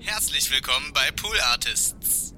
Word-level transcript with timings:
Herzlich 0.00 0.50
willkommen 0.52 0.92
bei 0.94 1.10
Pool 1.10 1.36
Artists. 1.52 2.34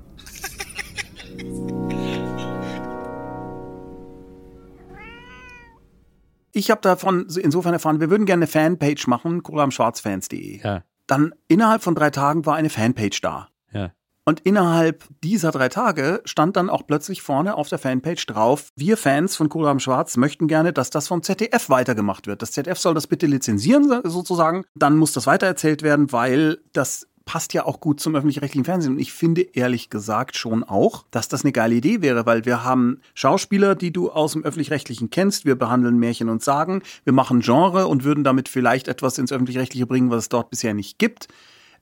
Ich 6.52 6.70
habe 6.70 6.80
davon 6.80 7.26
insofern 7.40 7.74
erfahren, 7.74 8.00
wir 8.00 8.10
würden 8.10 8.24
gerne 8.24 8.44
eine 8.44 8.46
Fanpage 8.46 9.06
machen, 9.06 9.42
colamschwarzfans.de. 9.42 10.62
Ja. 10.62 10.84
Dann 11.06 11.34
innerhalb 11.48 11.82
von 11.82 11.94
drei 11.94 12.10
Tagen 12.10 12.46
war 12.46 12.56
eine 12.56 12.70
Fanpage 12.70 13.20
da. 13.20 13.48
Ja. 13.72 13.92
Und 14.24 14.40
innerhalb 14.40 15.04
dieser 15.24 15.50
drei 15.50 15.68
Tage 15.68 16.22
stand 16.24 16.56
dann 16.56 16.70
auch 16.70 16.86
plötzlich 16.86 17.20
vorne 17.20 17.56
auf 17.56 17.68
der 17.68 17.78
Fanpage 17.78 18.26
drauf, 18.26 18.68
wir 18.76 18.96
Fans 18.96 19.34
von 19.34 19.48
Kohlraben 19.48 19.80
Schwarz 19.80 20.16
möchten 20.16 20.46
gerne, 20.46 20.72
dass 20.72 20.90
das 20.90 21.08
vom 21.08 21.22
ZDF 21.22 21.68
weitergemacht 21.68 22.26
wird. 22.26 22.40
Das 22.42 22.52
ZDF 22.52 22.78
soll 22.78 22.94
das 22.94 23.06
bitte 23.06 23.26
lizenzieren 23.26 24.02
sozusagen. 24.04 24.64
Dann 24.74 24.96
muss 24.96 25.12
das 25.12 25.26
weitererzählt 25.26 25.82
werden, 25.82 26.12
weil 26.12 26.58
das 26.72 27.08
passt 27.30 27.54
ja 27.54 27.64
auch 27.64 27.78
gut 27.78 28.00
zum 28.00 28.16
öffentlich-rechtlichen 28.16 28.64
Fernsehen. 28.64 28.94
Und 28.94 28.98
ich 28.98 29.12
finde 29.12 29.42
ehrlich 29.42 29.88
gesagt 29.88 30.36
schon 30.36 30.64
auch, 30.64 31.04
dass 31.12 31.28
das 31.28 31.44
eine 31.44 31.52
geile 31.52 31.76
Idee 31.76 32.02
wäre, 32.02 32.26
weil 32.26 32.44
wir 32.44 32.64
haben 32.64 33.00
Schauspieler, 33.14 33.76
die 33.76 33.92
du 33.92 34.10
aus 34.10 34.32
dem 34.32 34.42
öffentlich-rechtlichen 34.42 35.10
kennst. 35.10 35.44
Wir 35.44 35.54
behandeln 35.54 35.96
Märchen 35.96 36.28
und 36.28 36.42
Sagen. 36.42 36.82
Wir 37.04 37.12
machen 37.12 37.38
Genre 37.38 37.86
und 37.86 38.02
würden 38.02 38.24
damit 38.24 38.48
vielleicht 38.48 38.88
etwas 38.88 39.16
ins 39.16 39.30
öffentlich-rechtliche 39.30 39.86
bringen, 39.86 40.10
was 40.10 40.24
es 40.24 40.28
dort 40.28 40.50
bisher 40.50 40.74
nicht 40.74 40.98
gibt. 40.98 41.28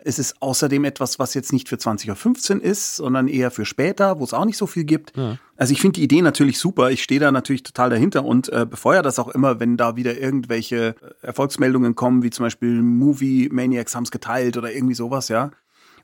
Es 0.05 0.19
ist 0.19 0.41
außerdem 0.41 0.85
etwas, 0.85 1.19
was 1.19 1.35
jetzt 1.35 1.53
nicht 1.53 1.69
für 1.69 1.75
20.15 1.77 2.57
Uhr 2.57 2.63
ist, 2.63 2.97
sondern 2.97 3.27
eher 3.27 3.51
für 3.51 3.65
später, 3.65 4.21
wo 4.21 4.25
es 4.25 4.33
auch 4.33 4.45
nicht 4.45 4.57
so 4.57 4.67
viel 4.67 4.85
gibt. 4.85 5.13
Also 5.57 5.73
ich 5.73 5.81
finde 5.81 5.95
die 5.97 6.05
Idee 6.05 6.23
natürlich 6.23 6.59
super. 6.61 6.91
Ich 6.91 7.03
stehe 7.03 7.19
da 7.21 7.33
natürlich 7.33 7.65
total 7.65 7.91
dahinter 7.91 8.25
und 8.25 8.49
äh, 8.51 8.65
befeuere 8.65 9.03
das 9.03 9.19
auch 9.19 9.29
immer, 9.29 9.59
wenn 9.59 9.77
da 9.77 9.97
wieder 9.97 10.17
irgendwelche 10.17 10.95
äh, 11.23 11.27
Erfolgsmeldungen 11.27 11.97
kommen, 11.97 12.23
wie 12.23 12.31
zum 12.31 12.45
Beispiel 12.47 12.81
Movie 12.81 13.49
Maniacs 13.51 13.95
haben 13.97 14.05
es 14.05 14.11
geteilt 14.13 14.57
oder 14.57 14.73
irgendwie 14.73 14.95
sowas, 14.95 15.29
ja. 15.29 15.51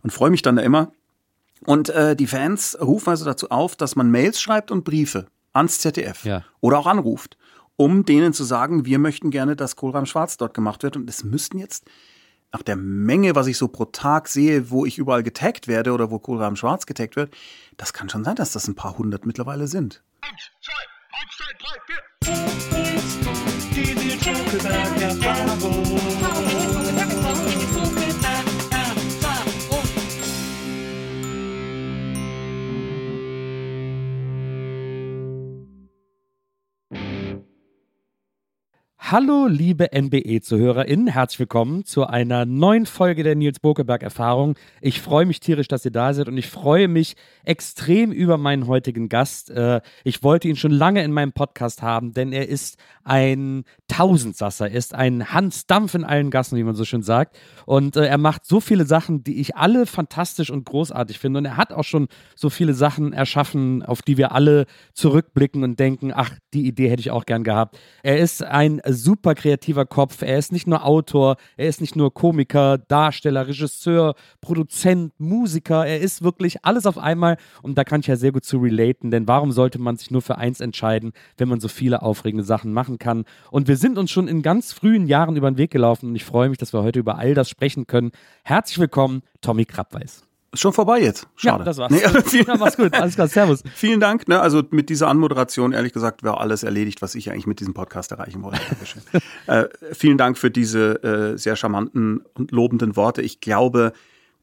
Und 0.03 0.11
freue 0.13 0.31
mich 0.31 0.43
dann 0.43 0.57
da 0.57 0.63
immer. 0.63 0.93
Und 1.65 1.89
äh, 1.89 2.17
die 2.17 2.27
Fans 2.27 2.77
rufen 2.81 3.11
also 3.11 3.25
dazu 3.25 3.51
auf, 3.51 3.77
dass 3.77 3.95
man 3.97 4.11
Mails 4.11 4.41
schreibt 4.41 4.71
und 4.71 4.85
Briefe 4.85 5.27
ans 5.53 5.79
ZDF 5.79 6.25
Ja. 6.25 6.45
oder 6.61 6.79
auch 6.79 6.87
anruft, 6.87 7.39
um 7.77 8.05
denen 8.05 8.33
zu 8.33 8.45
sagen, 8.45 8.85
wir 8.85 8.99
möchten 8.99 9.31
gerne, 9.31 9.55
dass 9.57 9.77
Kohlraum 9.77 10.05
Schwarz 10.05 10.37
dort 10.37 10.53
gemacht 10.53 10.83
wird. 10.83 10.97
Und 10.97 11.09
es 11.09 11.23
müssten 11.25 11.59
jetzt 11.59 11.85
nach 12.55 12.63
der 12.63 12.77
Menge, 12.77 13.35
was 13.35 13.49
ich 13.49 13.59
so 13.59 13.67
pro 13.67 13.85
Tag 13.85 14.29
sehe, 14.29 14.71
wo 14.71 14.87
ich 14.87 14.97
überall 14.97 15.25
getaggt 15.25 15.67
werde 15.67 15.93
oder 15.93 16.13
wo 16.13 16.21
Kohlraben 16.21 16.57
Schwarz 16.57 16.87
getaggt 16.87 17.17
wird, 17.17 17.37
das 17.77 17.93
kann 17.93 18.09
schon 18.09 18.23
sein, 18.23 18.37
dass 18.37 18.53
das 18.53 18.69
ein 18.69 18.77
paar 18.77 18.97
hundert 18.97 19.27
mittlerweile 19.27 19.67
sind. 19.67 20.05
Hallo, 39.07 39.49
liebe 39.49 39.91
NBE-ZuhörerInnen, 39.93 41.09
herzlich 41.09 41.39
willkommen 41.39 41.85
zu 41.85 42.07
einer 42.07 42.47
neuen 42.47 42.87
Folge 42.87 43.23
der 43.23 43.35
Nils 43.35 43.61
Bokeberg-Erfahrung. 43.61 44.55
Ich 44.81 45.03
freue 45.03 45.27
mich 45.27 45.41
tierisch, 45.41 45.69
dass 45.69 45.85
ihr 45.85 45.91
da 45.91 46.15
seid 46.15 46.27
und 46.27 46.39
ich 46.39 46.47
freue 46.47 46.89
mich 46.89 47.15
extrem 47.45 48.13
über 48.13 48.39
meinen 48.39 48.67
heutigen 48.67 49.11
Gast. 49.11 49.51
Äh, 49.51 49.83
Ich 50.05 50.23
wollte 50.23 50.49
ihn 50.49 50.57
schon 50.57 50.71
lange 50.71 51.05
in 51.05 51.13
meinem 51.13 51.33
Podcast 51.33 51.83
haben, 51.83 52.15
denn 52.15 52.33
er 52.33 52.49
ist 52.49 52.79
ein 53.03 53.65
Tausendsasser, 53.89 54.71
er 54.71 54.79
ist 54.79 54.95
ein 54.95 55.35
Hans 55.35 55.67
Dampf 55.67 55.95
in 55.95 56.05
allen 56.05 56.31
Gassen, 56.31 56.57
wie 56.57 56.65
man 56.65 56.75
so 56.75 56.87
schön 56.87 57.03
sagt. 57.03 57.37
Und 57.67 57.97
äh, 57.97 58.07
er 58.07 58.17
macht 58.17 58.47
so 58.47 58.59
viele 58.59 58.87
Sachen, 58.87 59.23
die 59.23 59.39
ich 59.39 59.55
alle 59.55 59.85
fantastisch 59.85 60.49
und 60.49 60.65
großartig 60.65 61.19
finde. 61.19 61.41
Und 61.41 61.45
er 61.45 61.59
hat 61.59 61.75
auch 61.75 61.85
schon 61.85 62.09
so 62.35 62.49
viele 62.49 62.73
Sachen 62.73 63.13
erschaffen, 63.13 63.83
auf 63.83 64.01
die 64.01 64.17
wir 64.17 64.33
alle 64.33 64.65
zurückblicken 64.95 65.63
und 65.63 65.79
denken, 65.79 66.11
ach, 66.15 66.31
die 66.55 66.67
Idee 66.67 66.89
hätte 66.89 67.01
ich 67.01 67.11
auch 67.11 67.27
gern 67.27 67.45
gehabt. 67.45 67.79
Er 68.03 68.17
ist 68.17 68.43
ein 68.43 68.81
super 69.05 69.35
kreativer 69.35 69.85
Kopf. 69.85 70.23
Er 70.23 70.39
ist 70.39 70.51
nicht 70.51 70.67
nur 70.67 70.85
Autor, 70.85 71.37
er 71.57 71.69
ist 71.69 71.81
nicht 71.81 71.95
nur 71.95 72.13
Komiker, 72.13 72.79
Darsteller, 72.79 73.47
Regisseur, 73.47 74.15
Produzent, 74.41 75.13
Musiker. 75.19 75.87
Er 75.87 76.01
ist 76.01 76.23
wirklich 76.23 76.65
alles 76.65 76.87
auf 76.87 76.99
einmal. 76.99 77.37
Und 77.63 77.77
da 77.77 77.85
kann 77.85 78.01
ich 78.01 78.07
ja 78.07 78.17
sehr 78.17 78.33
gut 78.33 78.45
zu 78.45 78.59
relaten, 78.59 79.11
denn 79.11 79.29
warum 79.29 79.53
sollte 79.53 79.79
man 79.79 79.97
sich 79.97 80.11
nur 80.11 80.23
für 80.23 80.39
eins 80.39 80.61
entscheiden, 80.61 81.13
wenn 81.37 81.49
man 81.49 81.61
so 81.61 81.69
viele 81.69 82.03
aufregende 82.03 82.45
Sachen 82.45 82.73
machen 82.73 82.99
kann? 82.99 83.25
Und 83.51 83.69
wir 83.69 83.77
sind 83.77 83.99
uns 83.99 84.11
schon 84.11 84.27
in 84.27 84.43
ganz 84.43 84.73
frühen 84.73 85.07
Jahren 85.07 85.37
über 85.37 85.51
den 85.51 85.59
Weg 85.59 85.71
gelaufen 85.71 86.09
und 86.09 86.17
ich 86.17 86.25
freue 86.25 86.49
mich, 86.49 86.59
dass 86.59 86.73
wir 86.73 86.83
heute 86.83 86.99
über 86.99 87.19
all 87.19 87.35
das 87.35 87.51
sprechen 87.51 87.87
können. 87.87 88.11
Herzlich 88.43 88.79
willkommen, 88.79 89.23
Tommy 89.43 89.67
Krappweis. 89.67 90.24
Ist 90.55 90.61
schon 90.61 90.73
vorbei 90.73 91.01
jetzt. 91.03 91.27
Schade. 91.37 91.59
Ja, 91.59 91.65
das 91.65 91.79
war's. 91.79 91.91
Nee, 91.93 91.99
vielen, 92.27 92.47
Ja, 92.47 92.57
mach's 92.57 92.77
gut. 92.77 92.95
Alles 92.95 93.15
klar. 93.17 93.29
Servus. 93.29 93.63
vielen 93.75 94.01
Dank. 94.01 94.27
Ne? 94.29 94.41
Also 94.41 94.63
mit 94.71 94.89
dieser 94.89 95.09
Anmoderation, 95.09 95.73
ehrlich 95.73 95.93
gesagt, 95.93 96.23
wäre 96.23 96.39
alles 96.41 96.63
erledigt, 96.63 97.03
was 97.03 97.15
ich 97.15 97.31
eigentlich 97.31 97.47
mit 97.47 97.61
diesem 97.61 97.75
Podcast 97.75 98.13
erreichen 98.13 98.43
wollte. 98.43 98.61
Dankeschön. 98.71 99.03
äh, 99.47 99.65
vielen 99.93 100.17
Dank 100.19 100.39
für 100.39 100.51
diese 100.51 101.03
äh, 101.03 101.37
sehr 101.39 101.57
charmanten 101.57 102.23
und 102.35 102.51
lobenden 102.53 102.97
Worte. 102.97 103.21
Ich 103.23 103.41
glaube, 103.41 103.93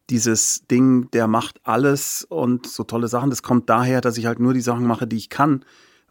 dieses 0.10 0.68
Ding, 0.70 1.10
der 1.12 1.28
macht 1.28 1.62
alles 1.64 2.26
und 2.28 2.68
so 2.68 2.84
tolle 2.84 3.08
Sachen, 3.08 3.30
das 3.30 3.44
kommt 3.44 3.70
daher, 3.70 4.02
dass 4.02 4.18
ich 4.18 4.26
halt 4.26 4.40
nur 4.40 4.54
die 4.54 4.62
Sachen 4.62 4.86
mache, 4.86 5.08
die 5.08 5.18
ich 5.18 5.30
kann. 5.30 5.64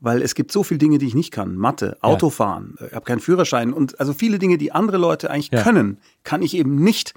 Weil 0.03 0.23
es 0.23 0.35
gibt 0.35 0.51
so 0.51 0.63
viele 0.63 0.79
Dinge, 0.79 0.97
die 0.97 1.07
ich 1.07 1.15
nicht 1.15 1.31
kann. 1.31 1.57
Mathe, 1.57 1.99
Autofahren, 2.01 2.77
ich 2.89 2.95
habe 2.95 3.05
keinen 3.05 3.21
Führerschein 3.21 3.75
und 3.75 4.01
also 4.01 4.15
viele 4.15 4.39
Dinge, 4.39 4.57
die 4.57 4.73
andere 4.73 4.97
Leute 4.97 5.31
eigentlich 5.31 5.51
Ja. 5.53 5.63
können, 5.63 5.99
kann 6.25 6.41
ich 6.41 6.57
eben 6.57 6.77
nicht. 6.77 7.13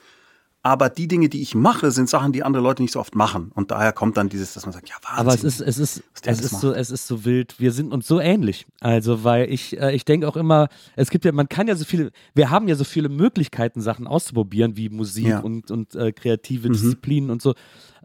Aber 0.65 0.89
die 0.89 1.09
Dinge, 1.09 1.27
die 1.27 1.41
ich 1.41 1.55
mache, 1.55 1.91
sind 1.91 2.09
Sachen, 2.09 2.31
die 2.31 2.41
andere 2.41 2.63
Leute 2.63 2.81
nicht 2.81 2.93
so 2.93 2.99
oft 3.01 3.15
machen. 3.15 3.51
Und 3.53 3.69
daher 3.71 3.91
kommt 3.91 4.15
dann 4.15 4.29
dieses, 4.29 4.53
dass 4.53 4.65
man 4.65 4.71
sagt, 4.71 4.87
ja, 4.87 4.95
Wahnsinn. 5.03 5.19
Aber 5.19 5.33
es 5.33 5.43
ist, 5.43 5.59
es 5.59 5.77
ist, 5.77 6.03
es 6.23 6.39
ist 6.39 6.53
macht. 6.53 6.61
so, 6.61 6.73
es 6.73 6.89
ist 6.89 7.05
so 7.05 7.25
wild. 7.25 7.59
Wir 7.59 7.73
sind 7.73 7.91
uns 7.91 8.07
so 8.07 8.21
ähnlich. 8.21 8.65
Also, 8.79 9.25
weil 9.25 9.51
ich, 9.51 9.77
äh, 9.77 9.93
ich 9.93 10.05
denke 10.05 10.25
auch 10.25 10.37
immer, 10.37 10.69
es 10.95 11.09
gibt 11.09 11.25
ja, 11.25 11.33
man 11.33 11.49
kann 11.49 11.67
ja 11.67 11.75
so 11.75 11.83
viele, 11.83 12.11
wir 12.33 12.49
haben 12.49 12.69
ja 12.69 12.75
so 12.75 12.85
viele 12.85 13.09
Möglichkeiten, 13.09 13.81
Sachen 13.81 14.07
auszuprobieren, 14.07 14.77
wie 14.77 14.87
Musik 14.87 15.27
Ja. 15.27 15.39
und, 15.39 15.69
und 15.69 15.95
äh, 15.95 16.13
kreative 16.13 16.69
Mhm. 16.69 16.73
Disziplinen 16.73 17.29
und 17.29 17.41
so. 17.41 17.55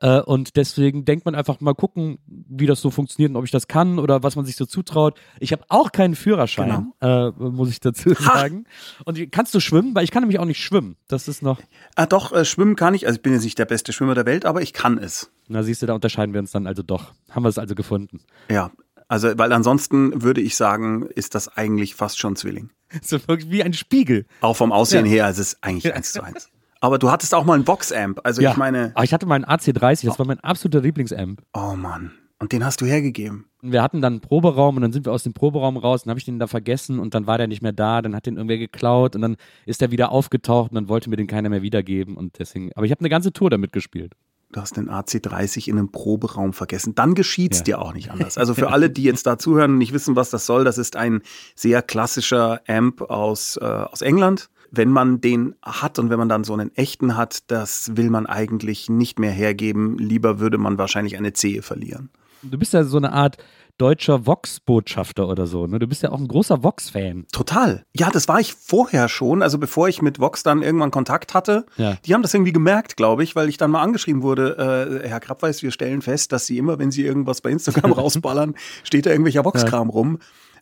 Äh, 0.00 0.20
und 0.20 0.56
deswegen 0.56 1.04
denkt 1.04 1.24
man 1.24 1.34
einfach 1.34 1.60
mal 1.60 1.74
gucken, 1.74 2.18
wie 2.26 2.66
das 2.66 2.80
so 2.80 2.90
funktioniert 2.90 3.30
und 3.30 3.36
ob 3.36 3.44
ich 3.44 3.50
das 3.50 3.66
kann 3.68 3.98
oder 3.98 4.22
was 4.22 4.36
man 4.36 4.44
sich 4.44 4.56
so 4.56 4.64
zutraut. 4.66 5.18
Ich 5.40 5.52
habe 5.52 5.64
auch 5.68 5.92
keinen 5.92 6.14
Führerschein, 6.14 6.92
Genau. 7.00 7.28
äh, 7.28 7.32
muss 7.38 7.70
ich 7.70 7.80
dazu 7.80 8.14
sagen. 8.14 8.64
Und 9.04 9.32
kannst 9.32 9.54
du 9.54 9.60
schwimmen? 9.60 9.94
Weil 9.94 10.04
ich 10.04 10.10
kann 10.10 10.22
nämlich 10.22 10.38
auch 10.38 10.44
nicht 10.44 10.62
schwimmen. 10.62 10.96
Das 11.08 11.28
ist 11.28 11.42
noch, 11.42 11.60
Ah, 11.96 12.06
doch, 12.06 12.32
äh, 12.32 12.44
schwimmen 12.44 12.76
kann 12.76 12.94
ich. 12.94 13.06
Also 13.06 13.16
ich 13.16 13.22
bin 13.22 13.32
jetzt 13.32 13.44
nicht 13.44 13.58
der 13.58 13.64
beste 13.66 13.92
Schwimmer 13.92 14.14
der 14.14 14.26
Welt, 14.26 14.44
aber 14.46 14.62
ich 14.62 14.72
kann 14.72 14.98
es. 14.98 15.30
na 15.48 15.62
siehst 15.62 15.82
du, 15.82 15.86
da 15.86 15.94
unterscheiden 15.94 16.32
wir 16.32 16.40
uns 16.40 16.50
dann 16.52 16.66
also 16.66 16.82
doch. 16.82 17.12
Haben 17.30 17.44
wir 17.44 17.48
es 17.48 17.58
also 17.58 17.74
gefunden. 17.74 18.20
Ja. 18.50 18.70
Also, 19.10 19.38
weil 19.38 19.52
ansonsten 19.54 20.22
würde 20.22 20.42
ich 20.42 20.54
sagen, 20.54 21.06
ist 21.06 21.34
das 21.34 21.48
eigentlich 21.56 21.94
fast 21.94 22.18
schon 22.18 22.36
Zwilling. 22.36 22.70
So 23.02 23.18
wirklich 23.26 23.50
wie 23.50 23.62
ein 23.62 23.72
Spiegel. 23.72 24.26
Auch 24.42 24.56
vom 24.56 24.70
Aussehen 24.72 25.06
Ja. 25.06 25.12
her, 25.12 25.26
also 25.26 25.40
es 25.42 25.54
ist 25.54 25.64
eigentlich 25.64 25.92
eins 25.94 26.12
zu 26.12 26.22
eins. 26.22 26.50
Aber 26.80 26.98
du 26.98 27.10
hattest 27.10 27.34
auch 27.34 27.44
mal 27.44 27.54
einen 27.54 27.66
Vox-Amp. 27.66 28.20
Also 28.24 28.40
ich 28.42 28.56
meine, 28.56 28.92
Aber 28.94 29.04
ich 29.04 29.12
hatte 29.12 29.26
mal 29.26 29.34
einen 29.34 29.44
AC30, 29.44 30.06
das 30.06 30.18
war 30.18 30.26
mein 30.26 30.40
absoluter 30.40 30.80
Lieblingsamp. 30.80 31.42
oh 31.54 31.74
Mann. 31.76 32.12
Und 32.40 32.52
den 32.52 32.64
hast 32.64 32.80
du 32.80 32.86
hergegeben. 32.86 33.46
Wir 33.62 33.82
hatten 33.82 34.00
dann 34.00 34.12
einen 34.12 34.20
Proberaum 34.20 34.76
und 34.76 34.82
dann 34.82 34.92
sind 34.92 35.06
wir 35.06 35.12
aus 35.12 35.24
dem 35.24 35.32
Proberaum 35.32 35.76
raus, 35.76 36.04
dann 36.04 36.10
habe 36.10 36.20
ich 36.20 36.24
den 36.24 36.38
da 36.38 36.46
vergessen 36.46 37.00
und 37.00 37.12
dann 37.14 37.26
war 37.26 37.36
der 37.36 37.48
nicht 37.48 37.62
mehr 37.62 37.72
da, 37.72 38.00
dann 38.00 38.14
hat 38.14 38.26
den 38.26 38.36
irgendwer 38.36 38.58
geklaut 38.58 39.16
und 39.16 39.22
dann 39.22 39.36
ist 39.66 39.82
er 39.82 39.90
wieder 39.90 40.12
aufgetaucht 40.12 40.70
und 40.70 40.76
dann 40.76 40.88
wollte 40.88 41.10
mir 41.10 41.16
den 41.16 41.26
keiner 41.26 41.48
mehr 41.48 41.62
wiedergeben 41.62 42.16
und 42.16 42.38
deswegen, 42.38 42.70
aber 42.76 42.86
ich 42.86 42.92
habe 42.92 43.00
eine 43.00 43.08
ganze 43.08 43.32
Tour 43.32 43.50
damit 43.50 43.72
gespielt. 43.72 44.12
Du 44.52 44.60
hast 44.60 44.76
den 44.76 44.88
AC30 44.88 45.66
in 45.68 45.78
einem 45.78 45.90
Proberaum 45.90 46.52
vergessen. 46.52 46.94
Dann 46.94 47.14
geschieht's 47.14 47.58
Ja. 47.58 47.64
dir 47.64 47.82
auch 47.82 47.92
nicht 47.92 48.10
anders. 48.12 48.38
Also 48.38 48.54
für 48.54 48.70
alle, 48.70 48.88
die 48.88 49.02
jetzt 49.02 49.26
da 49.26 49.36
zuhören 49.36 49.72
und 49.72 49.78
nicht 49.78 49.92
wissen, 49.92 50.14
was 50.14 50.30
das 50.30 50.46
soll, 50.46 50.62
das 50.64 50.78
ist 50.78 50.94
ein 50.94 51.20
sehr 51.56 51.82
klassischer 51.82 52.60
Amp 52.68 53.02
aus, 53.02 53.58
äh, 53.60 53.64
aus 53.64 54.00
England. 54.00 54.48
Wenn 54.70 54.90
man 54.90 55.20
den 55.20 55.54
hat 55.62 55.98
und 55.98 56.10
wenn 56.10 56.18
man 56.18 56.28
dann 56.28 56.44
so 56.44 56.52
einen 56.52 56.74
echten 56.76 57.16
hat, 57.16 57.50
das 57.50 57.96
will 57.96 58.10
man 58.10 58.26
eigentlich 58.26 58.88
nicht 58.88 59.18
mehr 59.18 59.30
hergeben. 59.32 59.96
Lieber 59.98 60.40
würde 60.40 60.58
man 60.58 60.78
wahrscheinlich 60.78 61.16
eine 61.16 61.32
Zehe 61.32 61.62
verlieren. 61.62 62.10
Du 62.42 62.58
bist 62.58 62.72
ja 62.72 62.84
so 62.84 62.98
eine 62.98 63.12
Art 63.12 63.36
deutscher 63.78 64.26
Vox-Botschafter 64.26 65.28
oder 65.28 65.46
so, 65.46 65.66
ne? 65.68 65.78
Du 65.78 65.86
bist 65.86 66.02
ja 66.02 66.10
auch 66.10 66.18
ein 66.18 66.26
großer 66.26 66.62
Vox-Fan. 66.64 67.26
Total. 67.32 67.84
Ja, 67.96 68.10
das 68.10 68.26
war 68.26 68.40
ich 68.40 68.52
vorher 68.54 69.08
schon. 69.08 69.40
Also 69.42 69.56
bevor 69.58 69.88
ich 69.88 70.02
mit 70.02 70.18
Vox 70.18 70.42
dann 70.42 70.62
irgendwann 70.62 70.90
Kontakt 70.90 71.32
hatte, 71.32 71.64
Ja. 71.76 71.96
die 72.04 72.12
haben 72.14 72.22
das 72.22 72.34
irgendwie 72.34 72.52
gemerkt, 72.52 72.96
glaube 72.96 73.22
ich, 73.22 73.36
weil 73.36 73.48
ich 73.48 73.56
dann 73.56 73.70
mal 73.70 73.80
angeschrieben 73.82 74.22
wurde, 74.22 75.00
äh, 75.04 75.08
Herr 75.08 75.20
Krabweis, 75.20 75.62
wir 75.62 75.70
stellen 75.70 76.02
fest, 76.02 76.32
dass 76.32 76.46
Sie 76.46 76.58
immer, 76.58 76.78
wenn 76.80 76.90
Sie 76.90 77.04
irgendwas 77.04 77.40
bei 77.40 77.50
Instagram 77.50 77.92
rausballern, 77.92 78.54
steht 78.82 79.06
da 79.06 79.10
irgendwelcher 79.10 79.44
Vox-Kram 79.44 79.90
rum. 79.90 80.18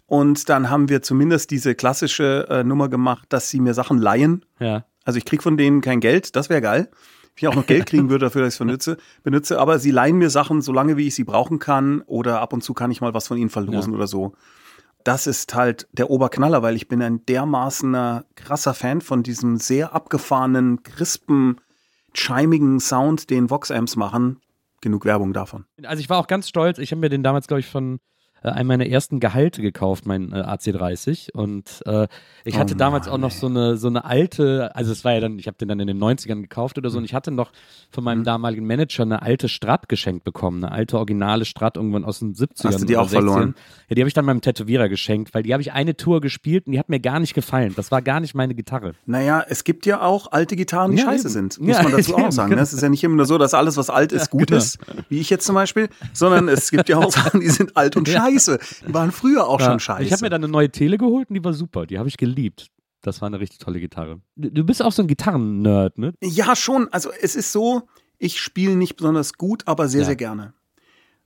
Und 0.07 0.49
dann 0.49 0.71
haben 0.71 0.89
wir 0.89 1.03
zumindest 1.03 1.51
diese 1.51 1.75
klassische 1.75 2.47
äh, 2.49 2.63
Nummer 2.65 2.89
gemacht, 2.89 3.27
dass 3.31 3.51
sie 3.51 3.61
mir 3.61 3.75
Sachen 3.75 3.99
leihen. 3.99 4.45
Ja. 4.61 4.85
Also 5.05 5.19
ich 5.19 5.25
krieg 5.25 5.43
von 5.43 5.57
denen 5.57 5.81
kein 5.81 6.01
Geld, 6.01 6.37
das 6.37 6.49
wäre 6.49 6.61
geil. 6.61 6.89
Wenn 6.91 7.33
ich 7.37 7.49
auch 7.49 7.55
noch 7.55 7.67
Geld 7.67 7.87
kriegen 7.91 8.09
würde 8.09 8.27
dafür, 8.27 8.43
dass 8.43 8.55
ich 8.55 8.61
es 8.61 8.65
benutze, 8.67 8.97
benutze, 9.25 9.59
aber 9.59 9.79
sie 9.79 9.91
leihen 9.91 10.17
mir 10.17 10.31
Sachen, 10.31 10.63
solange 10.63 10.97
wie 10.97 11.07
ich 11.09 11.15
sie 11.15 11.25
brauchen 11.25 11.59
kann 11.59 12.03
oder 12.03 12.41
ab 12.41 12.53
und 12.53 12.63
zu 12.63 12.73
kann 12.73 12.91
ich 12.91 13.01
mal 13.01 13.15
was 13.15 13.27
von 13.29 13.37
ihnen 13.37 13.51
verlosen 13.51 13.93
Ja. 13.93 13.97
oder 13.99 14.07
so. 14.07 14.35
Das 15.05 15.27
ist 15.29 15.55
halt 15.55 15.87
der 15.93 16.11
Oberknaller, 16.11 16.63
weil 16.63 16.75
ich 16.77 16.89
bin 16.89 17.01
ein 17.03 17.25
dermaßener 17.27 18.25
krasser 18.35 18.75
Fan 18.75 19.01
von 19.01 19.23
diesem 19.23 19.57
sehr 19.59 19.93
abgefahrenen, 19.95 20.83
crispen, 20.83 21.61
chimigen 22.15 22.81
Sound, 22.81 23.31
den 23.31 23.51
Vox-Amps 23.51 23.97
machen. 23.97 24.41
Genug 24.81 25.05
Werbung 25.05 25.33
davon. 25.33 25.65
Also 25.85 26.01
ich 26.01 26.09
war 26.11 26.19
auch 26.19 26.27
ganz 26.27 26.49
stolz, 26.49 26.79
ich 26.79 26.91
habe 26.93 27.01
mir 27.01 27.09
den 27.09 27.23
damals, 27.23 27.47
glaube 27.47 27.61
ich, 27.61 27.67
von 27.67 27.99
äh, 28.43 28.49
einem 28.49 28.69
meiner 28.69 28.87
ersten 28.87 29.21
Gehalte 29.21 29.63
gekauft, 29.63 30.07
mein 30.07 30.33
äh, 30.33 30.37
AC30. 30.37 31.33
Und 31.33 31.83
äh, 31.87 32.07
ich 32.45 32.55
Oh 32.57 32.59
hatte 32.59 32.77
damals 32.77 33.07
Mann, 33.07 33.15
auch 33.15 33.19
noch 33.19 33.31
so 33.31 33.47
eine, 33.47 33.77
so 33.77 33.89
eine 33.89 34.05
alte, 34.05 34.75
also 34.75 34.93
es 34.93 35.05
war 35.05 35.13
ja 35.15 35.21
dann, 35.21 35.39
ich 35.39 35.47
habe 35.47 35.57
den 35.59 35.69
dann 35.69 35.81
in 35.81 35.87
den 35.87 35.99
90ern 35.99 36.43
gekauft 36.43 36.79
oder 36.79 36.91
so, 36.91 36.99
und 36.99 37.05
ich 37.05 37.15
hatte 37.15 37.31
noch 37.31 37.51
von 37.91 38.03
Mhm. 38.03 38.05
meinem 38.07 38.25
damaligen 38.25 38.67
Manager 38.67 39.03
eine 39.03 39.23
alte 39.23 39.49
Strat 39.49 39.89
geschenkt 39.89 40.25
bekommen, 40.25 40.63
eine 40.65 40.73
alte 40.73 40.97
originale 40.99 41.45
Strat 41.45 41.77
irgendwann 41.77 42.05
aus 42.05 42.19
den 42.21 42.35
70ern. 42.35 42.67
Hast 42.69 42.81
du 42.83 42.87
die 42.87 42.97
auch 42.97 43.09
verloren? 43.09 43.55
Ja, 43.89 43.95
die 43.95 44.03
habe 44.03 44.09
ich 44.09 44.15
dann 44.15 44.25
meinem 44.25 44.41
Tätowierer 44.41 44.89
geschenkt, 44.89 45.35
weil 45.35 45.43
die 45.43 45.53
habe 45.53 45.63
ich 45.63 45.73
eine 45.73 45.97
Tour 45.97 46.21
gespielt 46.21 46.67
und 46.67 46.73
die 46.73 46.79
hat 46.79 46.89
mir 46.89 47.01
gar 47.01 47.21
nicht 47.21 47.35
gefallen. 47.35 47.73
Das 47.77 47.91
war 47.91 48.03
gar 48.03 48.21
nicht 48.21 48.35
meine 48.35 48.55
Gitarre. 48.55 48.93
Naja, 49.07 49.45
es 49.49 49.65
gibt 49.65 49.87
ja 49.87 50.03
auch 50.03 50.33
alte 50.33 50.57
Gitarren, 50.57 50.93
die 50.93 50.99
Ja, 50.99 51.05
scheiße 51.05 51.29
sind. 51.29 51.59
Muss 51.61 51.77
Ja, 51.77 51.83
man 51.83 51.93
dazu 51.93 52.15
auch 52.17 52.33
sagen. 52.33 52.51
genau. 52.51 52.61
ne? 52.61 52.63
Es 52.63 52.73
ist 52.73 52.83
ja 52.83 52.89
nicht 52.89 53.03
immer 53.05 53.17
nur 53.17 53.27
so, 53.27 53.39
dass 53.39 53.55
alles, 53.55 53.77
was 53.77 53.91
alt 53.91 54.13
ist, 54.13 54.31
gut 54.31 54.49
genau. 54.49 54.59
ist, 54.59 54.79
wie 55.09 55.19
ich 55.21 55.31
jetzt 55.31 55.47
zum 55.47 55.55
Beispiel, 55.55 55.89
sondern 56.13 56.49
es 56.49 56.71
gibt 56.71 56.89
ja 56.89 56.99
auch 56.99 57.11
Sachen, 57.13 57.41
die 57.41 57.49
sind 57.51 57.77
alt 57.77 57.97
und 57.97 58.09
Ja. 58.17 58.26
Scheiße. 58.31 58.59
Die 58.89 58.95
waren 58.95 59.13
früher 59.13 59.47
auch 59.49 59.61
Ja, 59.61 59.67
schon 59.71 59.81
scheiße. 59.81 60.03
Ich 60.05 60.13
habe 60.13 60.23
mir 60.23 60.31
dann 60.31 60.43
eine 60.45 60.53
neue 60.53 60.71
Tele 60.71 60.99
geholt 60.99 61.29
und 61.31 61.35
die 61.35 61.45
war 61.45 61.53
super. 61.53 61.87
Die 61.87 61.99
habe 61.99 62.09
ich 62.09 62.17
geliebt. 62.17 62.69
Das 63.03 63.21
war 63.21 63.27
eine 63.27 63.39
richtig 63.41 63.59
tolle 63.59 63.79
Gitarre. 63.81 64.21
Du 64.37 64.65
bist 64.65 64.83
auch 64.83 64.93
so 64.93 65.03
ein 65.03 65.09
Gitarren-Nerd, 65.09 65.99
ne? 65.99 66.13
Ja, 66.23 66.57
schon. 66.57 66.89
Also 66.93 67.11
es 67.21 67.37
ist 67.37 67.53
so, 67.53 67.83
ich 68.19 68.41
spiele 68.41 68.75
nicht 68.77 68.97
besonders 68.97 69.35
gut, 69.35 69.63
aber 69.67 69.89
sehr, 69.89 70.01
Ja. 70.01 70.07
sehr 70.07 70.17
gerne. 70.17 70.55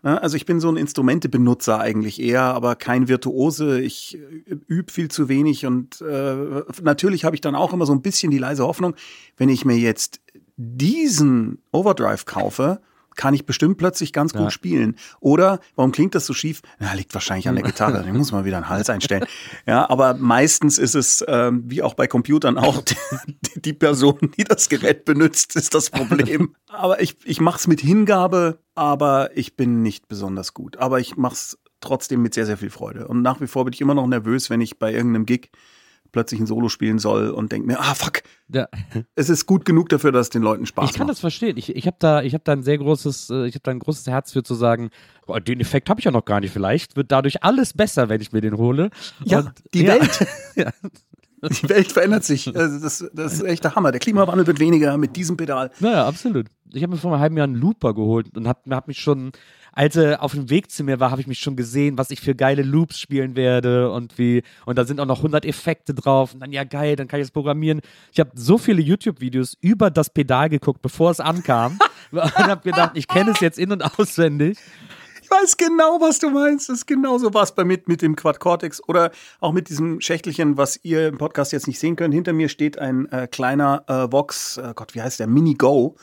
Also 0.03 0.37
ich 0.39 0.47
bin 0.47 0.61
so 0.61 0.71
ein 0.71 0.79
Instrumentebenutzer 0.79 1.79
eigentlich 1.79 2.23
eher, 2.23 2.41
aber 2.43 2.75
kein 2.75 3.07
Virtuose. 3.09 3.81
Ich 3.83 4.17
äh, 4.47 4.57
übe 4.67 4.91
viel 4.91 5.11
zu 5.11 5.29
wenig 5.29 5.67
und 5.67 6.01
äh, 6.01 6.63
natürlich 6.83 7.27
habe 7.27 7.37
ich 7.37 7.43
dann 7.43 7.55
auch 7.55 7.75
immer 7.75 7.85
so 7.85 7.93
ein 7.93 8.01
bisschen 8.01 8.31
die 8.31 8.39
leise 8.39 8.65
Hoffnung, 8.67 8.95
wenn 9.37 9.51
ich 9.51 9.67
mir 9.67 9.77
jetzt 9.77 10.21
diesen 10.57 11.59
Overdrive 11.71 12.25
kaufe, 12.25 12.81
kann 13.17 13.35
ich 13.35 13.47
bestimmt 13.47 13.79
plötzlich 13.79 14.13
ganz 14.13 14.33
gut 14.33 14.43
Ja. 14.43 14.51
spielen. 14.51 14.97
Oder, 15.21 15.61
warum 15.77 15.93
klingt 15.93 16.15
das 16.15 16.27
so 16.27 16.33
schief? 16.35 16.63
Na, 16.79 16.93
liegt 16.95 17.13
wahrscheinlich 17.15 17.49
an 17.49 17.55
der 17.57 17.65
Gitarre, 17.65 18.03
den 18.05 18.17
muss 18.17 18.33
man 18.33 18.45
wieder 18.45 18.57
einen 18.57 18.69
Hals 18.69 18.89
einstellen. 18.91 19.25
Ja, 19.67 19.89
aber 19.91 20.15
meistens 20.15 20.79
ist 20.79 20.95
es, 20.95 21.25
ähm, 21.29 21.65
wie 21.67 21.83
auch 21.83 21.95
bei 21.95 22.07
Computern 22.07 22.59
auch, 22.59 22.83
die, 23.27 23.61
die 23.61 23.73
Person, 23.73 24.19
die 24.37 24.45
das 24.45 24.69
Gerät 24.69 25.05
benutzt, 25.05 25.57
ist 25.57 25.75
das 25.75 25.91
Problem. 25.91 26.55
Aber 26.69 27.01
ich, 27.03 27.17
ich 27.25 27.41
mache 27.41 27.59
es 27.59 27.67
mit 27.67 27.81
Hingabe, 27.81 28.59
aber 28.77 29.37
ich 29.37 29.57
bin 29.57 29.83
nicht 29.83 30.07
besonders 30.07 30.55
gut. 30.55 30.77
Aber 30.77 31.01
ich 31.01 31.17
mache 31.17 31.35
es 31.35 31.59
trotzdem 31.81 32.23
mit 32.23 32.33
sehr, 32.33 32.47
sehr 32.47 32.57
viel 32.57 32.71
Freude. 32.71 33.09
Und 33.09 33.23
nach 33.23 33.41
wie 33.41 33.49
vor 33.49 33.65
bin 33.65 33.75
ich 33.75 33.81
immer 33.81 33.95
noch 33.95 34.07
nervös, 34.07 34.51
wenn 34.51 34.61
ich 34.61 34.79
bei 34.79 34.93
irgendeinem 34.93 35.27
Gig 35.27 35.51
plötzlich 36.13 36.41
ein 36.41 36.47
Solo 36.47 36.69
spielen 36.69 36.99
soll 36.99 37.31
und 37.31 37.53
denke 37.53 37.67
mir, 37.67 37.81
ah 37.81 37.95
fuck, 37.95 38.23
Ja. 38.49 38.69
es 39.15 39.29
ist 39.29 39.47
gut 39.47 39.65
genug 39.65 39.89
dafür, 39.89 40.13
dass 40.13 40.27
es 40.27 40.31
den 40.31 40.43
Leuten 40.43 40.67
Spaß 40.67 40.91
Ich 40.91 40.97
kann 40.97 41.07
macht. 41.07 41.13
das 41.15 41.21
verstehen. 41.21 41.57
Ich, 41.57 41.75
ich 41.75 41.87
habe 41.87 41.97
da, 41.99 42.23
ich 42.23 42.35
hab 42.35 42.45
da 42.45 42.53
ein 42.53 42.63
sehr 42.63 42.79
großes, 42.79 43.31
äh, 43.31 43.47
ich 43.47 43.55
habe 43.55 43.63
da 43.63 43.71
ein 43.71 43.79
großes 43.79 44.07
Herz 44.07 44.33
für 44.33 44.43
zu 44.43 44.55
sagen, 44.55 44.91
oh, 45.27 45.39
den 45.39 45.61
Effekt 45.61 45.89
habe 45.91 46.01
ich 46.01 46.05
ja 46.05 46.11
noch 46.11 46.25
gar 46.25 46.41
nicht. 46.41 46.53
Vielleicht 46.53 46.97
wird 46.97 47.11
dadurch 47.13 47.43
alles 47.43 47.73
besser, 47.73 48.09
wenn 48.09 48.21
ich 48.21 48.33
mir 48.33 48.41
den 48.41 48.57
hole. 48.57 48.91
Ja, 49.25 49.41
Und- 49.41 49.53
die 49.75 49.85
ja. 49.85 49.95
Welt. 49.95 50.27
Die 51.43 51.69
Welt 51.71 51.91
verändert 51.91 52.23
sich. 52.23 52.55
Also 52.55 52.79
das, 52.81 53.03
das 53.15 53.33
ist 53.33 53.43
echt 53.45 53.65
der 53.65 53.75
Hammer. 53.75 53.93
Der 53.93 53.99
Klimawandel 53.99 54.47
wird 54.47 54.61
weniger 54.61 54.99
mit 54.99 55.17
diesem 55.17 55.39
Pedal. 55.39 55.71
Naja, 55.81 56.07
absolut. 56.07 56.49
Ich 56.71 56.83
habe 56.83 56.93
mir 56.93 56.99
vor 56.99 57.13
einem 57.13 57.21
halben 57.23 57.37
Jahr 57.39 57.45
einen 57.45 57.55
Looper 57.55 57.95
geholt 57.95 58.37
und 58.37 58.47
habe 58.47 58.61
hab 58.77 58.89
mich 58.89 58.99
schon, 59.01 59.33
als 59.73 59.97
er 59.97 60.23
auf 60.23 60.33
dem 60.33 60.51
Weg 60.51 60.71
zu 60.71 60.85
mir 60.85 61.01
war, 61.01 61.11
habe 61.11 61.21
ich 61.21 61.27
mich 61.27 61.39
schon 61.39 61.57
gesehen, 61.57 61.99
was 61.99 62.11
ich 62.11 62.21
für 62.21 62.35
geile 62.35 62.63
Loops 62.63 62.99
spielen 62.99 63.37
werde 63.37 63.91
und 63.91 64.19
wie, 64.19 64.43
und 64.67 64.79
da 64.79 64.85
sind 64.85 65.01
auch 65.01 65.07
noch 65.07 65.19
100 65.19 65.45
Effekte 65.45 65.95
drauf 65.95 66.35
und 66.35 66.41
dann, 66.41 66.53
ja 66.53 66.65
geil, 66.65 66.97
dann 66.97 67.09
kann 67.09 67.21
ich 67.21 67.25
es 67.25 67.31
programmieren. 67.31 67.81
Ich 68.13 68.21
habe 68.21 68.31
so 68.35 68.59
viele 68.59 68.83
YouTube-Videos 68.83 69.57
über 69.61 69.91
das 69.91 70.11
Pedal 70.11 70.49
geguckt, 70.49 70.83
bevor 70.83 71.11
es 71.11 71.21
ankam 71.21 71.79
und 72.11 72.21
habe 72.23 72.63
gedacht, 72.63 72.93
ich 72.95 73.09
kenne 73.09 73.31
es 73.31 73.41
jetzt 73.41 73.59
in- 73.59 73.73
und 73.73 73.83
auswendig. 73.99 74.59
Ich 75.23 75.31
weiß 75.31 75.57
genau, 75.57 76.01
was 76.01 76.19
du 76.19 76.31
meinst. 76.31 76.69
Das 76.69 76.79
ist 76.79 76.87
genauso 76.87 77.33
was 77.33 77.55
bei 77.55 77.65
mit, 77.65 77.87
mit 77.87 78.03
dem 78.03 78.17
Quad 78.17 78.41
Cortex 78.41 78.83
oder 78.89 79.13
auch 79.39 79.53
mit 79.53 79.69
diesem 79.69 80.01
Schächtelchen, 80.01 80.57
was 80.57 80.81
ihr 80.83 81.07
im 81.07 81.19
Podcast 81.19 81.53
jetzt 81.53 81.69
nicht 81.69 81.79
sehen 81.79 81.95
könnt. 81.95 82.13
Hinter 82.13 82.33
mir 82.33 82.49
steht 82.49 82.81
ein 82.81 83.07
äh, 83.13 83.29
kleiner 83.29 83.85
äh, 83.87 84.11
Vox, 84.11 84.57
äh, 84.57 84.73
Gott, 84.75 84.97
wie 84.97 85.03
heißt 85.03 85.21
der? 85.21 85.29
Mini 85.29 85.55
Go, 85.55 85.95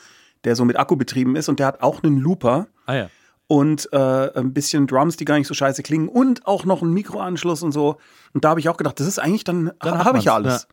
der 0.44 0.56
so 0.56 0.64
mit 0.64 0.78
Akku 0.78 0.96
betrieben 0.96 1.36
ist 1.36 1.50
und 1.50 1.58
der 1.58 1.66
hat 1.66 1.82
auch 1.82 2.02
einen 2.02 2.16
Looper. 2.16 2.68
Ah 2.86 2.94
ja. 2.94 3.10
Und 3.48 3.88
äh, 3.92 4.38
ein 4.38 4.52
bisschen 4.52 4.86
Drums, 4.86 5.16
die 5.16 5.24
gar 5.24 5.38
nicht 5.38 5.48
so 5.48 5.54
scheiße 5.54 5.82
klingen 5.82 6.08
und 6.08 6.46
auch 6.46 6.64
noch 6.64 6.82
einen 6.82 6.92
Mikroanschluss 6.92 7.62
und 7.62 7.72
so. 7.72 7.96
Und 8.34 8.44
da 8.44 8.50
habe 8.50 8.60
ich 8.60 8.68
auch 8.68 8.76
gedacht, 8.76 9.00
das 9.00 9.08
ist 9.08 9.18
eigentlich 9.18 9.44
dann, 9.44 9.72
Dann 9.80 10.04
habe 10.04 10.18
ich 10.18 10.24
ja 10.24 10.34
alles. 10.34 10.68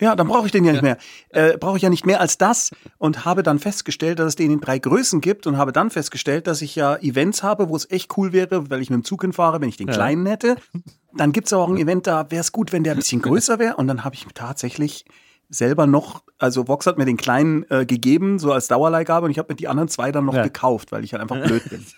Ja, 0.00 0.16
dann 0.16 0.26
brauche 0.26 0.46
ich 0.46 0.52
den 0.52 0.64
ja 0.64 0.72
nicht 0.72 0.82
mehr. 0.82 0.96
Äh, 1.28 1.58
brauche 1.58 1.76
ich 1.76 1.82
ja 1.82 1.90
nicht 1.90 2.06
mehr 2.06 2.20
als 2.20 2.38
das 2.38 2.70
und 2.96 3.26
habe 3.26 3.42
dann 3.42 3.58
festgestellt, 3.58 4.18
dass 4.18 4.28
es 4.28 4.36
den 4.36 4.50
in 4.50 4.60
drei 4.60 4.78
Größen 4.78 5.20
gibt 5.20 5.46
und 5.46 5.58
habe 5.58 5.70
dann 5.70 5.90
festgestellt, 5.90 6.46
dass 6.46 6.62
ich 6.62 6.74
ja 6.74 6.96
Events 6.96 7.42
habe, 7.42 7.68
wo 7.68 7.76
es 7.76 7.90
echt 7.90 8.16
cool 8.16 8.32
wäre, 8.32 8.70
weil 8.70 8.80
ich 8.80 8.88
mit 8.88 9.00
dem 9.00 9.04
Zug 9.04 9.20
hinfahre, 9.20 9.60
wenn 9.60 9.68
ich 9.68 9.76
den 9.76 9.88
kleinen 9.88 10.24
hätte. 10.24 10.56
Dann 11.14 11.32
gibt 11.32 11.48
es 11.48 11.52
auch 11.52 11.68
ein 11.68 11.76
Event, 11.76 12.06
da 12.06 12.30
wäre 12.30 12.40
es 12.40 12.52
gut, 12.52 12.72
wenn 12.72 12.84
der 12.84 12.94
ein 12.94 12.98
bisschen 12.98 13.20
größer 13.22 13.58
wäre. 13.58 13.76
Und 13.76 13.86
dann 13.86 14.02
habe 14.02 14.14
ich 14.14 14.24
tatsächlich 14.34 15.04
selber 15.52 15.86
noch, 15.86 16.24
also 16.38 16.66
Vox 16.66 16.86
hat 16.86 16.98
mir 16.98 17.04
den 17.04 17.16
kleinen 17.16 17.64
äh, 17.70 17.86
gegeben, 17.86 18.38
so 18.40 18.52
als 18.52 18.66
Dauerleihgabe, 18.68 19.26
und 19.26 19.30
ich 19.30 19.38
habe 19.38 19.52
mir 19.52 19.56
die 19.56 19.68
anderen 19.68 19.88
zwei 19.88 20.10
dann 20.10 20.24
noch 20.24 20.34
Ja. 20.34 20.42
gekauft, 20.42 20.90
weil 20.90 21.04
ich 21.04 21.12
halt 21.12 21.22
einfach 21.22 21.40
blöd 21.44 21.68
bin. 21.70 21.84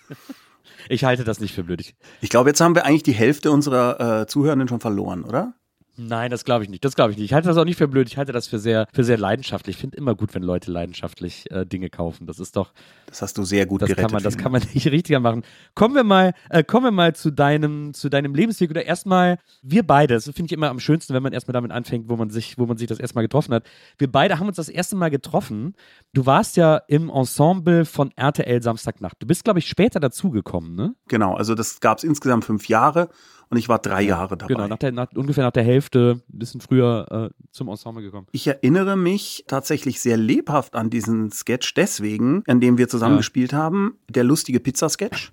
Ich 0.87 1.03
halte 1.03 1.23
das 1.23 1.39
nicht 1.39 1.55
für 1.55 1.63
blöd. 1.63 1.81
Ich, 2.21 2.29
glaube, 2.29 2.49
jetzt 2.51 2.61
haben 2.61 2.75
wir 2.75 2.85
eigentlich 2.85 3.01
die 3.01 3.11
Hälfte 3.11 3.49
unserer 3.49 4.21
äh, 4.21 4.27
Zuhörenden 4.27 4.67
schon 4.67 4.79
verloren, 4.79 5.23
oder? 5.23 5.55
nein, 5.97 6.29
das 6.29 6.43
glaube 6.43 6.63
ich 6.63 6.69
nicht. 6.69 6.83
Das 6.85 6.93
glaube 6.93 7.11
ich 7.11 7.17
nicht. 7.17 7.25
Ich 7.25 7.33
halte 7.33 7.47
das 7.47 7.55
auch 7.57 7.63
nicht 7.65 7.77
für 7.77 7.87
blöd. 7.87 8.07
Ich 8.09 8.17
halte 8.17 8.33
das 8.33 8.47
für 8.47 8.59
sehr, 8.59 8.85
für 8.93 9.03
sehr 9.05 9.17
leidenschaftlich. 9.17 9.77
Ich 9.77 9.81
finde 9.81 9.97
immer 9.97 10.13
gut, 10.13 10.35
wenn 10.35 10.43
Leute 10.43 10.69
leidenschaftlich 10.69 11.49
äh, 11.51 11.65
Dinge 11.65 11.89
kaufen. 11.89 12.27
Das 12.27 12.37
ist 12.39 12.55
doch, 12.57 12.71
Das 13.15 13.21
hast 13.21 13.37
du 13.37 13.43
sehr 13.45 13.65
gut 13.65 13.81
Das 13.81 13.87
gerettet. 13.87 14.07
kann 14.09 14.13
man, 14.13 14.23
das 14.23 14.37
kann 14.37 14.51
man 14.51 14.61
nicht 14.73 14.87
richtiger 14.91 15.21
machen. 15.21 15.43
Kommen 15.73 15.95
wir 15.95 16.03
mal, 16.03 16.33
äh, 16.49 16.65
kommen 16.65 16.87
wir 16.87 16.91
mal 16.91 17.15
zu 17.15 17.31
deinem, 17.31 17.93
zu 17.93 18.09
deinem 18.09 18.35
Lebensweg 18.35 18.69
oder 18.69 18.85
erstmal 18.85 19.39
wir 19.61 19.83
beide. 19.87 20.15
Das 20.15 20.25
finde 20.25 20.47
ich 20.47 20.51
immer 20.51 20.69
am 20.69 20.81
schönsten, 20.81 21.13
wenn 21.13 21.23
man 21.23 21.31
erstmal 21.31 21.53
damit 21.53 21.71
anfängt, 21.71 22.09
wo 22.09 22.17
man 22.17 22.29
sich, 22.29 22.57
wo 22.57 22.65
man 22.65 22.75
sich 22.75 22.87
das 22.87 22.99
erstmal 22.99 23.23
getroffen 23.23 23.53
hat. 23.53 23.63
Wir 23.97 24.11
beide 24.11 24.37
haben 24.37 24.47
uns 24.47 24.57
das 24.57 24.67
erste 24.67 24.97
Mal 24.97 25.11
getroffen. 25.11 25.75
Du 26.13 26.25
warst 26.25 26.57
ja 26.57 26.81
im 26.89 27.09
Ensemble 27.09 27.85
von 27.85 28.11
RTL 28.17 28.61
Samstagnacht. 28.61 29.15
Du 29.19 29.27
bist, 29.27 29.45
glaube 29.45 29.59
ich, 29.59 29.69
später 29.69 30.01
dazugekommen, 30.01 30.75
ne? 30.75 30.93
Genau, 31.07 31.35
also 31.35 31.55
das 31.55 31.79
gab 31.79 31.99
es 31.99 32.03
insgesamt 32.03 32.43
fünf 32.43 32.67
Jahre 32.67 33.07
und 33.49 33.57
ich 33.57 33.69
war 33.69 33.79
drei 33.79 34.01
Jahre 34.01 34.37
dabei. 34.37 34.53
Genau, 34.53 34.67
nach 34.67 34.77
der, 34.77 34.91
nach, 34.91 35.07
ungefähr 35.13 35.43
nach 35.43 35.51
der 35.51 35.63
Hälfte, 35.63 36.21
ein 36.33 36.39
bisschen 36.39 36.61
früher 36.61 37.29
äh, 37.31 37.43
zum 37.51 37.67
Ensemble 37.69 38.03
gekommen. 38.03 38.27
Ich 38.31 38.47
erinnere 38.47 38.95
mich 38.95 39.45
tatsächlich 39.47 39.99
sehr 39.99 40.17
lebhaft 40.17 40.75
an 40.75 40.89
diesen 40.89 41.31
Sketch 41.31 41.73
deswegen, 41.75 42.43
an 42.47 42.59
dem 42.59 42.77
wir 42.77 42.87
zusammen 42.87 43.04
Ja. 43.13 43.17
gespielt 43.17 43.53
haben, 43.53 43.97
der 44.09 44.23
lustige 44.23 44.59
Pizza-Sketch, 44.59 45.31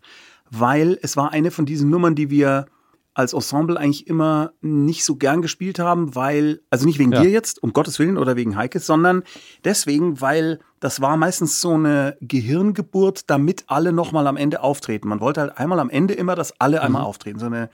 weil 0.50 0.98
es 1.02 1.16
war 1.16 1.32
eine 1.32 1.50
von 1.50 1.66
diesen 1.66 1.90
Nummern, 1.90 2.14
die 2.14 2.30
wir 2.30 2.66
als 3.14 3.34
Ensemble 3.34 3.76
eigentlich 3.78 4.06
immer 4.06 4.52
nicht 4.62 5.04
so 5.04 5.16
gern 5.16 5.42
gespielt 5.42 5.78
haben, 5.78 6.14
weil, 6.14 6.62
also 6.70 6.86
nicht 6.86 6.98
wegen 6.98 7.12
Ja. 7.12 7.22
dir 7.22 7.28
jetzt, 7.30 7.62
um 7.62 7.74
Gottes 7.74 7.98
Willen 7.98 8.16
oder 8.16 8.36
wegen 8.36 8.56
Heikes, 8.56 8.86
sondern 8.86 9.22
deswegen, 9.64 10.22
weil 10.22 10.60
das 10.80 11.02
war 11.02 11.18
meistens 11.18 11.60
so 11.60 11.74
eine 11.74 12.16
Gehirngeburt, 12.22 13.28
damit 13.28 13.64
alle 13.66 13.92
nochmal 13.92 14.26
am 14.26 14.38
Ende 14.38 14.62
auftreten. 14.62 15.08
Man 15.08 15.20
wollte 15.20 15.40
halt 15.42 15.58
einmal 15.58 15.78
am 15.78 15.90
Ende 15.90 16.14
immer, 16.14 16.34
dass 16.36 16.58
alle 16.58 16.78
Mhm. 16.78 16.84
einmal 16.84 17.02
auftreten. 17.02 17.38
So 17.38 17.46
eine, 17.46 17.68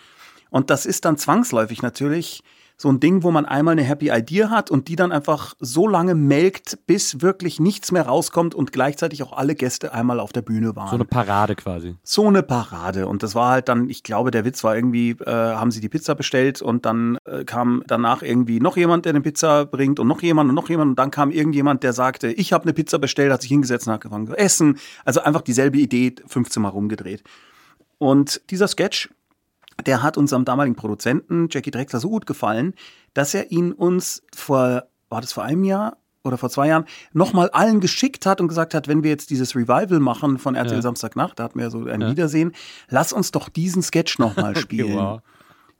und 0.50 0.70
das 0.70 0.86
ist 0.86 1.04
dann 1.04 1.16
zwangsläufig 1.16 1.82
natürlich 1.82 2.42
so 2.80 2.88
ein 2.88 3.00
Ding, 3.00 3.24
wo 3.24 3.32
man 3.32 3.44
einmal 3.44 3.72
eine 3.72 3.82
Happy 3.82 4.08
Idea 4.10 4.50
hat 4.50 4.70
und 4.70 4.86
die 4.86 4.94
dann 4.94 5.10
einfach 5.10 5.54
so 5.58 5.88
lange 5.88 6.14
melkt, 6.14 6.78
bis 6.86 7.20
wirklich 7.20 7.58
nichts 7.58 7.90
mehr 7.90 8.06
rauskommt 8.06 8.54
und 8.54 8.72
gleichzeitig 8.72 9.24
auch 9.24 9.32
alle 9.32 9.56
Gäste 9.56 9.92
einmal 9.92 10.20
auf 10.20 10.32
der 10.32 10.42
Bühne 10.42 10.76
waren 10.76 10.88
So 10.88 10.94
eine 10.94 11.04
Parade 11.04 11.56
quasi. 11.56 11.96
so 12.04 12.28
eine 12.28 12.44
Parade. 12.44 13.08
Und 13.08 13.24
das 13.24 13.34
war 13.34 13.50
halt 13.50 13.68
dann, 13.68 13.90
ich 13.90 14.04
glaube, 14.04 14.30
der 14.30 14.44
Witz 14.44 14.62
war 14.62 14.76
irgendwie, 14.76 15.10
äh, 15.10 15.26
haben 15.26 15.72
sie 15.72 15.80
die 15.80 15.88
Pizza 15.88 16.14
bestellt 16.14 16.62
und 16.62 16.86
dann 16.86 17.18
äh, 17.24 17.44
kam 17.44 17.82
danach 17.88 18.22
irgendwie 18.22 18.60
noch 18.60 18.76
jemand, 18.76 19.06
der 19.06 19.10
eine 19.10 19.22
Pizza 19.22 19.66
bringt 19.66 19.98
und 19.98 20.06
noch 20.06 20.22
jemand 20.22 20.48
und 20.48 20.54
noch 20.54 20.68
jemand 20.68 20.90
und 20.90 20.98
dann 21.00 21.10
kam 21.10 21.32
irgendjemand, 21.32 21.82
der 21.82 21.92
sagte, 21.92 22.28
ich 22.28 22.52
habe 22.52 22.62
eine 22.62 22.74
Pizza 22.74 23.00
bestellt, 23.00 23.32
hat 23.32 23.42
sich 23.42 23.50
hingesetzt 23.50 23.88
und 23.88 23.94
hat 23.94 24.04
angefangen 24.04 24.28
zu 24.28 24.36
essen. 24.36 24.78
Also 25.04 25.20
einfach 25.20 25.42
dieselbe 25.42 25.78
Idee 25.78 26.14
15 26.28 26.62
Mal 26.62 26.68
rumgedreht. 26.68 27.24
Und 27.98 28.40
dieser 28.50 28.68
Sketch, 28.68 29.08
der 29.86 30.02
hat 30.02 30.16
unserem 30.16 30.44
damaligen 30.44 30.76
Produzenten 30.76 31.48
Jackie 31.50 31.70
Drexler 31.70 32.00
so 32.00 32.08
gut 32.10 32.26
gefallen, 32.26 32.74
dass 33.14 33.34
er 33.34 33.50
ihn 33.52 33.72
uns 33.72 34.22
vor, 34.34 34.84
war 35.08 35.20
das 35.20 35.32
vor 35.32 35.44
einem 35.44 35.64
Jahr 35.64 35.96
oder 36.24 36.36
vor 36.36 36.50
zwei 36.50 36.68
Jahren, 36.68 36.84
nochmal 37.12 37.48
allen 37.50 37.80
geschickt 37.80 38.26
hat 38.26 38.40
und 38.40 38.48
gesagt 38.48 38.74
hat, 38.74 38.88
wenn 38.88 39.02
wir 39.02 39.10
jetzt 39.10 39.30
dieses 39.30 39.54
Revival 39.54 40.00
machen 40.00 40.38
von 40.38 40.56
RTL 40.56 40.74
Ja. 40.76 40.82
Samstagnacht, 40.82 41.38
da 41.38 41.44
hatten 41.44 41.58
wir 41.58 41.66
ja 41.66 41.70
so 41.70 41.84
ein 41.86 42.00
Ja. 42.00 42.10
Wiedersehen, 42.10 42.52
lass 42.88 43.12
uns 43.12 43.30
doch 43.30 43.48
diesen 43.48 43.82
Sketch 43.82 44.18
nochmal 44.18 44.56
spielen. 44.58 44.96
wow. 44.96 45.20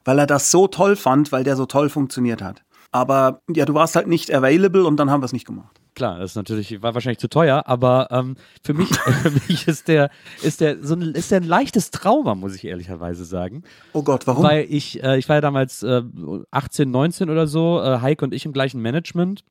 Weil 0.05 0.21
er 0.21 0.27
das 0.27 0.51
so 0.51 0.69
toll 0.69 0.97
fand, 0.97 1.33
weil 1.33 1.45
der 1.45 1.57
so 1.57 1.67
toll 1.67 1.91
funktioniert 1.91 2.41
hat. 2.41 2.63
Aber 2.93 3.43
ja, 3.55 3.67
du 3.67 3.75
warst 3.75 3.95
halt 3.97 4.07
nicht 4.07 4.33
available 4.33 4.85
und 4.87 4.97
dann 4.97 5.11
haben 5.11 5.21
wir 5.21 5.27
es 5.27 5.35
nicht 5.35 5.47
gemacht. 5.47 5.78
Klar, 5.99 6.21
das 6.21 6.31
ist 6.31 6.37
natürlich, 6.37 6.81
war 6.81 6.95
wahrscheinlich 6.95 7.19
zu 7.19 7.29
teuer, 7.29 7.65
aber 7.67 8.07
ähm, 8.13 8.37
für 8.63 8.73
mich, 8.73 8.89
für 9.23 9.33
mich 9.33 9.67
ist 9.67 9.89
der, 9.89 10.11
ist 10.45 10.61
der, 10.61 10.81
so 10.81 10.95
ein, 10.95 11.03
ist 11.03 11.33
der 11.33 11.41
ein 11.41 11.47
leichtes 11.49 11.91
Trauma, 11.91 12.37
muss 12.37 12.55
ich 12.55 12.65
ehrlicherweise 12.65 13.25
sagen. 13.25 13.65
Oh 13.95 14.05
Gott, 14.05 14.25
warum? 14.29 14.45
Weil 14.45 14.67
ich, 14.71 15.03
äh, 15.03 15.19
ich 15.19 15.29
war 15.29 15.39
ja 15.39 15.41
damals 15.41 15.83
äh, 15.83 16.03
18, 16.53 16.89
19 16.89 17.31
oder 17.31 17.49
so, 17.49 17.83
äh, 17.83 17.99
Heike 18.01 18.25
und 18.25 18.33
ich 18.33 18.47
im 18.47 18.53
gleichen 18.53 18.81
Management. 18.81 19.43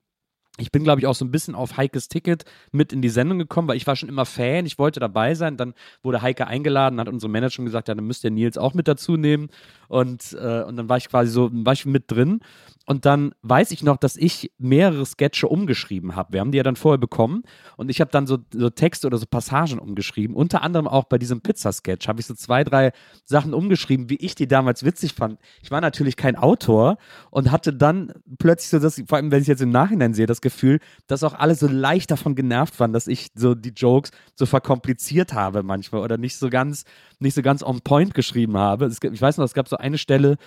Ich 0.59 0.71
bin, 0.71 0.83
glaube 0.83 0.99
ich, 0.99 1.07
auch 1.07 1.15
so 1.15 1.23
ein 1.23 1.31
bisschen 1.31 1.55
auf 1.55 1.77
Heikes 1.77 2.07
Ticket 2.07 2.45
mit 2.71 2.91
in 2.91 3.01
die 3.01 3.09
Sendung 3.09 3.37
gekommen, 3.37 3.67
weil 3.67 3.77
ich 3.77 3.85
war 3.85 3.95
schon 3.95 4.09
immer 4.09 4.25
Fan, 4.25 4.65
ich 4.65 4.79
wollte 4.79 4.99
dabei 4.99 5.35
sein. 5.35 5.55
Dann 5.55 5.73
wurde 6.01 6.21
Heike 6.21 6.47
eingeladen, 6.47 6.99
hat 6.99 7.07
unsere 7.07 7.31
Managerin 7.31 7.65
gesagt, 7.65 7.87
ja, 7.87 7.95
dann 7.95 8.05
müsst 8.05 8.23
ihr 8.23 8.31
Nils 8.31 8.57
auch 8.57 8.73
mit 8.73 8.87
dazu 8.87 9.17
nehmen. 9.17 9.49
Und, 9.87 10.33
äh, 10.33 10.63
und 10.63 10.77
dann 10.77 10.89
war 10.89 10.97
ich 10.97 11.09
quasi 11.09 11.31
so, 11.31 11.49
war 11.51 11.73
ich 11.73 11.85
mit 11.85 12.11
drin. 12.11 12.41
Und 12.89 13.05
dann 13.05 13.33
weiß 13.41 13.71
ich 13.71 13.83
noch, 13.83 13.97
dass 13.97 14.15
ich 14.15 14.51
mehrere 14.57 15.05
Sketche 15.05 15.49
umgeschrieben 15.49 16.15
habe. 16.15 16.33
Wir 16.33 16.39
haben 16.39 16.53
die 16.53 16.57
ja 16.57 16.63
dann 16.63 16.77
vorher 16.77 16.97
bekommen. 16.97 17.43
Und 17.75 17.89
ich 17.89 17.99
habe 17.99 18.11
dann 18.11 18.25
so, 18.25 18.37
so 18.53 18.69
Texte 18.69 19.07
oder 19.07 19.17
so 19.17 19.25
Passagen 19.25 19.77
umgeschrieben. 19.77 20.35
Unter 20.35 20.61
anderem 20.61 20.87
auch 20.87 21.03
bei 21.03 21.17
diesem 21.17 21.41
Pizza-Sketch 21.41 22.07
habe 22.07 22.21
ich 22.21 22.25
so 22.25 22.33
zwei, 22.33 22.63
drei 22.63 22.93
Sachen 23.25 23.53
umgeschrieben, 23.53 24.09
wie 24.09 24.15
ich 24.15 24.35
die 24.35 24.47
damals 24.47 24.85
witzig 24.85 25.13
fand. 25.13 25.37
Ich 25.61 25.69
war 25.69 25.81
natürlich 25.81 26.15
kein 26.15 26.37
Autor 26.37 26.97
und 27.29 27.51
hatte 27.51 27.73
dann 27.73 28.13
plötzlich 28.39 28.69
so 28.69 28.79
das, 28.79 29.03
vor 29.05 29.17
allem 29.17 29.31
wenn 29.31 29.41
ich 29.41 29.49
jetzt 29.49 29.61
im 29.61 29.71
Nachhinein 29.71 30.13
sehe, 30.13 30.25
das 30.25 30.39
Gefühl, 30.47 30.79
dass 31.07 31.23
auch 31.23 31.33
alle 31.33 31.55
so 31.55 31.67
leicht 31.67 32.11
davon 32.11 32.35
genervt 32.35 32.79
waren, 32.79 32.93
dass 32.93 33.07
ich 33.07 33.29
so 33.35 33.55
die 33.55 33.73
Jokes 33.75 34.11
so 34.35 34.45
verkompliziert 34.45 35.33
habe 35.33 35.63
manchmal 35.63 36.01
oder 36.01 36.17
nicht 36.17 36.37
so 36.37 36.49
ganz, 36.49 36.83
nicht 37.19 37.33
so 37.33 37.41
ganz 37.41 37.63
on 37.63 37.81
point 37.81 38.13
geschrieben 38.13 38.57
habe. 38.57 38.85
Es, 38.85 38.99
ich 39.01 39.21
weiß 39.21 39.37
noch, 39.37 39.45
es 39.45 39.53
gab 39.53 39.67
so 39.67 39.77
eine 39.77 39.97
Stelle, 39.97 40.37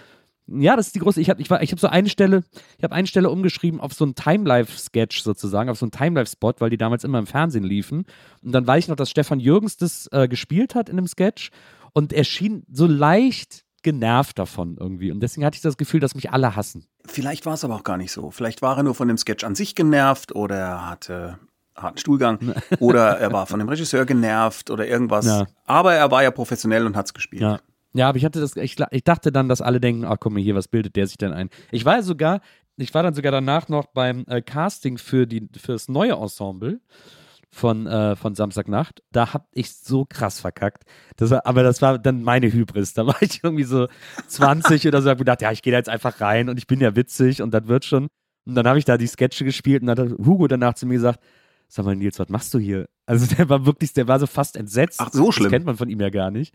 ja, 0.52 0.75
das 0.75 0.88
ist 0.88 0.97
die 0.97 0.99
große. 0.99 1.21
Ich 1.21 1.30
habe 1.30 1.40
ich 1.40 1.50
ich 1.50 1.73
hab 1.73 1.78
so 1.78 1.87
eine 1.87 2.09
Stelle, 2.09 2.42
ich 2.76 2.83
habe 2.83 2.95
eine 2.95 3.07
Stelle 3.07 3.30
umgeschrieben 3.30 3.80
auf 3.80 3.92
so 3.92 4.04
einen 4.04 4.16
Timelife-Sketch 4.16 5.23
sozusagen, 5.23 5.71
auf 5.71 5.78
so 5.78 5.85
einen 5.85 5.92
Timelife-Spot, 5.92 6.54
weil 6.59 6.71
die 6.71 6.76
damals 6.76 7.04
immer 7.04 7.21
im 7.21 7.26
Fernsehen 7.26 7.62
liefen. 7.62 8.04
Und 8.42 8.52
dann 8.52 8.66
weiß 8.66 8.85
ich 8.85 8.88
noch, 8.88 8.97
dass 8.97 9.11
Stefan 9.11 9.38
Jürgens 9.38 9.76
das 9.76 10.09
äh, 10.11 10.26
gespielt 10.26 10.75
hat 10.75 10.88
in 10.88 10.97
dem 10.97 11.07
Sketch 11.07 11.50
und 11.92 12.12
er 12.12 12.25
schien 12.25 12.64
so 12.73 12.87
leicht 12.87 13.64
genervt 13.82 14.38
davon 14.38 14.76
irgendwie. 14.78 15.10
Und 15.10 15.20
deswegen 15.20 15.44
hatte 15.44 15.56
ich 15.56 15.62
das 15.62 15.76
Gefühl, 15.76 16.00
dass 16.00 16.14
mich 16.14 16.30
alle 16.30 16.56
hassen. 16.56 16.87
Vielleicht 17.06 17.46
war 17.46 17.54
es 17.54 17.64
aber 17.64 17.76
auch 17.76 17.84
gar 17.84 17.96
nicht 17.96 18.12
so. 18.12 18.30
Vielleicht 18.30 18.62
war 18.62 18.76
er 18.76 18.82
nur 18.82 18.94
von 18.94 19.08
dem 19.08 19.16
Sketch 19.16 19.44
an 19.44 19.54
sich 19.54 19.75
genervt 19.75 20.34
oder 20.34 20.56
er 20.56 20.90
hatte 20.90 21.38
harten 21.76 21.99
Stuhlgang 21.99 22.54
oder 22.78 23.18
er 23.18 23.32
war 23.32 23.46
von 23.46 23.58
dem 23.58 23.68
Regisseur 23.68 24.04
genervt 24.04 24.70
oder 24.70 24.87
irgendwas. 24.87 25.26
Ja. 25.26 25.46
Aber 25.66 25.94
er 25.94 26.10
war 26.10 26.22
ja 26.22 26.30
professionell 26.30 26.87
und 26.87 26.96
hat 26.96 27.06
es 27.06 27.14
gespielt. 27.14 27.42
Ja. 27.42 27.60
Ja, 27.92 28.08
aber 28.08 28.18
ich 28.18 28.25
hatte 28.25 28.38
das, 28.38 28.54
ich, 28.54 28.76
ich 28.92 29.02
dachte 29.02 29.32
dann, 29.32 29.49
dass 29.49 29.60
alle 29.60 29.80
denken, 29.80 30.04
ach 30.04 30.18
guck 30.20 30.32
mal 30.32 30.40
hier, 30.40 30.54
was 30.54 30.68
bildet 30.68 30.94
der 30.94 31.08
sich 31.08 31.18
denn 31.18 31.32
ein? 31.32 31.50
Ich 31.72 31.84
war 31.84 31.96
ja 31.96 32.02
sogar, 32.02 32.40
ich 32.76 32.94
war 32.94 33.02
dann 33.02 33.14
sogar 33.14 33.32
danach 33.32 33.68
noch 33.68 33.87
beim 33.87 34.25
äh, 34.28 34.42
Casting 34.42 34.96
für 34.96 35.26
die 35.26 35.49
für 35.56 35.72
das 35.72 35.88
neue 35.88 36.12
Ensemble 36.12 36.80
von, 37.50 37.87
äh, 37.87 38.16
von 38.16 38.35
Samstagnacht. 38.35 39.02
Da 39.11 39.35
hab 39.35 39.49
ich 39.52 39.75
so 39.75 40.04
krass 40.04 40.40
verkackt. 40.40 40.85
Das 41.16 41.30
war, 41.30 41.47
aber 41.47 41.62
das 41.62 41.83
war 41.83 41.99
dann 41.99 42.23
meine 42.23 42.52
Hybris. 42.52 42.95
Da 42.95 43.07
war 43.07 43.21
ich 43.21 43.42
irgendwie 43.42 43.64
so 43.64 43.88
20 44.28 44.87
oder 44.87 45.02
so, 45.02 45.11
hab 45.11 45.19
gedacht, 45.19 45.42
ja, 45.42 45.52
ich 45.52 45.62
gehe 45.62 45.73
da 45.73 45.78
jetzt 45.78 45.88
einfach 45.88 46.21
rein 46.21 46.49
und 46.49 46.59
ich 46.59 46.66
bin 46.66 46.80
ja 46.80 46.95
witzig 46.97 47.42
und 47.42 47.52
das 47.52 47.66
wird 47.66 47.85
schon. 47.85 48.09
Und 48.47 48.54
dann 48.54 48.66
habe 48.66 48.78
ich 48.78 48.85
da 48.85 48.97
die 48.97 49.07
Sketche 49.07 49.45
gespielt 49.45 49.83
und 49.83 49.88
dann 49.88 49.99
hat 49.99 50.19
Hugo 50.19 50.47
danach 50.47 50.75
zu 50.75 50.87
mir 50.87 50.95
gesagt, 50.95 51.21
sag 51.69 51.85
mal 51.85 51.97
Nils, 51.97 52.19
was 52.19 52.28
machst 52.28 52.54
du 52.54 52.59
hier? 52.59 52.88
Also 53.07 53.35
der 53.35 53.49
war 53.49 53.66
wirklich, 53.66 53.92
der 53.92 54.09
war 54.09 54.19
so 54.19 54.26
fast 54.26 54.57
entsetzt. 54.57 55.00
Ach, 55.00 55.11
so 55.12 55.33
schlimm. 55.33 55.45
Das 55.45 55.50
kennt 55.52 55.66
man 55.66 55.76
von 55.76 55.88
ihm 55.88 56.00
ja 56.00 56.11
gar 56.11 56.30
nicht. 56.30 56.54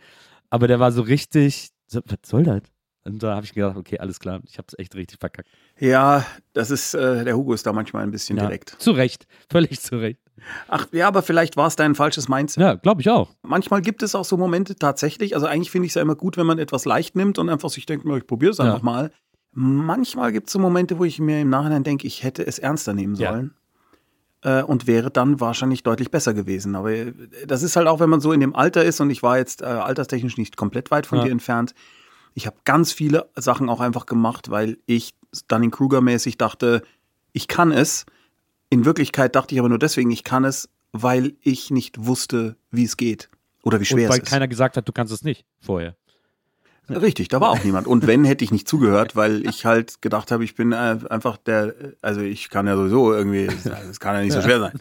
Aber 0.50 0.68
der 0.68 0.80
war 0.80 0.92
so 0.92 1.02
richtig, 1.02 1.70
so, 1.88 2.02
was 2.06 2.20
soll 2.26 2.44
das? 2.44 2.62
Und 3.06 3.22
da 3.22 3.36
habe 3.36 3.46
ich 3.46 3.54
gedacht, 3.54 3.78
okay, 3.78 4.00
alles 4.00 4.20
klar, 4.20 4.42
ich 4.48 4.58
habe 4.58 4.66
es 4.68 4.78
echt 4.80 4.96
richtig 4.96 5.20
verkackt. 5.20 5.48
Ja, 5.80 6.26
das 6.54 6.72
ist, 6.72 6.96
äh, 6.96 7.24
der 7.24 7.38
Hugo 7.38 7.54
ist 7.54 7.66
da 7.66 7.72
manchmal 7.72 8.02
ein 8.04 8.10
bisschen 8.12 8.36
Ja, 8.38 8.46
direkt. 8.46 8.76
zu 8.80 8.92
Recht, 8.92 9.28
völlig 9.50 9.80
zu 9.80 9.98
Recht. 9.98 10.20
Ach 10.68 10.88
ja, 10.92 11.08
aber 11.08 11.22
vielleicht 11.22 11.56
war 11.56 11.68
es 11.68 11.76
dein 11.76 11.94
falsches 11.96 12.28
Mindset. 12.28 12.62
Ja, 12.62 12.74
glaube 12.74 13.02
ich 13.02 13.10
auch. 13.10 13.30
Manchmal 13.44 13.82
gibt 13.82 14.02
es 14.04 14.16
auch 14.16 14.26
so 14.26 14.38
Momente 14.38 14.76
tatsächlich, 14.76 15.36
also 15.36 15.46
eigentlich 15.46 15.70
finde 15.72 15.86
ich 15.86 15.92
es 15.92 15.96
ja 15.96 16.02
immer 16.02 16.16
gut, 16.16 16.36
wenn 16.36 16.46
man 16.48 16.58
etwas 16.60 16.86
leicht 16.86 17.16
nimmt 17.16 17.38
und 17.38 17.50
einfach 17.50 17.70
sich 17.70 17.86
denkt, 17.86 18.06
ich 18.06 18.28
probiere 18.28 18.52
es 18.52 18.58
Ja. 18.58 18.66
einfach 18.66 18.82
mal. 18.82 19.12
Manchmal 19.52 20.32
gibt 20.34 20.48
es 20.48 20.54
so 20.54 20.60
Momente, 20.60 20.98
wo 21.00 21.06
ich 21.06 21.20
mir 21.20 21.40
im 21.42 21.50
Nachhinein 21.50 21.84
denke, 21.84 22.06
ich 22.08 22.24
hätte 22.24 22.46
es 22.46 22.60
ernster 22.60 22.94
nehmen 22.94 23.16
Ja. 23.16 23.30
sollen. 23.32 23.54
Äh, 24.42 24.64
und 24.64 24.86
wäre 24.88 25.10
dann 25.10 25.40
wahrscheinlich 25.40 25.82
deutlich 25.84 26.12
besser 26.12 26.34
gewesen. 26.34 26.76
Aber 26.76 26.92
äh, 26.92 27.14
das 27.48 27.64
ist 27.64 27.76
halt 27.76 27.88
auch, 27.88 28.00
wenn 28.00 28.10
man 28.10 28.20
so 28.20 28.32
in 28.32 28.40
dem 28.42 28.56
Alter 28.56 28.84
ist 28.84 29.00
und 29.00 29.10
ich 29.10 29.24
war 29.24 29.38
jetzt 29.38 29.62
äh, 29.62 29.66
alterstechnisch 29.66 30.38
nicht 30.38 30.58
komplett 30.58 30.92
weit 30.92 31.06
von 31.08 31.20
Ja. 31.20 31.26
dir 31.26 31.32
entfernt. 31.32 31.74
Ich 32.36 32.46
habe 32.46 32.58
ganz 32.66 32.92
viele 32.92 33.30
Sachen 33.36 33.70
auch 33.70 33.80
einfach 33.80 34.06
gemacht, 34.06 34.52
weil 34.52 34.78
ich 34.86 35.16
Dunning-Kruger-mäßig 35.48 36.38
dachte, 36.38 36.84
ich 37.34 37.48
kann 37.48 37.72
es. 37.72 38.06
In 38.70 38.86
Wirklichkeit 38.86 39.36
dachte 39.36 39.56
ich 39.56 39.60
aber 39.60 39.70
nur 39.70 39.80
deswegen, 39.80 40.12
ich 40.12 40.24
kann 40.24 40.44
es, 40.44 40.70
weil 40.92 41.34
ich 41.42 41.72
nicht 41.72 42.06
wusste, 42.06 42.58
wie 42.72 42.84
es 42.84 42.98
geht. 42.98 43.30
Oder 43.64 43.80
wie 43.80 43.86
schwer 43.86 44.04
Und 44.04 44.10
weil 44.10 44.20
es 44.20 44.24
ist. 44.24 44.30
keiner 44.30 44.48
gesagt 44.48 44.78
hat, 44.78 44.88
du 44.88 44.92
kannst 44.92 45.12
es 45.14 45.24
nicht 45.24 45.46
vorher. 45.60 45.96
Richtig, 46.90 47.30
da 47.30 47.42
war 47.42 47.50
auch 47.50 47.64
niemand. 47.64 47.88
Und 47.88 48.06
wenn, 48.06 48.26
hätte 48.26 48.44
ich 48.44 48.52
nicht 48.52 48.68
zugehört, 48.68 49.16
weil 49.16 49.46
ich 49.48 49.66
halt 49.66 50.02
gedacht 50.02 50.32
habe, 50.32 50.44
ich 50.44 50.54
bin 50.56 50.72
äh, 50.72 51.00
einfach 51.10 51.38
der, 51.38 51.74
also 52.02 52.22
ich 52.22 52.50
kann 52.50 52.68
ja 52.68 52.76
sowieso 52.76 53.12
irgendwie, 53.12 53.48
das 53.64 54.00
kann 54.00 54.16
ja 54.16 54.22
nicht 54.22 54.34
so 54.34 54.42
schwer 54.42 54.60
sein. 54.60 54.80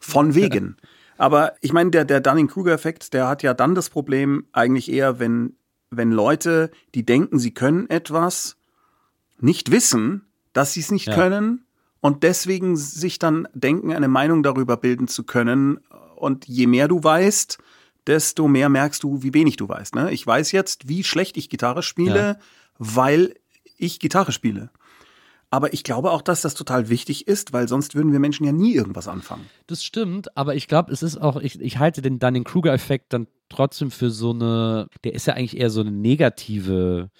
Von 0.00 0.34
wegen. 0.34 0.76
Aber 1.18 1.52
ich 1.60 1.72
meine, 1.72 1.90
der, 1.90 2.04
der 2.04 2.20
Dunning-Kruger-Effekt, 2.20 3.12
der 3.12 3.28
hat 3.28 3.42
ja 3.42 3.52
dann 3.54 3.74
das 3.74 3.90
Problem 3.90 4.46
eigentlich 4.52 4.90
eher, 4.90 5.18
wenn, 5.18 5.56
wenn 5.96 6.10
Leute, 6.12 6.70
die 6.94 7.04
denken, 7.04 7.38
sie 7.38 7.52
können 7.52 7.88
etwas, 7.90 8.56
nicht 9.38 9.70
wissen, 9.70 10.26
dass 10.52 10.72
sie 10.72 10.80
es 10.80 10.90
nicht 10.90 11.06
Ja. 11.08 11.14
können 11.14 11.64
und 12.00 12.22
deswegen 12.22 12.76
sich 12.76 13.18
dann 13.18 13.46
denken, 13.54 13.92
eine 13.92 14.08
Meinung 14.08 14.42
darüber 14.42 14.76
bilden 14.76 15.08
zu 15.08 15.24
können. 15.24 15.78
Und 16.16 16.46
je 16.46 16.66
mehr 16.66 16.88
du 16.88 17.02
weißt, 17.02 17.58
desto 18.06 18.48
mehr 18.48 18.68
merkst 18.68 19.02
du, 19.02 19.22
wie 19.22 19.34
wenig 19.34 19.56
du 19.56 19.68
weißt. 19.68 19.94
Ne? 19.94 20.12
Ich 20.12 20.26
weiß 20.26 20.52
jetzt, 20.52 20.88
wie 20.88 21.04
schlecht 21.04 21.36
ich 21.36 21.48
Gitarre 21.48 21.82
spiele, 21.82 22.18
Ja. 22.18 22.36
weil 22.78 23.34
ich 23.76 24.00
Gitarre 24.00 24.32
spiele. 24.32 24.70
Aber 25.50 25.74
ich 25.74 25.84
glaube 25.84 26.10
auch, 26.12 26.22
dass 26.22 26.40
das 26.40 26.54
total 26.54 26.88
wichtig 26.88 27.28
ist, 27.28 27.52
weil 27.52 27.68
sonst 27.68 27.94
würden 27.94 28.10
wir 28.12 28.18
Menschen 28.20 28.46
ja 28.46 28.52
nie 28.52 28.74
irgendwas 28.74 29.06
anfangen. 29.06 29.44
Das 29.66 29.84
stimmt, 29.84 30.34
aber 30.36 30.54
ich 30.54 30.66
glaube, 30.66 30.90
es 30.92 31.02
ist 31.02 31.18
auch, 31.20 31.36
ich, 31.36 31.60
ich 31.60 31.78
halte 31.78 32.00
den 32.00 32.18
Dunning-Kruger-Effekt 32.18 33.12
dann 33.12 33.26
trotzdem 33.52 33.90
für 33.90 34.10
so 34.10 34.30
eine, 34.30 34.88
der 35.04 35.14
ist 35.14 35.26
ja 35.26 35.34
eigentlich 35.34 35.56
eher 35.56 35.70
so 35.70 35.80
eine 35.80 35.90
negative 35.92 37.10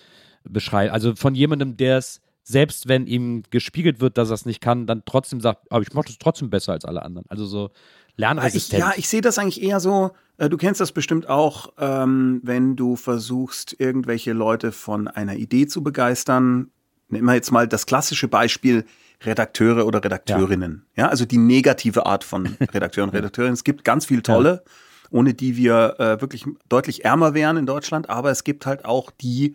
Beschreibung. 0.44 0.92
Also 0.92 1.14
von 1.14 1.34
jemandem, 1.34 1.76
der 1.76 1.98
es, 1.98 2.20
selbst 2.42 2.88
wenn 2.88 3.06
ihm 3.06 3.44
gespiegelt 3.50 4.00
wird, 4.00 4.18
dass 4.18 4.30
er 4.30 4.34
es 4.34 4.46
nicht 4.46 4.60
kann, 4.60 4.86
dann 4.86 5.02
trotzdem 5.06 5.40
sagt, 5.40 5.70
aber 5.70 5.82
ich 5.82 5.92
mache 5.92 6.06
das 6.06 6.18
trotzdem 6.18 6.50
besser 6.50 6.72
als 6.72 6.84
alle 6.84 7.02
anderen. 7.02 7.26
Also 7.28 7.46
so 7.46 7.70
Ich, 8.14 8.18
lernresistent. 8.18 8.80
ja, 8.80 8.92
ich 8.96 9.08
sehe 9.08 9.20
das 9.20 9.38
eigentlich 9.38 9.62
eher 9.62 9.78
so, 9.78 10.10
äh, 10.38 10.48
du 10.48 10.56
kennst 10.56 10.80
das 10.80 10.90
bestimmt 10.92 11.28
auch, 11.28 11.72
ähm, 11.78 12.40
wenn 12.42 12.74
du 12.74 12.96
versuchst, 12.96 13.76
irgendwelche 13.78 14.32
Leute 14.32 14.72
von 14.72 15.06
einer 15.06 15.36
Idee 15.36 15.66
zu 15.66 15.82
begeistern. 15.84 16.70
Nehmen 17.08 17.26
wir 17.26 17.34
jetzt 17.34 17.52
mal 17.52 17.68
das 17.68 17.86
klassische 17.86 18.26
Beispiel 18.26 18.84
Redakteure 19.24 19.86
oder 19.86 20.02
Redakteurinnen. 20.02 20.84
Ja, 20.96 21.08
also 21.08 21.24
die 21.24 21.38
negative 21.38 22.06
Art 22.06 22.24
von 22.24 22.46
Redakteuren 22.60 23.10
und 23.10 23.16
Redakteurinnen. 23.16 23.54
Es 23.54 23.62
gibt 23.62 23.84
ganz 23.84 24.06
viel 24.06 24.20
tolle, 24.22 24.64
ohne 25.12 25.34
die 25.34 25.56
wir 25.56 25.96
äh, 25.98 26.20
wirklich 26.20 26.44
deutlich 26.68 27.04
ärmer 27.04 27.34
wären 27.34 27.56
in 27.56 27.66
Deutschland, 27.66 28.10
aber 28.10 28.30
es 28.30 28.44
gibt 28.44 28.66
halt 28.66 28.84
auch 28.84 29.10
die, 29.10 29.54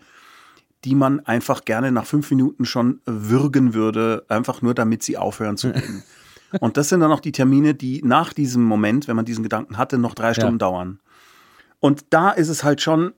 die 0.85 0.95
man 0.95 1.19
einfach 1.21 1.65
gerne 1.65 1.91
nach 1.91 2.05
fünf 2.05 2.29
Minuten 2.29 2.65
schon 2.65 3.01
würgen 3.05 3.73
würde, 3.73 4.25
einfach 4.29 4.61
nur 4.61 4.73
damit 4.73 5.03
sie 5.03 5.17
aufhören 5.17 5.57
zu 5.57 5.69
reden. 5.69 6.03
Und 6.61 6.77
das 6.77 6.89
sind 6.89 7.01
dann 7.01 7.11
auch 7.11 7.19
die 7.19 7.33
Termine, 7.33 7.73
die 7.73 8.01
nach 8.03 8.31
diesem 8.31 8.63
Moment, 8.63 9.07
wenn 9.07 9.17
man 9.17 9.25
diesen 9.25 9.43
Gedanken 9.43 9.77
hatte, 9.77 9.97
noch 9.97 10.15
drei 10.15 10.33
Stunden 10.33 10.53
ja. 10.53 10.59
dauern. 10.59 10.99
Und 11.79 12.05
da 12.11 12.31
ist 12.31 12.47
es 12.47 12.63
halt 12.63 12.81
schon 12.81 13.13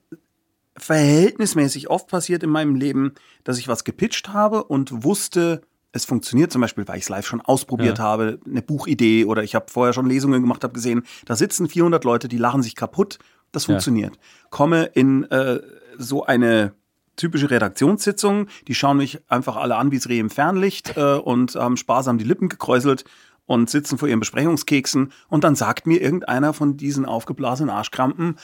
verhältnismäßig 0.76 1.88
oft 1.88 2.08
passiert 2.08 2.42
in 2.42 2.50
meinem 2.50 2.74
Leben, 2.74 3.12
dass 3.44 3.58
ich 3.58 3.68
was 3.68 3.84
gepitcht 3.84 4.30
habe 4.30 4.64
und 4.64 5.04
wusste, 5.04 5.62
es 5.92 6.04
funktioniert 6.04 6.52
zum 6.52 6.60
Beispiel, 6.60 6.86
weil 6.86 6.98
ich 6.98 7.04
es 7.04 7.08
live 7.08 7.26
schon 7.26 7.40
ausprobiert 7.40 7.98
ja. 7.98 8.04
habe, 8.04 8.38
eine 8.46 8.62
Buchidee 8.62 9.24
oder 9.24 9.42
ich 9.42 9.54
habe 9.54 9.66
vorher 9.68 9.92
schon 9.92 10.06
Lesungen 10.06 10.40
gemacht, 10.40 10.62
habe 10.62 10.72
gesehen, 10.72 11.04
da 11.24 11.36
sitzen 11.36 11.68
400 11.68 12.04
Leute, 12.04 12.28
die 12.28 12.38
lachen 12.38 12.62
sich 12.62 12.76
kaputt, 12.76 13.18
das 13.52 13.64
funktioniert. 13.64 14.14
Ja. 14.14 14.20
Komme 14.50 14.84
in 14.84 15.24
äh, 15.30 15.60
so 15.98 16.24
eine 16.24 16.72
typische 17.16 17.50
Redaktionssitzung, 17.50 18.46
die 18.68 18.74
schauen 18.74 18.96
mich 18.96 19.20
einfach 19.28 19.56
alle 19.56 19.76
an 19.76 19.90
wie 19.90 19.96
das 19.96 20.08
Reh 20.08 20.18
im 20.18 20.30
Fernlicht 20.30 20.96
äh, 20.96 21.14
und 21.14 21.54
haben 21.56 21.76
sparsam 21.76 22.18
die 22.18 22.24
Lippen 22.24 22.48
gekräuselt 22.48 23.04
und 23.46 23.68
sitzen 23.68 23.98
vor 23.98 24.08
ihren 24.08 24.20
Besprechungskeksen 24.20 25.12
und 25.28 25.44
dann 25.44 25.56
sagt 25.56 25.86
mir 25.86 26.00
irgendeiner 26.00 26.52
von 26.52 26.76
diesen 26.76 27.04
aufgeblasenen 27.04 27.70
Arschkrampen, 27.70 28.36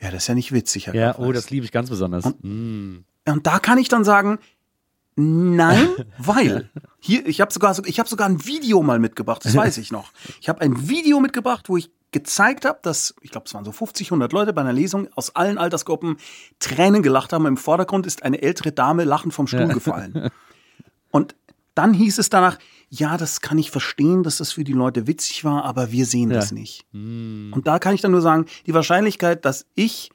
ja, 0.00 0.10
das 0.10 0.24
ist 0.24 0.28
ja 0.28 0.34
nicht 0.34 0.52
witzig. 0.52 0.86
Herr 0.86 0.94
ja, 0.94 1.18
oh, 1.18 1.30
das 1.30 1.50
liebe 1.50 1.64
ich 1.64 1.72
ganz 1.72 1.90
besonders. 1.90 2.24
Und, 2.24 2.42
mm. 2.42 3.04
und 3.26 3.46
da 3.46 3.58
kann 3.58 3.78
ich 3.78 3.88
dann 3.88 4.02
sagen, 4.02 4.38
Nein, 5.16 5.88
weil 6.18 6.70
hier 6.98 7.26
ich 7.26 7.40
habe 7.40 7.52
sogar 7.52 7.76
ich 7.84 7.98
habe 7.98 8.08
sogar 8.08 8.28
ein 8.28 8.44
Video 8.46 8.82
mal 8.82 8.98
mitgebracht, 8.98 9.44
das 9.44 9.56
weiß 9.56 9.78
ich 9.78 9.92
noch. 9.92 10.12
Ich 10.40 10.48
habe 10.48 10.60
ein 10.60 10.88
Video 10.88 11.20
mitgebracht, 11.20 11.68
wo 11.68 11.76
ich 11.76 11.90
gezeigt 12.12 12.64
habe, 12.64 12.78
dass 12.82 13.14
ich 13.20 13.30
glaube, 13.30 13.46
es 13.46 13.54
waren 13.54 13.64
so 13.64 13.72
50, 13.72 14.08
100 14.08 14.32
Leute 14.32 14.52
bei 14.52 14.60
einer 14.60 14.72
Lesung 14.72 15.08
aus 15.14 15.36
allen 15.36 15.58
Altersgruppen 15.58 16.16
Tränen 16.58 17.02
gelacht 17.02 17.32
haben. 17.32 17.46
Im 17.46 17.56
Vordergrund 17.56 18.06
ist 18.06 18.22
eine 18.22 18.42
ältere 18.42 18.72
Dame 18.72 19.04
lachend 19.04 19.34
vom 19.34 19.46
Stuhl 19.46 19.68
gefallen. 19.68 20.30
Und 21.10 21.34
dann 21.74 21.94
hieß 21.94 22.18
es 22.18 22.30
danach, 22.30 22.58
ja, 22.88 23.16
das 23.16 23.40
kann 23.40 23.58
ich 23.58 23.70
verstehen, 23.70 24.22
dass 24.22 24.38
das 24.38 24.52
für 24.52 24.64
die 24.64 24.72
Leute 24.72 25.06
witzig 25.06 25.44
war, 25.44 25.64
aber 25.64 25.92
wir 25.92 26.04
sehen 26.04 26.30
ja. 26.30 26.36
das 26.36 26.50
nicht. 26.50 26.84
Und 27.52 27.62
da 27.64 27.78
kann 27.78 27.94
ich 27.94 28.00
dann 28.00 28.10
nur 28.10 28.22
sagen, 28.22 28.46
die 28.66 28.74
Wahrscheinlichkeit, 28.74 29.44
dass 29.44 29.66
ich 29.74 30.10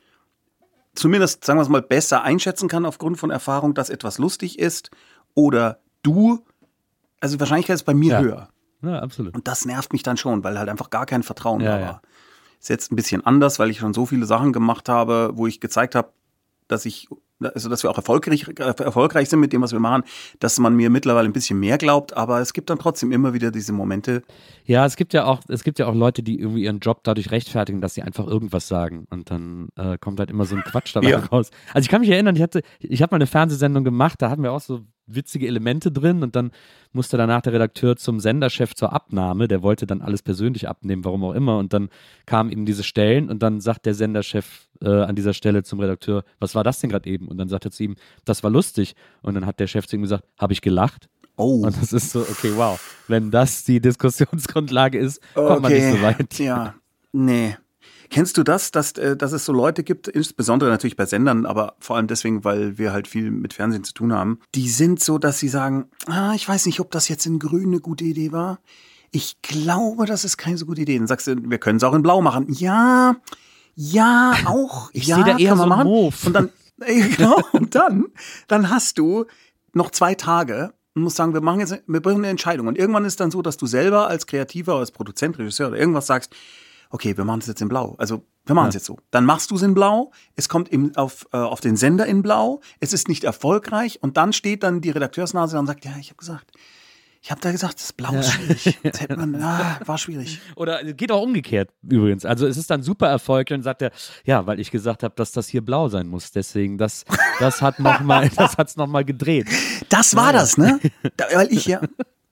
zumindest, 0.95 1.45
sagen 1.45 1.59
wir 1.59 1.63
es 1.63 1.69
mal, 1.69 1.81
besser 1.81 2.23
einschätzen 2.23 2.67
kann 2.67 2.85
aufgrund 2.85 3.17
von 3.17 3.29
Erfahrung, 3.29 3.73
dass 3.73 3.89
etwas 3.89 4.17
lustig 4.17 4.59
ist 4.59 4.91
oder 5.33 5.79
du, 6.03 6.45
also 7.19 7.35
die 7.35 7.39
Wahrscheinlichkeit 7.39 7.75
ist 7.75 7.83
bei 7.83 7.93
mir 7.93 8.13
ja. 8.13 8.19
höher. 8.21 8.49
Ja, 8.81 8.99
absolut. 8.99 9.33
Und 9.35 9.47
das 9.47 9.65
nervt 9.65 9.93
mich 9.93 10.03
dann 10.03 10.17
schon, 10.17 10.43
weil 10.43 10.57
halt 10.59 10.69
einfach 10.69 10.89
gar 10.89 11.05
kein 11.05 11.23
Vertrauen 11.23 11.61
ja, 11.61 11.77
da 11.77 11.85
war. 11.85 12.01
Ist 12.59 12.69
jetzt 12.69 12.91
ein 12.91 12.95
bisschen 12.95 13.25
anders, 13.25 13.59
weil 13.59 13.69
ich 13.69 13.79
schon 13.79 13.93
so 13.93 14.05
viele 14.05 14.25
Sachen 14.25 14.53
gemacht 14.53 14.89
habe, 14.89 15.31
wo 15.33 15.47
ich 15.47 15.59
gezeigt 15.59 15.95
habe, 15.95 16.09
dass 16.67 16.85
ich 16.85 17.07
also 17.39 17.69
dass 17.69 17.83
wir 17.83 17.89
auch 17.89 17.97
erfolgreich, 17.97 18.47
erfolgreich 18.57 19.29
sind 19.29 19.39
mit 19.39 19.53
dem, 19.53 19.61
was 19.61 19.71
wir 19.71 19.79
machen, 19.79 20.03
dass 20.39 20.59
man 20.59 20.75
mir 20.75 20.89
mittlerweile 20.89 21.27
ein 21.27 21.33
bisschen 21.33 21.59
mehr 21.59 21.77
glaubt, 21.77 22.15
aber 22.15 22.39
es 22.39 22.53
gibt 22.53 22.69
dann 22.69 22.79
trotzdem 22.79 23.11
immer 23.11 23.33
wieder 23.33 23.51
diese 23.51 23.73
Momente. 23.73 24.23
Ja, 24.65 24.85
es 24.85 24.95
gibt 24.95 25.13
ja 25.13 25.25
auch, 25.25 25.41
es 25.49 25.63
gibt 25.63 25.79
ja 25.79 25.87
auch 25.87 25.95
Leute, 25.95 26.23
die 26.23 26.39
irgendwie 26.39 26.63
ihren 26.63 26.79
Job 26.79 27.01
dadurch 27.03 27.31
rechtfertigen, 27.31 27.81
dass 27.81 27.93
sie 27.93 28.01
einfach 28.01 28.25
irgendwas 28.27 28.67
sagen 28.67 29.05
und 29.09 29.31
dann 29.31 29.69
äh, 29.75 29.97
kommt 29.97 30.19
halt 30.19 30.29
immer 30.29 30.45
so 30.45 30.55
ein 30.55 30.63
Quatsch 30.63 30.95
dabei 30.95 31.09
ja. 31.09 31.19
raus. 31.19 31.51
Also 31.73 31.85
ich 31.85 31.89
kann 31.89 32.01
mich 32.01 32.09
erinnern, 32.09 32.35
ich 32.35 32.41
hatte, 32.41 32.61
ich 32.79 33.01
habe 33.01 33.13
mal 33.13 33.17
eine 33.17 33.27
Fernsehsendung 33.27 33.83
gemacht, 33.83 34.21
da 34.21 34.29
hatten 34.29 34.43
wir 34.43 34.51
auch 34.51 34.61
so 34.61 34.81
witzige 35.07 35.47
Elemente 35.47 35.91
drin 35.91 36.23
und 36.23 36.35
dann 36.35 36.51
musste 36.93 37.17
danach 37.17 37.41
der 37.41 37.53
Redakteur 37.53 37.95
zum 37.95 38.19
Senderchef 38.19 38.73
zur 38.73 38.93
Abnahme, 38.93 39.47
der 39.47 39.61
wollte 39.61 39.85
dann 39.85 40.01
alles 40.01 40.21
persönlich 40.21 40.67
abnehmen, 40.67 41.05
warum 41.05 41.23
auch 41.23 41.33
immer 41.33 41.57
und 41.57 41.73
dann 41.73 41.89
kamen 42.25 42.51
eben 42.51 42.65
diese 42.65 42.83
Stellen 42.83 43.29
und 43.29 43.43
dann 43.43 43.61
sagt 43.61 43.85
der 43.85 43.93
Senderchef 43.93 44.67
äh, 44.81 44.89
an 44.89 45.15
dieser 45.15 45.33
Stelle 45.33 45.63
zum 45.63 45.79
Redakteur, 45.79 46.23
was 46.39 46.55
war 46.55 46.63
das 46.63 46.79
denn 46.79 46.89
gerade 46.89 47.09
eben? 47.09 47.27
Und 47.27 47.37
dann 47.37 47.49
sagt 47.49 47.65
er 47.65 47.71
zu 47.71 47.83
ihm, 47.83 47.95
das 48.25 48.43
war 48.43 48.49
lustig 48.49 48.95
und 49.21 49.35
dann 49.35 49.45
hat 49.45 49.59
der 49.59 49.67
Chef 49.67 49.87
zu 49.87 49.95
ihm 49.95 50.01
gesagt, 50.01 50.23
habe 50.39 50.53
ich 50.53 50.61
gelacht? 50.61 51.09
Oh. 51.37 51.65
Und 51.65 51.81
das 51.81 51.91
ist 51.91 52.11
so, 52.11 52.21
okay, 52.21 52.51
wow. 52.55 52.79
Wenn 53.07 53.29
das 53.29 53.63
die 53.65 53.79
Diskussionsgrundlage 53.81 54.97
ist, 54.97 55.21
kommt 55.33 55.49
okay. 55.49 55.59
man 55.61 55.73
nicht 55.73 55.91
so 55.91 56.01
weit. 56.01 56.39
Ja, 56.39 56.75
nee. 57.11 57.57
Kennst 58.09 58.37
du 58.37 58.43
das, 58.43 58.71
dass, 58.71 58.93
äh, 58.93 59.17
dass 59.17 59.31
es 59.31 59.45
so 59.45 59.53
Leute 59.53 59.83
gibt, 59.83 60.07
insbesondere 60.07 60.69
natürlich 60.69 60.95
bei 60.95 61.05
Sendern, 61.05 61.45
aber 61.45 61.75
vor 61.79 61.95
allem 61.95 62.07
deswegen, 62.07 62.43
weil 62.43 62.77
wir 62.77 62.93
halt 62.93 63.07
viel 63.07 63.31
mit 63.31 63.53
Fernsehen 63.53 63.83
zu 63.83 63.93
tun 63.93 64.13
haben, 64.13 64.39
die 64.53 64.69
sind 64.69 65.03
so, 65.03 65.17
dass 65.17 65.39
sie 65.39 65.47
sagen, 65.47 65.85
ah, 66.07 66.33
ich 66.35 66.47
weiß 66.47 66.65
nicht, 66.65 66.79
ob 66.79 66.91
das 66.91 67.07
jetzt 67.09 67.25
in 67.25 67.39
grün 67.39 67.67
eine 67.67 67.79
gute 67.79 68.03
Idee 68.03 68.31
war. 68.31 68.59
Ich 69.11 69.41
glaube, 69.41 70.05
das 70.05 70.25
ist 70.25 70.37
keine 70.37 70.57
so 70.57 70.65
gute 70.65 70.81
Idee. 70.81 70.97
Dann 70.97 71.07
sagst 71.07 71.27
du, 71.27 71.35
wir 71.49 71.57
können 71.57 71.77
es 71.77 71.83
auch 71.83 71.93
in 71.93 72.01
blau 72.01 72.21
machen. 72.21 72.47
Ja, 72.49 73.15
ja, 73.75 74.33
auch. 74.45 74.89
Ich 74.93 75.07
ja, 75.07 75.17
sehe 75.17 75.25
da 75.25 75.37
eher 75.37 75.55
so 75.55 75.65
machen. 75.65 75.87
Move. 75.87 76.15
Und 76.25 76.33
dann, 76.33 76.49
genau, 77.15 77.39
und 77.53 77.75
dann, 77.75 78.05
dann 78.47 78.69
hast 78.69 78.97
du 78.97 79.25
noch 79.73 79.91
zwei 79.91 80.15
Tage 80.15 80.73
und 80.93 81.03
musst 81.03 81.17
sagen, 81.17 81.33
wir 81.33 81.41
machen 81.41 81.59
jetzt, 81.59 81.81
wir 81.85 82.01
brauchen 82.01 82.17
eine 82.17 82.29
Entscheidung. 82.29 82.67
Und 82.67 82.77
irgendwann 82.77 83.05
ist 83.05 83.19
dann 83.19 83.31
so, 83.31 83.41
dass 83.41 83.57
du 83.57 83.65
selber 83.65 84.07
als 84.07 84.27
Kreativer, 84.27 84.75
als 84.75 84.91
Produzent, 84.91 85.37
Regisseur 85.37 85.69
oder 85.69 85.77
irgendwas 85.77 86.07
sagst, 86.07 86.33
okay, 86.89 87.17
wir 87.17 87.25
machen 87.25 87.39
es 87.39 87.47
jetzt 87.47 87.61
in 87.61 87.67
Blau. 87.67 87.95
Also 87.97 88.25
wir 88.45 88.55
machen 88.55 88.69
es 88.69 88.75
ja. 88.75 88.79
jetzt 88.79 88.85
so. 88.85 88.97
Dann 89.11 89.25
machst 89.25 89.51
du 89.51 89.55
es 89.55 89.61
in 89.61 89.73
Blau, 89.73 90.11
es 90.35 90.49
kommt 90.49 90.69
im, 90.69 90.95
auf, 90.95 91.27
äh, 91.33 91.37
auf 91.37 91.61
den 91.61 91.77
Sender 91.77 92.05
in 92.05 92.21
Blau, 92.21 92.61
es 92.79 92.93
ist 92.93 93.07
nicht 93.07 93.23
erfolgreich 93.23 93.99
und 94.01 94.17
dann 94.17 94.33
steht 94.33 94.63
dann 94.63 94.81
die 94.81 94.91
Redakteursnase 94.91 95.57
und 95.57 95.67
sagt, 95.67 95.85
ja, 95.85 95.93
ich 95.99 96.09
habe 96.09 96.17
gesagt, 96.17 96.51
ich 97.25 97.31
habe 97.31 97.41
da 97.41 97.51
gesagt, 97.51 97.81
das 97.81 97.91
Blau 97.91 98.13
ist 98.13 98.33
schwierig. 98.33 98.77
Das 98.83 99.01
hätte 99.01 99.17
man, 99.17 99.41
ah, 99.41 99.79
war 99.83 99.97
schwierig. 99.97 100.39
Oder 100.55 100.83
geht 100.93 101.11
auch 101.11 101.23
umgekehrt 101.23 101.71
übrigens. 101.81 102.23
Also 102.23 102.45
es 102.45 102.55
ist 102.55 102.69
dann 102.69 102.83
super 102.83 103.07
Erfolg 103.07 103.49
und 103.49 103.63
sagt 103.63 103.81
er, 103.81 103.89
ja, 104.25 104.45
weil 104.45 104.59
ich 104.59 104.69
gesagt 104.69 105.01
habe, 105.01 105.15
dass 105.15 105.31
das 105.31 105.47
hier 105.47 105.65
blau 105.65 105.89
sein 105.89 106.05
muss. 106.05 106.31
Deswegen, 106.31 106.77
das, 106.77 107.03
das 107.39 107.63
hat 107.63 107.79
noch 107.79 108.01
mal, 108.01 108.29
das 108.35 108.59
hat's 108.59 108.75
noch 108.75 108.85
mal 108.85 109.03
gedreht. 109.03 109.47
Das 109.89 110.15
war 110.15 110.27
ja. 110.27 110.33
das, 110.33 110.59
ne? 110.59 110.79
Da, 111.17 111.25
weil 111.33 111.51
ich 111.51 111.65
ja, 111.65 111.81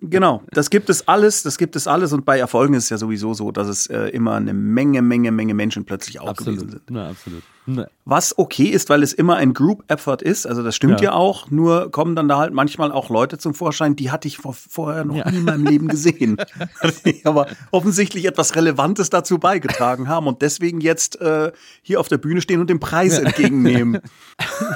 Genau, 0.06 0.44
das 0.52 0.70
gibt 0.70 0.90
es 0.90 1.08
alles, 1.08 1.44
das 1.44 1.58
gibt 1.58 1.78
es 1.78 1.88
alles 1.88 2.12
und 2.12 2.26
bei 2.26 2.38
Erfolgen 2.38 2.74
ist 2.74 2.86
es 2.86 2.90
ja 2.90 2.98
sowieso 2.98 3.34
so, 3.34 3.54
dass 3.54 3.70
es 3.70 3.88
äh, 3.88 4.10
immer 4.10 4.34
eine 4.34 4.54
Menge, 4.54 5.02
Menge, 5.02 5.32
Menge 5.32 5.54
Menschen 5.54 5.86
plötzlich 5.86 6.20
auch 6.20 6.28
absolut. 6.28 6.60
gewesen 6.60 6.72
sind. 6.72 6.84
Na, 6.90 7.10
absolut. 7.10 7.42
Na. 7.66 7.88
Was 8.04 8.38
okay 8.38 8.66
ist, 8.66 8.90
weil 8.90 9.02
es 9.02 9.14
immer 9.14 9.38
ein 9.38 9.54
Group 9.54 9.86
Effort 9.88 10.18
ist, 10.22 10.46
also 10.46 10.62
das 10.62 10.76
stimmt 10.76 11.00
ja. 11.00 11.12
ja, 11.12 11.14
auch, 11.14 11.50
nur 11.52 11.90
kommen 11.90 12.18
dann 12.18 12.28
da 12.28 12.38
halt 12.38 12.54
manchmal 12.54 12.92
auch 12.92 13.10
Leute 13.10 13.38
zum 13.38 13.54
Vorschein, 13.54 13.96
die 13.96 14.12
hatte 14.12 14.28
ich 14.28 14.38
vor, 14.38 14.54
vorher 14.54 15.06
noch 15.06 15.16
ja. 15.16 15.32
nie 15.32 15.38
in 15.38 15.46
meinem 15.46 15.66
Leben 15.66 15.88
gesehen, 15.88 16.36
die 17.06 17.26
aber 17.26 17.48
offensichtlich 17.72 18.26
etwas 18.26 18.58
Relevantes 18.58 19.10
dazu 19.10 19.40
beigetragen 19.40 20.10
haben 20.10 20.28
und 20.28 20.42
deswegen 20.42 20.82
jetzt 20.82 21.22
äh, 21.22 21.54
hier 21.82 22.02
auf 22.02 22.10
der 22.10 22.18
Bühne 22.18 22.42
stehen 22.42 22.60
und 22.60 22.70
den 22.70 22.82
Preis 22.82 23.16
ja. 23.16 23.24
entgegennehmen. 23.24 24.02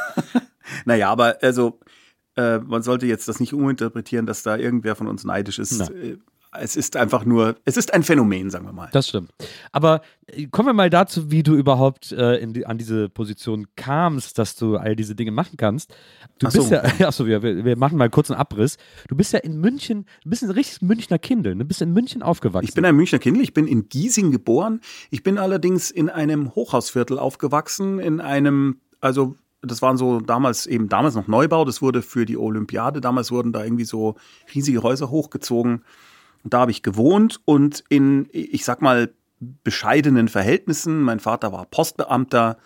naja, 0.86 1.10
aber 1.10 1.40
also 1.42 1.80
äh, 2.38 2.60
man 2.60 2.84
sollte 2.84 3.06
jetzt 3.08 3.28
das 3.28 3.40
nicht 3.40 3.54
uminterpretieren, 3.54 4.26
dass 4.26 4.44
da 4.44 4.58
irgendwer 4.58 4.96
von 4.96 5.08
uns 5.08 5.24
neidisch 5.24 5.60
ist. 5.60 5.80
Na. 5.80 5.90
Äh, 5.90 6.18
es 6.60 6.76
ist 6.76 6.96
einfach 6.96 7.26
nur, 7.26 7.56
es 7.66 7.78
ist 7.78 7.94
ein 7.94 8.04
Phänomen, 8.04 8.50
sagen 8.50 8.66
wir 8.66 8.74
mal. 8.74 8.90
Das 8.92 9.10
stimmt. 9.10 9.32
Aber 9.72 10.02
äh, 10.28 10.48
kommen 10.48 10.70
wir 10.70 10.74
mal 10.74 10.90
dazu, 10.90 11.30
wie 11.30 11.44
du 11.44 11.56
überhaupt 11.56 12.12
äh, 12.12 12.46
die, 12.48 12.66
an 12.66 12.78
diese 12.78 13.10
Position 13.10 13.68
kamst, 13.76 14.38
dass 14.38 14.56
du 14.56 14.78
all 14.78 14.96
diese 14.96 15.16
Dinge 15.16 15.32
machen 15.32 15.58
kannst. 15.58 15.94
Du 16.40 16.48
Ach 16.48 16.54
bist 16.54 16.72
ja, 16.72 16.84
achso, 17.08 17.26
wir, 17.26 17.44
wir 17.44 17.78
machen 17.78 17.98
mal 17.98 18.10
kurz 18.10 18.32
einen 18.32 18.40
Abriss. 18.40 18.78
Du 19.08 19.16
bist 19.16 19.34
ja 19.34 19.40
in 19.40 19.60
München, 19.60 20.06
du 20.24 20.30
bist 20.30 20.44
ein 20.44 20.52
richtiges 20.52 20.82
Münchner 20.82 21.20
Kindel, 21.20 21.56
du 21.56 21.66
bist 21.66 21.82
in 21.82 21.92
München 21.94 22.24
aufgewachsen. 22.24 22.68
Ich 22.68 22.74
bin 22.74 22.86
ein 22.86 22.96
Münchner 22.96 23.20
Kindel, 23.20 23.44
ich 23.44 23.54
bin 23.54 23.68
in 23.68 23.90
Giesing 23.90 24.32
geboren. 24.32 24.82
Ich 25.10 25.24
bin 25.24 25.38
allerdings 25.38 25.92
in 25.92 26.10
einem 26.10 26.56
Hochhausviertel 26.56 27.20
aufgewachsen, 27.20 28.00
in 28.00 28.22
einem, 28.22 28.80
also 29.02 29.36
das 29.68 29.82
waren 29.82 29.98
so 29.98 30.20
damals 30.20 30.66
eben 30.66 30.90
damals 30.90 31.16
noch 31.16 31.28
Neubau, 31.28 31.66
das 31.66 31.82
wurde 31.82 32.02
für 32.02 32.26
die 32.26 32.38
Olympiade, 32.38 33.02
damals 33.02 33.32
wurden 33.32 33.54
da 33.54 33.64
irgendwie 33.64 33.86
so 33.86 34.16
riesige 34.54 34.84
Häuser 34.84 35.10
hochgezogen. 35.10 35.84
Und 36.44 36.54
da 36.54 36.60
habe 36.60 36.72
ich 36.72 36.84
gewohnt 36.84 37.42
und 37.46 37.84
in, 37.90 38.28
ich 38.32 38.64
sag 38.64 38.82
mal, 38.82 39.10
bescheidenen 39.64 40.28
Verhältnissen. 40.28 41.02
Mein 41.02 41.20
Vater 41.20 41.52
war 41.52 41.66
Postbeamter 41.66 42.58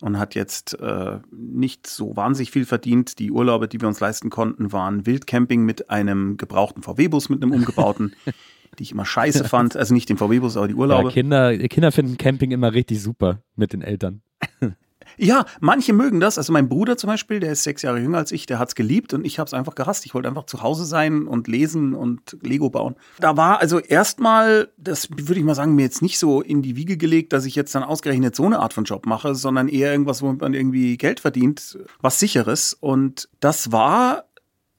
und 0.00 0.18
hat 0.18 0.34
jetzt 0.34 0.78
äh, 0.80 1.18
nicht 1.30 1.86
so 1.86 2.16
wahnsinnig 2.16 2.50
viel 2.50 2.64
verdient. 2.64 3.18
Die 3.18 3.30
Urlaube, 3.30 3.68
die 3.68 3.80
wir 3.80 3.88
uns 3.88 4.00
leisten 4.00 4.30
konnten, 4.30 4.72
waren 4.72 5.06
Wildcamping 5.06 5.64
mit 5.64 5.90
einem 5.90 6.36
gebrauchten 6.36 6.82
VW-Bus, 6.82 7.28
mit 7.28 7.42
einem 7.42 7.52
umgebauten, 7.52 8.14
die 8.78 8.84
ich 8.84 8.92
immer 8.92 9.04
scheiße 9.04 9.44
fand. 9.44 9.76
Also 9.76 9.94
nicht 9.94 10.08
den 10.08 10.16
VW-Bus, 10.16 10.56
aber 10.56 10.68
die 10.68 10.74
Urlaube. 10.74 11.08
Ja, 11.08 11.14
Kinder, 11.14 11.58
Kinder 11.68 11.92
finden 11.92 12.16
Camping 12.16 12.50
immer 12.50 12.72
richtig 12.72 13.02
super 13.02 13.42
mit 13.56 13.72
den 13.72 13.82
Eltern. 13.82 14.22
Ja, 15.18 15.44
manche 15.60 15.92
mögen 15.92 16.20
das. 16.20 16.38
Also 16.38 16.52
mein 16.52 16.68
Bruder 16.68 16.96
zum 16.96 17.08
Beispiel, 17.08 17.40
der 17.40 17.52
ist 17.52 17.64
sechs 17.64 17.82
Jahre 17.82 17.98
jünger 17.98 18.18
als 18.18 18.32
ich, 18.32 18.46
der 18.46 18.58
hat's 18.58 18.76
geliebt 18.76 19.12
und 19.14 19.24
ich 19.24 19.38
habe 19.38 19.48
es 19.48 19.54
einfach 19.54 19.74
gehasst. 19.74 20.06
Ich 20.06 20.14
wollte 20.14 20.28
einfach 20.28 20.46
zu 20.46 20.62
Hause 20.62 20.84
sein 20.84 21.26
und 21.26 21.48
lesen 21.48 21.94
und 21.94 22.38
Lego 22.40 22.70
bauen. 22.70 22.94
Da 23.18 23.36
war 23.36 23.60
also 23.60 23.80
erstmal, 23.80 24.68
das 24.76 25.10
würde 25.10 25.40
ich 25.40 25.44
mal 25.44 25.56
sagen, 25.56 25.74
mir 25.74 25.82
jetzt 25.82 26.02
nicht 26.02 26.18
so 26.18 26.40
in 26.40 26.62
die 26.62 26.76
Wiege 26.76 26.96
gelegt, 26.96 27.32
dass 27.32 27.44
ich 27.46 27.56
jetzt 27.56 27.74
dann 27.74 27.82
ausgerechnet 27.82 28.36
so 28.36 28.46
eine 28.46 28.60
Art 28.60 28.72
von 28.72 28.84
Job 28.84 29.06
mache, 29.06 29.34
sondern 29.34 29.68
eher 29.68 29.90
irgendwas, 29.90 30.22
womit 30.22 30.40
man 30.40 30.54
irgendwie 30.54 30.96
Geld 30.96 31.20
verdient, 31.20 31.78
was 32.00 32.20
sicheres. 32.20 32.72
Und 32.74 33.28
das 33.40 33.72
war 33.72 34.24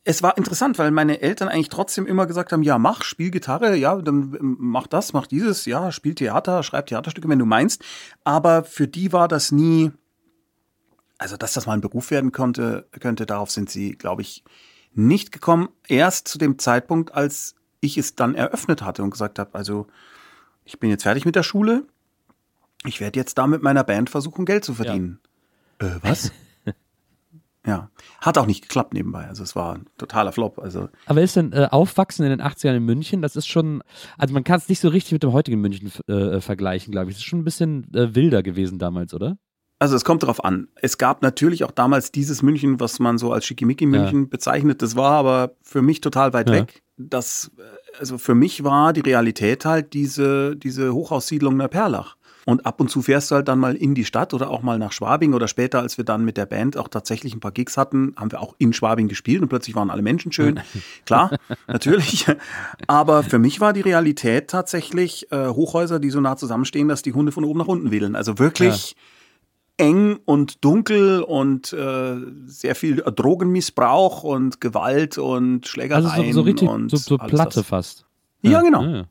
es 0.06 0.24
war 0.24 0.38
interessant, 0.38 0.80
weil 0.80 0.90
meine 0.90 1.22
Eltern 1.22 1.50
eigentlich 1.50 1.70
trotzdem 1.70 2.08
immer 2.08 2.26
gesagt 2.26 2.52
haben, 2.52 2.64
ja, 2.64 2.80
mach, 2.80 3.04
spiel 3.04 3.30
Gitarre, 3.30 3.76
ja, 3.76 3.96
dann 4.02 4.36
mach 4.40 4.88
das, 4.88 5.14
mach 5.14 5.28
dieses, 5.28 5.66
ja, 5.66 5.92
spiel 5.92 6.16
Theater, 6.16 6.64
schreib 6.64 6.88
Theaterstücke, 6.88 7.30
wenn 7.30 7.38
du 7.38 7.46
meinst. 7.46 7.84
Aber 8.24 8.64
für 8.64 8.88
die 8.88 9.14
war 9.14 9.28
das 9.28 9.52
nie 9.52 9.92
also 11.20 11.38
dass 11.38 11.54
das 11.54 11.68
mal 11.68 11.74
ein 11.74 11.82
Beruf 11.82 12.10
werden 12.10 12.32
konnte, 12.32 12.88
könnte, 13.00 13.28
darauf 13.28 13.52
sind 13.52 13.70
sie, 13.70 13.92
glaube 13.92 14.24
ich, 14.24 14.44
nicht 14.94 15.32
gekommen. 15.32 15.70
Erst 15.88 16.28
zu 16.28 16.40
dem 16.40 16.58
Zeitpunkt, 16.58 17.14
als 17.14 17.56
ich 17.82 17.98
es 17.98 18.16
dann 18.16 18.34
eröffnet 18.34 18.82
hatte 18.82 19.04
und 19.04 19.12
gesagt 19.12 19.38
habe, 19.38 19.54
also 19.54 19.86
ich 20.66 20.80
bin 20.80 20.90
jetzt 20.90 21.04
fertig 21.04 21.26
mit 21.26 21.36
der 21.36 21.44
Schule, 21.44 21.86
ich 22.86 23.02
werde 23.02 23.20
jetzt 23.20 23.38
da 23.38 23.48
mit 23.48 23.62
meiner 23.62 23.84
Band 23.84 24.10
versuchen, 24.10 24.46
Geld 24.46 24.64
zu 24.64 24.74
verdienen. 24.74 25.20
Ja. 25.82 25.88
Äh, 25.88 26.00
was? 26.02 26.32
ja. 27.66 27.90
Hat 28.22 28.38
auch 28.38 28.46
nicht 28.46 28.62
geklappt 28.62 28.94
nebenbei. 28.94 29.28
Also 29.28 29.44
es 29.44 29.56
war 29.56 29.76
ein 29.76 29.88
totaler 29.98 30.32
Flop. 30.32 30.58
Also 30.60 30.88
Aber 31.06 31.22
ist 31.22 31.36
denn 31.36 31.52
äh, 31.52 31.68
Aufwachsen 31.70 32.26
in 32.26 32.30
den 32.30 32.42
80ern 32.42 32.78
in 32.78 32.86
München, 32.86 33.22
das 33.22 33.36
ist 33.36 33.48
schon, 33.48 33.84
also 34.18 34.34
man 34.34 34.46
kann 34.46 34.58
es 34.58 34.70
nicht 34.70 34.80
so 34.80 34.88
richtig 34.88 35.12
mit 35.12 35.24
dem 35.24 35.34
heutigen 35.34 35.60
München 35.60 35.92
äh, 36.08 36.40
vergleichen, 36.40 36.92
glaube 36.92 37.10
ich. 37.10 37.18
Es 37.18 37.22
ist 37.22 37.28
schon 37.28 37.40
ein 37.40 37.46
bisschen 37.46 37.94
äh, 37.94 38.16
wilder 38.16 38.42
gewesen 38.42 38.80
damals, 38.80 39.14
oder? 39.14 39.38
Also 39.80 39.96
es 39.96 40.04
kommt 40.04 40.24
darauf 40.24 40.44
an. 40.44 40.68
Es 40.76 40.98
gab 40.98 41.22
natürlich 41.22 41.64
auch 41.64 41.72
damals 41.72 42.12
dieses 42.12 42.42
München, 42.42 42.82
was 42.82 43.00
man 43.00 43.18
so 43.18 43.32
als 43.32 43.46
Schickimicki-München 43.46 44.24
ja. 44.24 44.28
bezeichnet. 44.30 44.82
Das 44.82 44.98
war 44.98 45.14
aber 45.14 45.56
für 45.62 45.82
mich 45.82 46.02
total 46.02 46.34
weit 46.34 46.50
ja. 46.50 46.56
weg. 46.56 46.84
Das, 46.98 47.52
äh, 47.58 47.62
also 47.98 48.18
für 48.18 48.36
mich 48.36 48.66
war 48.66 48.92
die 48.92 49.00
Realität 49.00 49.64
halt 49.64 49.94
diese, 49.94 50.58
diese 50.58 50.94
Hochhaussiedlung 50.94 51.58
der 51.58 51.70
Perlach. 51.70 52.18
Und 52.46 52.66
ab 52.66 52.82
und 52.82 52.90
zu 52.90 53.04
fährst 53.04 53.32
du 53.32 53.36
halt 53.36 53.48
dann 53.48 53.60
mal 53.60 53.76
in 53.76 53.96
die 53.96 54.06
Stadt 54.06 54.34
oder 54.34 54.50
auch 54.50 54.64
mal 54.64 54.80
nach 54.80 54.92
Schwabing 54.92 55.34
oder 55.34 55.48
später, 55.48 55.82
als 55.82 55.98
wir 55.98 56.04
dann 56.04 56.26
mit 56.26 56.36
der 56.36 56.46
Band 56.46 56.78
auch 56.78 56.88
tatsächlich 56.88 57.34
ein 57.34 57.40
paar 57.40 57.52
Gigs 57.52 57.78
hatten, 57.78 58.16
haben 58.18 58.32
wir 58.32 58.42
auch 58.42 58.56
in 58.58 58.74
Schwabing 58.74 59.08
gespielt 59.08 59.42
und 59.42 59.50
plötzlich 59.50 59.76
waren 59.76 59.90
alle 59.90 60.02
Menschen 60.02 60.32
schön. 60.32 60.60
Klar, 61.06 61.38
natürlich. 61.68 62.26
Aber 62.88 63.24
für 63.24 63.40
mich 63.40 63.62
war 63.62 63.72
die 63.72 63.82
Realität 63.82 64.50
tatsächlich 64.50 65.32
äh, 65.32 65.48
Hochhäuser, 65.48 66.00
die 66.00 66.10
so 66.10 66.20
nah 66.22 66.38
zusammenstehen, 66.38 66.88
dass 66.88 67.02
die 67.02 67.14
Hunde 67.14 67.32
von 67.32 67.44
oben 67.44 67.60
nach 67.60 67.68
unten 67.68 67.92
wedeln. 67.92 68.16
Also 68.16 68.40
wirklich. 68.40 68.92
Ja 68.92 68.98
eng 69.80 70.20
und 70.26 70.64
dunkel 70.64 71.22
und 71.22 71.74
äh, 71.74 72.16
sehr 72.46 72.76
viel 72.76 72.98
Drogenmissbrauch 72.98 74.24
und 74.24 74.62
Gewalt 74.62 75.18
und 75.18 75.68
Schlägereien. 75.68 76.06
Also 76.06 76.24
so, 76.24 76.32
so 76.32 76.42
richtig 76.42 76.70
und 76.70 76.92
so, 76.92 76.98
so 76.98 77.18
Platte 77.18 77.60
das. 77.60 77.68
fast. 77.68 78.06
Ja, 78.42 78.62
genau. 78.62 78.84
Ja. 78.84 79.06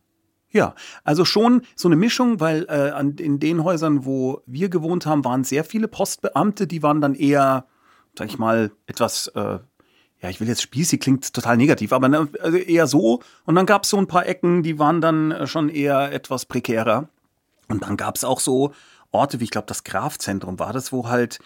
Ja, 0.51 0.75
also 1.05 1.27
schon 1.27 1.63
so 1.77 1.89
eine 1.89 1.97
Mischung, 1.97 2.41
weil 2.41 2.65
äh, 2.71 2.91
an, 2.91 3.17
in 3.17 3.39
den 3.39 3.65
Häusern, 3.65 4.07
wo 4.07 4.41
wir 4.47 4.71
gewohnt 4.71 5.05
haben, 5.05 5.23
waren 5.25 5.45
sehr 5.45 5.63
viele 5.63 5.89
Postbeamte, 5.89 6.67
die 6.67 6.83
waren 6.83 7.03
dann 7.03 7.15
eher, 7.15 7.67
sag 8.17 8.29
ich 8.29 8.39
mal, 8.39 8.71
etwas, 8.87 9.29
äh, 9.35 9.59
ja, 10.21 10.31
ich 10.31 10.41
will 10.41 10.49
jetzt 10.49 10.63
spießig, 10.63 11.01
klingt 11.01 11.35
total 11.35 11.59
negativ, 11.59 11.93
aber 11.93 12.09
ne, 12.09 12.29
also 12.41 12.57
eher 12.57 12.87
so. 12.87 13.21
Und 13.45 13.57
dann 13.57 13.67
gab 13.67 13.85
es 13.85 13.91
so 13.91 13.99
ein 13.99 14.07
paar 14.07 14.27
Ecken, 14.27 14.63
die 14.63 14.79
waren 14.79 15.03
dann 15.03 15.33
äh, 15.33 15.47
schon 15.47 15.69
eher 15.69 16.13
etwas 16.13 16.47
prekärer. 16.47 17.11
Und 17.69 17.83
dann 17.83 17.99
gab 17.99 18.17
es 18.17 18.25
auch 18.25 18.41
so 18.41 18.73
Orte 19.11 19.41
wie, 19.41 19.45
ich 19.45 19.51
glaube, 19.51 19.67
das 19.67 19.85
Grafzentrum 19.85 20.59
war 20.59 20.73
das, 20.73 20.93
wo 20.93 21.09
halt 21.09 21.39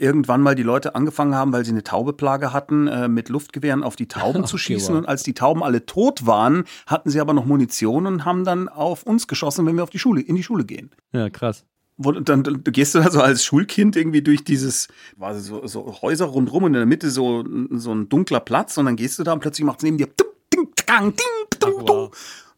irgendwann 0.00 0.40
mal 0.40 0.54
die 0.54 0.62
Leute 0.62 0.94
angefangen 0.94 1.34
haben, 1.34 1.52
weil 1.52 1.64
sie 1.64 1.72
eine 1.72 1.84
Taubeplage 1.84 2.52
hatten, 2.52 2.88
äh, 2.88 3.08
mit 3.08 3.28
Luftgewehren 3.28 3.82
auf 3.82 3.96
die 3.96 4.08
Tauben 4.08 4.44
zu 4.46 4.56
schießen. 4.56 4.96
Und 4.96 5.06
als 5.06 5.22
die 5.22 5.34
Tauben 5.34 5.62
alle 5.62 5.86
tot 5.86 6.26
waren, 6.26 6.64
hatten 6.86 7.10
sie 7.10 7.20
aber 7.20 7.34
noch 7.34 7.44
Munition 7.44 8.06
und 8.06 8.24
haben 8.24 8.44
dann 8.44 8.68
auf 8.68 9.02
uns 9.02 9.28
geschossen, 9.28 9.66
wenn 9.66 9.76
wir 9.76 9.82
auf 9.82 9.90
die 9.90 9.98
Schule, 9.98 10.22
in 10.22 10.36
die 10.36 10.42
Schule 10.42 10.64
gehen. 10.64 10.90
Ja, 11.12 11.28
krass. 11.28 11.64
Wo, 11.98 12.12
dann, 12.12 12.42
dann 12.42 12.62
gehst 12.64 12.94
du 12.94 13.00
da 13.00 13.10
so 13.10 13.20
als 13.20 13.44
Schulkind 13.44 13.94
irgendwie 13.94 14.22
durch 14.22 14.42
dieses, 14.42 14.88
war 15.16 15.38
so, 15.38 15.66
so 15.66 16.00
Häuser 16.00 16.24
rundrum 16.26 16.64
und 16.64 16.70
in 16.70 16.80
der 16.80 16.86
Mitte 16.86 17.10
so, 17.10 17.44
so 17.72 17.92
ein 17.92 18.08
dunkler 18.08 18.40
Platz 18.40 18.78
und 18.78 18.86
dann 18.86 18.96
gehst 18.96 19.18
du 19.18 19.22
da 19.22 19.34
und 19.34 19.40
plötzlich 19.40 19.66
macht 19.66 19.80
es 19.80 19.82
neben 19.82 19.98
dir 19.98 20.06
ding, 20.06 20.26
ding, 20.54 20.68
ding, 20.88 21.14
ding, 21.62 21.72
wow. 21.86 22.10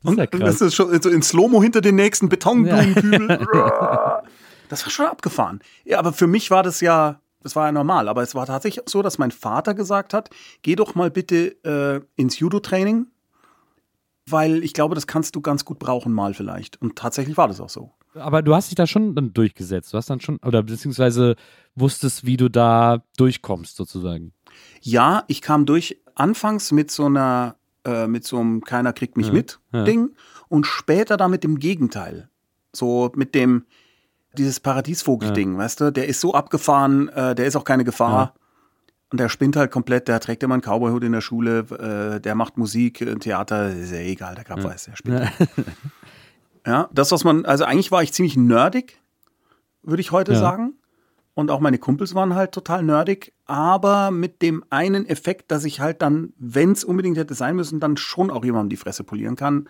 Und 0.05 0.19
das 0.19 0.31
ist, 0.33 0.43
das 0.43 0.61
ist 0.61 0.75
schon 0.75 1.03
so 1.03 1.09
in 1.09 1.23
Slow-Mo 1.23 1.63
hinter 1.63 1.81
den 1.81 1.97
nächsten 1.97 2.29
Betonblumenhügel. 2.29 3.39
Ja. 3.53 4.23
Das 4.73 4.87
war 4.87 4.91
schon 4.91 5.05
abgefahren. 5.05 5.61
Ja, 5.85 5.99
aber 5.99 6.15
für 6.15 6.27
mich 6.27 6.51
war 6.51 6.63
das 6.63 6.81
ja, 6.81 7.21
das 7.43 7.55
war 7.55 7.67
ja 7.67 7.73
normal. 7.73 8.09
Aber 8.09 8.23
es 8.23 8.35
war 8.35 8.47
tatsächlich 8.47 8.83
so, 8.89 9.03
dass 9.03 9.19
mein 9.19 9.31
Vater 9.31 9.75
gesagt 9.75 10.15
hat, 10.15 10.31
geh 10.63 10.77
doch 10.77 10.95
mal 10.95 11.11
bitte 11.11 11.63
äh, 11.63 12.01
ins 12.17 12.39
Judo-Training, 12.39 13.07
weil 14.25 14.65
ich 14.65 14.73
glaube, 14.73 14.95
das 14.95 15.07
kannst 15.07 15.37
du 15.37 15.43
ganz 15.43 15.67
gut 15.67 15.79
brauchen 15.79 16.11
mal 16.11 16.33
vielleicht. 16.33 16.81
Und 16.81 16.97
tatsächlich 16.97 17.37
war 17.37 17.49
das 17.49 17.61
auch 17.61 17.69
so. 17.69 17.93
Aber 18.15 18.41
du 18.41 18.55
hast 18.55 18.71
dich 18.71 18.77
da 18.77 18.87
schon 18.87 19.15
dann 19.15 19.35
durchgesetzt. 19.35 19.93
Du 19.93 19.99
hast 19.99 20.09
dann 20.09 20.21
schon, 20.21 20.39
oder 20.39 20.63
beziehungsweise 20.63 21.37
wusstest, 21.75 22.25
wie 22.25 22.39
du 22.39 22.49
da 22.49 23.05
durchkommst, 23.19 23.77
sozusagen. 23.77 24.33
Ja, 24.81 25.25
ich 25.27 25.43
kam 25.43 25.67
durch 25.67 26.01
anfangs 26.15 26.73
mit 26.73 26.91
so 26.91 27.05
einer, 27.05 27.57
äh, 27.85 28.07
mit 28.07 28.25
so 28.25 28.39
einem 28.39 28.63
Keiner 28.63 28.95
kriegt 28.95 29.19
mich 29.19 29.27
ja, 29.27 29.33
mit 29.35 29.61
ja. 29.75 29.85
Ding 29.85 30.13
und 30.49 30.67
später 30.67 31.19
dann 31.19 31.31
mit 31.31 31.45
dem 31.45 31.59
Gegenteil. 31.59 32.31
So 32.73 33.13
mit 33.15 33.35
dem, 33.35 33.67
dieses 34.35 34.61
Paradiesvogel-Ding, 34.61 35.53
ja. 35.53 35.59
weißt 35.59 35.81
du? 35.81 35.93
Der 35.93 36.07
ist 36.09 36.21
so 36.21 36.35
abgefahren, 36.35 37.09
äh, 37.09 37.35
der 37.35 37.47
ist 37.47 37.57
auch 37.57 37.65
keine 37.65 37.85
Gefahr. 37.85 38.35
Ja. 38.35 38.43
Und 39.11 39.19
der 39.19 39.29
spinnt 39.29 39.57
halt 39.57 39.71
komplett, 39.71 40.09
der 40.09 40.21
trägt 40.21 40.43
immer 40.43 40.55
einen 40.55 40.63
Cowboyhut 40.63 41.05
in 41.05 41.13
der 41.13 41.21
Schule, 41.21 41.59
äh, 42.17 42.21
der 42.21 42.35
macht 42.35 42.57
Musik, 42.57 43.03
äh, 43.03 43.15
Theater, 43.17 43.71
ist 43.71 43.93
ja 43.93 43.99
egal, 43.99 44.35
der 44.35 44.45
Krab 44.45 44.65
weiß, 44.65 44.85
der 44.85 44.97
spielt. 44.97 45.21
Ja. 45.21 45.31
ja, 46.67 46.89
das, 46.93 47.13
was 47.13 47.23
man, 47.23 47.45
also 47.45 47.65
eigentlich 47.65 47.93
war 47.93 48.03
ich 48.03 48.15
ziemlich 48.15 48.37
nerdig, 48.37 48.99
würde 49.83 50.01
ich 50.01 50.13
heute 50.13 50.35
sagen. 50.35 50.75
Und 51.35 51.51
auch 51.51 51.61
meine 51.61 51.79
Kumpels 51.79 52.15
waren 52.15 52.35
halt 52.35 52.53
total 52.53 52.83
nerdig, 52.83 53.33
aber 53.47 54.11
mit 54.11 54.43
dem 54.43 54.65
einen 54.69 55.07
Effekt, 55.07 55.51
dass 55.51 55.65
ich 55.65 55.81
halt 55.81 56.03
dann, 56.03 56.35
wenn 56.39 56.73
es 56.73 56.85
unbedingt 56.85 57.17
hätte 57.17 57.35
sein 57.35 57.57
müssen, 57.57 57.81
dann 57.81 57.97
schon 57.97 58.31
auch 58.31 58.45
jemandem 58.45 58.69
die 58.69 58.77
Fresse 58.77 59.03
polieren 59.03 59.37
kann 59.37 59.67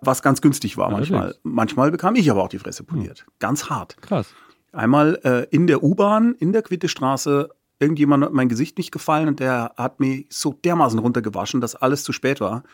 was 0.00 0.22
ganz 0.22 0.40
günstig 0.40 0.76
war 0.76 0.90
manchmal. 0.90 1.30
Ja, 1.30 1.34
manchmal 1.42 1.90
bekam 1.90 2.14
ich 2.16 2.30
aber 2.30 2.42
auch 2.42 2.48
die 2.48 2.58
Fresse 2.58 2.84
poliert. 2.84 3.20
Hm. 3.20 3.32
Ganz 3.38 3.70
hart. 3.70 4.00
Krass. 4.02 4.28
Einmal 4.72 5.20
äh, 5.24 5.46
in 5.54 5.66
der 5.66 5.82
U-Bahn, 5.82 6.34
in 6.34 6.52
der 6.52 6.62
Quittestraße, 6.62 7.48
irgendjemand 7.78 8.24
hat 8.24 8.32
mein 8.32 8.48
Gesicht 8.48 8.78
nicht 8.78 8.90
gefallen 8.90 9.28
und 9.28 9.40
der 9.40 9.72
hat 9.76 10.00
mir 10.00 10.24
so 10.28 10.52
dermaßen 10.52 10.98
runtergewaschen, 10.98 11.60
dass 11.60 11.76
alles 11.76 12.02
zu 12.02 12.12
spät 12.12 12.40
war. 12.40 12.64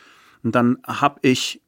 Und 0.42 0.54
dann 0.54 0.78
habe 0.87 1.20
ich 1.22 1.62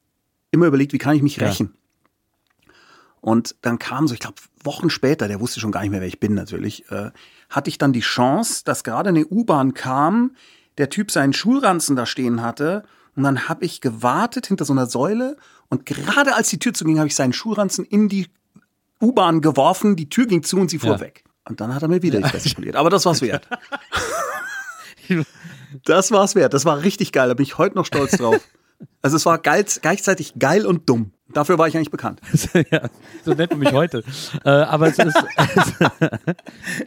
immer 0.50 0.66
überlegt, 0.66 0.92
wie 0.92 0.98
kann 0.98 1.14
ich 1.14 1.22
mich 1.22 1.40
rächen? 1.40 1.74
Ja. 1.74 2.72
Und 3.20 3.56
dann 3.62 3.78
kam 3.78 4.08
so, 4.08 4.14
ich 4.14 4.20
glaube, 4.20 4.36
Wochen 4.64 4.90
später, 4.90 5.28
der 5.28 5.40
wusste 5.40 5.60
schon 5.60 5.70
gar 5.70 5.82
nicht 5.82 5.90
mehr, 5.90 6.00
wer 6.00 6.08
ich 6.08 6.18
bin 6.18 6.34
natürlich, 6.34 6.90
äh, 6.90 7.10
hatte 7.50 7.70
ich 7.70 7.78
dann 7.78 7.92
die 7.92 8.00
Chance, 8.00 8.62
dass 8.64 8.84
gerade 8.84 9.10
eine 9.10 9.26
U-Bahn 9.26 9.74
kam, 9.74 10.34
der 10.78 10.90
Typ 10.90 11.10
seinen 11.10 11.32
Schulranzen 11.32 11.94
da 11.94 12.06
stehen 12.06 12.42
hatte 12.42 12.84
und 13.14 13.22
dann 13.22 13.48
habe 13.48 13.64
ich 13.64 13.80
gewartet 13.80 14.46
hinter 14.46 14.64
so 14.64 14.72
einer 14.72 14.86
Säule 14.86 15.36
und 15.68 15.86
gerade 15.86 16.34
als 16.34 16.48
die 16.48 16.58
Tür 16.58 16.74
zuging, 16.74 16.98
habe 16.98 17.08
ich 17.08 17.14
seinen 17.14 17.32
Schuhranzen 17.32 17.84
in 17.84 18.08
die 18.08 18.28
U-Bahn 19.00 19.40
geworfen, 19.40 19.96
die 19.96 20.08
Tür 20.08 20.26
ging 20.26 20.42
zu 20.42 20.58
und 20.58 20.70
sie 20.70 20.78
fuhr 20.78 20.92
ja. 20.92 21.00
weg. 21.00 21.24
Und 21.48 21.60
dann 21.60 21.74
hat 21.74 21.82
er 21.82 21.88
mir 21.88 22.02
wieder 22.02 22.20
die 22.20 22.28
Fresse 22.28 22.54
poliert. 22.54 22.76
Aber 22.76 22.88
das 22.88 23.04
war's 23.04 23.20
wert. 23.20 23.48
das 25.84 26.12
war's 26.12 26.34
wert. 26.34 26.54
Das 26.54 26.64
war 26.64 26.82
richtig 26.82 27.12
geil. 27.12 27.28
Da 27.28 27.34
bin 27.34 27.42
ich 27.42 27.58
heute 27.58 27.74
noch 27.74 27.86
stolz 27.86 28.12
drauf. 28.12 28.40
Also 29.00 29.16
es 29.16 29.26
war 29.26 29.38
geil, 29.38 29.64
gleichzeitig 29.80 30.34
geil 30.38 30.66
und 30.66 30.88
dumm. 30.88 31.12
Dafür 31.32 31.58
war 31.58 31.68
ich 31.68 31.76
eigentlich 31.76 31.90
bekannt. 31.90 32.20
ja, 32.70 32.88
so 33.24 33.34
nennt 33.34 33.50
man 33.50 33.60
mich 33.60 33.72
heute. 33.72 34.02
äh, 34.44 34.50
aber 34.50 34.88
es, 34.88 34.98
ist, 34.98 35.16
es, 35.36 35.72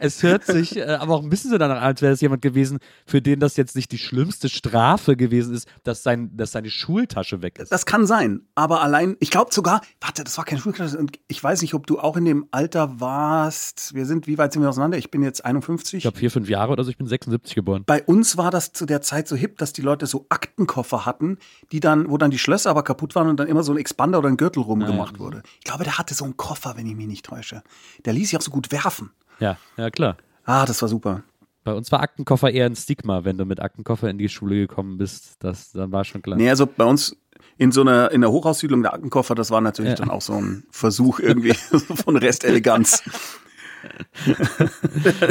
es 0.00 0.22
hört 0.22 0.44
sich 0.44 0.76
äh, 0.76 0.84
aber 0.84 1.14
auch 1.14 1.22
ein 1.22 1.30
bisschen 1.30 1.50
so 1.50 1.58
danach 1.58 1.78
an, 1.78 1.82
als 1.82 2.02
wäre 2.02 2.12
es 2.12 2.20
jemand 2.20 2.42
gewesen, 2.42 2.78
für 3.06 3.22
den 3.22 3.40
das 3.40 3.56
jetzt 3.56 3.76
nicht 3.76 3.92
die 3.92 3.98
schlimmste 3.98 4.48
Strafe 4.48 5.16
gewesen 5.16 5.54
ist, 5.54 5.68
dass, 5.84 6.02
sein, 6.02 6.36
dass 6.36 6.52
seine 6.52 6.70
Schultasche 6.70 7.42
weg 7.42 7.58
ist. 7.58 7.72
Das 7.72 7.86
kann 7.86 8.06
sein. 8.06 8.42
Aber 8.54 8.82
allein, 8.82 9.16
ich 9.20 9.30
glaube 9.30 9.52
sogar, 9.52 9.80
warte, 10.00 10.24
das 10.24 10.36
war 10.38 10.44
keine 10.44 10.60
Schultasche. 10.60 10.98
Und 10.98 11.18
ich 11.28 11.42
weiß 11.42 11.62
nicht, 11.62 11.74
ob 11.74 11.86
du 11.86 11.98
auch 11.98 12.16
in 12.16 12.24
dem 12.24 12.46
Alter 12.50 13.00
warst. 13.00 13.94
Wir 13.94 14.06
sind, 14.06 14.26
wie 14.26 14.38
weit 14.38 14.52
sind 14.52 14.62
wir 14.62 14.68
auseinander? 14.68 14.98
Ich 14.98 15.10
bin 15.10 15.22
jetzt 15.22 15.44
51. 15.44 15.98
Ich 15.98 16.02
glaube 16.02 16.18
vier, 16.18 16.30
fünf 16.30 16.48
Jahre 16.48 16.72
oder 16.72 16.84
so. 16.84 16.90
Ich 16.90 16.98
bin 16.98 17.06
76 17.06 17.54
geboren. 17.54 17.84
Bei 17.86 18.02
uns 18.02 18.36
war 18.36 18.50
das 18.50 18.72
zu 18.72 18.86
der 18.86 19.02
Zeit 19.02 19.28
so 19.28 19.36
hip, 19.36 19.58
dass 19.58 19.72
die 19.72 19.82
Leute 19.82 20.06
so 20.06 20.26
Aktenkoffer 20.28 21.06
hatten, 21.06 21.38
die 21.72 21.80
dann, 21.80 22.10
wo 22.10 22.18
dann 22.18 22.30
die 22.30 22.38
Schlösser 22.38 22.70
aber 22.70 22.82
kaputt 22.82 23.14
waren 23.14 23.28
und 23.28 23.38
dann 23.38 23.48
immer 23.48 23.62
so 23.62 23.72
ein 23.72 23.78
Expander 23.78 24.18
oder 24.18 24.28
ein 24.28 24.35
Gürtel 24.36 24.62
rumgemacht 24.62 25.14
ja. 25.14 25.18
wurde. 25.18 25.42
Ich 25.58 25.64
glaube, 25.64 25.84
der 25.84 25.98
hatte 25.98 26.14
so 26.14 26.24
einen 26.24 26.36
Koffer, 26.36 26.76
wenn 26.76 26.86
ich 26.86 26.94
mich 26.94 27.06
nicht 27.06 27.24
täusche. 27.24 27.62
Der 28.04 28.12
ließ 28.12 28.30
sich 28.30 28.38
auch 28.38 28.42
so 28.42 28.50
gut 28.50 28.72
werfen. 28.72 29.10
Ja, 29.40 29.56
ja, 29.76 29.90
klar. 29.90 30.16
Ah, 30.44 30.64
das 30.64 30.80
war 30.82 30.88
super. 30.88 31.22
Bei 31.64 31.74
uns 31.74 31.90
war 31.90 32.00
Aktenkoffer 32.00 32.50
eher 32.50 32.66
ein 32.66 32.76
Stigma, 32.76 33.24
wenn 33.24 33.36
du 33.36 33.44
mit 33.44 33.60
Aktenkoffer 33.60 34.08
in 34.08 34.18
die 34.18 34.28
Schule 34.28 34.54
gekommen 34.54 34.98
bist. 34.98 35.34
Das 35.40 35.72
dann 35.72 35.90
war 35.90 36.04
schon 36.04 36.22
klar. 36.22 36.36
Nee, 36.38 36.48
also 36.48 36.66
bei 36.66 36.84
uns 36.84 37.16
in 37.58 37.72
so 37.72 37.80
einer 37.80 38.12
in 38.12 38.20
der 38.20 38.30
Hochhaussiedlung 38.30 38.82
der 38.82 38.94
Aktenkoffer, 38.94 39.34
das 39.34 39.50
war 39.50 39.60
natürlich 39.60 39.90
ja. 39.90 39.96
dann 39.96 40.10
auch 40.10 40.22
so 40.22 40.34
ein 40.34 40.64
Versuch 40.70 41.18
irgendwie 41.18 41.54
von 42.04 42.16
Resteleganz. 42.16 43.02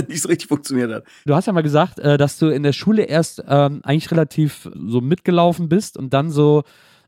nicht 0.08 0.22
so 0.22 0.28
richtig 0.28 0.48
funktioniert 0.48 0.92
hat. 0.92 1.04
Du 1.26 1.36
hast 1.36 1.46
ja 1.46 1.54
mal 1.54 1.62
gesagt, 1.62 2.00
äh, 2.00 2.18
dass 2.18 2.38
du 2.38 2.50
in 2.50 2.64
der 2.64 2.74
Schule 2.74 3.04
erst 3.04 3.44
ähm, 3.48 3.82
eigentlich 3.84 4.12
relativ 4.12 4.70
so 4.74 5.02
mitgelaufen 5.02 5.70
bist 5.70 5.98
und 5.98 6.14
dann 6.14 6.32
so 6.32 6.64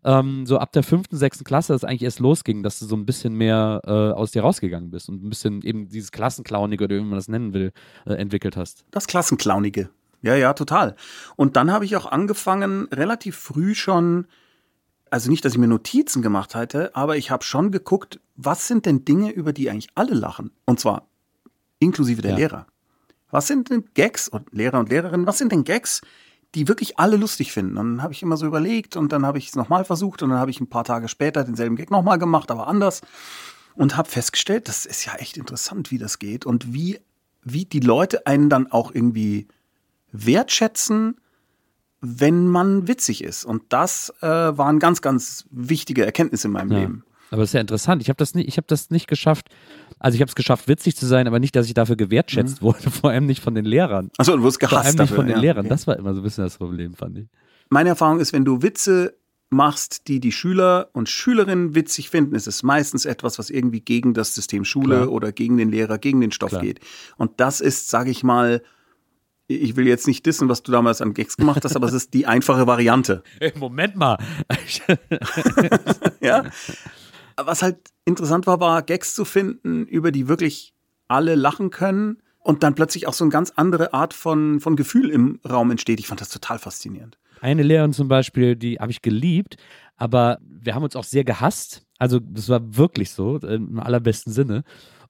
ähm, 0.08 0.46
so 0.46 0.58
ab 0.58 0.72
der 0.72 0.84
fünften, 0.84 1.17
sechsten 1.17 1.43
Klasse 1.43 1.74
das 1.74 1.84
eigentlich 1.84 2.04
erst 2.04 2.20
losging, 2.20 2.63
dass 2.63 2.80
du 2.80 2.86
so 2.86 2.96
ein 2.96 3.06
bisschen 3.06 3.34
mehr 3.34 3.82
äh, 3.86 3.91
aus 3.91 4.32
dir 4.32 4.41
rausgegangen 4.41 4.89
bist 4.89 5.10
und 5.10 5.22
ein 5.22 5.30
bisschen 5.30 5.62
eben 5.63 5.89
dieses 5.89 6.12
Klassenclaunige 6.12 6.86
oder 6.86 6.96
wie 6.96 7.02
man 7.02 7.15
das 7.17 7.28
nennen 7.28 7.54
will, 7.54 7.74
äh, 8.06 8.13
entwickelt 8.13 8.56
hast. 8.56 8.86
Das 8.91 9.06
Klassenclaunige. 9.06 9.89
Ja, 10.22 10.36
ja, 10.36 10.54
total. 10.54 10.96
Und 11.36 11.58
dann 11.58 11.72
habe 11.72 11.84
ich 11.84 11.96
auch 11.98 12.06
angefangen, 12.06 12.88
relativ 12.91 13.36
früh 13.36 13.76
schon, 13.76 14.28
also 15.12 15.30
nicht, 15.30 15.43
dass 15.43 15.54
ich 15.54 15.60
mir 15.60 15.67
Notizen 15.67 16.22
gemacht 16.22 16.56
hätte, 16.56 16.96
aber 16.96 17.17
ich 17.17 17.30
habe 17.30 17.43
schon 17.43 17.72
geguckt, 17.72 18.22
was 18.36 18.65
sind 18.67 18.86
denn 18.86 19.04
Dinge, 19.04 19.32
über 19.32 19.52
die 19.52 19.70
eigentlich 19.70 19.89
alle 19.93 20.13
lachen? 20.13 20.52
Und 20.65 20.80
zwar 20.80 21.08
inklusive 21.80 22.22
der 22.22 22.32
ja. 22.32 22.38
Lehrer. 22.38 22.67
Was 23.30 23.48
sind 23.48 23.70
denn 23.70 23.84
Gags 23.93 24.30
und 24.30 24.54
Lehrer 24.54 24.80
und 24.80 24.89
Lehrerinnen, 24.89 25.28
was 25.28 25.38
sind 25.38 25.52
denn 25.52 25.65
Gags, 25.65 26.02
die 26.58 26.67
wirklich 26.67 26.98
alle 26.98 27.17
lustig 27.17 27.52
finden? 27.52 27.78
Und 27.78 27.86
dann 27.98 28.04
habe 28.04 28.13
ich 28.13 28.24
immer 28.24 28.36
so 28.36 28.48
überlegt 28.48 28.96
und 28.98 29.12
dann 29.12 29.26
habe 29.26 29.38
ich 29.38 29.50
es 29.50 29.56
nochmal 29.56 29.86
versucht 29.86 30.24
und 30.24 30.32
dann 30.32 30.39
habe 30.39 30.50
ich 30.50 30.60
ein 30.60 30.67
paar 30.67 30.84
Tage 30.84 31.08
später 31.08 31.43
denselben 31.43 31.76
Gag 31.76 31.91
nochmal 31.91 32.17
gemacht, 32.17 32.50
aber 32.50 32.67
anders 32.67 33.02
und 33.76 33.96
habe 33.96 34.10
festgestellt, 34.10 34.67
das 34.67 34.86
ist 34.86 35.06
ja 35.06 35.13
echt 35.15 35.38
interessant, 35.38 35.91
wie 35.91 36.00
das 36.00 36.17
geht 36.17 36.46
und 36.46 36.74
wie, 36.74 37.00
wie 37.43 37.65
die 37.65 37.80
Leute 37.80 38.26
einen 38.26 38.50
dann 38.50 38.72
auch 38.72 38.93
irgendwie 38.93 39.48
wertschätzen, 40.12 41.17
wenn 42.02 42.48
man 42.48 42.88
witzig 42.88 43.24
ist. 43.24 43.46
Und 43.46 43.63
das 43.70 44.12
äh, 44.22 44.28
waren 44.28 44.80
ganz, 44.80 45.02
ganz 45.02 45.46
wichtige 45.52 46.06
Erkenntnisse 46.06 46.48
in 46.48 46.54
meinem 46.54 46.72
Ja. 46.72 46.80
Leben. 46.80 47.04
Aber 47.32 47.42
das 47.42 47.50
ist 47.50 47.54
ja 47.54 47.62
interessant. 47.62 48.02
Ich 48.02 48.10
habe 48.10 48.18
das, 48.18 48.36
nicht- 48.36 48.48
ich 48.48 48.58
hab 48.58 48.68
das 48.68 48.90
nicht 48.90 49.08
geschafft. 49.08 49.48
Also 50.00 50.16
ich 50.16 50.22
habe 50.22 50.30
es 50.30 50.36
geschafft, 50.36 50.68
witzig 50.68 50.96
zu 50.96 51.06
sein, 51.06 51.28
aber 51.28 51.40
nicht, 51.40 51.56
dass 51.56 51.66
ich 51.68 51.74
dafür 51.74 51.96
gewertschätzt 51.96 52.62
wurde. 52.62 52.90
Vor 52.92 53.10
allem 53.10 53.26
nicht 53.26 53.42
von 53.44 53.56
den 53.56 53.66
Lehrern. 53.66 54.12
Achso, 54.18 54.38
du 54.38 54.44
wirst 54.44 54.60
Vor 54.62 54.70
allem 54.70 54.78
Mhm. 54.78 54.82
gehasst 54.84 55.00
nicht 55.00 55.00
dafür. 55.00 55.16
von 55.18 55.26
den 55.28 55.36
ja. 55.36 55.42
Lehrern. 55.42 55.68
Das 55.68 55.88
war 55.88 55.98
immer 55.98 56.13
so 56.13 56.22
ein 56.22 56.24
bisschen 56.24 56.44
das 56.44 56.58
Problem, 56.58 56.94
fand 56.94 57.18
ich. 57.18 57.26
Meine 57.70 57.90
Erfahrung 57.90 58.20
ist, 58.20 58.32
wenn 58.34 58.46
du 58.46 58.62
Witze 58.62 59.16
machst, 59.50 60.08
die 60.10 60.20
die 60.20 60.32
Schüler 60.32 60.90
und 60.94 61.08
Schülerinnen 61.10 61.74
witzig 61.74 62.10
finden, 62.10 62.36
ist 62.36 62.48
es 62.48 62.63
meistens 62.63 63.06
etwas, 63.06 63.40
was 63.40 63.50
irgendwie 63.50 63.80
gegen 63.82 64.13
das 64.13 64.36
System 64.36 64.66
Schule 64.66 64.98
Klar. 64.98 65.12
oder 65.12 65.32
gegen 65.32 65.58
den 65.58 65.70
Lehrer, 65.72 65.98
gegen 65.98 66.20
den 66.22 66.32
Stoff 66.32 66.50
Klar. 66.50 66.62
geht. 66.62 66.80
Und 67.18 67.32
das 67.40 67.62
ist, 67.62 67.90
sage 67.90 68.10
ich 68.12 68.24
mal, 68.24 68.62
ich 69.50 69.78
will 69.78 69.88
jetzt 69.88 70.06
nicht 70.08 70.26
dissen, 70.26 70.50
was 70.50 70.63
du 70.63 70.74
damals 70.74 71.00
an 71.02 71.13
Gags 71.13 71.38
gemacht 71.38 71.63
hast, 71.63 71.78
aber 71.78 71.88
es 71.88 71.94
ist 71.94 72.13
die 72.13 72.26
einfache 72.26 72.68
Variante. 72.68 73.24
Moment 73.56 73.96
mal. 73.96 74.18
ja. 76.22 76.44
Was 77.38 77.62
halt 77.62 77.78
interessant 78.06 78.47
war, 78.47 78.60
war 78.60 78.82
Gags 78.82 79.13
zu 79.15 79.23
finden, 79.23 79.86
über 79.86 80.12
die 80.12 80.28
wirklich 80.28 80.73
alle 81.08 81.36
lachen 81.36 81.69
können 81.69 82.17
und 82.39 82.63
dann 82.63 82.76
plötzlich 82.76 83.08
auch 83.08 83.13
so 83.13 83.23
eine 83.23 83.32
ganz 83.32 83.52
andere 83.56 83.93
Art 83.93 84.13
von, 84.13 84.60
von 84.60 84.76
Gefühl 84.76 85.10
im 85.10 85.39
Raum 85.47 85.71
entsteht. 85.71 86.00
Ich 86.00 86.08
fand 86.08 86.21
das 86.21 86.30
total 86.30 86.60
faszinierend. 86.60 87.17
Eine 87.41 87.63
Lehrerin 87.63 87.93
zum 87.93 88.08
Beispiel, 88.08 88.56
die 88.56 88.80
habe 88.80 88.91
ich 88.91 89.02
geliebt, 89.02 89.58
aber 89.95 90.39
wir 90.41 90.73
haben 90.73 90.84
uns 90.84 90.95
auch 90.95 91.04
sehr 91.04 91.23
gehasst. 91.23 91.84
Also 92.00 92.19
das 92.19 92.50
war 92.50 92.78
wirklich 92.78 93.12
so, 93.12 93.38
im 93.38 93.80
allerbesten 93.80 94.34
Sinne. 94.34 94.63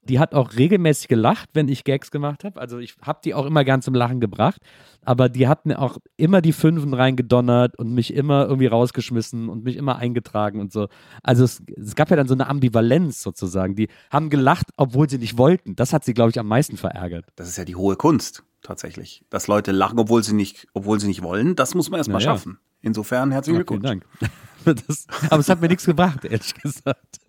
Die 0.07 0.19
hat 0.19 0.33
auch 0.33 0.55
regelmäßig 0.55 1.07
gelacht, 1.07 1.49
wenn 1.53 1.67
ich 1.67 1.83
Gags 1.83 2.11
gemacht 2.11 2.43
habe. 2.43 2.59
Also 2.59 2.79
ich 2.79 2.95
habe 3.01 3.19
die 3.23 3.33
auch 3.33 3.45
immer 3.45 3.63
gern 3.63 3.81
zum 3.81 3.93
Lachen 3.93 4.19
gebracht. 4.19 4.61
Aber 5.03 5.29
die 5.29 5.47
hat 5.47 5.65
mir 5.65 5.79
auch 5.79 5.97
immer 6.17 6.41
die 6.41 6.53
Fünfen 6.53 6.93
reingedonnert 6.93 7.77
und 7.77 7.93
mich 7.93 8.13
immer 8.13 8.45
irgendwie 8.45 8.67
rausgeschmissen 8.67 9.47
und 9.47 9.63
mich 9.63 9.77
immer 9.77 9.97
eingetragen 9.97 10.59
und 10.59 10.73
so. 10.73 10.87
Also 11.23 11.43
es, 11.43 11.61
es 11.75 11.95
gab 11.95 12.09
ja 12.09 12.15
dann 12.15 12.27
so 12.27 12.33
eine 12.33 12.47
Ambivalenz 12.47 13.21
sozusagen. 13.21 13.75
Die 13.75 13.87
haben 14.11 14.29
gelacht, 14.29 14.67
obwohl 14.75 15.09
sie 15.09 15.17
nicht 15.17 15.37
wollten. 15.37 15.75
Das 15.75 15.93
hat 15.93 16.03
sie, 16.03 16.13
glaube 16.13 16.31
ich, 16.31 16.39
am 16.39 16.47
meisten 16.47 16.77
verärgert. 16.77 17.25
Das 17.35 17.47
ist 17.47 17.57
ja 17.57 17.65
die 17.65 17.75
hohe 17.75 17.95
Kunst, 17.95 18.43
tatsächlich. 18.61 19.23
Dass 19.29 19.47
Leute 19.47 19.71
lachen, 19.71 19.99
obwohl 19.99 20.23
sie 20.23 20.33
nicht, 20.33 20.67
obwohl 20.73 20.99
sie 20.99 21.07
nicht 21.07 21.23
wollen, 21.23 21.55
das 21.55 21.75
muss 21.75 21.89
man 21.89 21.99
erstmal 21.99 22.21
Na 22.21 22.25
ja. 22.25 22.31
schaffen. 22.31 22.59
Insofern 22.87 23.31
herzlichen 23.31 23.59
Ja, 23.59 23.65
vielen 23.67 23.81
Glückwunsch. 23.81 24.05
Dank. 24.19 24.31
Das, 24.65 25.07
aber 25.29 25.39
es 25.39 25.47
hat 25.47 25.61
mir 25.61 25.69
nichts 25.69 25.85
gebracht, 25.85 26.25
ehrlich 26.25 26.53
gesagt. 26.55 27.19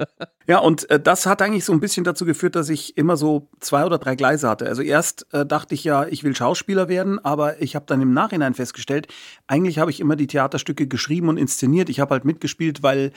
Ja, 0.48 0.58
und 0.58 0.90
äh, 0.90 0.98
das 0.98 1.24
hat 1.24 1.40
eigentlich 1.40 1.64
so 1.64 1.72
ein 1.72 1.78
bisschen 1.78 2.02
dazu 2.02 2.24
geführt, 2.24 2.56
dass 2.56 2.68
ich 2.68 2.96
immer 2.96 3.16
so 3.16 3.48
zwei 3.60 3.84
oder 3.84 3.98
drei 3.98 4.16
Gleise 4.16 4.48
hatte. 4.48 4.66
Also 4.66 4.82
erst 4.82 5.32
äh, 5.32 5.46
dachte 5.46 5.74
ich 5.74 5.84
ja, 5.84 6.04
ich 6.06 6.24
will 6.24 6.34
Schauspieler 6.34 6.88
werden, 6.88 7.24
aber 7.24 7.62
ich 7.62 7.76
habe 7.76 7.86
dann 7.86 8.00
im 8.00 8.12
Nachhinein 8.12 8.54
festgestellt, 8.54 9.06
eigentlich 9.46 9.78
habe 9.78 9.92
ich 9.92 10.00
immer 10.00 10.16
die 10.16 10.26
Theaterstücke 10.26 10.88
geschrieben 10.88 11.28
und 11.28 11.36
inszeniert. 11.36 11.88
Ich 11.90 12.00
habe 12.00 12.12
halt 12.12 12.24
mitgespielt, 12.24 12.82
weil 12.82 13.12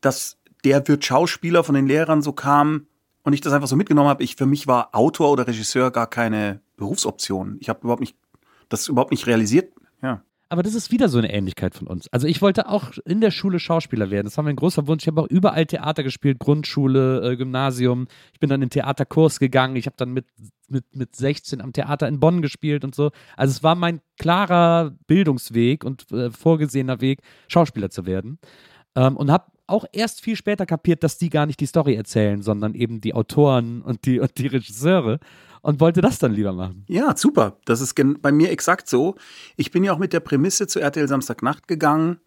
das 0.00 0.36
der 0.64 0.86
wird 0.88 1.04
Schauspieler 1.04 1.64
von 1.64 1.74
den 1.74 1.86
Lehrern 1.86 2.22
so 2.22 2.32
kam 2.32 2.86
und 3.22 3.32
ich 3.32 3.40
das 3.40 3.52
einfach 3.52 3.68
so 3.68 3.76
mitgenommen 3.76 4.08
habe. 4.08 4.22
Ich 4.22 4.36
für 4.36 4.46
mich 4.46 4.66
war 4.66 4.94
Autor 4.94 5.30
oder 5.30 5.46
Regisseur 5.46 5.90
gar 5.90 6.06
keine 6.06 6.60
Berufsoption. 6.76 7.56
Ich 7.60 7.68
habe 7.68 7.80
überhaupt 7.82 8.00
nicht 8.00 8.16
das 8.68 8.88
überhaupt 8.88 9.10
nicht 9.10 9.26
realisiert. 9.26 9.72
Aber 10.54 10.62
das 10.62 10.76
ist 10.76 10.92
wieder 10.92 11.08
so 11.08 11.18
eine 11.18 11.32
Ähnlichkeit 11.32 11.74
von 11.74 11.88
uns. 11.88 12.06
Also 12.12 12.28
ich 12.28 12.40
wollte 12.40 12.68
auch 12.68 12.92
in 13.04 13.20
der 13.20 13.32
Schule 13.32 13.58
Schauspieler 13.58 14.12
werden. 14.12 14.26
Das 14.26 14.36
war 14.36 14.44
mein 14.44 14.54
großer 14.54 14.86
Wunsch. 14.86 15.02
Ich 15.02 15.08
habe 15.08 15.22
auch 15.22 15.26
überall 15.26 15.66
Theater 15.66 16.04
gespielt, 16.04 16.38
Grundschule, 16.38 17.32
äh, 17.32 17.36
Gymnasium. 17.36 18.06
Ich 18.32 18.38
bin 18.38 18.48
dann 18.48 18.62
in 18.62 18.68
den 18.68 18.70
Theaterkurs 18.70 19.40
gegangen. 19.40 19.74
Ich 19.74 19.86
habe 19.86 19.96
dann 19.96 20.12
mit, 20.12 20.26
mit, 20.68 20.84
mit 20.94 21.16
16 21.16 21.60
am 21.60 21.72
Theater 21.72 22.06
in 22.06 22.20
Bonn 22.20 22.40
gespielt 22.40 22.84
und 22.84 22.94
so. 22.94 23.10
Also 23.36 23.50
es 23.50 23.64
war 23.64 23.74
mein 23.74 24.00
klarer 24.16 24.92
Bildungsweg 25.08 25.82
und 25.82 26.08
äh, 26.12 26.30
vorgesehener 26.30 27.00
Weg, 27.00 27.22
Schauspieler 27.48 27.90
zu 27.90 28.06
werden. 28.06 28.38
Ähm, 28.94 29.16
und 29.16 29.32
habe 29.32 29.46
auch 29.66 29.84
erst 29.92 30.20
viel 30.20 30.36
später 30.36 30.66
kapiert, 30.66 31.02
dass 31.02 31.18
die 31.18 31.30
gar 31.30 31.46
nicht 31.46 31.60
die 31.60 31.66
Story 31.66 31.94
erzählen, 31.94 32.42
sondern 32.42 32.74
eben 32.74 33.00
die 33.00 33.14
Autoren 33.14 33.82
und 33.82 34.04
die, 34.06 34.20
und 34.20 34.36
die 34.38 34.46
Regisseure. 34.46 35.18
Und 35.62 35.80
wollte 35.80 36.02
das 36.02 36.18
dann 36.18 36.32
lieber 36.34 36.52
machen. 36.52 36.84
Ja, 36.88 37.16
super. 37.16 37.56
Das 37.64 37.80
ist 37.80 37.94
bei 38.20 38.32
mir 38.32 38.50
exakt 38.50 38.86
so. 38.86 39.14
Ich 39.56 39.70
bin 39.70 39.82
ja 39.82 39.94
auch 39.94 39.98
mit 39.98 40.12
der 40.12 40.20
Prämisse 40.20 40.66
zu 40.66 40.78
RTL 40.78 41.08
Samstagnacht 41.08 41.66
gegangen, 41.66 42.20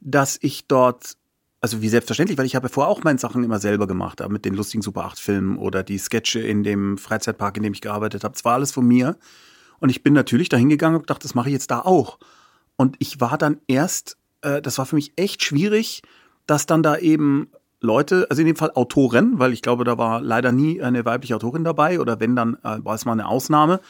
dass 0.00 0.36
ich 0.42 0.66
dort, 0.66 1.16
also 1.60 1.80
wie 1.80 1.88
selbstverständlich, 1.88 2.38
weil 2.38 2.46
ich 2.46 2.56
habe 2.56 2.68
vorher 2.68 2.90
auch 2.90 3.04
meine 3.04 3.20
Sachen 3.20 3.44
immer 3.44 3.60
selber 3.60 3.86
gemacht, 3.86 4.20
mit 4.28 4.44
den 4.44 4.54
lustigen 4.54 4.82
Super 4.82 5.04
8 5.04 5.20
Filmen 5.20 5.58
oder 5.58 5.84
die 5.84 5.98
Sketche 5.98 6.40
in 6.40 6.64
dem 6.64 6.98
Freizeitpark, 6.98 7.56
in 7.56 7.62
dem 7.62 7.72
ich 7.72 7.82
gearbeitet 7.82 8.24
habe. 8.24 8.34
Es 8.34 8.44
war 8.44 8.54
alles 8.54 8.72
von 8.72 8.84
mir. 8.84 9.16
Und 9.78 9.90
ich 9.90 10.02
bin 10.02 10.12
natürlich 10.12 10.48
dahin 10.48 10.68
gegangen 10.68 10.96
und 10.96 11.02
gedacht, 11.02 11.22
das 11.22 11.36
mache 11.36 11.50
ich 11.50 11.52
jetzt 11.52 11.70
da 11.70 11.82
auch. 11.82 12.18
Und 12.74 12.96
ich 12.98 13.20
war 13.20 13.38
dann 13.38 13.60
erst, 13.68 14.16
äh, 14.40 14.60
das 14.60 14.78
war 14.78 14.86
für 14.86 14.96
mich 14.96 15.12
echt 15.14 15.44
schwierig, 15.44 16.02
dass 16.46 16.66
dann 16.66 16.82
da 16.82 16.96
eben 16.96 17.50
Leute, 17.80 18.26
also 18.30 18.40
in 18.40 18.46
dem 18.46 18.56
Fall 18.56 18.72
Autoren, 18.74 19.38
weil 19.38 19.52
ich 19.52 19.62
glaube, 19.62 19.84
da 19.84 19.98
war 19.98 20.20
leider 20.20 20.52
nie 20.52 20.80
eine 20.80 21.04
weibliche 21.04 21.34
Autorin 21.36 21.64
dabei 21.64 22.00
oder 22.00 22.20
wenn, 22.20 22.36
dann 22.36 22.54
äh, 22.62 22.78
war 22.78 22.94
es 22.94 23.04
mal 23.04 23.12
eine 23.12 23.26
Ausnahme. 23.26 23.80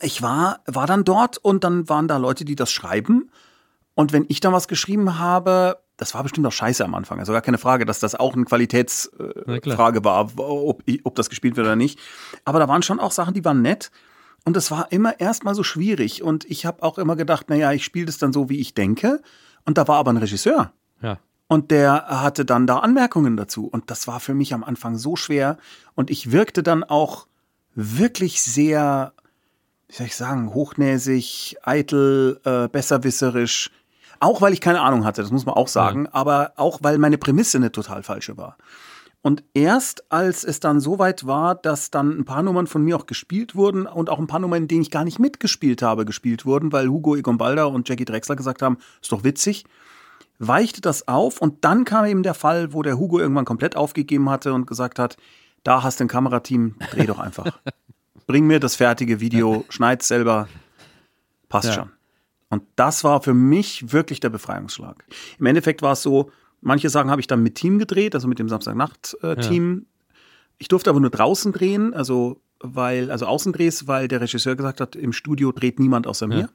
Ich 0.00 0.22
war, 0.22 0.60
war 0.66 0.86
dann 0.86 1.04
dort 1.04 1.38
und 1.38 1.64
dann 1.64 1.88
waren 1.88 2.06
da 2.06 2.16
Leute, 2.18 2.44
die 2.44 2.54
das 2.54 2.70
schreiben. 2.70 3.30
Und 3.94 4.12
wenn 4.12 4.26
ich 4.28 4.38
dann 4.38 4.52
was 4.52 4.68
geschrieben 4.68 5.18
habe, 5.18 5.78
das 5.96 6.14
war 6.14 6.22
bestimmt 6.22 6.46
auch 6.46 6.52
scheiße 6.52 6.84
am 6.84 6.94
Anfang. 6.94 7.18
Also 7.18 7.32
gar 7.32 7.42
keine 7.42 7.58
Frage, 7.58 7.84
dass 7.84 7.98
das 7.98 8.14
auch 8.14 8.34
eine 8.34 8.44
Qualitätsfrage. 8.44 9.72
Frage 9.72 10.04
war, 10.04 10.30
ob, 10.38 10.84
ob 11.02 11.14
das 11.16 11.28
gespielt 11.28 11.56
wird 11.56 11.66
oder 11.66 11.74
nicht. 11.74 11.98
Aber 12.44 12.60
da 12.60 12.68
waren 12.68 12.82
schon 12.82 13.00
auch 13.00 13.10
Sachen, 13.10 13.34
die 13.34 13.44
waren 13.44 13.60
nett. 13.60 13.90
Und 14.44 14.56
es 14.56 14.70
war 14.70 14.92
immer 14.92 15.18
erstmal 15.18 15.56
so 15.56 15.64
schwierig. 15.64 16.22
Und 16.22 16.44
ich 16.44 16.64
habe 16.64 16.84
auch 16.84 16.98
immer 16.98 17.16
gedacht, 17.16 17.50
naja, 17.50 17.72
ich 17.72 17.84
spiele 17.84 18.06
das 18.06 18.18
dann 18.18 18.32
so, 18.32 18.48
wie 18.48 18.60
ich 18.60 18.74
denke. 18.74 19.20
Und 19.64 19.76
da 19.76 19.88
war 19.88 19.96
aber 19.96 20.12
ein 20.12 20.16
Regisseur. 20.16 20.72
Ja. 21.48 21.54
Und 21.54 21.70
der 21.70 22.06
hatte 22.08 22.44
dann 22.44 22.66
da 22.66 22.78
Anmerkungen 22.78 23.36
dazu. 23.36 23.66
Und 23.66 23.90
das 23.90 24.06
war 24.06 24.20
für 24.20 24.34
mich 24.34 24.52
am 24.54 24.64
Anfang 24.64 24.96
so 24.96 25.16
schwer. 25.16 25.56
Und 25.94 26.10
ich 26.10 26.30
wirkte 26.30 26.62
dann 26.62 26.84
auch 26.84 27.26
wirklich 27.74 28.42
sehr, 28.42 29.12
wie 29.88 29.94
soll 29.94 30.06
ich 30.06 30.16
sagen, 30.16 30.52
hochnäsig, 30.52 31.56
eitel, 31.62 32.40
äh, 32.44 32.68
besserwisserisch. 32.68 33.70
Auch 34.20 34.40
weil 34.40 34.52
ich 34.52 34.60
keine 34.60 34.80
Ahnung 34.80 35.04
hatte, 35.04 35.22
das 35.22 35.30
muss 35.30 35.46
man 35.46 35.54
auch 35.54 35.68
sagen. 35.68 36.06
Aber 36.08 36.52
auch 36.56 36.80
weil 36.82 36.98
meine 36.98 37.18
Prämisse 37.18 37.58
eine 37.58 37.72
total 37.72 38.02
falsche 38.02 38.36
war. 38.36 38.56
Und 39.20 39.42
erst 39.52 40.10
als 40.12 40.44
es 40.44 40.60
dann 40.60 40.80
so 40.80 40.98
weit 40.98 41.26
war, 41.26 41.54
dass 41.54 41.90
dann 41.90 42.18
ein 42.18 42.24
paar 42.24 42.42
Nummern 42.42 42.66
von 42.66 42.84
mir 42.84 42.96
auch 42.96 43.06
gespielt 43.06 43.56
wurden 43.56 43.86
und 43.86 44.10
auch 44.10 44.18
ein 44.18 44.28
paar 44.28 44.38
Nummern, 44.38 44.62
in 44.62 44.68
denen 44.68 44.82
ich 44.82 44.90
gar 44.90 45.04
nicht 45.04 45.18
mitgespielt 45.18 45.82
habe, 45.82 46.04
gespielt 46.04 46.46
wurden, 46.46 46.72
weil 46.72 46.88
Hugo 46.88 47.16
Egon 47.16 47.36
Balder 47.36 47.68
und 47.68 47.88
Jackie 47.88 48.04
Drexler 48.04 48.36
gesagt 48.36 48.62
haben, 48.62 48.78
ist 49.02 49.10
doch 49.10 49.24
witzig, 49.24 49.64
weichte 50.38 50.80
das 50.80 51.08
auf 51.08 51.40
und 51.40 51.64
dann 51.64 51.84
kam 51.84 52.04
eben 52.06 52.22
der 52.22 52.34
Fall, 52.34 52.72
wo 52.72 52.82
der 52.82 52.98
Hugo 52.98 53.18
irgendwann 53.18 53.44
komplett 53.44 53.76
aufgegeben 53.76 54.30
hatte 54.30 54.52
und 54.52 54.66
gesagt 54.66 54.98
hat, 54.98 55.16
da 55.64 55.82
hast 55.82 56.00
du 56.00 56.04
ein 56.04 56.08
Kamerateam, 56.08 56.76
dreh 56.92 57.06
doch 57.06 57.18
einfach. 57.18 57.58
Bring 58.26 58.46
mir 58.46 58.60
das 58.60 58.76
fertige 58.76 59.20
Video, 59.20 59.64
schneid's 59.70 60.06
selber, 60.08 60.48
passt 61.48 61.68
Ja. 61.68 61.74
schon. 61.74 61.90
Und 62.50 62.62
das 62.76 63.04
war 63.04 63.20
für 63.22 63.34
mich 63.34 63.92
wirklich 63.92 64.20
der 64.20 64.30
Befreiungsschlag. 64.30 65.04
Im 65.38 65.46
Endeffekt 65.46 65.82
war 65.82 65.92
es 65.92 66.02
so, 66.02 66.30
manche 66.62 66.88
Sachen 66.88 67.10
habe 67.10 67.20
ich 67.20 67.26
dann 67.26 67.42
mit 67.42 67.56
Team 67.56 67.78
gedreht, 67.78 68.14
also 68.14 68.26
mit 68.26 68.38
dem 68.38 68.48
Samstagnacht-Team. 68.48 69.86
Ich 70.56 70.68
durfte 70.68 70.88
aber 70.90 71.00
nur 71.00 71.10
draußen 71.10 71.52
drehen, 71.52 71.92
also 71.94 72.40
weil, 72.60 73.10
also 73.10 73.26
Außendrehs, 73.26 73.86
weil 73.86 74.08
der 74.08 74.20
Regisseur 74.20 74.56
gesagt 74.56 74.80
hat, 74.80 74.96
im 74.96 75.12
Studio 75.12 75.52
dreht 75.52 75.78
niemand 75.78 76.06
außer 76.06 76.26
mir. 76.26 76.48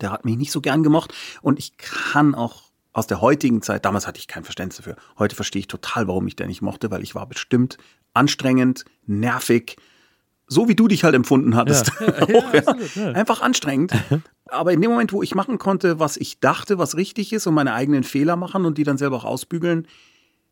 Der 0.00 0.12
hat 0.12 0.24
mich 0.24 0.36
nicht 0.36 0.52
so 0.52 0.60
gern 0.60 0.82
gemocht 0.82 1.14
und 1.42 1.58
ich 1.58 1.76
kann 1.78 2.34
auch 2.34 2.69
aus 2.92 3.06
der 3.06 3.20
heutigen 3.20 3.62
Zeit, 3.62 3.84
damals 3.84 4.06
hatte 4.06 4.18
ich 4.18 4.26
kein 4.26 4.44
Verständnis 4.44 4.78
dafür. 4.78 4.96
Heute 5.18 5.36
verstehe 5.36 5.60
ich 5.60 5.68
total, 5.68 6.08
warum 6.08 6.26
ich 6.26 6.36
den 6.36 6.48
nicht 6.48 6.62
mochte, 6.62 6.90
weil 6.90 7.02
ich 7.02 7.14
war 7.14 7.26
bestimmt 7.26 7.78
anstrengend, 8.14 8.84
nervig, 9.06 9.76
so 10.48 10.68
wie 10.68 10.74
du 10.74 10.88
dich 10.88 11.04
halt 11.04 11.14
empfunden 11.14 11.54
hattest. 11.54 11.92
Auch, 12.00 12.52
ja. 12.52 13.12
Einfach 13.12 13.40
anstrengend. 13.40 13.92
Aber 14.46 14.72
in 14.72 14.80
dem 14.80 14.90
Moment, 14.90 15.12
wo 15.12 15.22
ich 15.22 15.36
machen 15.36 15.58
konnte, 15.58 16.00
was 16.00 16.16
ich 16.16 16.40
dachte, 16.40 16.78
was 16.78 16.96
richtig 16.96 17.32
ist 17.32 17.46
und 17.46 17.54
meine 17.54 17.72
eigenen 17.72 18.02
Fehler 18.02 18.34
machen 18.34 18.64
und 18.64 18.76
die 18.78 18.82
dann 18.82 18.98
selber 18.98 19.16
auch 19.18 19.24
ausbügeln, 19.24 19.86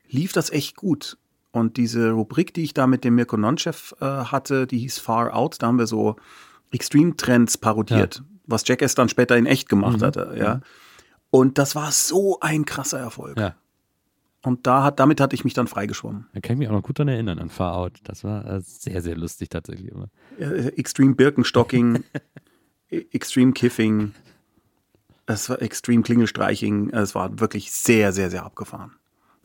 lief 0.08 0.32
das 0.32 0.50
echt 0.50 0.76
gut. 0.76 1.18
Und 1.50 1.76
diese 1.76 2.12
Rubrik, 2.12 2.54
die 2.54 2.62
ich 2.62 2.74
da 2.74 2.86
mit 2.86 3.02
dem 3.02 3.16
Mirko 3.16 3.36
Nonchef 3.36 3.94
äh, 4.00 4.04
hatte, 4.04 4.68
die 4.68 4.78
hieß 4.78 4.98
Far 4.98 5.34
Out, 5.34 5.56
da 5.60 5.66
haben 5.66 5.78
wir 5.78 5.88
so 5.88 6.14
Extreme-Trends 6.70 7.58
parodiert, 7.58 8.22
was 8.46 8.68
Jackass 8.68 8.94
dann 8.94 9.08
später 9.08 9.36
in 9.36 9.46
echt 9.46 9.68
gemacht 9.68 10.02
hatte, 10.02 10.36
ja. 10.38 10.60
Und 11.30 11.58
das 11.58 11.74
war 11.74 11.92
so 11.92 12.40
ein 12.40 12.64
krasser 12.64 12.98
Erfolg. 12.98 13.38
Ja. 13.38 13.54
Und 14.42 14.66
da 14.66 14.84
hat, 14.84 15.00
damit 15.00 15.20
hatte 15.20 15.34
ich 15.34 15.44
mich 15.44 15.54
dann 15.54 15.66
freigeschwommen. 15.66 16.26
Da 16.32 16.40
kann 16.40 16.54
ich 16.54 16.58
mich 16.58 16.68
auch 16.68 16.72
noch 16.72 16.82
gut 16.82 16.98
daran 16.98 17.08
erinnern, 17.08 17.38
an 17.38 17.50
Far 17.50 17.74
Out. 17.74 17.98
Das 18.04 18.24
war 18.24 18.46
äh, 18.46 18.60
sehr, 18.60 19.02
sehr 19.02 19.16
lustig 19.16 19.48
tatsächlich 19.50 19.90
immer. 19.90 20.08
Äh, 20.38 20.68
Extreme 20.68 21.14
Birkenstocking, 21.14 22.04
e- 22.90 23.04
Extreme 23.10 23.52
Kiffing, 23.52 24.14
es 25.28 25.50
war 25.50 25.60
Extreme 25.60 26.02
Klingelstreiching. 26.02 26.90
Es 26.90 27.14
war 27.14 27.38
wirklich 27.38 27.70
sehr, 27.70 28.12
sehr, 28.12 28.30
sehr 28.30 28.44
abgefahren. 28.44 28.92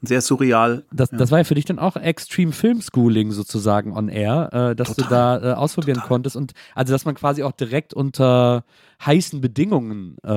Sehr 0.06 0.22
surreal. 0.22 0.84
Das, 0.92 1.10
das 1.12 1.32
war 1.32 1.38
ja 1.40 1.44
für 1.46 1.56
dich 1.56 1.64
dann 1.66 1.80
auch 1.80 1.96
Extreme 1.96 2.52
Film 2.52 2.82
Schooling 2.82 3.32
sozusagen 3.32 3.94
on 3.96 4.10
air, 4.10 4.50
äh, 4.52 4.76
dass 4.76 4.96
Total, 4.96 5.40
du 5.40 5.44
da 5.44 5.52
äh, 5.52 5.56
ausprobieren 5.56 5.96
total. 5.96 6.08
konntest 6.10 6.36
und 6.36 6.52
also 6.76 6.92
dass 6.94 7.06
man 7.06 7.16
quasi 7.16 7.42
auch 7.44 7.54
direkt 7.54 7.94
unter 7.94 8.66
heißen 9.06 9.40
Bedingungen 9.42 10.18
äh, 10.26 10.32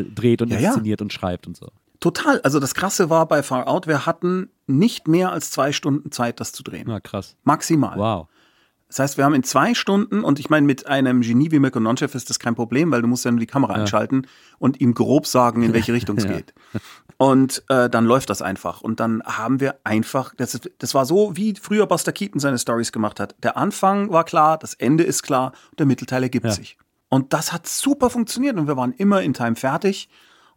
äh, 0.00 0.04
dreht 0.14 0.42
und 0.42 0.50
Ja, 0.52 0.58
ja. 0.60 0.68
inszeniert 0.68 1.00
und 1.02 1.12
schreibt 1.12 1.46
und 1.46 1.56
so. 1.56 1.68
Total. 1.98 2.40
Also 2.42 2.60
das 2.60 2.74
Krasse 2.74 3.08
war 3.08 3.26
bei 3.26 3.42
Far 3.42 3.66
Out, 3.68 3.86
wir 3.86 4.04
hatten 4.04 4.50
nicht 4.66 5.08
mehr 5.08 5.32
als 5.32 5.50
zwei 5.50 5.72
Stunden 5.72 6.12
Zeit, 6.12 6.38
das 6.40 6.52
zu 6.52 6.62
drehen. 6.62 6.84
Na 6.86 7.00
krass. 7.00 7.36
Maximal. 7.44 7.96
Wow. 7.98 8.26
Das 8.88 9.00
heißt, 9.00 9.16
wir 9.16 9.24
haben 9.24 9.34
in 9.34 9.42
zwei 9.42 9.74
Stunden, 9.74 10.22
und 10.22 10.38
ich 10.38 10.48
meine, 10.48 10.64
mit 10.64 10.86
einem 10.86 11.20
Genie 11.22 11.50
wie 11.50 11.58
Mirko 11.58 11.80
Nonchev 11.80 12.14
ist 12.16 12.30
das 12.30 12.38
kein 12.38 12.54
Problem, 12.54 12.92
weil 12.92 13.02
du 13.02 13.08
musst 13.08 13.24
ja 13.24 13.32
nur 13.32 13.40
die 13.40 13.46
Kamera 13.46 13.72
einschalten 13.74 14.28
und 14.58 14.80
ihm 14.80 14.94
grob 14.94 15.26
sagen, 15.26 15.64
in 15.64 15.72
welche 15.72 15.92
Richtung 15.92 16.16
es 16.18 16.24
Ja. 16.28 16.32
geht. 16.36 16.54
Und 17.18 17.62
äh, 17.68 17.88
dann 17.88 18.04
läuft 18.04 18.28
das 18.28 18.42
einfach. 18.42 18.82
Und 18.82 19.00
dann 19.00 19.22
haben 19.24 19.60
wir 19.60 19.76
einfach, 19.84 20.34
das, 20.36 20.60
das 20.78 20.94
war 20.94 21.06
so, 21.06 21.34
wie 21.36 21.54
früher 21.60 21.86
Buster 21.86 22.12
Keaton 22.12 22.40
seine 22.40 22.58
Stories 22.58 22.92
gemacht 22.92 23.20
hat. 23.20 23.34
Der 23.42 23.56
Anfang 23.56 24.10
war 24.12 24.24
klar, 24.24 24.58
das 24.58 24.74
Ende 24.74 25.02
ist 25.04 25.22
klar 25.22 25.52
der 25.78 25.86
Mittelteil 25.86 26.22
ergibt 26.24 26.44
Ja. 26.46 26.52
sich. 26.52 26.76
Und 27.08 27.32
das 27.32 27.52
hat 27.52 27.66
super 27.66 28.10
funktioniert 28.10 28.56
und 28.58 28.66
wir 28.66 28.76
waren 28.76 28.92
immer 28.92 29.22
in 29.22 29.32
Time 29.32 29.56
fertig 29.56 30.08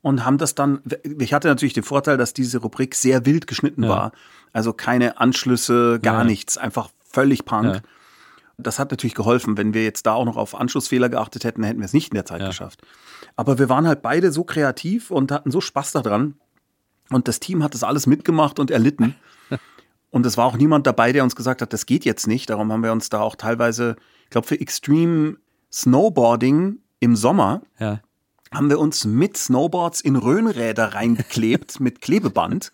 und 0.01 0.25
haben 0.25 0.37
das 0.37 0.55
dann, 0.55 0.81
ich 1.19 1.33
hatte 1.33 1.47
natürlich 1.47 1.73
den 1.73 1.83
Vorteil, 1.83 2.17
dass 2.17 2.33
diese 2.33 2.57
Rubrik 2.57 2.95
sehr 2.95 3.25
wild 3.25 3.47
geschnitten 3.47 3.83
Ja. 3.83 3.89
war. 3.89 4.11
Also 4.51 4.73
keine 4.73 5.19
Anschlüsse, 5.19 5.99
gar 6.01 6.19
Ja. 6.19 6.23
nichts, 6.25 6.57
einfach 6.57 6.89
völlig 7.05 7.45
Punk. 7.45 7.75
Ja. 7.75 7.81
Das 8.57 8.79
hat 8.79 8.91
natürlich 8.91 9.15
geholfen. 9.15 9.57
Wenn 9.57 9.73
wir 9.73 9.85
jetzt 9.85 10.05
da 10.05 10.13
auch 10.13 10.25
noch 10.25 10.35
auf 10.35 10.53
Anschlussfehler 10.59 11.07
geachtet 11.07 11.45
hätten, 11.45 11.63
hätten 11.63 11.79
wir 11.79 11.85
es 11.85 11.93
nicht 11.93 12.11
in 12.11 12.15
der 12.15 12.25
Zeit 12.25 12.41
geschafft. 12.45 12.81
Aber 13.37 13.57
wir 13.57 13.69
waren 13.69 13.87
halt 13.87 14.01
beide 14.01 14.33
so 14.33 14.43
kreativ 14.43 15.11
und 15.11 15.31
hatten 15.31 15.51
so 15.51 15.61
Spaß 15.61 15.93
daran. 15.93 16.33
Und 17.11 17.27
das 17.27 17.39
Team 17.39 17.63
hat 17.63 17.73
das 17.73 17.83
alles 17.83 18.07
mitgemacht 18.07 18.59
und 18.59 18.71
erlitten. 18.71 19.15
Und 20.11 20.25
es 20.25 20.37
war 20.37 20.45
auch 20.47 20.57
niemand 20.57 20.87
dabei, 20.87 21.11
der 21.11 21.23
uns 21.23 21.35
gesagt 21.35 21.61
hat, 21.61 21.71
das 21.71 21.85
geht 21.85 22.03
jetzt 22.03 22.25
nicht. 22.25 22.49
Darum 22.49 22.71
haben 22.71 22.81
wir 22.81 22.91
uns 22.91 23.09
da 23.09 23.19
auch 23.21 23.35
teilweise, 23.35 23.95
ich 24.23 24.31
glaube, 24.31 24.47
für 24.47 24.59
Extreme 24.59 25.37
Snowboarding 25.71 26.79
im 26.99 27.15
Sommer 27.15 27.61
Ja. 27.79 28.01
haben 28.51 28.69
wir 28.71 28.79
uns 28.79 29.05
mit 29.05 29.37
Snowboards 29.37 30.01
in 30.01 30.15
Röhnräder 30.15 30.95
reingeklebt 30.95 31.79
mit 31.79 32.01
Klebeband. 32.01 32.71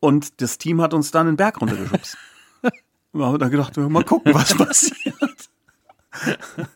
Und 0.00 0.40
das 0.40 0.56
Team 0.56 0.80
hat 0.80 0.94
uns 0.94 1.10
dann 1.10 1.26
den 1.26 1.36
Berg 1.36 1.60
runtergeschubst. 1.60 2.16
Wir 3.12 3.26
haben 3.26 3.38
dann 3.38 3.50
gedacht, 3.50 3.76
mal 3.76 4.04
gucken, 4.04 4.32
was 4.32 4.54
passiert. 4.56 5.50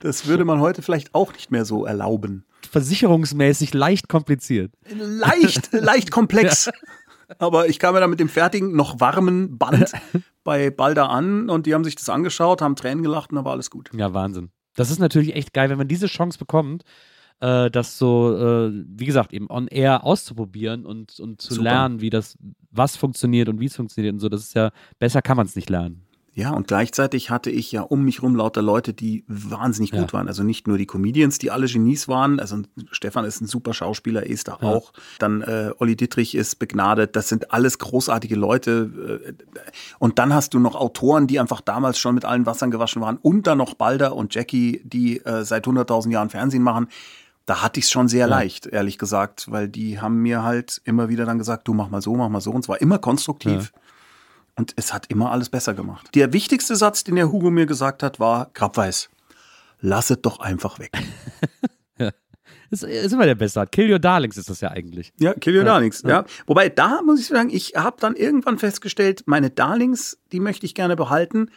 Das 0.00 0.26
würde 0.26 0.44
man 0.44 0.60
heute 0.60 0.82
vielleicht 0.82 1.14
auch 1.14 1.32
nicht 1.32 1.50
mehr 1.50 1.64
so 1.64 1.84
erlauben. 1.84 2.44
Versicherungsmäßig 2.70 3.74
leicht 3.74 4.08
kompliziert. 4.08 4.72
Leicht, 4.88 5.72
leicht 5.72 6.10
komplex. 6.10 6.70
Aber 7.38 7.68
ich 7.68 7.78
kam 7.78 7.94
ja 7.94 8.00
dann 8.00 8.10
mit 8.10 8.20
dem 8.20 8.28
fertigen, 8.28 8.76
noch 8.76 9.00
warmen 9.00 9.58
Band 9.58 9.92
bei 10.44 10.70
Balda 10.70 11.06
an 11.06 11.48
und 11.50 11.66
die 11.66 11.74
haben 11.74 11.84
sich 11.84 11.96
das 11.96 12.08
angeschaut, 12.08 12.62
haben 12.62 12.76
Tränen 12.76 13.02
gelacht 13.02 13.30
und 13.30 13.36
da 13.36 13.44
war 13.44 13.52
alles 13.52 13.70
gut. 13.70 13.90
Ja, 13.94 14.12
Wahnsinn. 14.12 14.50
Das 14.76 14.90
ist 14.90 14.98
natürlich 14.98 15.34
echt 15.34 15.52
geil, 15.54 15.70
wenn 15.70 15.78
man 15.78 15.88
diese 15.88 16.06
Chance 16.06 16.38
bekommt, 16.38 16.84
äh, 17.40 17.70
das 17.70 17.98
so, 17.98 18.36
äh, 18.36 18.72
wie 18.72 19.06
gesagt, 19.06 19.32
eben 19.32 19.48
on 19.50 19.68
air 19.68 20.04
auszuprobieren 20.04 20.84
und, 20.84 21.18
und 21.18 21.40
zu 21.40 21.54
Super. 21.54 21.64
lernen, 21.64 22.00
wie 22.00 22.10
das, 22.10 22.36
was 22.70 22.96
funktioniert 22.96 23.48
und 23.48 23.60
wie 23.60 23.66
es 23.66 23.76
funktioniert 23.76 24.14
und 24.14 24.20
so. 24.20 24.28
Das 24.28 24.42
ist 24.42 24.54
ja, 24.54 24.70
besser 24.98 25.22
kann 25.22 25.36
man 25.36 25.46
es 25.46 25.56
nicht 25.56 25.70
lernen. 25.70 26.04
Ja, 26.36 26.50
und 26.50 26.66
gleichzeitig 26.66 27.30
hatte 27.30 27.48
ich 27.50 27.70
ja 27.70 27.82
um 27.82 28.02
mich 28.02 28.20
rum 28.22 28.34
lauter 28.34 28.60
Leute, 28.60 28.92
die 28.92 29.24
wahnsinnig 29.28 29.92
gut 29.92 30.10
Ja. 30.10 30.12
waren. 30.14 30.26
Also 30.26 30.42
nicht 30.42 30.66
nur 30.66 30.78
die 30.78 30.86
Comedians, 30.86 31.38
die 31.38 31.52
alle 31.52 31.66
Genies 31.68 32.08
waren. 32.08 32.40
Also 32.40 32.58
Stefan 32.90 33.24
ist 33.24 33.40
ein 33.40 33.46
super 33.46 33.72
Schauspieler, 33.72 34.26
ist 34.26 34.48
da 34.48 34.58
Ja. 34.60 34.68
auch. 34.68 34.92
Dann 35.20 35.42
äh, 35.42 35.70
Olli 35.78 35.94
Dittrich 35.94 36.34
ist 36.34 36.56
begnadet. 36.58 37.14
Das 37.14 37.28
sind 37.28 37.52
alles 37.52 37.78
großartige 37.78 38.34
Leute. 38.34 39.22
Äh, 39.28 39.32
Und 40.00 40.18
dann 40.18 40.34
hast 40.34 40.54
du 40.54 40.58
noch 40.58 40.74
Autoren, 40.74 41.28
die 41.28 41.38
einfach 41.38 41.60
damals 41.60 41.98
schon 41.98 42.16
mit 42.16 42.24
allen 42.24 42.46
Wassern 42.46 42.72
gewaschen 42.72 43.00
waren. 43.00 43.16
Und 43.16 43.46
dann 43.46 43.58
noch 43.58 43.74
Balder 43.74 44.16
und 44.16 44.34
Jackie, 44.34 44.80
die 44.84 45.24
äh, 45.24 45.44
seit 45.44 45.66
100.000 45.66 46.10
Jahren 46.10 46.30
Fernsehen 46.30 46.62
machen. 46.64 46.88
Da 47.46 47.62
hatte 47.62 47.78
ich 47.78 47.84
es 47.86 47.90
schon 47.92 48.08
sehr 48.08 48.26
leicht, 48.26 48.64
ehrlich 48.66 48.96
gesagt, 48.98 49.50
weil 49.52 49.68
die 49.68 50.00
haben 50.00 50.16
mir 50.22 50.42
halt 50.42 50.80
immer 50.84 51.10
wieder 51.10 51.26
dann 51.26 51.36
gesagt, 51.38 51.68
du 51.68 51.74
mach 51.74 51.90
mal 51.90 52.00
so, 52.00 52.16
mach 52.16 52.30
mal 52.30 52.40
so. 52.40 52.50
Und 52.50 52.64
zwar 52.64 52.80
immer 52.80 52.98
konstruktiv. 52.98 53.72
Und 54.56 54.72
es 54.76 54.92
hat 54.92 55.06
immer 55.10 55.32
alles 55.32 55.48
besser 55.50 55.74
gemacht. 55.74 56.10
Der 56.14 56.32
wichtigste 56.32 56.76
Satz, 56.76 57.02
den 57.04 57.16
der 57.16 57.32
Hugo 57.32 57.50
mir 57.50 57.66
gesagt 57.66 58.02
hat, 58.02 58.20
war, 58.20 58.50
Grabweiß, 58.54 59.10
lass 59.80 60.10
es 60.10 60.20
doch 60.22 60.40
einfach 60.40 60.78
weg. 60.78 60.92
Das 62.70 62.82
ist 62.82 63.12
immer 63.12 63.26
der 63.26 63.36
beste. 63.36 63.64
Kill 63.70 63.92
Your 63.92 64.00
Darlings 64.00 64.36
ist 64.36 64.50
das 64.50 64.60
ja 64.60 64.70
eigentlich. 64.70 65.12
Ja, 65.20 65.32
kill 65.34 65.56
your 65.56 65.64
darlings. 65.64 66.02
Ja. 66.04 66.24
Wobei, 66.46 66.68
da 66.70 67.02
muss 67.02 67.20
ich 67.20 67.26
sagen, 67.28 67.50
ich 67.52 67.74
habe 67.76 67.98
dann 68.00 68.16
irgendwann 68.16 68.58
festgestellt, 68.58 69.22
meine 69.26 69.50
Darlings, 69.50 70.18
die 70.32 70.40
möchte 70.40 70.66
ich 70.66 70.74
gerne 70.74 70.96
behalten, 70.96 71.50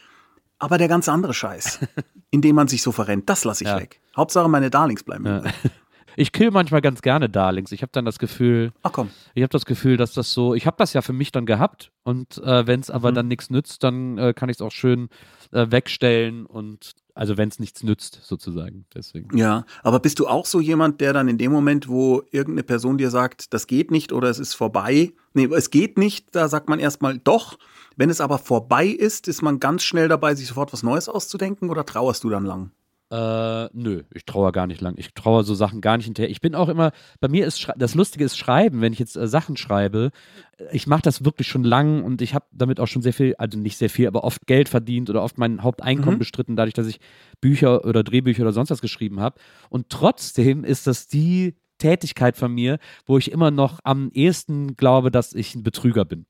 aber 0.60 0.78
der 0.78 0.88
ganze 0.88 1.12
andere 1.12 1.34
Scheiß, 1.34 1.80
in 2.30 2.42
dem 2.42 2.56
man 2.56 2.68
sich 2.68 2.84
so 2.84 2.92
verrennt, 2.92 3.30
das 3.30 3.46
lasse 3.46 3.64
ich 3.64 3.70
Ja. 3.70 3.80
weg. 3.80 4.00
Hauptsache, 4.16 4.48
meine 4.48 4.70
Darlings 4.70 5.04
bleiben 5.04 5.26
Ja. 5.26 5.42
Ich 6.20 6.32
kill 6.32 6.50
manchmal 6.50 6.82
ganz 6.82 7.02
gerne 7.04 7.30
Darlings. 7.30 7.72
Ich 7.72 7.84
habe 7.84 7.92
dann 7.94 8.04
das 8.04 8.18
Gefühl, 8.18 8.74
Ach 8.82 8.92
komm. 8.92 9.10
ich 9.36 9.44
habe 9.44 9.52
das 9.52 9.66
Gefühl, 9.66 9.98
dass 9.98 10.14
das 10.14 10.34
so, 10.34 10.56
ich 10.56 10.66
habe 10.66 10.76
das 10.80 10.92
ja 10.94 11.02
für 11.04 11.14
mich 11.14 11.32
dann 11.32 11.46
gehabt 11.46 11.92
und 12.04 12.40
äh, 12.40 12.66
wenn 12.66 12.80
es 12.80 12.90
Mhm. 12.90 12.96
aber 12.96 13.12
dann 13.12 13.28
nichts 13.28 13.50
nützt, 13.52 13.84
dann 13.84 14.18
äh, 14.18 14.34
kann 14.34 14.50
ich 14.50 14.58
es 14.58 14.62
auch 14.62 14.72
schön 14.72 15.10
äh, 15.52 15.68
wegstellen 15.70 16.48
und 16.48 16.94
also 17.14 17.38
wenn 17.38 17.50
es 17.50 17.60
nichts 17.60 17.84
nützt 17.84 18.20
sozusagen. 18.24 18.86
Deswegen. 18.96 19.38
Ja, 19.38 19.66
aber 19.84 20.00
bist 20.00 20.18
du 20.20 20.28
auch 20.28 20.46
so 20.48 20.60
jemand, 20.60 21.02
der 21.02 21.14
dann 21.14 21.28
in 21.28 21.38
dem 21.38 21.52
Moment, 21.52 21.88
wo 21.88 22.24
irgendeine 22.32 22.64
Person 22.64 22.98
dir 22.98 23.12
sagt, 23.12 23.54
das 23.54 23.68
geht 23.68 23.92
nicht 23.92 24.12
oder 24.12 24.28
es 24.30 24.40
ist 24.40 24.56
vorbei, 24.56 25.14
nee, 25.34 25.46
es 25.46 25.70
geht 25.70 25.98
nicht, 26.00 26.36
da 26.36 26.48
sagt 26.48 26.68
man 26.68 26.80
erstmal 26.80 27.20
doch. 27.20 27.60
Wenn 27.96 28.10
es 28.10 28.22
aber 28.22 28.38
vorbei 28.40 28.88
ist, 28.88 29.28
ist 29.28 29.42
man 29.44 29.60
ganz 29.60 29.84
schnell 29.84 30.08
dabei, 30.08 30.34
sich 30.36 30.48
sofort 30.48 30.74
was 30.74 30.82
Neues 30.84 31.10
auszudenken 31.10 31.70
oder 31.70 31.86
trauerst 31.86 32.24
du 32.24 32.30
dann 32.30 32.46
lang? 32.46 32.72
Äh, 33.10 33.70
nö, 33.72 34.04
ich 34.14 34.26
traue 34.26 34.52
gar 34.52 34.68
nicht 34.68 34.82
lang. 34.82 34.96
Ich 34.98 35.14
traue 35.14 35.44
so 35.44 35.56
Sachen 35.56 35.80
gar 35.80 35.96
nicht 35.96 36.08
hinterher. 36.08 36.30
Ich 36.30 36.42
bin 36.42 36.56
auch 36.56 36.68
immer, 36.68 36.92
bei 37.22 37.30
mir 37.30 37.46
ist, 37.48 37.72
das 37.78 37.96
Lustige 37.96 38.26
ist 38.26 38.38
Schreiben, 38.38 38.82
wenn 38.82 38.92
ich 38.92 39.00
jetzt 39.00 39.16
äh, 39.16 39.28
Sachen 39.30 39.56
schreibe. 39.56 40.12
äh, 40.58 40.66
Ich 40.76 40.88
mache 40.88 41.04
das 41.04 41.24
wirklich 41.24 41.48
schon 41.48 41.64
lang 41.64 42.04
und 42.04 42.22
ich 42.22 42.34
habe 42.34 42.46
damit 42.52 42.82
auch 42.82 42.88
schon 42.88 43.02
sehr 43.02 43.14
viel, 43.14 43.34
also 43.38 43.58
nicht 43.58 43.78
sehr 43.78 43.90
viel, 43.90 44.08
aber 44.08 44.26
oft 44.26 44.46
Geld 44.46 44.68
verdient 44.68 45.10
oder 45.10 45.24
oft 45.24 45.38
mein 45.38 45.64
Haupteinkommen 45.64 46.16
Mhm. 46.16 46.20
bestritten, 46.20 46.58
dadurch, 46.58 46.74
dass 46.74 46.88
ich 46.88 47.00
Bücher 47.40 47.86
oder 47.86 48.04
Drehbücher 48.04 48.42
oder 48.44 48.52
sonst 48.52 48.72
was 48.72 48.82
geschrieben 48.82 49.22
habe. 49.22 49.40
Und 49.70 49.90
trotzdem 49.90 50.66
ist 50.66 50.86
das 50.86 51.08
die 51.08 51.56
Tätigkeit 51.78 52.36
von 52.36 52.52
mir, 52.54 52.78
wo 53.06 53.18
ich 53.18 53.32
immer 53.32 53.52
noch 53.52 53.80
am 53.84 54.10
ehesten 54.14 54.76
glaube, 54.76 55.12
dass 55.12 55.34
ich 55.34 55.56
ein 55.56 55.64
Betrüger 55.64 56.04
bin. 56.06 56.26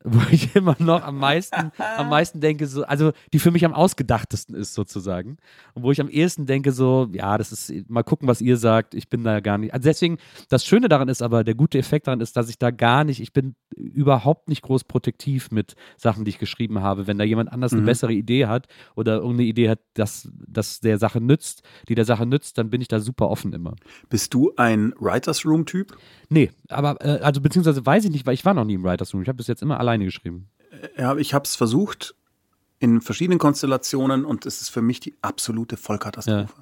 Wo 0.04 0.20
ich 0.30 0.54
immer 0.54 0.76
noch 0.78 1.02
am 1.02 1.18
meisten, 1.18 1.72
am 1.96 2.08
meisten 2.08 2.40
denke, 2.40 2.68
so, 2.68 2.84
also 2.84 3.12
die 3.32 3.40
für 3.40 3.50
mich 3.50 3.64
am 3.64 3.74
ausgedachtesten 3.74 4.54
ist 4.54 4.74
sozusagen. 4.74 5.38
Und 5.74 5.82
wo 5.82 5.90
ich 5.90 6.00
am 6.00 6.08
ehesten 6.08 6.46
denke, 6.46 6.70
so, 6.70 7.08
ja, 7.12 7.36
das 7.36 7.50
ist, 7.50 7.90
mal 7.90 8.04
gucken, 8.04 8.28
was 8.28 8.40
ihr 8.40 8.56
sagt, 8.56 8.94
ich 8.94 9.08
bin 9.08 9.24
da 9.24 9.40
gar 9.40 9.58
nicht. 9.58 9.74
Also 9.74 9.88
deswegen, 9.88 10.18
das 10.48 10.64
Schöne 10.64 10.88
daran 10.88 11.08
ist 11.08 11.20
aber, 11.20 11.42
der 11.42 11.56
gute 11.56 11.78
Effekt 11.78 12.06
daran 12.06 12.20
ist, 12.20 12.36
dass 12.36 12.48
ich 12.48 12.58
da 12.58 12.70
gar 12.70 13.02
nicht, 13.02 13.20
ich 13.20 13.32
bin 13.32 13.56
überhaupt 13.74 14.48
nicht 14.48 14.62
groß 14.62 14.84
protektiv 14.84 15.50
mit 15.50 15.74
Sachen, 15.96 16.24
die 16.24 16.30
ich 16.30 16.38
geschrieben 16.38 16.80
habe. 16.80 17.06
Wenn 17.08 17.18
da 17.18 17.24
jemand 17.24 17.52
anders 17.52 17.72
eine 17.72 17.82
Mhm. 17.82 17.86
bessere 17.86 18.12
Idee 18.12 18.46
hat 18.46 18.68
oder 18.94 19.16
irgendeine 19.16 19.44
Idee 19.48 19.68
hat, 19.70 19.80
dass, 19.94 20.28
dass 20.46 20.78
der 20.80 20.98
Sache 20.98 21.20
nützt, 21.20 21.62
die 21.88 21.94
der 21.96 22.04
Sache 22.04 22.24
nützt, 22.24 22.56
dann 22.58 22.70
bin 22.70 22.80
ich 22.80 22.88
da 22.88 23.00
super 23.00 23.28
offen 23.30 23.52
immer. 23.52 23.74
Bist 24.08 24.32
du 24.32 24.52
ein 24.56 24.94
Writers 25.00 25.44
Room 25.44 25.66
Typ? 25.66 25.96
Nee, 26.28 26.50
aber, 26.68 26.96
äh, 27.04 27.20
also 27.20 27.40
beziehungsweise 27.40 27.84
weiß 27.84 28.04
ich 28.04 28.10
nicht, 28.10 28.26
weil 28.26 28.34
ich 28.34 28.44
war 28.44 28.54
noch 28.54 28.64
nie 28.64 28.74
im 28.74 28.84
Writers 28.84 29.12
Room. 29.12 29.22
Ich 29.22 29.28
habe 29.28 29.36
bis 29.36 29.46
jetzt 29.46 29.62
immer 29.62 29.80
alleine 29.88 30.04
geschrieben. 30.04 30.48
Ja, 30.96 31.16
ich 31.16 31.34
habe 31.34 31.44
es 31.44 31.56
versucht 31.56 32.14
in 32.78 33.00
verschiedenen 33.00 33.38
Konstellationen 33.38 34.24
und 34.24 34.46
es 34.46 34.60
ist 34.60 34.68
für 34.68 34.82
mich 34.82 35.00
die 35.00 35.14
absolute 35.22 35.76
Vollkatastrophe. 35.76 36.52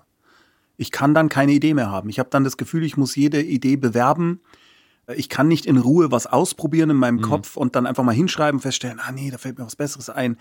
Ich 0.79 0.91
kann 0.93 1.15
dann 1.15 1.29
keine 1.29 1.53
Idee 1.53 1.75
mehr 1.75 1.91
haben. 1.91 2.09
Ich 2.09 2.19
habe 2.19 2.29
dann 2.31 2.45
das 2.45 2.57
Gefühl, 2.57 2.85
ich 2.85 2.97
muss 2.97 3.17
jede 3.17 3.43
Idee 3.43 3.77
bewerben. 3.77 4.41
Ich 5.15 5.29
kann 5.29 5.49
nicht 5.49 5.67
in 5.67 5.77
Ruhe 5.79 6.11
was 6.11 6.27
ausprobieren 6.27 6.91
in 6.91 6.97
Mhm. 6.97 7.01
meinem 7.01 7.21
Kopf 7.21 7.57
und 7.57 7.77
dann 7.77 7.87
einfach 7.87 8.03
mal 8.05 8.15
hinschreiben, 8.15 8.61
feststellen, 8.61 9.01
ah 9.01 9.13
nee, 9.13 9.31
da 9.31 9.39
fällt 9.39 9.59
mir 9.59 9.65
was 9.67 9.77
Besseres 9.77 10.11
ein. 10.11 10.37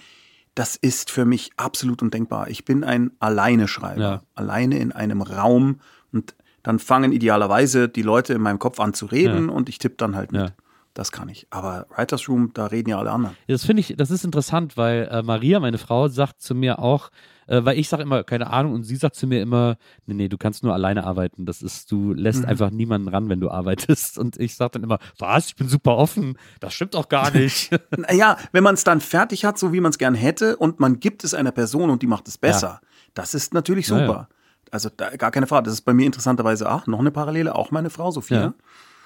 Das 0.56 0.76
ist 0.78 1.12
für 1.12 1.26
mich 1.26 1.52
absolut 1.58 2.02
undenkbar. 2.02 2.50
Ich 2.50 2.64
bin 2.66 2.84
ein 2.84 3.12
Alleine-Schreiber. 3.20 4.02
Ja. 4.02 4.24
Alleine 4.36 4.80
in 4.80 4.92
einem 4.92 5.22
Raum 5.22 5.80
und 6.14 6.34
dann 6.64 6.80
fangen 6.80 7.12
idealerweise 7.12 7.90
die 7.90 8.02
Leute 8.02 8.34
in 8.34 8.42
meinem 8.42 8.58
Kopf 8.60 8.80
an 8.80 8.94
zu 8.94 9.06
reden 9.06 9.50
Ja. 9.50 9.54
und 9.54 9.70
ich 9.70 9.78
tippe 9.80 9.96
dann 9.98 10.16
halt 10.16 10.32
mit. 10.32 10.42
Ja. 10.42 10.48
Das 10.96 11.12
kann 11.12 11.28
ich. 11.28 11.46
Aber 11.50 11.86
Writers 11.96 12.28
Room, 12.30 12.52
da 12.54 12.68
reden 12.68 12.90
ja 12.90 12.98
alle 12.98 13.12
anderen. 13.12 13.36
Das 13.50 13.66
finde 13.66 13.82
ich, 13.82 13.96
das 13.98 14.10
ist 14.12 14.24
interessant, 14.24 14.78
weil 14.78 15.08
äh, 15.12 15.22
Maria, 15.24 15.60
meine 15.60 15.78
Frau, 15.78 16.08
sagt 16.08 16.42
zu 16.42 16.56
mir 16.56 16.80
auch, 16.80 17.10
äh, 17.48 17.66
weil 17.66 17.78
ich 17.78 17.90
sage 17.90 18.02
immer, 18.04 18.24
keine 18.24 18.50
Ahnung, 18.50 18.72
und 18.74 18.84
sie 18.86 18.96
sagt 18.96 19.16
zu 19.18 19.28
mir 19.28 19.42
immer, 19.42 19.76
nee, 20.06 20.14
nee, 20.14 20.30
du 20.30 20.38
kannst 20.38 20.64
nur 20.64 20.74
alleine 20.74 21.04
arbeiten. 21.04 21.46
Das 21.46 21.62
ist, 21.62 21.92
du 21.92 22.14
lässt 22.14 22.40
Mhm. 22.44 22.46
einfach 22.46 22.70
niemanden 22.72 23.10
ran, 23.10 23.28
wenn 23.28 23.42
du 23.42 23.52
arbeitest. 23.52 24.18
Und 24.18 24.40
ich 24.40 24.56
sage 24.56 24.72
dann 24.72 24.84
immer, 24.84 25.00
was, 25.20 25.48
ich 25.48 25.56
bin 25.58 25.68
super 25.68 25.98
offen. 25.98 26.38
Das 26.62 26.74
stimmt 26.74 26.96
auch 26.96 27.10
gar 27.10 27.30
nicht. 27.30 27.72
Naja, 27.98 28.38
wenn 28.54 28.64
man 28.64 28.76
es 28.76 28.86
dann 28.86 29.02
fertig 29.02 29.44
hat, 29.44 29.60
so 29.60 29.74
wie 29.74 29.82
man 29.82 29.90
es 29.92 29.98
gern 29.98 30.16
hätte, 30.16 30.56
und 30.56 30.80
man 30.80 31.02
gibt 31.02 31.26
es 31.26 31.34
einer 31.34 31.52
Person 31.52 31.90
und 31.90 32.04
die 32.04 32.08
macht 32.08 32.28
es 32.30 32.38
besser, 32.38 32.80
das 33.14 33.34
ist 33.34 33.54
natürlich 33.54 33.90
Ja, 33.90 34.00
super. 34.00 34.14
ja. 34.14 34.28
Also 34.72 34.90
da, 34.96 35.10
gar 35.18 35.32
keine 35.32 35.46
Frage. 35.48 35.66
Das 35.66 35.74
ist 35.74 35.82
bei 35.82 35.94
mir 35.94 36.06
interessanterweise 36.06 36.72
auch 36.72 36.88
noch 36.88 37.00
eine 37.00 37.12
Parallele, 37.12 37.54
auch 37.54 37.70
meine 37.72 37.90
Frau 37.90 38.12
Sophia. 38.12 38.42
Ja. 38.42 38.54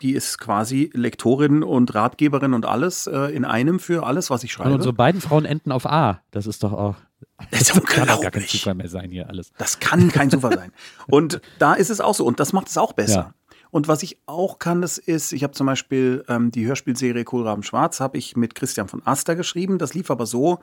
Die 0.02 0.14
ist 0.14 0.38
quasi 0.40 0.90
Lektorin 0.94 1.64
und 1.64 1.94
Ratgeberin 1.94 2.54
und 2.54 2.66
alles 2.66 3.08
äh, 3.08 3.36
in 3.36 3.46
einem 3.46 3.80
für 3.80 4.06
alles, 4.06 4.30
was 4.30 4.44
ich 4.44 4.52
schreibe. 4.52 4.70
Und 4.70 4.76
unsere 4.76 4.94
beiden 4.94 5.22
Frauen 5.22 5.46
enden 5.46 5.72
auf 5.72 5.86
A. 5.86 6.22
Das 6.32 6.48
ist 6.48 6.64
doch 6.64 6.74
auch, 6.74 6.96
das 7.52 7.62
ist 7.62 7.86
kann 7.86 8.08
doch 8.08 8.22
gar 8.22 8.32
kein. 8.32 8.48
Zufall 8.48 8.76
mehr 8.76 8.90
sein 8.90 9.12
hier 9.12 9.28
alles. 9.30 9.52
Das 9.58 9.80
kann 9.80 10.10
kein 10.10 10.30
Zufall 10.30 10.56
sein. 10.56 10.72
Und 11.08 11.42
da 11.60 11.74
ist 11.74 11.90
es 11.90 12.02
auch 12.02 12.16
so. 12.16 12.26
Und 12.26 12.40
das 12.40 12.54
macht 12.54 12.68
es 12.68 12.78
auch 12.78 12.94
besser. 12.94 13.14
Ja. 13.14 13.34
Und 13.72 13.88
was 13.88 14.02
ich 14.02 14.18
auch 14.26 14.58
kann, 14.58 14.82
das 14.82 14.98
ist, 14.98 15.32
ich 15.32 15.44
habe 15.44 15.54
zum 15.54 15.68
Beispiel 15.68 16.24
ähm, 16.28 16.52
die 16.52 16.66
Hörspielserie 16.66 17.24
Kohlraben 17.24 17.64
Schwarz, 17.64 18.00
habe 18.00 18.18
ich 18.18 18.36
mit 18.36 18.56
Christian 18.56 18.88
von 18.88 19.06
Aster 19.06 19.36
geschrieben. 19.36 19.78
Das 19.78 19.94
lief 19.94 20.10
aber 20.10 20.26
so, 20.26 20.60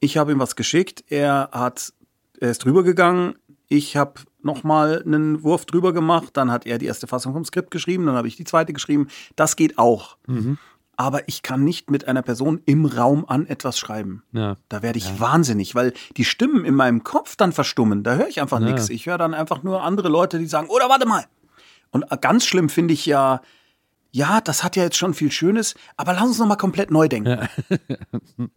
ich 0.00 0.16
habe 0.16 0.32
ihm 0.32 0.40
was 0.40 0.56
geschickt, 0.56 1.04
er 1.08 1.48
hat, 1.52 1.92
er 2.40 2.50
ist 2.50 2.64
drüber 2.64 2.82
gegangen, 2.82 3.36
ich 3.68 3.96
habe 3.96 4.20
nochmal 4.44 5.02
einen 5.04 5.42
Wurf 5.42 5.64
drüber 5.66 5.92
gemacht, 5.92 6.30
dann 6.34 6.50
hat 6.50 6.66
er 6.66 6.78
die 6.78 6.86
erste 6.86 7.06
Fassung 7.06 7.32
vom 7.32 7.44
Skript 7.44 7.70
geschrieben, 7.70 8.06
dann 8.06 8.16
habe 8.16 8.28
ich 8.28 8.36
die 8.36 8.44
zweite 8.44 8.72
geschrieben. 8.72 9.08
Das 9.36 9.56
geht 9.56 9.78
auch. 9.78 10.16
Aber 10.96 11.26
ich 11.26 11.42
kann 11.42 11.64
nicht 11.64 11.90
mit 11.90 12.06
einer 12.06 12.22
Person 12.22 12.60
im 12.66 12.84
Raum 12.84 13.24
an 13.26 13.46
etwas 13.46 13.78
schreiben. 13.78 14.22
Ja. 14.32 14.56
Da 14.68 14.82
werde 14.82 14.98
ich 14.98 15.20
wahnsinnig, 15.20 15.74
weil 15.74 15.92
die 16.16 16.24
Stimmen 16.24 16.64
in 16.64 16.74
meinem 16.74 17.02
Kopf 17.02 17.34
dann 17.36 17.52
verstummen. 17.52 18.02
Da 18.02 18.14
höre 18.14 18.28
ich 18.28 18.40
einfach 18.40 18.60
nichts. 18.60 18.88
Ich 18.90 19.06
höre 19.06 19.18
dann 19.18 19.34
einfach 19.34 19.62
nur 19.62 19.82
andere 19.82 20.08
Leute, 20.08 20.38
die 20.38 20.46
sagen, 20.46 20.68
oder 20.68 20.88
warte 20.88 21.06
mal. 21.06 21.24
Und 21.90 22.04
ganz 22.20 22.44
schlimm 22.46 22.68
finde 22.68 22.94
ich 22.94 23.06
ja, 23.06 23.40
ja, 24.10 24.40
das 24.40 24.62
hat 24.62 24.76
ja 24.76 24.84
jetzt 24.84 24.96
schon 24.96 25.14
viel 25.14 25.32
Schönes, 25.32 25.74
aber 25.96 26.12
lass 26.12 26.24
uns 26.24 26.38
noch 26.38 26.46
mal 26.46 26.56
komplett 26.56 26.90
neu 26.90 27.08
denken. 27.08 27.48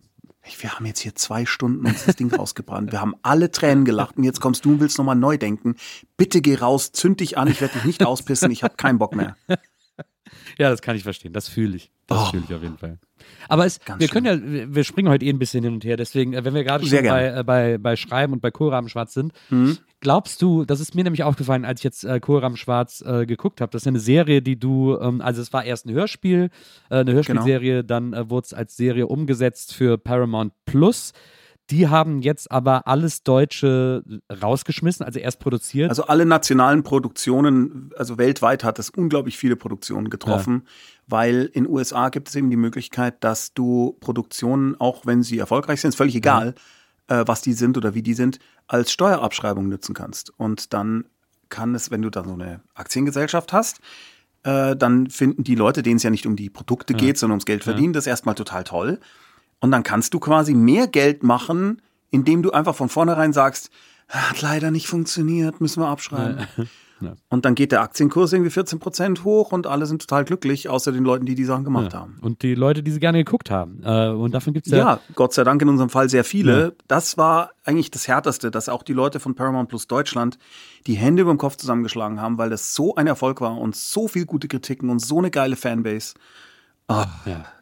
Wir 0.59 0.73
haben 0.73 0.85
jetzt 0.85 0.99
hier 0.99 1.15
zwei 1.15 1.45
Stunden 1.45 1.85
uns 1.85 2.05
das 2.05 2.15
Ding 2.15 2.33
rausgebrannt. 2.33 2.91
Wir 2.91 3.01
haben 3.01 3.15
alle 3.23 3.51
Tränen 3.51 3.83
gelacht 3.85 4.17
und 4.17 4.23
jetzt 4.23 4.39
kommst 4.41 4.65
du 4.65 4.71
und 4.71 4.79
willst 4.79 4.97
noch 4.97 5.05
mal 5.05 5.15
neu 5.15 5.37
denken. 5.37 5.75
Bitte 6.17 6.41
geh 6.41 6.55
raus, 6.55 6.91
zünd 6.91 7.19
dich 7.19 7.37
an, 7.37 7.47
ich 7.47 7.61
werde 7.61 7.73
dich 7.75 7.85
nicht 7.85 8.05
auspissen, 8.05 8.51
ich 8.51 8.63
habe 8.63 8.75
keinen 8.75 8.97
Bock 8.99 9.15
mehr. 9.15 9.35
Ja, 10.57 10.69
das 10.69 10.81
kann 10.81 10.95
ich 10.95 11.03
verstehen. 11.03 11.33
Das 11.33 11.47
fühle 11.47 11.75
ich. 11.77 11.91
Das 12.07 12.19
Oh. 12.27 12.31
fühle 12.31 12.43
ich 12.47 12.53
auf 12.55 12.61
jeden 12.61 12.77
Fall. 12.77 12.99
Aber 13.49 13.65
es, 13.65 13.79
Ganz 13.83 13.99
wir 13.99 14.07
können 14.07 14.25
ja, 14.25 14.75
wir 14.75 14.83
springen 14.83 15.09
heute 15.09 15.25
eh 15.25 15.29
ein 15.29 15.39
bisschen 15.39 15.63
hin 15.63 15.73
und 15.73 15.83
her. 15.83 15.97
Deswegen, 15.97 16.33
äh, 16.33 16.43
wenn 16.45 16.53
wir 16.53 16.63
gerade 16.63 16.85
schon 16.85 17.03
bei, 17.03 17.27
äh, 17.39 17.43
bei, 17.43 17.77
bei 17.77 17.95
Schreiben 17.95 18.33
und 18.33 18.41
bei 18.41 18.51
Kohlraben 18.51 18.89
Schwarz 18.89 19.13
sind, 19.13 19.33
Mhm. 19.49 19.77
Glaubst 20.05 20.39
du, 20.43 20.65
das 20.65 20.81
ist 20.81 20.93
mir 20.93 21.03
nämlich 21.03 21.23
aufgefallen, 21.23 21.65
als 21.65 21.79
ich 21.79 21.83
jetzt 21.83 22.03
äh, 22.03 22.19
Kohlraben 22.19 22.57
Schwarz 22.57 23.01
äh, 23.01 23.25
geguckt 23.25 23.59
habe, 23.59 23.71
das 23.71 23.81
ist 23.81 23.85
ja 23.85 23.89
eine 23.89 23.99
Serie, 23.99 24.43
die 24.43 24.59
du, 24.59 24.95
ähm, 24.99 25.19
also 25.19 25.41
es 25.41 25.51
war 25.51 25.63
erst 25.63 25.87
ein 25.87 25.93
Hörspiel, 25.95 26.51
äh, 26.91 26.97
eine 26.97 27.11
Hörspielserie, 27.11 27.83
dann 27.83 28.13
äh, 28.13 28.29
wurde 28.29 28.45
es 28.45 28.53
als 28.53 28.77
Serie 28.77 29.07
umgesetzt 29.07 29.73
für 29.73 29.97
Paramount 29.97 30.53
Plus. 30.67 31.11
Die 31.71 31.87
haben 31.87 32.21
jetzt 32.21 32.51
aber 32.51 32.87
alles 32.87 33.23
Deutsche 33.23 34.03
rausgeschmissen, 34.29 35.03
also 35.03 35.17
erst 35.17 35.39
produziert. 35.39 35.89
Also 35.89 36.05
alle 36.05 36.27
nationalen 36.27 36.83
Produktionen, 36.83 37.89
also 37.97 38.19
weltweit 38.19 38.63
hat 38.63 38.77
es 38.77 38.91
unglaublich 38.91 39.39
viele 39.39 39.55
Produktionen 39.55 40.11
getroffen, 40.11 40.67
weil 41.07 41.49
in 41.51 41.67
USA 41.67 42.09
gibt 42.09 42.29
es 42.29 42.35
eben 42.35 42.51
die 42.51 42.57
Möglichkeit, 42.57 43.23
dass 43.23 43.55
du 43.55 43.97
Produktionen, 44.01 44.79
auch 44.79 45.07
wenn 45.07 45.23
sie 45.23 45.39
erfolgreich 45.39 45.81
sind, 45.81 45.89
ist 45.89 45.95
völlig 45.95 46.13
egal, 46.13 46.53
äh, 47.07 47.23
was 47.25 47.41
die 47.41 47.53
sind 47.53 47.77
oder 47.77 47.93
wie 47.93 48.01
die 48.01 48.13
sind, 48.13 48.39
als 48.67 48.91
Steuerabschreibung 48.91 49.67
nutzen 49.67 49.93
kannst. 49.93 50.31
Und 50.37 50.73
dann 50.73 51.05
kann 51.49 51.75
es, 51.75 51.91
wenn 51.91 52.01
du 52.01 52.09
da 52.09 52.23
so 52.23 52.33
eine 52.33 52.61
Aktiengesellschaft 52.73 53.53
hast, 53.53 53.79
äh, 54.43 54.75
dann 54.75 55.09
finden 55.09 55.43
die 55.43 55.55
Leute, 55.55 55.83
denen 55.83 55.97
es 55.97 56.03
ja 56.03 56.09
nicht 56.09 56.25
um 56.25 56.35
die 56.35 56.49
Produkte 56.49 56.93
geht, 56.93 57.17
sondern 57.17 57.35
ums 57.35 57.45
Geld 57.45 57.63
verdienen, 57.63 57.93
das 57.93 58.07
erstmal 58.07 58.35
total 58.35 58.63
toll. 58.63 58.99
Und 59.59 59.71
dann 59.71 59.83
kannst 59.83 60.13
du 60.13 60.19
quasi 60.19 60.53
mehr 60.53 60.87
Geld 60.87 61.23
machen, 61.23 61.81
indem 62.11 62.43
du 62.43 62.51
einfach 62.51 62.75
von 62.75 62.89
vornherein 62.89 63.33
sagst, 63.33 63.69
hat 64.07 64.41
leider 64.41 64.71
nicht 64.71 64.87
funktioniert, 64.87 65.61
müssen 65.61 65.81
wir 65.81 65.87
abschreiben. 65.87 66.47
Und 67.29 67.45
dann 67.45 67.55
geht 67.55 67.71
der 67.71 67.81
Aktienkurs 67.81 68.33
irgendwie 68.33 68.51
14 68.51 68.79
Prozent 68.79 69.23
hoch 69.23 69.51
und 69.51 69.67
alle 69.67 69.85
sind 69.85 70.01
total 70.01 70.25
glücklich, 70.25 70.69
außer 70.69 70.91
den 70.91 71.03
Leuten, 71.03 71.25
die 71.25 71.35
die 71.35 71.43
Sachen 71.43 71.63
gemacht 71.63 71.93
haben. 71.93 72.17
und 72.21 72.41
die 72.41 72.55
Leute, 72.55 72.83
die 72.83 72.91
sie 72.91 72.99
gerne 72.99 73.17
geguckt 73.23 73.51
haben. 73.51 73.81
Äh, 73.83 74.09
und 74.09 74.33
davon 74.33 74.53
gibt 74.53 74.67
es 74.67 74.71
Ja, 74.71 74.77
ja, 74.77 74.99
Gott 75.13 75.33
sei 75.33 75.43
Dank 75.43 75.61
in 75.61 75.69
unserem 75.69 75.89
Fall 75.89 76.09
sehr 76.09 76.23
viele. 76.23 76.75
Das 76.87 77.17
war 77.17 77.51
eigentlich 77.63 77.91
das 77.91 78.07
Härteste, 78.07 78.51
dass 78.51 78.69
auch 78.69 78.83
die 78.83 78.93
Leute 78.93 79.19
von 79.19 79.35
Paramount 79.35 79.69
Plus 79.69 79.87
Deutschland 79.87 80.37
die 80.87 80.95
Hände 80.95 81.23
über 81.23 81.33
dem 81.33 81.37
Kopf 81.37 81.57
zusammengeschlagen 81.57 82.21
haben, 82.21 82.37
weil 82.37 82.49
das 82.49 82.73
so 82.73 82.95
ein 82.95 83.07
Erfolg 83.07 83.41
war 83.41 83.57
und 83.57 83.75
so 83.75 84.07
viel 84.07 84.25
gute 84.25 84.47
Kritiken 84.47 84.89
und 84.89 84.99
so 84.99 85.17
eine 85.17 85.31
geile 85.31 85.55
Fanbase. 85.55 86.13
Ah, 86.87 87.07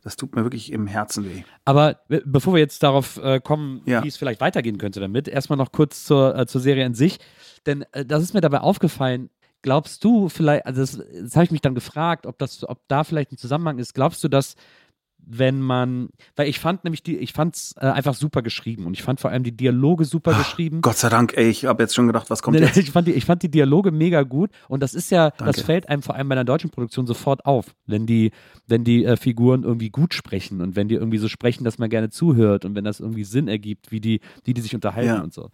Das 0.04 0.18
tut 0.18 0.36
mir 0.36 0.44
wirklich 0.44 0.72
im 0.72 0.86
Herzen 0.86 1.24
weh. 1.26 1.44
Aber 1.64 2.00
be- 2.10 2.22
bevor 2.26 2.54
wir 2.54 2.60
jetzt 2.60 2.84
darauf 2.84 3.18
äh, 3.24 3.40
kommen, 3.40 3.82
Ja. 3.86 4.04
wie 4.04 4.10
es 4.10 4.18
vielleicht 4.18 4.42
weitergehen 4.42 4.78
könnte 4.78 5.00
damit, 5.00 5.30
erstmal 5.30 5.56
noch 5.58 5.72
kurz 5.72 6.04
zur, 6.04 6.38
äh, 6.38 6.46
zur 6.46 6.60
Serie 6.60 6.86
an 6.86 6.94
sich. 6.94 7.20
Denn 7.66 7.84
äh, 7.94 8.06
das 8.06 8.22
ist 8.22 8.34
mir 8.34 8.42
dabei 8.42 8.60
aufgefallen. 8.60 9.30
Glaubst 9.62 10.04
du 10.04 10.28
vielleicht, 10.28 10.66
also 10.66 10.82
das, 10.82 11.02
das 11.22 11.36
habe 11.36 11.46
ich 11.46 11.52
mich 11.52 11.62
dann 11.62 11.74
gefragt, 11.74 12.26
ob 12.26 12.38
das, 12.38 12.68
ob 12.68 12.80
da 12.90 13.06
vielleicht 13.06 13.32
ein 13.32 13.38
Zusammenhang 13.38 13.78
ist. 13.80 13.94
Glaubst 13.94 14.22
du, 14.26 14.28
dass 14.28 14.56
wenn 15.26 15.62
man, 15.62 16.10
weil 16.36 16.48
ich 16.50 16.60
fand 16.60 16.84
nämlich 16.84 17.02
die, 17.04 17.18
ich 17.18 17.34
fand 17.34 17.56
es 17.56 17.76
äh, 17.78 17.86
einfach 17.86 18.14
super 18.14 18.42
geschrieben 18.42 18.86
und 18.86 18.94
ich 18.94 19.04
fand 19.04 19.20
vor 19.20 19.32
allem 19.32 19.44
die 19.44 19.56
Dialoge 19.56 20.06
super 20.06 20.34
geschrieben. 20.38 20.82
Gott 20.82 20.98
sei 20.98 21.10
Dank, 21.10 21.34
ey, 21.38 21.50
ich 21.50 21.66
habe 21.66 21.82
jetzt 21.84 21.96
schon 21.96 22.08
gedacht, 22.08 22.30
was 22.30 22.42
kommt 22.42 22.60
jetzt? 22.60 22.78
Ich 22.78 22.92
fand, 22.92 23.08
die, 23.08 23.14
ich 23.14 23.26
fand 23.26 23.42
die 23.44 23.50
Dialoge 23.50 23.92
mega 23.92 24.24
gut 24.24 24.52
und 24.68 24.82
das 24.82 24.94
ist 24.94 25.12
ja, 25.12 25.30
das 25.32 25.38
Danke. 25.38 25.62
fällt 25.64 25.90
einem 25.90 26.02
vor 26.02 26.16
allem 26.16 26.28
bei 26.30 26.34
einer 26.34 26.44
deutschen 26.46 26.70
Produktion 26.70 27.08
sofort 27.08 27.46
auf, 27.46 27.74
wenn 27.86 28.06
die, 28.06 28.32
wenn 28.68 28.84
die 28.84 29.06
äh, 29.06 29.16
Figuren 29.18 29.64
irgendwie 29.64 29.90
gut 29.90 30.14
sprechen 30.14 30.62
und 30.62 30.76
wenn 30.76 30.88
die 30.88 30.96
irgendwie 30.96 31.18
so 31.20 31.28
sprechen, 31.30 31.64
dass 31.64 31.78
man 31.78 31.90
gerne 31.90 32.10
zuhört 32.10 32.66
und 32.66 32.76
wenn 32.76 32.84
das 32.84 33.00
irgendwie 33.00 33.24
Sinn 33.24 33.48
ergibt, 33.48 33.92
wie 33.92 34.02
die, 34.02 34.20
wie 34.44 34.54
die 34.54 34.62
sich 34.62 34.76
unterhalten 34.76 35.08
Ja. 35.10 35.22
und 35.22 35.34
so. 35.34 35.50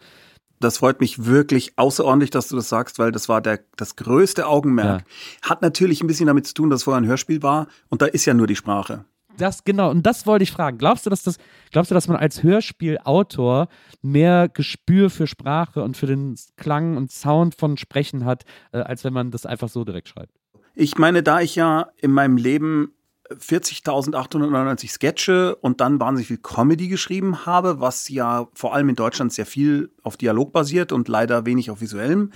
Das 0.62 0.80
freut 0.80 1.00
mich 1.00 1.24
wirklich 1.26 1.78
außerordentlich, 1.78 2.32
dass 2.32 2.50
du 2.50 2.58
das 2.58 2.68
sagst, 2.68 3.00
weil 3.00 3.14
das 3.14 3.30
war 3.30 3.40
der, 3.40 3.62
das 3.78 3.96
größte 3.96 4.46
Augenmerk. 4.46 5.06
Hat 5.42 5.62
natürlich 5.62 6.02
ein 6.04 6.08
bisschen 6.08 6.28
damit 6.28 6.48
zu 6.48 6.54
tun, 6.54 6.70
dass 6.70 6.82
es 6.82 6.84
vorher 6.84 7.00
ein 7.02 7.08
Hörspiel 7.08 7.42
war 7.44 7.68
und 7.88 8.02
da 8.02 8.08
ist 8.08 8.26
ja 8.26 8.34
nur 8.34 8.46
die 8.48 8.58
Sprache. 8.58 9.06
Das 9.40 9.64
genau, 9.64 9.90
und 9.90 10.06
das 10.06 10.28
wollte 10.28 10.44
ich 10.44 10.52
fragen. 10.52 10.78
Glaubst 10.78 11.06
du, 11.06 11.10
dass 11.10 11.24
das, 11.24 11.38
glaubst 11.72 11.92
du, 11.92 11.96
dass 11.96 12.08
man 12.08 12.18
als 12.18 12.44
Hörspielautor 12.44 13.68
mehr 14.02 14.50
Gespür 14.50 15.10
für 15.10 15.28
Sprache 15.28 15.84
und 15.84 15.98
für 15.98 16.08
den 16.08 16.36
Klang 16.58 16.98
und 16.98 17.12
Sound 17.12 17.56
von 17.56 17.78
Sprechen 17.78 18.26
hat, 18.26 18.44
äh, 18.72 18.80
als 18.80 19.04
wenn 19.04 19.14
man 19.14 19.32
das 19.32 19.46
einfach 19.46 19.70
so 19.70 19.84
direkt 19.84 20.10
schreibt? 20.10 20.34
Ich 20.76 20.98
meine, 20.98 21.24
da 21.24 21.42
ich 21.42 21.56
ja 21.56 21.90
in 21.98 22.12
meinem 22.12 22.38
Leben 22.38 22.94
40.899 23.32 24.90
Sketche 24.90 25.56
und 25.56 25.82
dann 25.82 26.00
wahnsinnig 26.00 26.28
viel 26.28 26.38
Comedy 26.38 26.88
geschrieben 26.88 27.46
habe, 27.46 27.80
was 27.80 28.10
ja 28.10 28.48
vor 28.54 28.74
allem 28.74 28.90
in 28.90 28.96
Deutschland 28.96 29.32
sehr 29.32 29.46
viel 29.46 29.92
auf 30.04 30.18
Dialog 30.18 30.52
basiert 30.52 30.92
und 30.92 31.08
leider 31.08 31.46
wenig 31.46 31.70
auf 31.70 31.82
visuellem, 31.82 32.32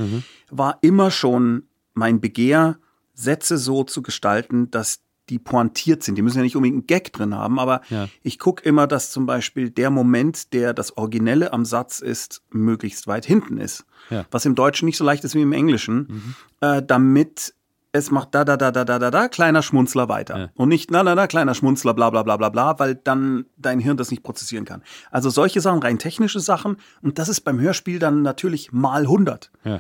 war 0.52 0.78
immer 0.82 1.10
schon 1.10 1.68
mein 1.94 2.22
Begehr, 2.22 2.78
Sätze 3.14 3.58
so 3.58 3.84
zu 3.84 4.02
gestalten, 4.02 4.72
dass 4.72 5.03
die 5.30 5.40
pointiert 5.40 6.04
sind. 6.04 6.16
Die 6.16 6.22
müssen 6.22 6.38
ja 6.38 6.44
nicht 6.44 6.56
unbedingt 6.56 6.76
einen 6.76 6.88
Gag 6.88 7.14
drin 7.14 7.34
haben, 7.36 7.60
aber 7.60 7.82
Ja. 7.90 8.08
ich 8.22 8.40
gucke 8.40 8.64
immer, 8.68 8.88
dass 8.88 9.12
zum 9.12 9.26
Beispiel 9.26 9.70
der 9.70 9.90
Moment, 9.90 10.54
der 10.54 10.74
das 10.74 10.98
Originelle 10.98 11.54
am 11.54 11.66
Satz 11.66 12.00
ist, 12.00 12.42
möglichst 12.52 13.08
weit 13.08 13.26
hinten 13.26 13.58
ist. 13.58 13.86
Ja. 14.10 14.26
Was 14.32 14.46
im 14.46 14.56
Deutschen 14.56 14.86
nicht 14.86 14.98
so 14.98 15.04
leicht 15.06 15.24
ist 15.24 15.34
wie 15.36 15.42
im 15.42 15.54
Englischen, 15.54 16.36
äh, 16.62 16.82
damit 16.82 17.54
es 17.96 18.10
macht 18.10 18.34
da, 18.34 18.44
da, 18.44 18.58
da, 18.58 18.72
da, 18.72 18.84
da, 18.84 18.98
da, 18.98 19.12
da, 19.12 19.28
kleiner 19.28 19.62
Schmunzler 19.62 20.10
weiter. 20.10 20.38
Ja. 20.38 20.50
Und 20.56 20.70
nicht, 20.70 20.90
na, 20.90 21.04
na, 21.04 21.14
na, 21.14 21.28
kleiner 21.28 21.54
Schmunzler, 21.54 21.94
bla, 21.94 22.10
bla, 22.10 22.24
bla, 22.24 22.38
bla, 22.38 22.50
bla, 22.50 22.80
weil 22.80 22.96
dann 22.96 23.46
dein 23.56 23.80
Hirn 23.80 23.98
das 23.98 24.10
nicht 24.10 24.24
prozessieren 24.24 24.66
kann. 24.66 24.82
Also 25.12 25.30
solche 25.30 25.62
Sachen, 25.62 25.80
rein 25.84 26.00
technische 26.00 26.40
Sachen. 26.40 26.78
Und 27.04 27.20
das 27.20 27.30
ist 27.30 27.42
beim 27.42 27.60
Hörspiel 27.60 28.00
dann 28.00 28.24
natürlich 28.24 28.72
mal 28.72 29.04
100. 29.04 29.52
Ja. 29.64 29.80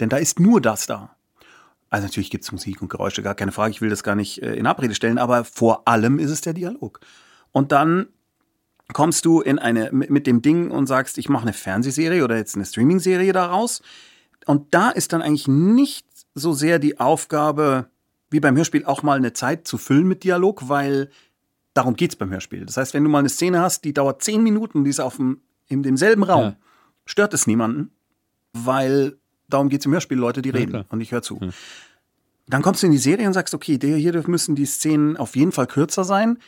Denn 0.00 0.08
da 0.08 0.16
ist 0.16 0.40
nur 0.40 0.62
das 0.62 0.86
da. 0.86 1.14
Also 1.90 2.06
natürlich 2.06 2.30
gibt's 2.30 2.52
Musik 2.52 2.80
und 2.82 2.88
Geräusche, 2.88 3.22
gar 3.22 3.34
keine 3.34 3.52
Frage. 3.52 3.72
Ich 3.72 3.80
will 3.80 3.90
das 3.90 4.02
gar 4.02 4.14
nicht 4.14 4.42
äh, 4.42 4.54
in 4.54 4.66
Abrede 4.66 4.94
stellen, 4.94 5.18
aber 5.18 5.44
vor 5.44 5.86
allem 5.88 6.18
ist 6.18 6.30
es 6.30 6.40
der 6.40 6.52
Dialog. 6.54 7.00
Und 7.52 7.72
dann 7.72 8.06
kommst 8.92 9.24
du 9.24 9.40
in 9.40 9.58
eine 9.58 9.90
mit 9.92 10.10
mit 10.10 10.26
dem 10.26 10.40
Ding 10.42 10.70
und 10.70 10.86
sagst, 10.86 11.18
ich 11.18 11.28
mache 11.28 11.42
eine 11.42 11.52
Fernsehserie 11.52 12.24
oder 12.24 12.36
jetzt 12.36 12.54
eine 12.54 12.64
Streaming-Serie 12.64 13.32
daraus. 13.32 13.82
Und 14.46 14.72
da 14.74 14.90
ist 14.90 15.12
dann 15.12 15.22
eigentlich 15.22 15.48
nicht 15.48 16.06
so 16.34 16.52
sehr 16.52 16.78
die 16.78 16.98
Aufgabe, 16.98 17.90
wie 18.30 18.40
beim 18.40 18.56
Hörspiel, 18.56 18.84
auch 18.84 19.02
mal 19.02 19.16
eine 19.16 19.32
Zeit 19.32 19.66
zu 19.66 19.76
füllen 19.78 20.06
mit 20.06 20.22
Dialog, 20.24 20.68
weil 20.68 21.10
darum 21.74 21.94
geht's 21.94 22.16
beim 22.16 22.30
Hörspiel. 22.30 22.64
Das 22.66 22.76
heißt, 22.76 22.94
wenn 22.94 23.04
du 23.04 23.10
mal 23.10 23.18
eine 23.18 23.28
Szene 23.28 23.60
hast, 23.60 23.84
die 23.84 23.92
dauert 23.92 24.22
zehn 24.22 24.42
Minuten, 24.42 24.84
die 24.84 24.90
ist 24.90 25.00
auf 25.00 25.16
dem, 25.16 25.40
in 25.66 25.82
demselben 25.82 26.22
Raum, 26.22 26.42
Ja. 26.44 26.56
stört 27.04 27.34
es 27.34 27.46
niemanden, 27.46 27.90
weil 28.52 29.18
darum 29.50 29.68
geht's 29.68 29.86
im 29.86 29.92
Hörspiel, 29.92 30.18
Leute, 30.18 30.42
die 30.42 30.50
reden 30.50 30.70
klar. 30.70 30.84
und 30.88 31.00
ich 31.00 31.12
höre 31.12 31.22
zu. 31.22 31.40
Dann 32.46 32.62
kommst 32.62 32.82
du 32.82 32.86
in 32.86 32.92
die 32.92 32.98
Serie 32.98 33.26
und 33.26 33.32
sagst, 33.32 33.54
okay, 33.54 33.78
hier 33.80 34.28
müssen 34.28 34.56
die 34.56 34.66
Szenen 34.66 35.16
auf 35.16 35.36
jeden 35.36 35.52
Fall 35.52 35.66
kürzer 35.66 36.04
sein. 36.04 36.38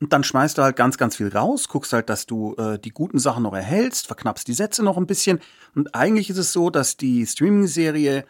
Und 0.00 0.12
dann 0.12 0.24
schmeißt 0.24 0.58
du 0.58 0.62
halt 0.62 0.74
ganz, 0.74 0.98
ganz 0.98 1.14
viel 1.14 1.28
raus, 1.28 1.68
guckst 1.68 1.92
halt, 1.92 2.10
dass 2.10 2.26
du 2.26 2.56
äh, 2.56 2.76
die 2.76 2.90
guten 2.90 3.20
Sachen 3.20 3.44
noch 3.44 3.54
erhältst, 3.54 4.08
verknappst 4.08 4.48
die 4.48 4.52
Sätze 4.52 4.82
noch 4.82 4.96
ein 4.96 5.06
bisschen. 5.06 5.38
Und 5.76 5.94
eigentlich 5.94 6.28
ist 6.28 6.38
es 6.38 6.52
so, 6.52 6.70
dass 6.70 6.96
die 6.96 7.24
Streaming-Serie 7.24 8.24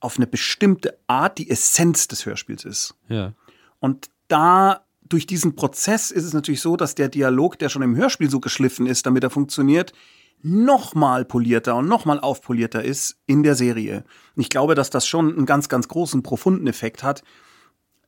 auf 0.00 0.16
eine 0.16 0.26
bestimmte 0.26 0.96
Art 1.06 1.36
die 1.36 1.50
Essenz 1.50 2.08
des 2.08 2.24
Hörspiels 2.24 2.64
ist. 2.64 2.94
Ja. 3.08 3.34
Und 3.80 4.08
da 4.28 4.86
durch 5.02 5.26
diesen 5.26 5.56
Prozess 5.56 6.10
ist 6.10 6.24
es 6.24 6.32
natürlich 6.32 6.62
so, 6.62 6.76
dass 6.76 6.94
der 6.94 7.10
Dialog, 7.10 7.58
der 7.58 7.68
schon 7.68 7.82
im 7.82 7.96
Hörspiel 7.96 8.30
so 8.30 8.40
geschliffen 8.40 8.86
ist, 8.86 9.04
damit 9.04 9.22
er 9.22 9.30
funktioniert, 9.30 9.92
nochmal 10.42 11.24
polierter 11.24 11.76
und 11.76 11.88
nochmal 11.88 12.20
aufpolierter 12.20 12.82
ist 12.82 13.16
in 13.26 13.42
der 13.42 13.54
Serie. 13.54 14.04
Ich 14.36 14.48
glaube, 14.48 14.74
dass 14.74 14.90
das 14.90 15.06
schon 15.06 15.36
einen 15.36 15.46
ganz, 15.46 15.68
ganz 15.68 15.88
großen, 15.88 16.22
profunden 16.22 16.66
Effekt 16.66 17.02
hat, 17.02 17.22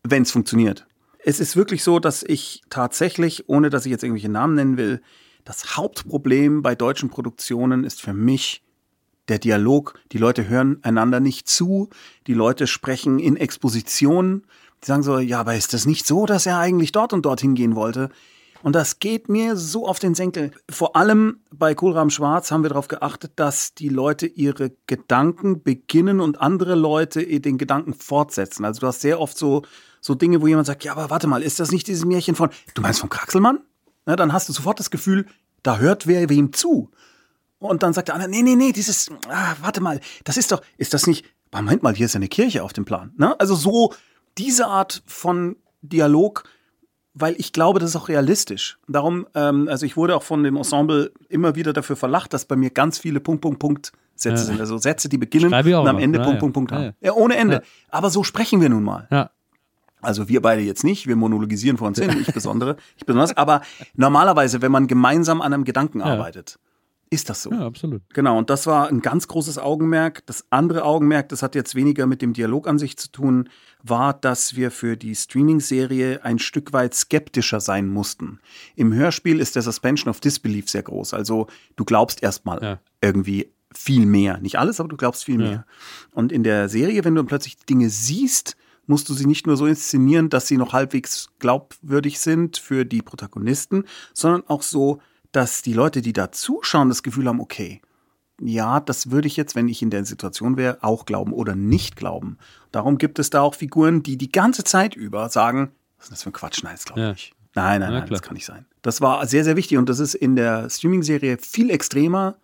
wenn 0.02 0.22
es 0.22 0.30
funktioniert. 0.30 0.86
Es 1.24 1.40
ist 1.40 1.56
wirklich 1.56 1.84
so, 1.84 1.98
dass 1.98 2.22
ich 2.22 2.62
tatsächlich, 2.68 3.48
ohne 3.48 3.70
dass 3.70 3.86
ich 3.86 3.90
jetzt 3.90 4.02
irgendwelche 4.02 4.28
Namen 4.28 4.54
nennen 4.54 4.76
will, 4.76 5.02
das 5.44 5.76
Hauptproblem 5.76 6.62
bei 6.62 6.74
deutschen 6.74 7.10
Produktionen 7.10 7.84
ist 7.84 8.00
für 8.00 8.12
mich 8.12 8.62
der 9.28 9.38
Dialog. 9.38 9.98
Die 10.12 10.18
Leute 10.18 10.48
hören 10.48 10.78
einander 10.82 11.20
nicht 11.20 11.48
zu, 11.48 11.90
die 12.26 12.34
Leute 12.34 12.66
sprechen 12.66 13.18
in 13.18 13.36
Exposition. 13.36 14.44
Die 14.82 14.86
sagen 14.86 15.02
so, 15.02 15.18
ja, 15.18 15.40
aber 15.40 15.54
ist 15.54 15.74
das 15.74 15.86
nicht 15.86 16.06
so, 16.06 16.26
dass 16.26 16.46
er 16.46 16.58
eigentlich 16.58 16.92
dort 16.92 17.12
und 17.12 17.24
dorthin 17.24 17.54
gehen 17.54 17.76
wollte? 17.76 18.10
Und 18.62 18.74
das 18.74 18.98
geht 18.98 19.28
mir 19.28 19.56
so 19.56 19.86
auf 19.86 19.98
den 19.98 20.14
Senkel. 20.14 20.52
Vor 20.70 20.96
allem 20.96 21.40
bei 21.50 21.74
Kohlrahm 21.74 22.10
Schwarz 22.10 22.50
haben 22.50 22.62
wir 22.62 22.68
darauf 22.68 22.88
geachtet, 22.88 23.32
dass 23.36 23.74
die 23.74 23.88
Leute 23.88 24.26
ihre 24.26 24.72
Gedanken 24.86 25.62
beginnen 25.62 26.20
und 26.20 26.40
andere 26.40 26.74
Leute 26.74 27.24
den 27.40 27.58
Gedanken 27.58 27.94
fortsetzen. 27.94 28.64
Also 28.64 28.80
du 28.80 28.86
hast 28.86 29.00
sehr 29.00 29.20
oft 29.20 29.36
so, 29.36 29.62
so 30.00 30.14
Dinge, 30.14 30.42
wo 30.42 30.46
jemand 30.46 30.66
sagt, 30.66 30.84
ja, 30.84 30.92
aber 30.92 31.10
warte 31.10 31.26
mal, 31.26 31.42
ist 31.42 31.60
das 31.60 31.72
nicht 31.72 31.88
dieses 31.88 32.04
Märchen 32.04 32.34
von, 32.34 32.50
du 32.74 32.82
meinst 32.82 33.00
von 33.00 33.10
Kraxelmann? 33.10 33.60
Na, 34.06 34.16
dann 34.16 34.32
hast 34.32 34.48
du 34.48 34.52
sofort 34.52 34.78
das 34.78 34.90
Gefühl, 34.90 35.26
da 35.62 35.78
hört 35.78 36.06
wer 36.06 36.28
wem 36.28 36.52
zu. 36.52 36.90
Und 37.58 37.82
dann 37.82 37.92
sagt 37.92 38.08
der 38.08 38.16
andere, 38.16 38.30
nee, 38.30 38.42
nee, 38.42 38.56
nee, 38.56 38.72
dieses, 38.72 39.10
ah, 39.28 39.54
warte 39.60 39.80
mal, 39.80 40.00
das 40.24 40.36
ist 40.36 40.50
doch, 40.50 40.62
ist 40.78 40.94
das 40.94 41.06
nicht, 41.06 41.24
Moment 41.52 41.82
mal, 41.82 41.94
hier 41.94 42.06
ist 42.06 42.16
eine 42.16 42.28
Kirche 42.28 42.62
auf 42.62 42.72
dem 42.72 42.84
Plan. 42.84 43.12
Ne? 43.16 43.38
Also 43.38 43.54
so 43.54 43.92
diese 44.38 44.66
Art 44.66 45.02
von 45.06 45.56
Dialog, 45.82 46.44
weil 47.14 47.34
ich 47.38 47.52
glaube, 47.52 47.78
das 47.78 47.90
ist 47.90 47.96
auch 47.96 48.08
realistisch. 48.08 48.78
Darum, 48.88 49.26
ähm, 49.34 49.68
also 49.68 49.84
ich 49.86 49.96
wurde 49.96 50.16
auch 50.16 50.22
von 50.22 50.42
dem 50.42 50.56
Ensemble 50.56 51.12
immer 51.28 51.54
wieder 51.54 51.72
dafür 51.72 51.96
verlacht, 51.96 52.32
dass 52.32 52.44
bei 52.44 52.56
mir 52.56 52.70
ganz 52.70 52.98
viele 52.98 53.20
Punkt, 53.20 53.42
Punkt, 53.42 53.58
Punkt 53.58 53.92
Sätze 54.14 54.42
ja. 54.42 54.46
sind. 54.46 54.60
Also 54.60 54.78
Sätze, 54.78 55.08
die 55.08 55.18
beginnen 55.18 55.52
und 55.52 55.88
am 55.88 55.98
Ende 55.98 56.18
noch. 56.18 56.26
Punkt, 56.26 56.36
ja. 56.36 56.40
Punkt, 56.40 56.54
Punkt 56.54 56.72
haben. 56.72 56.92
Ja, 57.00 57.12
ohne 57.12 57.36
Ende. 57.36 57.62
Aber 57.90 58.10
so 58.10 58.24
sprechen 58.24 58.60
wir 58.60 58.68
nun 58.68 58.82
mal. 58.82 59.08
Ja. 59.10 59.30
Also 60.00 60.28
wir 60.28 60.42
beide 60.42 60.62
jetzt 60.62 60.82
nicht, 60.82 61.06
wir 61.06 61.14
monologisieren 61.14 61.76
vor 61.76 61.86
uns 61.86 61.98
hin, 61.98 62.10
ich 62.20 62.32
besondere, 62.34 62.76
ich 62.96 63.06
besonders. 63.06 63.36
Aber 63.36 63.62
normalerweise, 63.94 64.60
wenn 64.60 64.72
man 64.72 64.88
gemeinsam 64.88 65.40
an 65.40 65.52
einem 65.52 65.64
Gedanken 65.64 66.02
arbeitet, 66.02 66.58
ist 67.12 67.28
das 67.28 67.42
so. 67.42 67.50
Ja, 67.50 67.66
absolut. 67.66 68.02
Genau, 68.14 68.38
und 68.38 68.48
das 68.48 68.66
war 68.66 68.88
ein 68.88 69.02
ganz 69.02 69.28
großes 69.28 69.58
Augenmerk. 69.58 70.24
Das 70.24 70.46
andere 70.48 70.84
Augenmerk, 70.84 71.28
das 71.28 71.42
hat 71.42 71.54
jetzt 71.54 71.74
weniger 71.74 72.06
mit 72.06 72.22
dem 72.22 72.32
Dialog 72.32 72.66
an 72.66 72.78
sich 72.78 72.96
zu 72.96 73.12
tun, 73.12 73.50
war, 73.82 74.14
dass 74.14 74.56
wir 74.56 74.70
für 74.70 74.96
die 74.96 75.14
Streaming-Serie 75.14 76.24
ein 76.24 76.38
Stück 76.38 76.72
weit 76.72 76.94
skeptischer 76.94 77.60
sein 77.60 77.88
mussten. 77.88 78.40
Im 78.76 78.94
Hörspiel 78.94 79.40
ist 79.40 79.56
der 79.56 79.62
Suspension 79.62 80.08
of 80.08 80.20
Disbelief 80.20 80.70
sehr 80.70 80.82
groß. 80.82 81.12
Also 81.12 81.48
du 81.76 81.84
glaubst 81.84 82.22
erstmal 82.22 82.62
ja. 82.62 82.80
irgendwie 83.02 83.52
viel 83.74 84.06
mehr. 84.06 84.38
Nicht 84.38 84.58
alles, 84.58 84.80
aber 84.80 84.88
du 84.88 84.96
glaubst 84.96 85.24
viel 85.24 85.40
ja. 85.42 85.48
mehr. 85.48 85.66
Und 86.12 86.32
in 86.32 86.44
der 86.44 86.70
Serie, 86.70 87.04
wenn 87.04 87.14
du 87.14 87.24
plötzlich 87.24 87.58
Dinge 87.58 87.90
siehst, 87.90 88.56
musst 88.86 89.08
du 89.10 89.14
sie 89.14 89.26
nicht 89.26 89.46
nur 89.46 89.58
so 89.58 89.66
inszenieren, 89.66 90.30
dass 90.30 90.48
sie 90.48 90.56
noch 90.56 90.72
halbwegs 90.72 91.28
glaubwürdig 91.40 92.20
sind 92.20 92.56
für 92.56 92.86
die 92.86 93.02
Protagonisten, 93.02 93.84
sondern 94.14 94.44
auch 94.48 94.62
so, 94.62 95.00
dass 95.32 95.62
die 95.62 95.72
Leute, 95.72 96.02
die 96.02 96.12
da 96.12 96.30
zuschauen, 96.30 96.88
das 96.88 97.02
Gefühl 97.02 97.26
haben, 97.26 97.40
okay, 97.40 97.80
ja, 98.40 98.80
das 98.80 99.10
würde 99.10 99.28
ich 99.28 99.36
jetzt, 99.36 99.54
wenn 99.54 99.68
ich 99.68 99.82
in 99.82 99.90
der 99.90 100.04
Situation 100.04 100.56
wäre, 100.56 100.78
auch 100.82 101.04
glauben 101.04 101.32
oder 101.32 101.54
nicht 101.54 101.96
glauben. 101.96 102.38
Darum 102.70 102.98
gibt 102.98 103.18
es 103.18 103.30
da 103.30 103.40
auch 103.40 103.54
Figuren, 103.54 104.02
die 104.02 104.16
die 104.16 104.32
ganze 104.32 104.64
Zeit 104.64 104.96
über 104.96 105.28
sagen, 105.28 105.72
was 105.96 106.06
ist 106.06 106.12
das 106.12 106.22
für 106.24 106.30
ein 106.30 106.32
Quatsch? 106.32 106.62
Nein, 106.64 106.74
das 106.74 106.84
glaube 106.84 107.00
ich 107.00 107.04
ja. 107.04 107.12
nicht. 107.12 107.34
Nein, 107.54 107.80
nein, 107.80 107.92
nein, 107.92 108.08
das 108.08 108.22
kann 108.22 108.34
nicht 108.34 108.46
sein. 108.46 108.66
Das 108.80 109.00
war 109.00 109.24
sehr, 109.26 109.44
sehr 109.44 109.56
wichtig 109.56 109.78
und 109.78 109.88
das 109.88 109.98
ist 109.98 110.14
in 110.14 110.36
der 110.36 110.68
Streaming-Serie 110.70 111.38
viel 111.38 111.70
extremer 111.70 112.36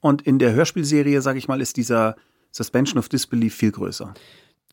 und 0.00 0.22
in 0.22 0.38
der 0.38 0.52
Hörspielserie, 0.54 1.20
sage 1.22 1.38
ich 1.38 1.46
mal, 1.48 1.60
ist 1.60 1.76
dieser 1.76 2.16
Suspension 2.50 2.98
of 2.98 3.08
Disbelief 3.08 3.54
viel 3.54 3.72
größer. 3.72 4.14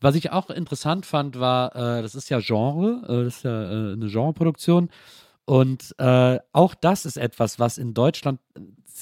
Was 0.00 0.16
ich 0.16 0.32
auch 0.32 0.50
interessant 0.50 1.06
fand, 1.06 1.38
war, 1.38 1.76
äh, 1.76 2.02
das 2.02 2.14
ist 2.14 2.28
ja 2.28 2.40
Genre, 2.40 3.02
äh, 3.04 3.24
das 3.24 3.36
ist 3.36 3.44
ja 3.44 3.62
äh, 3.62 3.92
eine 3.92 4.08
Genreproduktion. 4.08 4.90
Und 5.44 5.94
äh, 5.98 6.38
auch 6.52 6.74
das 6.74 7.04
ist 7.04 7.16
etwas, 7.16 7.58
was 7.58 7.78
in 7.78 7.94
Deutschland 7.94 8.38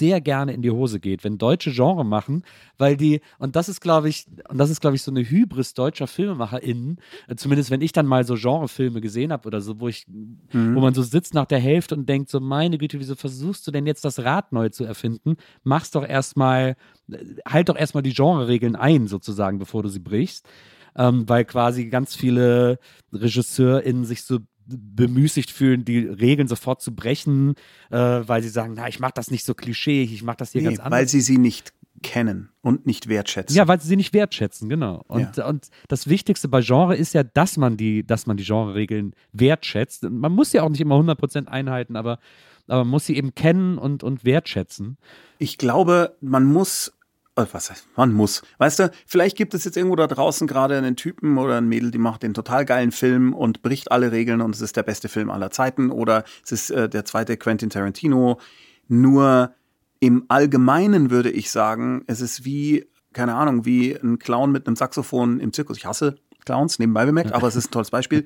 sehr 0.01 0.21
gerne 0.21 0.53
in 0.53 0.63
die 0.63 0.71
Hose 0.71 1.01
geht, 1.01 1.25
wenn 1.25 1.37
deutsche 1.37 1.73
Genre 1.73 2.05
machen, 2.05 2.45
weil 2.79 2.97
die, 2.97 3.21
und 3.39 3.57
das 3.57 3.69
ist, 3.69 3.81
glaube 3.81 4.09
ich, 4.09 4.27
und 4.49 4.59
das 4.59 4.71
ist, 4.71 4.81
glaube 4.81 4.97
ich, 4.97 5.03
so 5.03 5.11
eine 5.11 5.21
Hybris 5.21 5.75
deutscher 5.75 6.07
FilmemacherInnen, 6.07 6.99
äh, 7.29 7.35
zumindest 7.35 7.71
wenn 7.71 7.83
ich 7.83 7.93
dann 7.93 8.07
mal 8.07 8.25
so 8.25 8.35
Genrefilme 8.35 9.01
gesehen 9.01 9.33
habe 9.33 9.47
oder 9.47 9.61
so, 9.61 9.81
wo 9.81 9.89
ich, 9.89 10.07
mhm. 10.09 10.75
wo 10.75 10.81
man 10.81 10.95
so 10.95 11.03
sitzt 11.03 11.35
nach 11.35 11.45
der 11.45 11.59
Hälfte 11.59 11.95
und 11.95 12.09
denkt, 12.09 12.31
so, 12.31 12.41
meine 12.41 12.79
Güte, 12.79 12.99
wieso 12.99 13.15
versuchst 13.15 13.67
du 13.67 13.71
denn 13.71 13.87
jetzt 13.87 14.05
das 14.05 14.21
Rad 14.21 14.53
neu 14.53 14.71
zu 14.71 14.85
erfinden? 14.85 15.37
Mach's 15.65 15.91
doch 15.91 16.07
erstmal, 16.07 16.77
äh, 17.11 17.19
halt 17.47 17.69
doch 17.69 17.77
erstmal 17.77 18.03
die 18.03 18.15
Genre-Regeln 18.15 18.77
ein, 18.77 19.09
sozusagen, 19.09 19.59
bevor 19.59 19.83
du 19.83 19.89
sie 19.89 20.01
brichst. 20.01 20.49
Ähm, 20.97 21.29
weil 21.29 21.45
quasi 21.45 21.87
ganz 21.87 22.17
viele 22.17 22.81
RegisseurInnen 23.13 24.05
sich 24.05 24.23
so 24.23 24.41
bemüßigt 24.79 25.51
fühlen, 25.51 25.85
die 25.85 25.99
Regeln 25.99 26.49
sofort 26.49 26.81
zu 26.83 26.95
brechen, 26.95 27.55
äh, 27.91 27.97
weil 27.97 28.43
sie 28.43 28.49
sagen, 28.49 28.75
na, 28.77 28.89
ich 28.89 29.01
mache 29.01 29.13
das 29.15 29.31
nicht 29.31 29.45
so 29.45 29.55
klischeeig, 29.55 30.11
ich 30.13 30.23
mache 30.23 30.39
das 30.39 30.53
hier 30.53 30.63
nee, 30.63 30.69
ganz 30.69 30.79
anders. 30.79 30.99
Weil 30.99 31.09
sie 31.09 31.21
sie 31.21 31.39
nicht 31.39 31.73
kennen 32.03 32.51
und 32.63 32.87
nicht 32.87 33.09
wertschätzen. 33.09 33.57
Ja, 33.57 33.69
weil 33.69 33.81
sie 33.81 33.89
sie 33.89 33.97
nicht 33.97 34.15
wertschätzen, 34.15 34.69
genau. 34.69 35.05
Und, 35.07 35.37
ja. 35.37 35.47
und 35.47 35.69
das 35.89 36.09
Wichtigste 36.09 36.49
bei 36.49 36.61
Genre 36.63 36.97
ist 36.97 37.13
ja, 37.13 37.23
dass 37.23 37.57
man 37.57 37.77
die, 37.77 38.07
dass 38.07 38.27
man 38.27 38.37
die 38.37 38.45
Genre-Regeln 38.45 39.15
wertschätzt. 39.33 40.05
Man 40.05 40.33
muss 40.33 40.53
ja 40.53 40.63
auch 40.63 40.69
nicht 40.69 40.81
immer 40.81 40.97
100% 40.97 41.47
einhalten, 41.47 41.97
aber, 41.97 42.19
aber 42.67 42.85
man 42.85 42.89
muss 42.89 43.07
sie 43.07 43.17
eben 43.17 43.35
kennen 43.35 43.79
und, 43.79 44.03
und 44.03 44.25
wertschätzen. 44.25 44.97
Ich 45.39 45.59
glaube, 45.59 46.17
man 46.21 46.45
muss 46.45 46.93
was 47.37 47.71
heißt, 47.71 47.89
man 47.97 48.13
muss. 48.13 48.43
Weißt 48.59 48.79
du, 48.81 48.91
vielleicht 49.07 49.37
gibt 49.37 49.55
es 49.55 49.65
jetzt 49.65 49.77
irgendwo 49.77 49.97
da 49.97 50.07
draußen 50.07 50.47
gerade 50.47 50.77
einen 50.77 50.97
Typen 50.97 51.39
oder 51.39 51.57
ein 51.57 51.69
Mädel, 51.69 51.91
die 51.91 51.99
macht 51.99 52.23
den 52.23 52.35
total 52.35 52.65
geilen 52.65 52.93
Film 52.93 53.33
und 53.33 53.63
bricht 53.63 53.93
alle 53.93 54.13
Regeln 54.13 54.41
und 54.41 54.55
es 54.55 54.61
ist 54.61 54.77
der 54.77 54.83
beste 54.83 55.09
Film 55.09 55.31
aller 55.31 55.51
Zeiten 55.51 55.91
oder 55.91 56.25
es 56.45 56.53
ist 56.53 56.71
äh, 56.71 56.89
der 56.89 57.05
zweite 57.05 57.37
Quentin 57.37 57.71
Tarantino. 57.71 58.41
Nur 58.89 59.55
im 60.01 60.25
Allgemeinen 60.29 61.11
würde 61.11 61.31
ich 61.31 61.51
sagen, 61.51 62.03
es 62.07 62.21
ist 62.21 62.45
wie, 62.45 62.89
keine 63.13 63.35
Ahnung, 63.35 63.65
wie 63.65 63.95
ein 63.95 64.19
Clown 64.19 64.51
mit 64.51 64.67
einem 64.67 64.77
Saxophon 64.77 65.41
im 65.41 65.53
Zirkus. 65.53 65.77
Ich 65.77 65.87
hasse 65.87 66.17
Clowns, 66.45 66.79
nebenbei 66.79 67.05
bemerkt, 67.05 67.33
aber 67.33 67.49
es 67.49 67.57
ist 67.57 67.69
ein 67.69 67.71
tolles 67.71 67.91
Beispiel. 67.91 68.25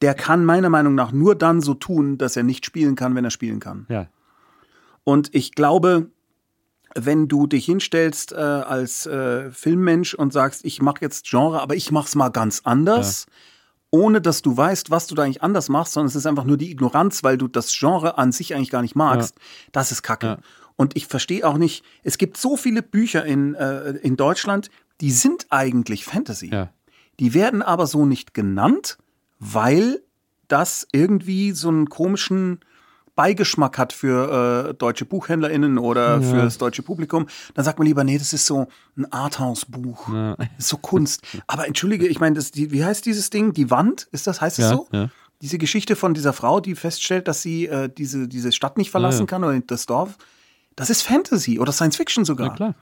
Der 0.00 0.14
kann 0.14 0.44
meiner 0.44 0.68
Meinung 0.68 0.94
nach 0.94 1.12
nur 1.12 1.36
dann 1.36 1.60
so 1.60 1.74
tun, 1.74 2.18
dass 2.18 2.36
er 2.36 2.42
nicht 2.42 2.66
spielen 2.66 2.96
kann, 2.96 3.14
wenn 3.14 3.24
er 3.24 3.30
spielen 3.30 3.60
kann. 3.60 3.86
Ja. 3.88 4.08
Und 5.04 5.34
ich 5.34 5.52
glaube, 5.52 6.10
wenn 6.94 7.28
du 7.28 7.46
dich 7.46 7.64
hinstellst 7.64 8.32
äh, 8.32 8.36
als 8.36 9.06
äh, 9.06 9.50
Filmmensch 9.50 10.14
und 10.14 10.32
sagst, 10.32 10.64
ich 10.64 10.82
mache 10.82 10.98
jetzt 11.00 11.26
Genre, 11.28 11.60
aber 11.60 11.74
ich 11.74 11.90
mach's 11.90 12.14
mal 12.14 12.30
ganz 12.30 12.62
anders, 12.64 13.26
ja. 13.28 14.00
ohne 14.00 14.20
dass 14.20 14.42
du 14.42 14.56
weißt, 14.56 14.90
was 14.90 15.06
du 15.06 15.14
da 15.14 15.22
eigentlich 15.22 15.42
anders 15.42 15.68
machst, 15.68 15.94
sondern 15.94 16.08
es 16.08 16.16
ist 16.16 16.26
einfach 16.26 16.44
nur 16.44 16.56
die 16.56 16.70
Ignoranz, 16.70 17.22
weil 17.22 17.38
du 17.38 17.48
das 17.48 17.72
Genre 17.76 18.18
an 18.18 18.32
sich 18.32 18.54
eigentlich 18.54 18.70
gar 18.70 18.82
nicht 18.82 18.96
magst, 18.96 19.36
ja. 19.36 19.44
das 19.72 19.92
ist 19.92 20.02
Kacke. 20.02 20.26
Ja. 20.26 20.38
Und 20.76 20.96
ich 20.96 21.06
verstehe 21.06 21.46
auch 21.46 21.58
nicht, 21.58 21.84
es 22.02 22.18
gibt 22.18 22.36
so 22.36 22.56
viele 22.56 22.82
Bücher 22.82 23.24
in, 23.24 23.54
äh, 23.54 23.90
in 24.02 24.16
Deutschland, 24.16 24.70
die 25.00 25.10
sind 25.10 25.46
eigentlich 25.50 26.04
Fantasy. 26.04 26.50
Die 27.20 27.34
werden 27.34 27.62
aber 27.62 27.86
so 27.86 28.06
nicht 28.06 28.34
genannt, 28.34 28.98
weil 29.38 30.02
das 30.48 30.86
irgendwie 30.92 31.52
so 31.52 31.68
einen 31.68 31.88
komischen 31.88 32.60
Beigeschmack 33.14 33.78
hat 33.78 33.92
für 33.92 34.70
äh, 34.70 34.74
deutsche 34.74 35.04
BuchhändlerInnen 35.04 35.78
oder 35.78 36.18
ja. 36.18 36.20
für 36.20 36.36
das 36.36 36.58
deutsche 36.58 36.82
Publikum, 36.82 37.26
dann 37.54 37.64
sagt 37.64 37.78
man 37.78 37.86
lieber, 37.86 38.04
nee, 38.04 38.18
das 38.18 38.32
ist 38.32 38.46
so 38.46 38.68
ein 38.96 39.10
Arthouse-Buch. 39.12 40.08
Ja. 40.12 40.36
So 40.58 40.78
Kunst. 40.78 41.22
Aber 41.46 41.66
entschuldige, 41.66 42.06
ich 42.06 42.20
meine, 42.20 42.36
wie 42.38 42.84
heißt 42.84 43.04
dieses 43.04 43.30
Ding? 43.30 43.52
Die 43.52 43.70
Wand? 43.70 44.08
Ist 44.12 44.26
das, 44.26 44.40
heißt 44.40 44.58
es 44.58 44.64
ja, 44.64 44.70
so? 44.70 44.88
Ja. 44.92 45.10
Diese 45.42 45.58
Geschichte 45.58 45.96
von 45.96 46.14
dieser 46.14 46.32
Frau, 46.32 46.60
die 46.60 46.74
feststellt, 46.74 47.28
dass 47.28 47.42
sie 47.42 47.66
äh, 47.66 47.88
diese, 47.88 48.28
diese 48.28 48.52
Stadt 48.52 48.78
nicht 48.78 48.90
verlassen 48.90 49.26
kann 49.26 49.42
oder 49.44 49.58
das 49.60 49.86
Dorf. 49.86 50.16
Das 50.76 50.88
ist 50.88 51.02
Fantasy 51.02 51.58
oder 51.58 51.72
Science 51.72 51.96
Fiction 51.96 52.24
sogar. 52.24 52.56
Nein, 52.58 52.74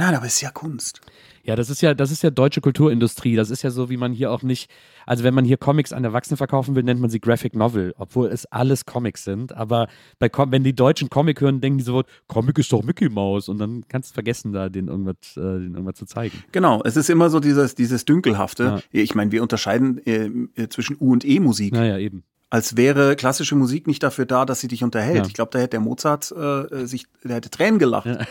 nein, 0.00 0.14
aber 0.14 0.26
es 0.26 0.34
ist 0.34 0.40
ja 0.42 0.50
Kunst. 0.50 1.00
Ja, 1.42 1.56
das 1.56 1.70
ist 1.70 1.80
ja, 1.80 1.94
das 1.94 2.10
ist 2.10 2.22
ja 2.22 2.30
deutsche 2.30 2.60
Kulturindustrie. 2.60 3.36
Das 3.36 3.50
ist 3.50 3.62
ja 3.62 3.70
so, 3.70 3.90
wie 3.90 3.96
man 3.96 4.12
hier 4.12 4.30
auch 4.30 4.42
nicht, 4.42 4.70
also 5.06 5.24
wenn 5.24 5.34
man 5.34 5.44
hier 5.44 5.56
Comics 5.56 5.92
an 5.92 6.04
Erwachsene 6.04 6.36
verkaufen 6.36 6.74
will, 6.74 6.82
nennt 6.82 7.00
man 7.00 7.10
sie 7.10 7.20
Graphic 7.20 7.54
Novel, 7.54 7.94
obwohl 7.98 8.28
es 8.28 8.46
alles 8.46 8.84
Comics 8.84 9.24
sind. 9.24 9.54
Aber 9.54 9.88
bei, 10.18 10.30
wenn 10.48 10.64
die 10.64 10.74
Deutschen 10.74 11.10
Comic 11.10 11.40
hören, 11.40 11.60
denken 11.60 11.78
die 11.78 11.84
so, 11.84 12.02
Comic 12.26 12.58
ist 12.58 12.72
doch 12.72 12.82
Mickey 12.82 13.08
Mouse. 13.08 13.48
Und 13.48 13.58
dann 13.58 13.84
kannst 13.88 14.10
du 14.10 14.14
vergessen, 14.14 14.52
da 14.52 14.68
den 14.68 14.88
irgendwas, 14.88 15.16
äh, 15.36 15.40
den 15.40 15.74
irgendwas 15.74 15.96
zu 15.96 16.06
zeigen. 16.06 16.42
Genau, 16.52 16.82
es 16.84 16.96
ist 16.96 17.10
immer 17.10 17.30
so 17.30 17.40
dieses, 17.40 17.74
dieses 17.74 18.04
Dünkelhafte. 18.04 18.82
Ich 18.92 19.14
meine, 19.14 19.32
wir 19.32 19.42
unterscheiden 19.42 20.04
äh, 20.06 20.30
äh, 20.60 20.68
zwischen 20.68 20.96
U- 21.00 21.12
und 21.12 21.24
E-Musik. 21.24 21.72
Naja, 21.72 21.98
eben. 21.98 22.24
Als 22.52 22.76
wäre 22.76 23.14
klassische 23.14 23.54
Musik 23.54 23.86
nicht 23.86 24.02
dafür 24.02 24.26
da, 24.26 24.44
dass 24.44 24.58
sie 24.58 24.66
dich 24.66 24.82
unterhält. 24.82 25.18
Ja. 25.18 25.24
Ich 25.24 25.34
glaube, 25.34 25.52
da 25.52 25.60
hätte 25.60 25.70
der 25.70 25.80
Mozart 25.80 26.32
äh, 26.32 26.84
sich, 26.84 27.06
der 27.22 27.36
hätte 27.36 27.48
Tränen 27.48 27.78
gelacht, 27.78 28.06
äh, 28.06 28.24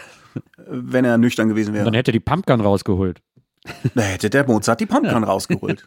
wenn 0.58 1.06
er 1.06 1.18
nüchtern 1.18 1.50
gewesen 1.50 1.74
wäre. 1.74 1.86
Dann 1.86 1.94
hätte 1.94 2.12
er 2.12 2.14
die 2.14 2.20
Pumpgun 2.20 2.62
rausgeholt. 2.62 3.22
Da 3.96 4.02
hätte 4.02 4.30
der 4.30 4.48
Mozart 4.48 4.80
die 4.80 4.86
Pumpgun 4.86 5.24
rausgeholt. 5.24 5.86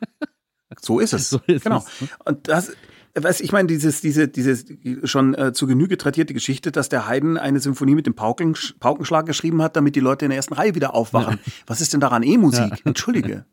So 0.80 1.00
ist 1.00 1.12
es. 1.12 1.30
So 1.30 1.40
ist 1.46 1.64
genau. 1.64 1.78
es. 1.78 2.08
Und 2.24 2.48
das, 2.48 2.72
was 3.14 3.40
ich 3.40 3.52
meine, 3.52 3.68
dieses, 3.68 4.00
diese, 4.00 4.28
dieses 4.28 4.64
schon 5.04 5.34
äh, 5.34 5.52
zu 5.52 5.66
Genüge 5.66 5.96
tradierte 5.98 6.34
Geschichte, 6.34 6.72
dass 6.72 6.88
der 6.88 7.08
Haydn 7.08 7.36
eine 7.36 7.60
Symphonie 7.60 7.94
mit 7.94 8.06
dem 8.06 8.14
Pauken, 8.14 8.56
Paukenschlag 8.80 9.26
geschrieben 9.26 9.62
hat, 9.62 9.76
damit 9.76 9.96
die 9.96 10.00
Leute 10.00 10.24
in 10.24 10.30
der 10.30 10.36
ersten 10.36 10.54
Reihe 10.54 10.74
wieder 10.74 10.94
aufwachen. 10.94 11.38
Was 11.66 11.80
ist 11.80 11.92
denn 11.92 12.00
daran 12.00 12.22
E-Musik? 12.22 12.82
Entschuldige. 12.84 13.44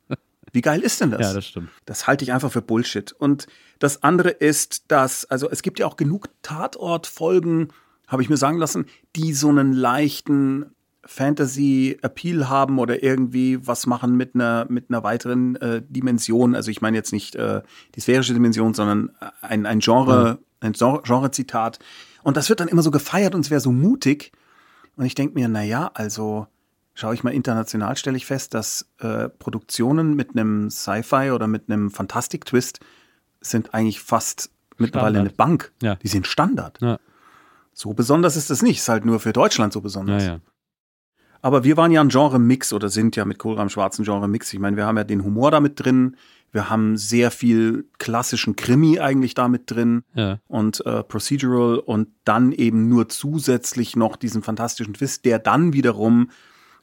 Wie 0.51 0.61
geil 0.61 0.81
ist 0.81 1.01
denn 1.01 1.11
das? 1.11 1.21
Ja, 1.21 1.33
das 1.33 1.45
stimmt. 1.45 1.69
Das 1.85 2.07
halte 2.07 2.23
ich 2.23 2.33
einfach 2.33 2.51
für 2.51 2.61
Bullshit. 2.61 3.11
Und 3.11 3.47
das 3.79 4.03
andere 4.03 4.29
ist, 4.29 4.91
dass, 4.91 5.25
also 5.25 5.49
es 5.49 5.61
gibt 5.61 5.79
ja 5.79 5.85
auch 5.85 5.97
genug 5.97 6.29
Tatortfolgen, 6.41 7.71
habe 8.07 8.23
ich 8.23 8.29
mir 8.29 8.37
sagen 8.37 8.57
lassen, 8.57 8.85
die 9.15 9.33
so 9.33 9.49
einen 9.49 9.73
leichten 9.73 10.73
Fantasy-Appeal 11.05 12.49
haben 12.49 12.77
oder 12.79 13.01
irgendwie 13.03 13.65
was 13.65 13.85
machen 13.87 14.15
mit 14.17 14.35
einer, 14.35 14.65
mit 14.69 14.89
einer 14.89 15.03
weiteren 15.03 15.55
äh, 15.57 15.81
Dimension. 15.87 16.55
Also 16.55 16.71
ich 16.71 16.81
meine 16.81 16.97
jetzt 16.97 17.13
nicht 17.13 17.35
äh, 17.35 17.61
die 17.95 18.01
sphärische 18.01 18.33
Dimension, 18.33 18.73
sondern 18.73 19.11
ein, 19.41 19.65
ein 19.65 19.79
Genre, 19.79 20.39
ein 20.59 20.73
Gen- 20.73 20.99
Genre-Zitat. 21.03 21.79
Und 22.21 22.35
das 22.37 22.49
wird 22.49 22.59
dann 22.59 22.67
immer 22.67 22.81
so 22.81 22.91
gefeiert 22.91 23.33
und 23.33 23.41
es 23.41 23.49
wäre 23.49 23.61
so 23.61 23.71
mutig. 23.71 24.31
Und 24.97 25.05
ich 25.05 25.15
denke 25.15 25.35
mir, 25.35 25.47
na 25.47 25.63
ja, 25.63 25.89
also 25.93 26.47
schaue 26.93 27.13
ich 27.13 27.23
mal 27.23 27.33
international, 27.33 27.95
stelle 27.95 28.17
ich 28.17 28.25
fest, 28.25 28.53
dass 28.53 28.89
äh, 28.99 29.29
Produktionen 29.29 30.15
mit 30.15 30.31
einem 30.31 30.69
Sci-Fi 30.69 31.31
oder 31.31 31.47
mit 31.47 31.69
einem 31.69 31.91
Fantastik-Twist 31.91 32.81
sind 33.39 33.73
eigentlich 33.73 34.01
fast 34.01 34.51
mittlerweile 34.77 35.19
eine 35.19 35.29
Bank. 35.29 35.71
Ja. 35.81 35.95
Die 35.95 36.09
sind 36.09 36.27
Standard. 36.27 36.77
Ja. 36.81 36.99
So 37.73 37.93
besonders 37.93 38.35
ist 38.35 38.49
das 38.49 38.61
nicht. 38.61 38.79
Ist 38.79 38.89
halt 38.89 39.05
nur 39.05 39.21
für 39.21 39.31
Deutschland 39.31 39.71
so 39.71 39.79
besonders. 39.79 40.23
Naja. 40.23 40.39
Aber 41.41 41.63
wir 41.63 41.77
waren 41.77 41.91
ja 41.91 42.01
ein 42.01 42.09
Genre-Mix 42.09 42.73
oder 42.73 42.89
sind 42.89 43.15
ja 43.15 43.25
mit 43.25 43.37
Kohlrahm 43.39 43.69
Schwarzen 43.69 44.03
Genre-Mix. 44.03 44.51
Ich 44.53 44.59
meine, 44.59 44.75
wir 44.77 44.85
haben 44.85 44.97
ja 44.97 45.03
den 45.03 45.23
Humor 45.23 45.51
damit 45.51 45.83
drin. 45.83 46.15
Wir 46.51 46.69
haben 46.69 46.97
sehr 46.97 47.29
viel 47.31 47.85
klassischen 47.99 48.55
Krimi 48.55 48.99
eigentlich 48.99 49.35
damit 49.35 49.69
drin 49.71 50.03
Ja. 50.15 50.39
und 50.47 50.83
äh, 50.85 51.03
Procedural 51.03 51.77
und 51.77 52.07
dann 52.25 52.51
eben 52.51 52.89
nur 52.89 53.07
zusätzlich 53.07 53.95
noch 53.95 54.15
diesen 54.15 54.41
fantastischen 54.41 54.93
Twist, 54.95 55.25
der 55.25 55.37
dann 55.39 55.73
wiederum 55.73 56.31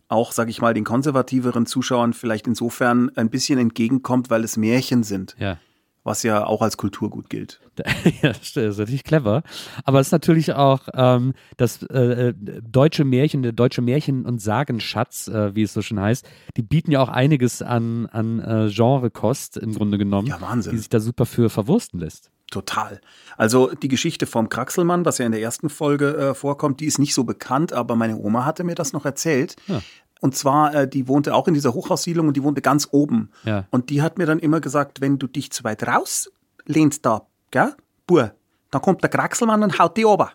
auch, 0.08 0.30
sag 0.30 0.48
ich 0.48 0.60
mal, 0.60 0.72
den 0.72 0.84
konservativeren 0.84 1.66
Zuschauern 1.66 2.12
vielleicht 2.12 2.46
insofern 2.46 3.10
ein 3.16 3.28
bisschen 3.28 3.58
entgegenkommt, 3.58 4.30
weil 4.30 4.44
es 4.44 4.56
Märchen 4.56 5.02
sind, 5.02 5.34
Ja. 5.38 5.58
Was 6.06 6.22
ja 6.22 6.46
auch 6.46 6.62
als 6.62 6.76
Kulturgut 6.76 7.28
gilt. 7.28 7.60
ja, 8.22 8.32
das 8.32 8.56
ist 8.56 8.78
natürlich 8.78 9.04
clever. 9.04 9.42
Aber 9.84 10.00
es 10.00 10.08
ist 10.08 10.12
natürlich 10.12 10.52
auch 10.54 10.80
ähm, 10.94 11.34
das 11.56 11.82
äh, 11.82 12.28
äh, 12.28 12.34
deutsche 12.62 13.04
Märchen, 13.04 13.42
der 13.42 13.52
deutsche 13.52 13.82
Märchen- 13.82 14.24
und 14.24 14.40
Sagenschatz, 14.40 15.28
äh, 15.28 15.54
wie 15.54 15.62
es 15.62 15.72
so 15.72 15.82
schön 15.82 16.00
heißt, 16.00 16.26
die 16.56 16.62
bieten 16.62 16.92
ja 16.92 17.00
auch 17.02 17.08
einiges 17.08 17.60
an, 17.60 18.06
an 18.06 18.40
äh, 18.40 18.70
Genrekost 18.72 19.56
im 19.56 19.74
Grunde 19.74 19.98
genommen, 19.98 20.28
Ja, 20.28 20.40
Wahnsinn. 20.40 20.72
die 20.72 20.78
sich 20.78 20.88
da 20.88 21.00
super 21.00 21.26
für 21.26 21.50
verwursten 21.50 22.00
lässt. 22.00 22.30
Total. 22.50 23.00
Also 23.36 23.74
die 23.74 23.88
Geschichte 23.88 24.26
vom 24.26 24.48
Kraxelmann, 24.48 25.04
was 25.04 25.18
ja 25.18 25.26
in 25.26 25.32
der 25.32 25.42
ersten 25.42 25.68
Folge 25.68 26.16
äh, 26.16 26.34
vorkommt, 26.34 26.78
die 26.78 26.86
ist 26.86 27.00
nicht 27.00 27.12
so 27.12 27.24
bekannt, 27.24 27.72
aber 27.72 27.96
meine 27.96 28.16
Oma 28.16 28.44
hatte 28.44 28.62
mir 28.62 28.76
das 28.76 28.92
noch 28.92 29.04
erzählt. 29.04 29.56
Ja. 29.66 29.82
Und 30.20 30.34
zwar, 30.34 30.74
äh, 30.74 30.88
die 30.88 31.08
wohnte 31.08 31.34
auch 31.34 31.46
in 31.46 31.54
dieser 31.54 31.74
Hochhaussiedlung 31.74 32.28
und 32.28 32.36
die 32.36 32.42
wohnte 32.42 32.62
ganz 32.62 32.88
oben. 32.90 33.30
Ja. 33.44 33.66
Und 33.70 33.90
die 33.90 34.00
hat 34.02 34.18
mir 34.18 34.26
dann 34.26 34.38
immer 34.38 34.60
gesagt, 34.60 35.00
wenn 35.00 35.18
du 35.18 35.26
dich 35.26 35.50
zu 35.52 35.62
weit 35.64 35.86
raus 35.86 36.30
lehnst 36.64 37.04
da, 37.06 37.26
gell, 37.50 37.74
Bur, 38.06 38.32
dann 38.70 38.82
kommt 38.82 39.02
der 39.02 39.10
Kraxelmann 39.10 39.62
und 39.62 39.78
haut 39.78 39.96
die 39.96 40.04
ober. 40.04 40.30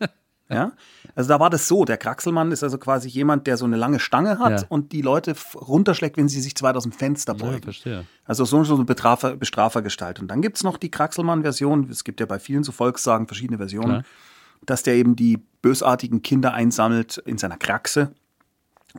ja? 0.48 0.72
Also 1.14 1.28
da 1.28 1.40
war 1.40 1.48
das 1.50 1.66
so, 1.66 1.84
der 1.86 1.96
Kraxelmann 1.96 2.52
ist 2.52 2.62
also 2.62 2.76
quasi 2.78 3.08
jemand, 3.08 3.46
der 3.46 3.56
so 3.56 3.64
eine 3.64 3.76
lange 3.76 3.98
Stange 4.00 4.38
hat 4.38 4.60
Ja. 4.60 4.66
und 4.68 4.92
die 4.92 5.00
Leute 5.02 5.34
runterschlägt, 5.54 6.18
wenn 6.18 6.28
sie 6.28 6.40
sich 6.42 6.54
zu 6.54 6.62
weit 6.62 6.76
aus 6.76 6.82
dem 6.82 6.92
Fenster 6.92 7.32
Ja, 7.38 7.44
beugen. 7.46 7.62
verstehe. 7.62 8.04
Also 8.26 8.44
so 8.44 8.62
so 8.64 8.74
eine 8.74 8.84
Betrafer, 8.84 9.34
Bestrafergestalt. 9.36 10.20
Und 10.20 10.28
dann 10.28 10.42
gibt's 10.42 10.62
noch 10.62 10.76
die 10.76 10.90
Kraxelmann-Version, 10.90 11.88
es 11.90 12.04
gibt 12.04 12.20
ja 12.20 12.26
bei 12.26 12.38
vielen 12.38 12.64
so 12.64 12.70
Volkssagen 12.72 13.26
verschiedene 13.26 13.56
Versionen, 13.56 13.88
Klar. 13.88 14.04
dass 14.66 14.82
der 14.82 14.94
eben 14.94 15.16
die 15.16 15.38
bösartigen 15.62 16.20
Kinder 16.22 16.52
einsammelt 16.52 17.16
in 17.24 17.38
seiner 17.38 17.56
Kraxe, 17.56 18.12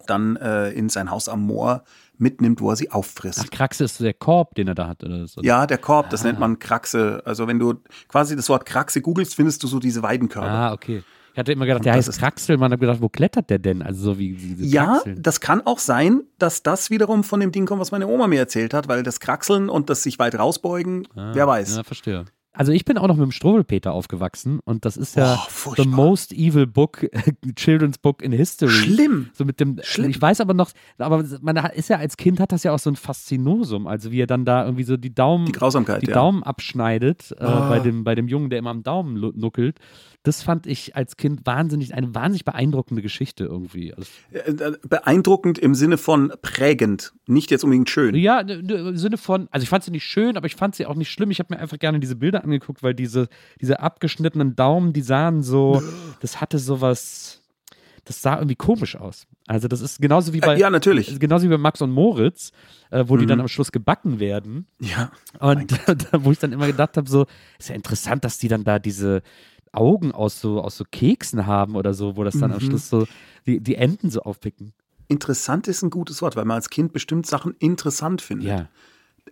dann 0.05 0.35
äh, 0.37 0.69
in 0.71 0.89
sein 0.89 1.09
Haus 1.11 1.27
am 1.29 1.41
Moor 1.45 1.83
mitnimmt, 2.17 2.61
wo 2.61 2.69
er 2.71 2.75
sie 2.75 2.91
auffrisst. 2.91 3.41
Ach, 3.43 3.49
Kraxe 3.51 3.83
ist 3.85 3.99
der 3.99 4.13
Korb, 4.13 4.55
den 4.55 4.67
er 4.67 4.75
da 4.75 4.87
hat. 4.87 5.03
Oder 5.03 5.27
so. 5.27 5.41
Ja, 5.41 5.67
der 5.67 5.77
Korb, 5.77 6.07
Ah. 6.07 6.09
das 6.09 6.23
nennt 6.23 6.39
man 6.39 6.59
Kraxe. 6.59 7.21
Also 7.25 7.47
wenn 7.47 7.59
du 7.59 7.75
quasi 8.07 8.35
das 8.35 8.49
Wort 8.49 8.65
Kraxe 8.65 9.01
googelst, 9.01 9.35
findest 9.35 9.61
du 9.63 9.67
so 9.67 9.79
diese 9.79 10.01
Weidenkörbe. 10.03 10.47
Ah, 10.49 10.73
okay. 10.73 11.03
Ich 11.33 11.39
hatte 11.39 11.51
immer 11.51 11.67
gedacht, 11.67 11.85
der 11.85 11.93
heißt 11.93 12.09
ist- 12.09 12.17
Kraxelmann. 12.17 12.71
habe 12.71 12.79
gedacht, 12.79 12.99
wo 12.99 13.09
klettert 13.09 13.51
der 13.51 13.59
denn? 13.59 13.83
Also 13.83 14.01
so 14.13 14.17
wie, 14.17 14.33
diese 14.33 14.65
Ja, 14.65 14.85
Kraxeln. 14.85 15.21
das 15.21 15.39
kann 15.39 15.61
auch 15.67 15.77
sein, 15.77 16.21
dass 16.39 16.63
das 16.63 16.89
wiederum 16.89 17.23
von 17.23 17.39
dem 17.39 17.51
Ding 17.51 17.67
kommt, 17.67 17.79
was 17.79 17.91
meine 17.91 18.07
Oma 18.07 18.25
mir 18.25 18.39
erzählt 18.39 18.73
hat, 18.73 18.87
weil 18.87 19.03
das 19.03 19.19
Kraxeln 19.19 19.69
und 19.69 19.91
das 19.91 20.01
sich 20.01 20.17
weit 20.17 20.33
rausbeugen, 20.39 21.07
wer 21.13 21.45
weiß. 21.45 21.73
Ah, 21.73 21.77
Ja, 21.77 21.83
verstehe. 21.83 22.25
Also 22.57 22.71
ich 22.71 22.85
bin 22.85 22.97
auch 22.97 23.07
noch 23.07 23.15
mit 23.15 23.23
dem 23.23 23.31
Struwwelpeter 23.31 23.93
aufgewachsen 23.93 24.59
und 24.65 24.83
das 24.85 24.97
ist 24.97 25.15
ja 25.15 25.37
Oh, 25.65 25.73
the 25.77 25.85
most 25.87 26.33
evil 26.33 26.65
book, 26.67 27.07
children's 27.55 27.97
book 27.97 28.21
in 28.21 28.31
history. 28.31 28.71
Schlimm. 28.71 29.29
So 29.33 29.45
mit 29.45 29.59
dem, 29.59 29.79
Schlimm. 29.83 30.09
ich 30.09 30.21
weiß 30.21 30.41
aber 30.41 30.53
noch, 30.53 30.71
aber 30.97 31.23
man 31.41 31.55
ist 31.75 31.89
ja 31.89 31.97
als 31.97 32.17
Kind 32.17 32.39
hat 32.39 32.51
das 32.51 32.63
ja 32.63 32.73
auch 32.73 32.79
so 32.79 32.89
ein 32.89 32.95
Faszinosum, 32.95 33.85
also 33.87 34.11
wie 34.11 34.21
er 34.21 34.27
dann 34.27 34.45
da 34.45 34.65
irgendwie 34.65 34.83
so 34.83 34.97
die 34.97 35.13
Daumen, 35.13 35.45
Die 35.45 35.51
Grausamkeit, 35.51 36.01
die 36.01 36.07
ja. 36.07 36.13
Daumen 36.13 36.43
abschneidet 36.43 37.33
äh, 37.39 37.43
Ah. 37.43 37.69
bei 37.69 37.79
dem 37.79 38.03
bei 38.03 38.15
dem 38.15 38.27
Jungen, 38.27 38.49
der 38.49 38.59
immer 38.59 38.71
am 38.71 38.83
Daumen 38.83 39.13
nuckelt. 39.35 39.77
Das 40.23 40.43
fand 40.43 40.67
ich 40.67 40.95
als 40.95 41.15
Kind 41.15 41.45
wahnsinnig 41.45 41.93
eine 41.93 42.13
wahnsinnig 42.13 42.43
beeindruckende 42.43 43.01
Geschichte 43.01 43.45
irgendwie. 43.45 43.93
Also, 43.93 44.09
Äh, 44.31 44.39
äh, 44.51 44.77
Beeindruckend 44.89 45.57
im 45.57 45.73
Sinne 45.73 45.97
von 45.97 46.33
prägend, 46.41 47.13
nicht 47.27 47.49
jetzt 47.51 47.63
unbedingt 47.63 47.89
schön. 47.89 48.13
Ja, 48.15 48.39
im 48.41 48.97
Sinne 48.97 49.17
von, 49.17 49.47
also 49.51 49.63
ich 49.63 49.69
fand 49.69 49.83
sie 49.85 49.91
nicht 49.91 50.03
schön, 50.03 50.35
aber 50.35 50.47
ich 50.47 50.55
fand 50.55 50.75
sie 50.75 50.85
auch 50.85 50.95
nicht 50.95 51.09
schlimm. 51.11 51.31
Ich 51.31 51.39
habe 51.39 51.53
mir 51.53 51.61
einfach 51.61 51.79
gerne 51.79 51.99
diese 52.01 52.15
Bilder 52.17 52.43
angeguckt, 52.47 52.83
weil 52.83 52.93
diese, 52.93 53.27
diese 53.61 53.79
abgeschnittenen 53.79 54.55
Daumen, 54.55 54.93
die 54.93 55.01
sahen 55.01 55.43
so, 55.43 55.81
das 56.21 56.41
hatte 56.41 56.59
sowas, 56.59 57.41
das 58.05 58.21
sah 58.21 58.35
irgendwie 58.37 58.55
komisch 58.55 58.95
aus. 58.95 59.27
Also 59.47 59.67
das 59.67 59.81
ist 59.81 60.01
genauso 60.01 60.33
wie 60.33 60.39
bei, 60.39 60.55
Äh, 60.55 60.59
ja, 60.59 60.69
natürlich. 60.69 61.19
genauso 61.19 61.45
wie 61.45 61.49
bei 61.49 61.57
Max 61.57 61.81
und 61.81 61.91
Moritz, 61.91 62.51
äh, 62.89 63.03
wo 63.07 63.17
die 63.17 63.25
Mhm. 63.25 63.29
dann 63.29 63.39
am 63.41 63.47
Schluss 63.47 63.71
gebacken 63.71 64.19
werden. 64.19 64.67
Ja. 64.79 65.11
Und 65.39 65.71
da, 66.11 66.23
wo 66.23 66.31
ich 66.31 66.39
dann 66.39 66.51
immer 66.53 66.67
gedacht 66.67 66.97
habe, 66.97 67.09
so, 67.09 67.25
ist 67.59 67.69
ja 67.69 67.75
interessant, 67.75 68.23
dass 68.23 68.37
die 68.39 68.47
dann 68.47 68.63
da 68.63 68.79
diese 68.79 69.21
Augen 69.73 70.11
aus 70.13 70.39
so, 70.41 70.61
aus 70.61 70.77
so 70.77 70.85
Keksen 70.89 71.45
haben 71.45 71.75
oder 71.75 71.93
so, 71.93 72.15
wo 72.17 72.23
das 72.23 72.37
dann 72.39 72.51
am 72.51 72.57
Mhm. 72.63 72.67
Schluss 72.67 72.89
so, 72.89 73.05
die, 73.45 73.59
die 73.59 73.75
Enten 73.75 74.09
so 74.09 74.21
aufpicken. 74.21 74.73
Interessant 75.09 75.67
ist 75.67 75.83
ein 75.83 75.89
gutes 75.89 76.21
Wort, 76.21 76.35
weil 76.35 76.45
man 76.45 76.55
als 76.55 76.69
Kind 76.69 76.91
bestimmt 76.93 77.25
Sachen 77.27 77.53
interessant 77.59 78.21
findet. 78.21 78.47
Ja. 78.47 78.67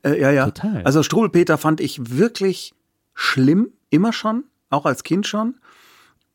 Äh, 0.03 0.21
ja, 0.21 0.31
ja. 0.31 0.45
Total. 0.45 0.83
Also 0.83 1.01
Struwelpeter 1.03 1.57
fand 1.57 1.81
ich 1.81 2.11
wirklich 2.17 2.74
schlimm, 3.15 3.69
immer 3.89 4.13
schon, 4.13 4.43
auch 4.69 4.85
als 4.85 5.03
Kind 5.03 5.25
schon. 5.25 5.55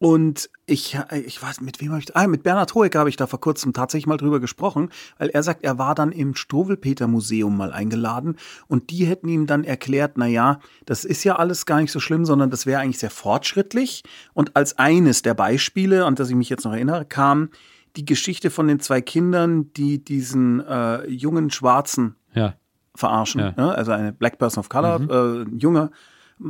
Und 0.02 0.48
ich, 0.64 0.98
ich 1.26 1.42
weiß, 1.42 1.60
mit 1.60 1.78
wem 1.82 1.90
habe 1.90 2.00
ich, 2.00 2.16
ah, 2.16 2.26
mit 2.26 2.42
Bernhard 2.42 2.74
Hoeker 2.74 3.00
habe 3.00 3.10
ich 3.10 3.16
da 3.16 3.26
vor 3.26 3.38
kurzem 3.38 3.74
tatsächlich 3.74 4.06
mal 4.06 4.16
drüber 4.16 4.40
gesprochen, 4.40 4.88
weil 5.18 5.28
er 5.28 5.42
sagt, 5.42 5.62
er 5.62 5.76
war 5.76 5.94
dann 5.94 6.10
im 6.10 6.34
Struwelpeter 6.34 7.06
Museum 7.06 7.54
mal 7.54 7.70
eingeladen 7.70 8.36
und 8.66 8.88
die 8.88 9.04
hätten 9.04 9.28
ihm 9.28 9.46
dann 9.46 9.62
erklärt, 9.62 10.12
na 10.16 10.26
ja, 10.26 10.58
das 10.86 11.04
ist 11.04 11.22
ja 11.24 11.36
alles 11.36 11.66
gar 11.66 11.82
nicht 11.82 11.92
so 11.92 12.00
schlimm, 12.00 12.24
sondern 12.24 12.48
das 12.48 12.64
wäre 12.64 12.80
eigentlich 12.80 12.98
sehr 12.98 13.10
fortschrittlich. 13.10 14.02
Und 14.32 14.56
als 14.56 14.78
eines 14.78 15.20
der 15.20 15.34
Beispiele, 15.34 16.06
an 16.06 16.14
das 16.14 16.30
ich 16.30 16.34
mich 16.36 16.48
jetzt 16.48 16.64
noch 16.64 16.72
erinnere, 16.72 17.04
kam 17.04 17.50
die 17.96 18.06
Geschichte 18.06 18.48
von 18.48 18.68
den 18.68 18.80
zwei 18.80 19.02
Kindern, 19.02 19.70
die 19.74 20.02
diesen 20.02 20.60
äh, 20.66 21.06
jungen 21.10 21.50
Schwarzen 21.50 22.16
Ja. 22.32 22.54
verarschen. 22.94 23.40
Ja. 23.40 23.50
Mhm. 23.50 23.54
Ne? 23.64 23.74
Also 23.74 23.92
eine 23.92 24.12
Black 24.14 24.38
Person 24.38 24.60
of 24.60 24.70
Color, 24.70 25.00
äh, 25.10 25.42
ein 25.42 25.58
Junge, 25.58 25.90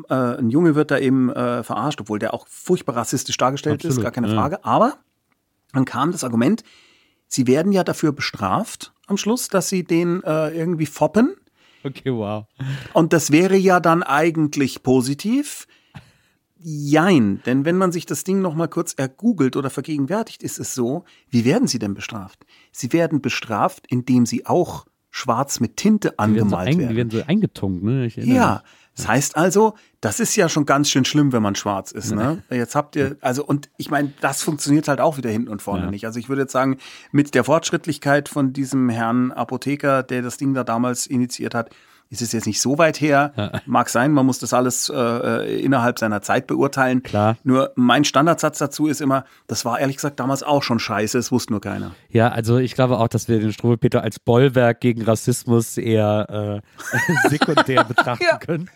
äh, 0.09 0.15
ein 0.15 0.51
Junge 0.51 0.75
wird 0.75 0.91
da 0.91 0.99
eben 0.99 1.31
äh, 1.31 1.63
verarscht, 1.63 2.01
obwohl 2.01 2.19
der 2.19 2.35
auch 2.35 2.47
furchtbar 2.49 2.97
rassistisch 2.97 3.37
dargestellt 3.37 3.85
ist, 3.85 3.91
Absolut, 3.91 4.05
gar 4.05 4.13
keine 4.13 4.29
ja. 4.29 4.35
Frage. 4.35 4.65
Aber 4.65 4.99
dann 5.73 5.85
kam 5.85 6.13
das 6.13 6.25
Argument, 6.25 6.63
sie 7.27 7.47
werden 7.47 7.73
ja 7.73 7.85
dafür 7.85 8.13
bestraft 8.13 8.93
am 9.07 9.17
Schluss, 9.17 9.49
dass 9.49 9.69
sie 9.69 9.85
den 9.85 10.23
äh, 10.25 10.51
irgendwie 10.51 10.87
foppen. 10.87 11.35
Okay, 11.83 12.13
wow. 12.13 12.45
Und 12.93 13.13
das 13.13 13.31
wäre 13.31 13.57
ja 13.57 13.81
dann 13.81 14.03
eigentlich 14.03 14.83
positiv. 14.83 15.67
Jein, 16.63 17.41
denn 17.47 17.65
wenn 17.65 17.79
man 17.79 17.91
sich 17.91 18.05
das 18.05 18.23
Ding 18.23 18.43
noch 18.43 18.55
mal 18.55 18.69
kurz 18.69 18.93
ergoogelt 18.93 19.57
oder 19.57 19.71
vergegenwärtigt, 19.71 20.43
ist 20.43 20.59
es 20.59 20.75
so, 20.75 21.05
wie 21.31 21.47
werden 21.47 21.67
sie 21.67 21.79
denn 21.79 21.95
bestraft? 21.95 22.45
Sie 22.71 22.93
werden 22.93 23.23
bestraft, 23.23 23.87
indem 23.89 24.27
sie 24.27 24.45
auch 24.45 24.85
schwarz 25.11 25.59
mit 25.61 25.79
Tinte 25.79 26.11
Die 26.11 26.19
werden 26.19 26.51
so, 26.51 26.57
angemalt 26.57 26.69
ein, 26.69 26.79
werden. 26.79 26.91
die 26.91 26.97
werden 26.97 27.11
so 27.11 27.23
eingetunkt, 27.27 27.83
ne? 27.83 28.09
Ja, 28.09 28.63
das 29.01 29.09
heißt 29.09 29.37
also, 29.37 29.75
das 30.01 30.21
ist 30.21 30.37
ja 30.37 30.49
schon 30.49 30.67
ganz 30.67 30.91
schön 30.91 31.05
schlimm, 31.05 31.33
wenn 31.33 31.43
man 31.43 31.55
schwarz 31.55 31.91
ist. 31.91 32.13
Ne? 32.13 32.43
Jetzt 32.51 32.75
habt 32.75 32.97
ihr, 32.97 33.17
also 33.21 33.45
und 33.45 33.71
ich 33.79 33.91
meine, 33.91 34.13
das 34.21 34.43
funktioniert 34.43 34.89
halt 34.89 35.01
auch 35.01 35.17
wieder 35.17 35.31
hinten 35.31 35.49
und 35.49 35.63
vorne 35.63 35.85
Ja. 35.85 35.91
nicht. 35.91 36.05
Also 36.05 36.19
ich 36.19 36.29
würde 36.29 36.43
jetzt 36.43 36.53
sagen, 36.53 36.77
mit 37.11 37.35
der 37.35 37.45
Fortschrittlichkeit 37.45 38.29
von 38.29 38.53
diesem 38.53 38.89
Herrn 38.91 39.33
Apotheker, 39.33 40.03
der 40.03 40.23
das 40.23 40.37
Ding 40.37 40.53
da 40.55 40.65
damals 40.65 41.07
initiiert 41.07 41.55
hat, 41.55 41.71
ist 42.11 42.23
es 42.23 42.33
jetzt 42.33 42.47
nicht 42.47 42.61
so 42.61 42.77
weit 42.77 43.01
her. 43.01 43.61
Mag 43.67 43.89
sein, 43.89 44.11
man 44.11 44.27
muss 44.27 44.41
das 44.41 44.53
alles 44.53 44.89
äh, 44.89 44.97
äh, 44.97 45.61
innerhalb 45.63 45.99
seiner 45.99 46.23
Zeit 46.23 46.49
beurteilen. 46.49 47.03
Klar. 47.05 47.37
Nur 47.45 47.71
mein 47.77 48.05
Standardsatz 48.05 48.59
dazu 48.59 48.89
ist 48.89 49.01
immer, 49.01 49.25
das 49.47 49.65
war 49.65 49.79
ehrlich 49.79 49.97
gesagt 49.97 50.19
damals 50.19 50.43
auch 50.43 50.63
schon 50.65 50.81
scheiße, 50.81 51.17
es 51.19 51.31
wusste 51.31 51.53
nur 51.53 51.61
keiner. 51.61 51.93
Ja, 52.11 52.29
also 52.29 52.59
ich 52.59 52.75
glaube 52.75 52.99
auch, 52.99 53.07
dass 53.09 53.29
wir 53.29 53.39
den 53.39 53.53
Struwelpeter 53.53 54.03
als 54.03 54.19
Bollwerk 54.19 54.81
gegen 54.81 55.03
Rassismus 55.03 55.79
eher 55.79 56.63
äh, 57.25 57.29
sekundär 57.31 57.85
betrachten 57.85 58.25
Ja. 58.29 58.39
können. 58.39 58.69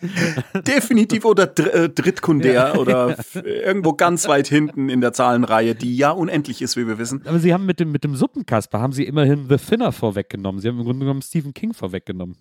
Definitiv 0.65 1.25
oder 1.25 1.47
dr 1.47 1.73
äh, 1.73 1.89
drittkundär 1.89 2.79
oder 2.79 3.19
f- 3.19 3.35
irgendwo 3.43 3.93
ganz 3.93 4.27
weit 4.27 4.47
hinten 4.47 4.89
in 4.89 5.01
der 5.01 5.13
Zahlenreihe, 5.13 5.75
die 5.75 5.97
ja 5.97 6.11
unendlich 6.11 6.61
ist, 6.61 6.77
wie 6.77 6.87
wir 6.87 6.97
wissen. 6.97 7.21
Aber 7.27 7.39
sie 7.39 7.53
haben 7.53 7.65
mit 7.65 7.79
dem, 7.79 7.91
mit 7.91 8.03
dem 8.03 8.15
Suppenkasper, 8.15 8.79
haben 8.79 8.93
sie 8.93 9.03
immerhin 9.03 9.47
The 9.49 9.57
Thinner 9.57 9.91
vorweggenommen. 9.91 10.61
Sie 10.61 10.67
haben 10.69 10.77
im 10.79 10.85
Grunde 10.85 11.01
genommen 11.05 11.21
Stephen 11.21 11.53
King 11.53 11.73
vorweggenommen. 11.73 12.37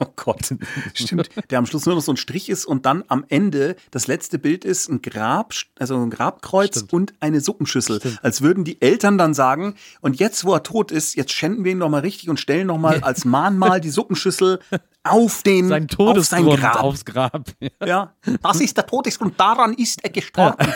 Oh 0.00 0.06
Gott. 0.16 0.54
Stimmt. 0.94 1.28
Der 1.50 1.58
am 1.58 1.66
Schluss 1.66 1.86
nur 1.86 1.94
noch 1.96 2.02
so 2.02 2.12
ein 2.12 2.16
Strich 2.16 2.48
ist 2.48 2.64
und 2.64 2.86
dann 2.86 3.04
am 3.08 3.24
Ende 3.28 3.76
das 3.90 4.06
letzte 4.06 4.38
Bild 4.38 4.64
ist 4.64 4.88
ein 4.88 5.02
Grab, 5.02 5.52
also 5.78 5.96
ein 5.96 6.10
Grabkreuz 6.10 6.76
Stimmt. 6.76 6.92
und 6.92 7.14
eine 7.20 7.40
Suppenschüssel. 7.40 8.00
Als 8.22 8.42
würden 8.42 8.64
die 8.64 8.80
Eltern 8.80 9.18
dann 9.18 9.34
sagen, 9.34 9.74
und 10.00 10.18
jetzt, 10.18 10.44
wo 10.44 10.54
er 10.54 10.62
tot 10.62 10.90
ist, 10.90 11.16
jetzt 11.16 11.32
schänden 11.32 11.64
wir 11.64 11.72
ihn 11.72 11.78
noch 11.78 11.88
mal 11.88 12.00
richtig 12.00 12.28
und 12.28 12.38
stellen 12.38 12.68
noch 12.68 12.78
mal 12.78 13.02
als 13.02 13.24
Mahnmal 13.24 13.80
die 13.80 13.90
Suppenschüssel 13.90 14.60
auf 15.04 15.42
den, 15.42 15.68
Sein 15.68 15.86
auf 15.96 16.24
sein 16.24 16.46
Grab. 16.46 16.82
aufs 16.82 17.04
Grab. 17.04 17.48
Ja, 17.84 18.14
das 18.42 18.60
ist 18.60 18.76
der 18.76 18.86
Todesgrund, 18.86 19.38
daran 19.38 19.72
ist 19.74 20.04
er 20.04 20.10
gestorben. 20.10 20.66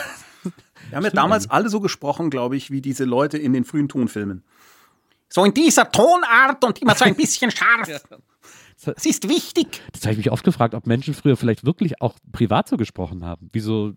Wir 0.89 0.97
haben 0.97 1.05
ja 1.05 1.11
damals 1.11 1.49
alle 1.49 1.69
so 1.69 1.79
gesprochen, 1.79 2.29
glaube 2.29 2.55
ich, 2.55 2.69
wie 2.71 2.81
diese 2.81 3.05
Leute 3.05 3.37
in 3.37 3.53
den 3.53 3.63
frühen 3.63 3.89
Tonfilmen. 3.89 4.43
So 5.29 5.43
in 5.43 5.53
dieser 5.53 5.91
Tonart 5.91 6.63
und 6.63 6.79
immer 6.81 6.93
so 6.93 7.05
ein 7.05 7.15
bisschen 7.15 7.49
scharf. 7.49 7.89
Das 8.85 9.05
ist 9.05 9.29
wichtig. 9.29 9.81
Das 9.91 10.03
habe 10.03 10.11
ich 10.11 10.17
mich 10.17 10.31
oft 10.31 10.43
gefragt, 10.43 10.73
ob 10.75 10.87
Menschen 10.87 11.13
früher 11.13 11.37
vielleicht 11.37 11.65
wirklich 11.65 12.01
auch 12.01 12.15
privat 12.31 12.67
so 12.67 12.77
gesprochen 12.77 13.23
haben. 13.23 13.49
Wieso? 13.53 13.93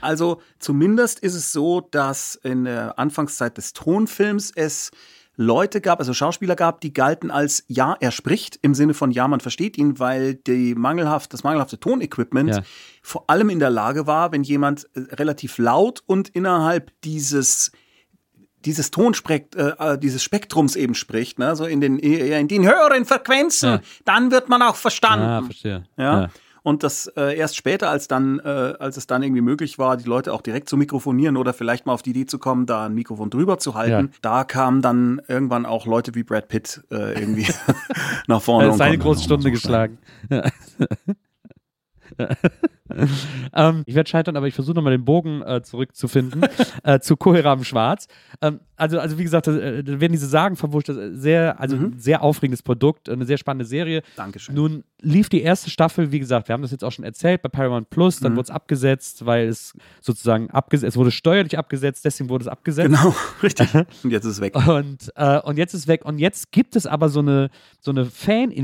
Also 0.00 0.40
zumindest 0.58 1.18
ist 1.20 1.34
es 1.34 1.52
so, 1.52 1.80
dass 1.80 2.34
in 2.36 2.64
der 2.64 2.98
Anfangszeit 2.98 3.56
des 3.56 3.72
Tonfilms 3.72 4.52
es 4.54 4.90
Leute 5.38 5.82
gab, 5.82 5.98
also 5.98 6.14
Schauspieler 6.14 6.56
gab, 6.56 6.80
die 6.80 6.94
galten 6.94 7.30
als 7.30 7.64
ja, 7.68 7.94
er 8.00 8.10
spricht 8.10 8.58
im 8.62 8.74
Sinne 8.74 8.94
von 8.94 9.10
ja, 9.10 9.28
man 9.28 9.40
versteht 9.40 9.76
ihn, 9.76 9.98
weil 9.98 10.34
die 10.34 10.74
mangelhaft, 10.74 11.32
das 11.34 11.44
mangelhafte 11.44 11.78
Tonequipment 11.78 12.56
Ja. 12.56 12.62
vor 13.02 13.28
allem 13.28 13.50
in 13.50 13.58
der 13.58 13.68
Lage 13.70 14.06
war, 14.06 14.32
wenn 14.32 14.42
jemand 14.42 14.88
äh, 14.94 15.00
relativ 15.14 15.58
laut 15.58 16.02
und 16.06 16.30
innerhalb 16.30 16.90
dieses 17.02 17.70
dieses 18.66 18.90
Tonspekt, 18.90 19.56
äh, 19.56 19.72
äh, 19.78 19.98
dieses 19.98 20.22
Spektrums 20.22 20.76
eben 20.76 20.94
spricht, 20.94 21.38
ne, 21.38 21.56
so 21.56 21.64
in 21.64 21.80
den 21.80 21.98
in 21.98 22.48
den 22.48 22.64
höheren 22.66 23.04
Frequenzen, 23.06 23.70
Ja. 23.70 23.80
dann 24.04 24.30
wird 24.30 24.48
man 24.50 24.60
auch 24.62 24.76
verstanden. 24.76 25.24
Ah, 25.26 25.42
verstehe. 25.42 25.84
Ja. 25.96 26.28
Und 26.62 26.82
das 26.82 27.06
äh, 27.16 27.36
erst 27.38 27.54
später, 27.56 27.90
als 27.90 28.08
dann, 28.08 28.40
äh, 28.40 28.48
als 28.80 28.96
es 28.96 29.06
dann 29.06 29.22
irgendwie 29.22 29.40
möglich 29.40 29.78
war, 29.78 29.96
die 29.96 30.02
Leute 30.08 30.32
auch 30.32 30.42
direkt 30.42 30.68
zu 30.68 30.76
mikrofonieren 30.76 31.36
oder 31.36 31.54
vielleicht 31.54 31.86
mal 31.86 31.92
auf 31.92 32.02
die 32.02 32.10
Idee 32.10 32.26
zu 32.26 32.40
kommen, 32.40 32.66
da 32.66 32.86
ein 32.86 32.94
Mikrofon 32.94 33.30
drüber 33.30 33.58
zu 33.60 33.74
halten, 33.76 34.06
Ja. 34.12 34.18
da 34.20 34.42
kamen 34.42 34.82
dann 34.82 35.22
irgendwann 35.28 35.64
auch 35.64 35.86
Leute 35.86 36.16
wie 36.16 36.24
Brad 36.24 36.48
Pitt 36.48 36.82
äh, 36.90 37.20
irgendwie 37.20 37.46
nach 38.26 38.42
vorne. 38.42 38.66
Er 38.66 38.70
hat 38.72 38.78
seine 38.78 38.98
große 38.98 39.22
Stunde 39.22 39.52
geschlagen. 39.52 39.98
ähm, 43.54 43.82
ich 43.86 43.94
werde 43.94 44.08
scheitern, 44.08 44.36
aber 44.36 44.46
ich 44.46 44.54
versuche 44.54 44.76
nochmal 44.76 44.92
den 44.92 45.04
Bogen 45.04 45.42
äh, 45.42 45.62
zurückzufinden 45.62 46.44
äh, 46.82 47.00
zu 47.00 47.16
Kohiram 47.16 47.64
Schwarz. 47.64 48.08
Ähm, 48.40 48.60
also, 48.76 48.98
also 49.00 49.18
wie 49.18 49.22
gesagt, 49.22 49.46
äh, 49.48 49.82
da 49.82 50.00
werden 50.00 50.12
diese 50.12 50.26
Sagen 50.26 50.56
verwurscht. 50.56 50.88
Ist 50.88 51.20
Sehr, 51.22 51.60
also 51.60 51.76
ein 51.76 51.98
sehr 51.98 52.22
aufregendes 52.22 52.62
Produkt, 52.62 53.08
eine 53.08 53.24
sehr 53.24 53.38
spannende 53.38 53.64
Serie. 53.64 54.00
Mhm. 54.00 54.04
Dankeschön. 54.16 54.54
Nun 54.54 54.84
lief 55.00 55.28
die 55.28 55.42
erste 55.42 55.70
Staffel, 55.70 56.12
wie 56.12 56.18
gesagt, 56.18 56.48
wir 56.48 56.52
haben 56.54 56.62
das 56.62 56.70
jetzt 56.70 56.84
auch 56.84 56.92
schon 56.92 57.04
erzählt 57.04 57.42
bei 57.42 57.48
Paramount 57.48 57.90
Plus, 57.90 58.20
Mhm. 58.20 58.24
dann 58.24 58.32
wurde 58.36 58.44
es 58.44 58.50
abgesetzt, 58.50 59.26
weil 59.26 59.48
es 59.48 59.72
sozusagen 60.00 60.50
abgesetzt, 60.50 60.88
es 60.90 60.96
wurde 60.96 61.10
steuerlich 61.10 61.58
abgesetzt, 61.58 62.04
deswegen 62.04 62.28
wurde 62.30 62.42
es 62.44 62.48
abgesetzt. 62.48 62.88
Genau, 62.88 63.14
richtig. 63.42 63.68
Und 64.04 64.10
jetzt 64.10 64.24
ist 64.24 64.32
es 64.32 64.40
weg. 64.40 64.54
Und, 64.68 65.10
äh, 65.16 65.40
und 65.40 65.58
jetzt 65.58 65.74
ist 65.74 65.86
weg. 65.88 66.04
Und 66.04 66.18
jetzt 66.18 66.52
gibt 66.52 66.76
es 66.76 66.86
aber 66.86 67.08
so 67.08 67.20
eine, 67.20 67.50
so 67.80 67.90
eine 67.90 68.06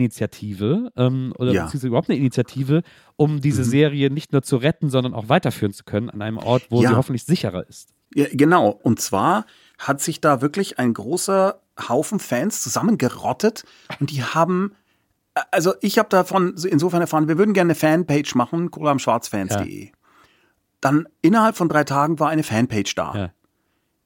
Fan-Initiative 0.02 0.90
ähm, 0.96 1.32
oder 1.38 1.52
Ja. 1.52 1.64
beziehungsweise 1.64 1.88
überhaupt 1.88 2.10
eine 2.10 2.18
Initiative, 2.18 2.82
um 3.16 3.40
diese 3.40 3.64
Serie 3.64 4.10
nicht 4.10 4.32
nur 4.32 4.42
zu 4.42 4.56
retten, 4.56 4.90
sondern 4.90 5.14
auch 5.14 5.28
weiterführen 5.28 5.72
zu 5.72 5.84
können 5.84 6.10
an 6.10 6.22
einem 6.22 6.38
Ort, 6.38 6.64
wo 6.70 6.82
Ja. 6.82 6.90
sie 6.90 6.96
hoffentlich 6.96 7.24
sicherer 7.24 7.66
ist. 7.68 7.90
Ja, 8.14 8.26
genau. 8.32 8.68
Und 8.70 9.00
zwar 9.00 9.46
hat 9.86 10.00
sich 10.00 10.20
da 10.20 10.40
wirklich 10.40 10.78
ein 10.78 10.94
großer 10.94 11.60
Haufen 11.88 12.18
Fans 12.18 12.62
zusammengerottet 12.62 13.64
und 14.00 14.10
die 14.10 14.22
haben, 14.22 14.74
also 15.50 15.74
ich 15.80 15.98
habe 15.98 16.08
davon 16.08 16.54
insofern 16.68 17.00
erfahren, 17.00 17.28
wir 17.28 17.38
würden 17.38 17.54
gerne 17.54 17.70
eine 17.72 17.74
Fanpage 17.74 18.34
machen, 18.34 18.70
kolamschwarzfans.de. 18.70 19.90
Dann 20.80 21.08
innerhalb 21.20 21.56
von 21.56 21.68
drei 21.68 21.84
Tagen 21.84 22.18
war 22.18 22.28
eine 22.28 22.42
Fanpage 22.42 22.94
da. 22.94 23.14
Ja. 23.14 23.30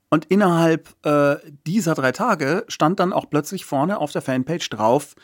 Und 0.09 0.27
innerhalb 0.27 0.95
äh, 1.05 1.37
dieser 1.67 1.95
drei 1.95 2.13
Tage 2.13 2.65
stand 2.69 3.01
dann 3.01 3.13
auch 3.13 3.29
plötzlich 3.29 3.65
vorne 3.65 3.99
auf 3.99 4.13
der 4.13 4.23
Fanpage 4.23 4.71
drauf, 4.71 5.15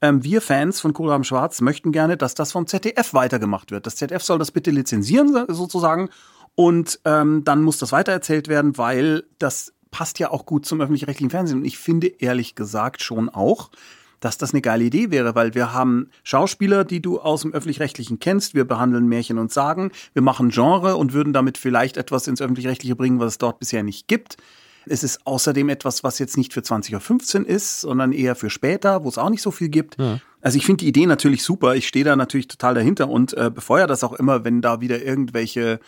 ähm, 0.00 0.24
wir 0.24 0.40
Fans 0.40 0.80
von 0.80 0.92
Kohlraben 0.92 1.24
Schwarz 1.24 1.60
möchten 1.60 1.92
gerne, 1.92 2.16
dass 2.16 2.34
das 2.34 2.52
vom 2.52 2.66
ZDF 2.66 3.14
weitergemacht 3.14 3.70
wird. 3.70 3.86
Das 3.86 3.96
ZDF 3.96 4.22
soll 4.22 4.38
das 4.38 4.50
bitte 4.50 4.70
lizenzieren 4.70 5.32
so- 5.32 5.46
sozusagen 5.48 6.08
und 6.56 7.00
ähm, 7.04 7.44
dann 7.44 7.62
muss 7.62 7.78
das 7.78 7.92
weitererzählt 7.92 8.48
werden, 8.48 8.76
weil 8.78 9.24
das 9.38 9.73
passt 9.94 10.18
ja 10.18 10.32
auch 10.32 10.44
gut 10.44 10.66
zum 10.66 10.80
öffentlich-rechtlichen 10.80 11.30
Fernsehen. 11.30 11.58
Und 11.58 11.64
ich 11.64 11.78
finde 11.78 12.08
ehrlich 12.08 12.56
gesagt 12.56 13.00
schon 13.00 13.28
auch, 13.28 13.70
dass 14.18 14.36
das 14.36 14.52
eine 14.52 14.60
geile 14.60 14.82
Idee 14.82 15.12
wäre, 15.12 15.36
weil 15.36 15.54
wir 15.54 15.72
haben 15.72 16.10
Schauspieler, 16.24 16.84
die 16.84 17.00
du 17.00 17.20
aus 17.20 17.42
dem 17.42 17.52
öffentlich-rechtlichen 17.52 18.18
kennst. 18.18 18.56
Wir 18.56 18.64
behandeln 18.64 19.06
Märchen 19.06 19.38
und 19.38 19.52
Sagen. 19.52 19.92
Wir 20.12 20.22
machen 20.22 20.48
Genre 20.48 20.96
und 20.96 21.12
würden 21.12 21.32
damit 21.32 21.58
vielleicht 21.58 21.96
etwas 21.96 22.26
ins 22.26 22.42
öffentlich-rechtliche 22.42 22.96
bringen, 22.96 23.20
was 23.20 23.34
es 23.34 23.38
dort 23.38 23.60
bisher 23.60 23.84
nicht 23.84 24.08
gibt. 24.08 24.36
Es 24.84 25.04
ist 25.04 25.24
außerdem 25.28 25.68
etwas, 25.68 26.02
was 26.02 26.18
jetzt 26.18 26.36
nicht 26.36 26.52
für 26.52 26.60
20.15 26.60 27.42
Uhr 27.42 27.48
ist, 27.48 27.82
sondern 27.82 28.10
eher 28.10 28.34
für 28.34 28.50
später, 28.50 29.04
wo 29.04 29.08
es 29.08 29.16
auch 29.16 29.30
nicht 29.30 29.42
so 29.42 29.52
viel 29.52 29.68
gibt. 29.68 29.96
Also 30.40 30.58
ich 30.58 30.66
finde 30.66 30.82
die 30.82 30.88
Idee 30.88 31.06
natürlich 31.06 31.44
super. 31.44 31.76
Ich 31.76 31.86
stehe 31.86 32.04
da 32.04 32.16
natürlich 32.16 32.48
total 32.48 32.74
dahinter 32.74 33.08
und 33.08 33.32
äh, 33.34 33.48
befeuere 33.48 33.86
das 33.86 34.02
auch 34.02 34.14
immer, 34.14 34.44
wenn 34.44 34.60
da 34.60 34.80
wieder 34.80 35.00
irgendwelche 35.00 35.78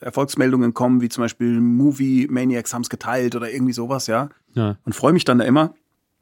Erfolgsmeldungen 0.00 0.74
kommen, 0.74 1.00
wie 1.00 1.08
zum 1.08 1.22
Beispiel 1.22 1.60
Movie 1.60 2.26
Maniacs 2.30 2.72
haben 2.74 2.82
es 2.82 2.90
geteilt 2.90 3.34
oder 3.36 3.50
irgendwie 3.50 3.72
sowas, 3.72 4.06
ja. 4.06 4.28
Ja. 4.54 4.76
Und 4.84 4.94
freue 4.94 5.12
mich 5.12 5.24
dann 5.24 5.38
da 5.38 5.44
immer. 5.44 5.74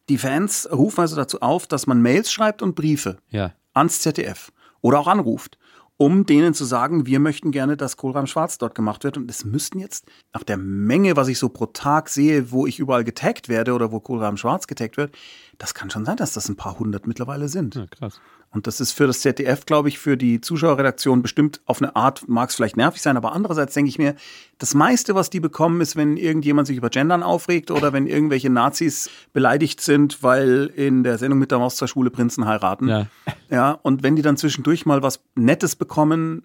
Die 0.09 0.19
Fans 0.19 0.69
rufen 0.73 1.01
also 1.01 1.17
dazu 1.17 1.41
auf, 1.41 1.67
dass 1.67 1.87
man 1.87 2.01
Mails 2.03 2.33
schreibt 2.33 2.63
und 2.63 2.75
Briefe 2.75 3.19
Ja. 3.31 3.53
ans 3.75 4.01
ZDF 4.01 4.53
oder 4.81 4.99
auch 5.01 5.07
anruft, 5.07 5.59
um 5.97 6.25
denen 6.27 6.55
zu 6.55 6.65
sagen, 6.65 7.07
wir 7.07 7.19
möchten 7.21 7.51
gerne, 7.51 7.77
dass 7.77 7.97
Kohlraum 7.97 8.27
Schwarz 8.27 8.57
dort 8.59 8.75
gemacht 8.75 9.03
wird. 9.05 9.17
Und 9.17 9.29
es 9.31 9.45
müssten 9.45 9.81
jetzt, 9.81 10.07
nach 10.33 10.45
der 10.45 10.57
Menge, 10.57 11.17
was 11.17 11.27
ich 11.29 11.39
so 11.39 11.49
pro 11.49 11.67
Tag 11.67 12.09
sehe, 12.09 12.53
wo 12.53 12.67
ich 12.67 12.79
überall 12.79 13.03
getaggt 13.05 13.49
werde 13.49 13.75
oder 13.75 13.91
wo 13.91 13.99
Kohlraum 14.01 14.37
Schwarz 14.37 14.67
getaggt 14.69 14.97
wird, 14.97 15.13
das 15.59 15.75
kann 15.75 15.91
schon 15.91 16.05
sein, 16.05 16.17
dass 16.17 16.33
das 16.33 16.49
ein 16.49 16.57
paar 16.57 16.79
hundert 16.79 17.07
mittlerweile 17.09 17.49
sind. 17.49 17.75
ja, 17.75 17.87
krass. 17.87 18.21
Und 18.51 18.67
das 18.67 18.81
ist 18.81 18.93
für 18.93 19.07
das 19.07 19.21
ZDF, 19.21 19.67
glaube 19.67 19.89
ich, 19.89 19.99
für 19.99 20.17
die 20.17 20.41
Zuschauerredaktion 20.41 21.21
bestimmt 21.21 21.61
auf 21.67 21.83
eine 21.83 21.95
Art, 21.97 22.29
mag 22.29 22.49
es 22.49 22.57
vielleicht 22.57 22.79
nervig 22.79 23.03
sein, 23.03 23.19
aber 23.19 23.33
andererseits 23.33 23.75
denke 23.75 23.91
ich 23.91 23.99
mir, 23.99 24.15
das 24.57 24.75
meiste, 24.75 25.15
was 25.15 25.29
die 25.29 25.41
bekommen, 25.41 25.83
ist, 25.83 25.97
wenn 25.97 26.17
irgendjemand 26.17 26.67
sich 26.67 26.79
über 26.79 26.89
Gendern 26.89 27.23
aufregt 27.23 27.71
oder 27.71 27.93
wenn 27.93 28.07
irgendwelche 28.07 28.49
Nazis 28.49 29.11
beleidigt 29.35 29.83
sind, 29.83 30.23
weil 30.23 30.73
in 30.75 31.05
der 31.05 31.19
Sendung 31.19 31.39
mit 31.39 31.51
der 31.51 31.59
Maus 31.59 31.77
zur 31.77 31.89
Schule 31.89 32.11
Prinzen 32.11 32.47
heiraten. 32.47 32.89
Ja. 32.89 33.07
ja. 33.51 33.73
Und 33.83 34.03
wenn 34.03 34.17
die 34.17 34.23
dann 34.23 34.39
zwischendurch 34.39 34.87
mal 34.87 35.03
was 35.03 35.21
Nettes 35.35 35.77
bekommen, 35.77 36.45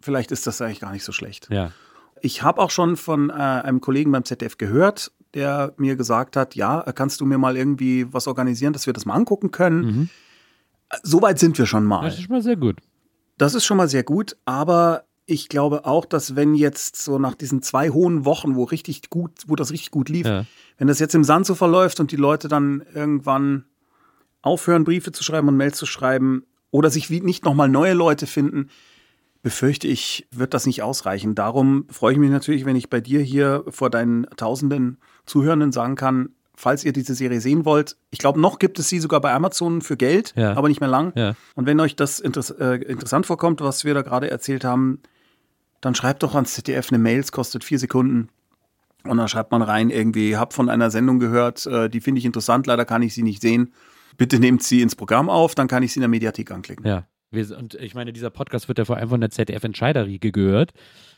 vielleicht 0.00 0.30
ist 0.30 0.46
das 0.46 0.60
eigentlich 0.62 0.80
gar 0.80 0.92
nicht 0.92 1.04
so 1.04 1.10
schlecht. 1.10 1.48
Ja. 1.50 1.72
Ich 2.22 2.42
habe 2.42 2.60
auch 2.60 2.70
schon 2.70 2.96
von 2.96 3.30
äh, 3.30 3.32
einem 3.32 3.80
Kollegen 3.80 4.12
beim 4.12 4.24
ZDF 4.24 4.58
gehört, 4.58 5.10
der 5.34 5.74
mir 5.76 5.96
gesagt 5.96 6.36
hat, 6.36 6.54
ja, 6.54 6.82
kannst 6.94 7.20
du 7.20 7.26
mir 7.26 7.38
mal 7.38 7.56
irgendwie 7.56 8.12
was 8.12 8.28
organisieren, 8.28 8.72
dass 8.72 8.86
wir 8.86 8.92
das 8.92 9.06
mal 9.06 9.14
angucken 9.14 9.50
können. 9.50 10.10
Soweit 11.02 11.38
sind 11.38 11.58
wir 11.58 11.66
schon 11.66 11.84
mal. 11.84 12.02
Das 12.04 12.14
ist 12.18 12.22
schon 12.24 12.32
mal 12.34 12.42
sehr 12.42 12.56
gut. 12.56 12.76
Das 13.38 13.54
ist 13.54 13.64
schon 13.64 13.76
mal 13.76 13.88
sehr 13.88 14.02
gut, 14.02 14.36
aber 14.44 15.04
ich 15.26 15.48
glaube 15.48 15.84
auch, 15.86 16.04
dass 16.04 16.34
wenn 16.36 16.54
jetzt 16.54 16.96
so 16.96 17.18
nach 17.18 17.34
diesen 17.34 17.62
zwei 17.62 17.90
hohen 17.90 18.24
Wochen, 18.24 18.56
wo 18.56 18.64
richtig 18.64 19.08
gut, 19.10 19.30
wo 19.46 19.54
das 19.56 19.70
richtig 19.70 19.90
gut 19.92 20.08
lief, 20.08 20.26
Ja. 20.26 20.44
wenn 20.76 20.88
das 20.88 20.98
jetzt 20.98 21.14
im 21.14 21.24
Sand 21.24 21.46
so 21.46 21.54
verläuft 21.54 22.00
und 22.00 22.10
die 22.10 22.16
Leute 22.16 22.48
dann 22.48 22.82
irgendwann 22.94 23.64
aufhören, 24.42 24.84
Briefe 24.84 25.12
zu 25.12 25.22
schreiben 25.22 25.48
und 25.48 25.56
Mails 25.56 25.76
zu 25.78 25.86
schreiben 25.86 26.44
oder 26.70 26.90
sich 26.90 27.08
nicht 27.10 27.44
nochmal 27.44 27.68
neue 27.68 27.94
Leute 27.94 28.26
finden, 28.26 28.68
befürchte 29.42 29.86
ich, 29.88 30.26
wird 30.30 30.52
das 30.52 30.66
nicht 30.66 30.82
ausreichen. 30.82 31.34
Darum 31.34 31.86
freue 31.90 32.12
ich 32.12 32.18
mich 32.18 32.30
natürlich, 32.30 32.64
wenn 32.66 32.76
ich 32.76 32.90
bei 32.90 33.00
dir 33.00 33.20
hier 33.20 33.64
vor 33.68 33.88
deinen 33.88 34.26
tausenden 34.36 34.98
Zuhörenden 35.26 35.72
sagen 35.72 35.94
kann, 35.94 36.30
falls 36.60 36.84
ihr 36.84 36.92
diese 36.92 37.14
Serie 37.14 37.40
sehen 37.40 37.64
wollt, 37.64 37.96
ich 38.10 38.18
glaube, 38.18 38.38
noch 38.40 38.58
gibt 38.58 38.78
es 38.78 38.88
sie 38.88 38.98
sogar 39.00 39.20
bei 39.20 39.32
Amazon 39.32 39.80
für 39.80 39.96
Geld, 39.96 40.34
Ja. 40.36 40.52
aber 40.54 40.68
nicht 40.68 40.80
mehr 40.80 40.90
lang. 40.90 41.12
Ja. 41.16 41.34
Und 41.54 41.66
wenn 41.66 41.80
euch 41.80 41.96
das 41.96 42.20
interess 42.20 42.50
äh, 42.50 42.74
interessant 42.76 43.26
vorkommt, 43.26 43.60
was 43.62 43.84
wir 43.84 43.94
da 43.94 44.02
gerade 44.02 44.30
erzählt 44.30 44.62
haben, 44.64 45.00
dann 45.80 45.94
schreibt 45.94 46.22
doch 46.22 46.34
ans 46.34 46.52
ZDF 46.54 46.90
eine 46.90 46.98
Mail, 46.98 47.20
es 47.20 47.32
kostet 47.32 47.64
vier 47.64 47.78
Sekunden. 47.78 48.28
Und 49.04 49.16
dann 49.16 49.28
schreibt 49.28 49.50
man 49.50 49.62
rein, 49.62 49.88
irgendwie, 49.88 50.36
hab 50.36 50.52
von 50.52 50.68
einer 50.68 50.90
Sendung 50.90 51.18
gehört, 51.18 51.64
äh, 51.66 51.88
die 51.88 52.02
finde 52.02 52.18
ich 52.18 52.26
interessant, 52.26 52.66
leider 52.66 52.84
kann 52.84 53.00
ich 53.00 53.14
sie 53.14 53.22
nicht 53.22 53.40
sehen. 53.40 53.72
Bitte 54.18 54.38
nehmt 54.38 54.62
sie 54.62 54.82
ins 54.82 54.94
Programm 54.94 55.30
auf, 55.30 55.54
dann 55.54 55.68
kann 55.68 55.82
ich 55.82 55.92
sie 55.94 56.00
in 56.00 56.02
der 56.02 56.08
Mediathek 56.10 56.50
anklicken. 56.50 56.86
Ja. 56.86 57.06
Wir, 57.32 57.56
und 57.56 57.74
ich 57.74 57.94
meine, 57.94 58.12
dieser 58.12 58.30
Podcast 58.30 58.66
wird 58.66 58.78
ja 58.78 58.84
vor 58.84 58.96
allem 58.96 59.08
von 59.08 59.20
der 59.20 59.30
ZDF-Entscheiderriege 59.30 60.32
gehört. 60.32 60.72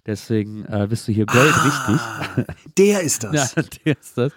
Deswegen 0.04 0.64
äh, 0.66 0.86
bist 0.90 1.08
du 1.08 1.12
hier 1.12 1.24
Gold 1.24 1.54
richtig. 1.64 2.54
Der 2.78 3.00
ist 3.00 3.24
das. 3.24 3.54
Ja, 3.54 3.62
der 3.62 3.98
ist 3.98 4.18
das. 4.18 4.32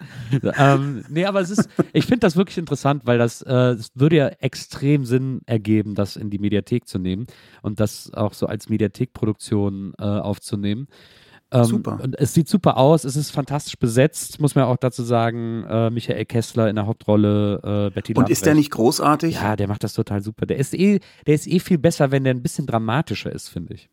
ähm, 0.57 1.03
nee, 1.09 1.25
aber 1.25 1.41
es 1.41 1.49
ist, 1.49 1.67
ich 1.91 2.05
finde 2.05 2.19
das 2.19 2.35
wirklich 2.37 2.57
interessant, 2.57 3.05
weil 3.05 3.17
das, 3.17 3.41
äh, 3.41 3.71
es 3.71 3.91
würde 3.95 4.15
ja 4.15 4.27
extrem 4.27 5.05
Sinn 5.05 5.41
ergeben, 5.47 5.95
das 5.95 6.15
in 6.15 6.29
die 6.29 6.37
Mediathek 6.37 6.87
zu 6.87 6.99
nehmen 6.99 7.25
und 7.61 7.79
das 7.79 8.13
auch 8.13 8.33
so 8.33 8.45
als 8.45 8.69
Mediathekproduktion 8.69 9.95
äh, 9.97 10.03
aufzunehmen. 10.03 10.87
Ähm, 11.51 11.63
Super. 11.63 11.99
Es 12.17 12.33
sieht 12.33 12.49
super 12.49 12.77
aus, 12.77 13.03
es 13.03 13.15
ist 13.15 13.29
fantastisch 13.31 13.77
besetzt, 13.77 14.41
muss 14.41 14.55
man 14.55 14.65
auch 14.65 14.77
dazu 14.77 15.03
sagen. 15.03 15.63
Äh, 15.69 15.89
Michael 15.91 16.25
Kessler 16.25 16.69
in 16.69 16.75
der 16.75 16.87
Hauptrolle, 16.87 17.59
äh, 17.63 17.93
Betty 17.93 18.13
Und 18.15 18.29
ist 18.29 18.45
der 18.45 18.55
nicht 18.55 18.71
großartig? 18.71 19.35
Ja, 19.35 19.55
der 19.55 19.67
macht 19.67 19.83
das 19.83 19.93
total 19.93 20.21
super. 20.21 20.45
Der 20.47 20.57
ist 20.57 20.73
eh, 20.73 20.99
der 21.27 21.35
ist 21.35 21.47
eh 21.47 21.59
viel 21.59 21.77
besser, 21.77 22.09
wenn 22.11 22.23
der 22.23 22.33
ein 22.33 22.41
bisschen 22.41 22.65
dramatischer 22.65 23.31
ist, 23.31 23.49
finde 23.49 23.75
ich. 23.75 23.89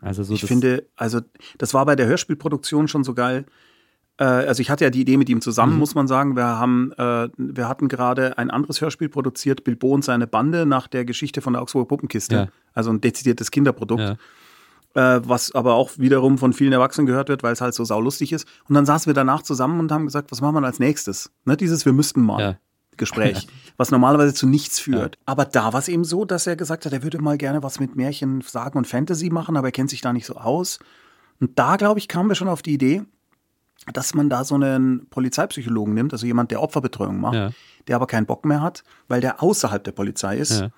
Also 0.00 0.22
so 0.22 0.34
ich 0.34 0.44
finde, 0.44 0.86
also 0.96 1.20
das 1.58 1.74
war 1.74 1.84
bei 1.84 1.94
der 1.94 2.06
Hörspielproduktion 2.06 2.88
schon 2.88 3.04
so 3.04 3.12
geil. 3.14 3.44
Äh, 4.16 4.24
also 4.24 4.60
ich 4.60 4.70
hatte 4.70 4.84
ja 4.84 4.90
die 4.90 5.00
Idee 5.00 5.16
mit 5.18 5.28
ihm 5.28 5.40
zusammen, 5.40 5.74
Mhm. 5.74 5.78
muss 5.78 5.94
man 5.94 6.08
sagen. 6.08 6.36
Wir 6.36 6.44
haben, 6.46 6.92
äh, 6.96 7.28
wir 7.36 7.68
hatten 7.68 7.88
gerade 7.88 8.38
ein 8.38 8.50
anderes 8.50 8.80
Hörspiel 8.80 9.08
produziert, 9.08 9.64
Bilbo 9.64 9.88
und 9.92 10.04
seine 10.04 10.26
Bande, 10.26 10.64
nach 10.66 10.88
der 10.88 11.04
Geschichte 11.04 11.42
von 11.42 11.52
der 11.52 11.62
Augsburger 11.62 11.86
Puppenkiste. 11.88 12.34
Ja. 12.34 12.48
Also 12.72 12.90
ein 12.90 13.00
dezidiertes 13.00 13.50
Kinderprodukt. 13.50 14.00
Ja. 14.00 14.16
Äh, 14.94 15.20
was 15.22 15.54
aber 15.54 15.74
auch 15.74 15.90
wiederum 15.98 16.38
von 16.38 16.52
vielen 16.52 16.72
Erwachsenen 16.72 17.06
gehört 17.06 17.28
wird, 17.28 17.42
weil 17.42 17.52
es 17.52 17.60
halt 17.60 17.74
so 17.74 17.84
saulustig 17.84 18.32
ist. 18.32 18.46
Und 18.68 18.74
dann 18.74 18.86
saßen 18.86 19.08
wir 19.08 19.14
danach 19.14 19.42
zusammen 19.42 19.80
und 19.80 19.92
haben 19.92 20.06
gesagt, 20.06 20.32
was 20.32 20.40
machen 20.40 20.54
wir 20.54 20.64
als 20.66 20.78
nächstes? 20.78 21.30
Ne, 21.44 21.56
dieses 21.56 21.84
Wir 21.84 21.92
müssten 21.92 22.22
mal. 22.22 22.40
Ja. 22.40 22.56
Gespräch, 22.96 23.46
was 23.76 23.90
normalerweise 23.92 24.34
zu 24.34 24.46
nichts 24.48 24.80
führt. 24.80 25.18
Aber 25.24 25.44
da 25.44 25.72
war 25.72 25.78
es 25.80 25.88
eben 25.88 26.04
so, 26.04 26.24
dass 26.24 26.46
er 26.46 26.56
gesagt 26.56 26.84
hat, 26.84 26.92
er 26.92 27.02
würde 27.04 27.20
mal 27.20 27.38
gerne 27.38 27.62
was 27.62 27.78
mit 27.80 27.94
Märchen, 27.96 28.40
Sagen 28.40 28.76
und 28.76 28.86
Fantasy 28.88 29.30
machen, 29.30 29.56
aber 29.56 29.68
er 29.68 29.72
kennt 29.72 29.88
sich 29.90 30.00
da 30.00 30.12
nicht 30.12 30.26
so 30.26 30.34
aus. 30.36 30.80
Und 31.38 31.58
da, 31.58 31.76
glaube 31.76 32.00
ich, 32.00 32.08
kamen 32.08 32.28
wir 32.28 32.34
schon 32.34 32.48
auf 32.48 32.62
die 32.62 32.72
Idee, 32.74 33.02
dass 33.92 34.14
man 34.14 34.28
da 34.28 34.42
so 34.44 34.56
einen 34.56 35.06
Polizeipsychologen 35.10 35.94
nimmt, 35.94 36.12
also 36.12 36.26
jemand, 36.26 36.50
der 36.50 36.60
Opferbetreuung 36.60 37.20
macht, 37.20 37.34
Ja. 37.34 37.50
der 37.86 37.96
aber 37.96 38.06
keinen 38.08 38.26
Bock 38.26 38.44
mehr 38.44 38.60
hat, 38.60 38.82
weil 39.06 39.20
der 39.20 39.42
außerhalb 39.42 39.84
der 39.84 39.92
Polizei 39.92 40.36
ist. 40.36 40.60
Ja. 40.60 40.70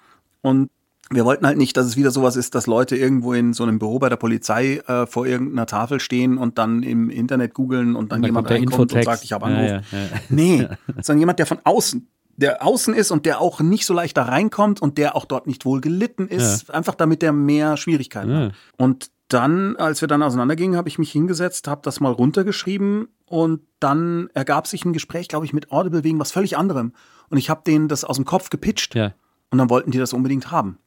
Und 0.43 0.71
wir 1.13 1.25
wollten 1.25 1.45
halt 1.47 1.59
nicht, 1.59 1.77
dass 1.77 1.87
es 1.87 1.97
wieder 1.97 2.11
sowas 2.13 2.37
ist, 2.37 2.55
dass 2.55 2.67
Leute 2.67 2.97
irgendwo 2.97 3.33
in 3.33 3.53
so 3.53 3.65
einem 3.65 3.79
Büro 3.81 3.99
bei 3.99 4.09
der 4.09 4.17
Polizei 4.17 4.77
äh, 4.87 5.07
vor 5.07 5.27
irgendeiner 5.27 5.67
Tafel 5.67 5.99
stehen 6.01 6.39
und 6.39 6.57
dann 6.59 6.83
im 6.85 7.11
Internet 7.11 7.53
googeln 7.55 7.97
und 7.97 8.13
dann, 8.13 8.19
Und 8.19 8.23
dann 8.23 8.25
jemand 8.29 8.51
reinkommt 8.51 8.93
und 8.93 9.03
sagt, 9.05 9.25
ich 9.25 9.33
habe 9.33 9.51
Ja, 9.51 9.57
angerufen. 9.57 9.85
ja, 9.91 9.99
ja. 9.99 10.09
Nee, 10.29 10.69
sondern 11.03 11.19
jemand, 11.21 11.39
der 11.41 11.47
von 11.47 11.59
außen, 11.65 12.09
der 12.37 12.65
außen 12.65 12.95
ist 12.95 13.11
und 13.11 13.27
der 13.27 13.41
auch 13.41 13.61
nicht 13.61 13.87
so 13.87 13.93
leicht 13.93 14.17
da 14.17 14.23
reinkommt 14.23 14.81
und 14.81 14.99
der 14.99 15.17
auch 15.17 15.25
dort 15.25 15.47
nicht 15.49 15.65
wohl 15.65 15.81
gelitten 15.81 16.29
ist, 16.29 16.71
einfach 16.71 16.95
damit 16.95 17.23
der 17.23 17.33
mehr 17.33 17.77
Schwierigkeiten 17.77 18.31
Ja. 18.31 18.41
hat. 18.47 18.53
Und 18.79 19.11
dann, 19.29 19.77
als 19.77 20.01
wir 20.01 20.09
dann 20.09 20.23
auseinandergingen, 20.23 20.77
habe 20.77 20.89
ich 20.89 20.99
mich 20.99 21.11
hingesetzt, 21.13 21.67
habe 21.69 21.81
das 21.85 22.01
mal 22.01 22.11
runtergeschrieben 22.13 23.09
und 23.27 23.61
dann 23.79 24.29
ergab 24.35 24.67
sich 24.67 24.85
ein 24.85 24.93
Gespräch, 24.93 25.29
glaube 25.29 25.45
ich, 25.47 25.53
mit 25.53 25.71
Audible 25.71 26.03
wegen 26.05 26.19
was 26.19 26.33
völlig 26.33 26.57
anderem. 26.57 26.93
Und 27.29 27.39
ich 27.39 27.51
habe 27.51 27.63
denen 27.67 27.89
das 27.89 28.05
aus 28.05 28.17
dem 28.17 28.25
Kopf 28.25 28.51
gepitcht 28.51 28.95
Ja. 28.95 29.13
und 29.51 29.59
dann 29.59 29.71
wollten 29.71 29.91
die 29.91 29.99
das 29.99 30.13
unbedingt 30.13 30.51
haben. 30.51 30.79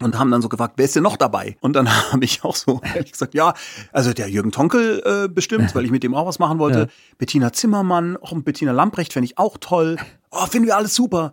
Und 0.00 0.18
haben 0.18 0.30
dann 0.30 0.42
so 0.42 0.48
gefragt, 0.48 0.74
wer 0.76 0.84
ist 0.84 0.94
denn 0.96 1.02
noch 1.02 1.16
dabei? 1.16 1.56
Und 1.60 1.74
dann 1.74 1.88
habe 2.12 2.24
ich 2.24 2.44
auch 2.44 2.54
so 2.56 2.80
ehrlich 2.82 3.12
gesagt, 3.12 3.34
ja, 3.34 3.54
also 3.92 4.12
der 4.12 4.28
Jürgen 4.28 4.52
Tonkel 4.52 5.02
äh, 5.04 5.28
bestimmt, 5.28 5.74
weil 5.74 5.84
ich 5.84 5.90
mit 5.90 6.02
dem 6.02 6.14
auch 6.14 6.26
was 6.26 6.38
machen 6.38 6.58
wollte. 6.58 6.78
Ja. 6.80 6.86
Bettina 7.18 7.52
Zimmermann, 7.52 8.16
auch 8.16 8.32
Bettina 8.42 8.72
Lamprecht 8.72 9.12
fände 9.12 9.24
ich 9.26 9.38
auch 9.38 9.56
toll. 9.58 9.96
Oh, 10.30 10.46
finden 10.46 10.66
wir 10.66 10.76
alles 10.76 10.94
super. 10.94 11.32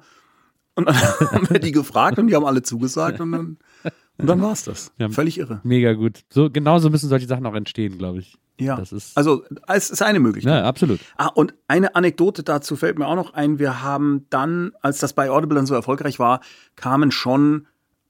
Und 0.76 0.88
dann 0.88 0.96
haben 1.32 1.50
wir 1.50 1.60
die 1.60 1.72
gefragt 1.72 2.18
und 2.20 2.28
die 2.28 2.36
haben 2.36 2.46
alle 2.46 2.62
zugesagt 2.64 3.20
und 3.20 3.32
dann, 3.32 3.58
und 4.18 4.28
dann 4.28 4.42
war 4.42 4.54
es 4.54 4.64
das. 4.64 4.92
Ja. 4.98 5.10
Völlig 5.10 5.38
irre. 5.38 5.60
Mega 5.64 5.94
gut. 5.94 6.22
So, 6.30 6.50
genauso 6.50 6.90
müssen 6.90 7.10
solche 7.10 7.28
Sachen 7.28 7.46
auch 7.46 7.56
entstehen, 7.56 7.98
glaube 7.98 8.20
ich. 8.20 8.38
Ja, 8.60 8.76
Das 8.76 8.92
ist, 8.92 9.18
also 9.18 9.44
es 9.68 9.90
ist 9.90 10.04
eine 10.04 10.20
Möglichkeit. 10.20 10.54
ja, 10.54 10.64
absolut. 10.64 11.00
Ah, 11.18 11.28
und 11.28 11.56
eine 11.68 11.96
Anekdote 11.96 12.44
dazu 12.44 12.76
fällt 12.76 13.00
mir 13.00 13.08
auch 13.08 13.16
noch 13.16 13.34
ein. 13.34 13.58
Wir 13.58 13.82
haben 13.82 14.28
dann, 14.30 14.74
als 14.82 15.00
das 15.00 15.14
bei 15.14 15.32
Audible 15.32 15.56
dann 15.56 15.66
so 15.66 15.74
erfolgreich 15.74 16.20
war, 16.20 16.40
kamen 16.76 17.10
schon 17.12 17.66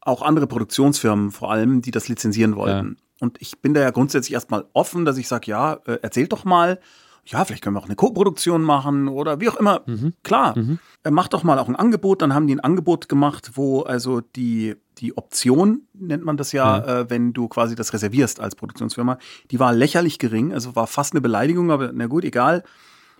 auch 0.06 0.22
andere 0.22 0.48
Produktionsfirmen 0.48 1.32
vor 1.32 1.52
allem, 1.52 1.82
die 1.82 1.92
das 1.92 2.08
lizenzieren 2.08 2.56
wollten. 2.56 2.98
Und 3.20 3.42
ich 3.42 3.60
bin 3.62 3.74
da 3.74 3.82
ja 3.82 3.92
grundsätzlich 3.92 4.34
erstmal 4.34 4.66
offen, 4.74 5.06
dass 5.06 5.18
ich 5.18 5.28
sage, 5.28 5.50
ja, 5.50 5.80
äh, 5.86 6.00
erzählt 6.02 6.32
doch 6.34 6.46
mal. 6.46 6.80
Ja, 7.26 7.46
vielleicht 7.46 7.64
können 7.64 7.76
wir 7.76 7.80
auch 7.80 7.86
eine 7.86 7.96
Co-Produktion 7.96 8.64
machen 8.64 9.08
oder 9.08 9.40
wie 9.40 9.48
auch 9.48 9.56
immer. 9.56 9.82
Klar, 10.24 10.56
äh, 11.04 11.12
macht 11.12 11.34
doch 11.34 11.44
mal 11.44 11.58
auch 11.58 11.70
ein 11.70 11.78
Angebot. 11.78 12.22
Dann 12.22 12.34
haben 12.34 12.48
die 12.48 12.56
ein 12.56 12.60
Angebot 12.60 13.08
gemacht, 13.08 13.52
wo 13.54 13.82
also 13.84 14.20
die, 14.20 14.76
die 14.98 15.16
Option, 15.16 15.84
nennt 15.94 16.26
man 16.26 16.36
das 16.36 16.52
ja, 16.52 16.80
äh, 17.02 17.10
wenn 17.10 17.32
du 17.32 17.48
quasi 17.48 17.76
das 17.76 17.94
reservierst 17.94 18.42
als 18.42 18.56
Produktionsfirma, 18.56 19.20
die 19.52 19.60
war 19.60 19.72
lächerlich 19.72 20.20
gering, 20.20 20.52
also 20.52 20.76
war 20.76 20.88
fast 20.88 21.14
eine 21.14 21.22
Beleidigung, 21.22 21.72
aber 21.72 21.92
na 21.94 22.08
gut, 22.08 22.26
egal 22.26 22.64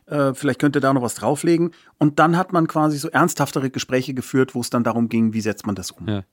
äh, 0.06 0.34
vielleicht 0.34 0.60
könnt 0.60 0.76
ihr 0.76 0.82
da 0.82 0.94
noch 0.94 1.02
was 1.02 1.16
drauflegen. 1.16 1.72
Und 1.98 2.20
dann 2.20 2.38
hat 2.38 2.52
man 2.52 2.68
quasi 2.68 2.98
so 2.98 3.10
ernsthaftere 3.10 3.70
Gespräche 3.70 4.14
geführt, 4.14 4.54
wo 4.56 4.60
es 4.60 4.70
dann 4.70 4.84
darum 4.84 5.08
ging, 5.08 5.34
wie 5.34 5.42
setzt 5.42 5.66
man 5.66 5.76
das 5.76 5.92
um. 5.92 6.08
Ja. 6.08 6.24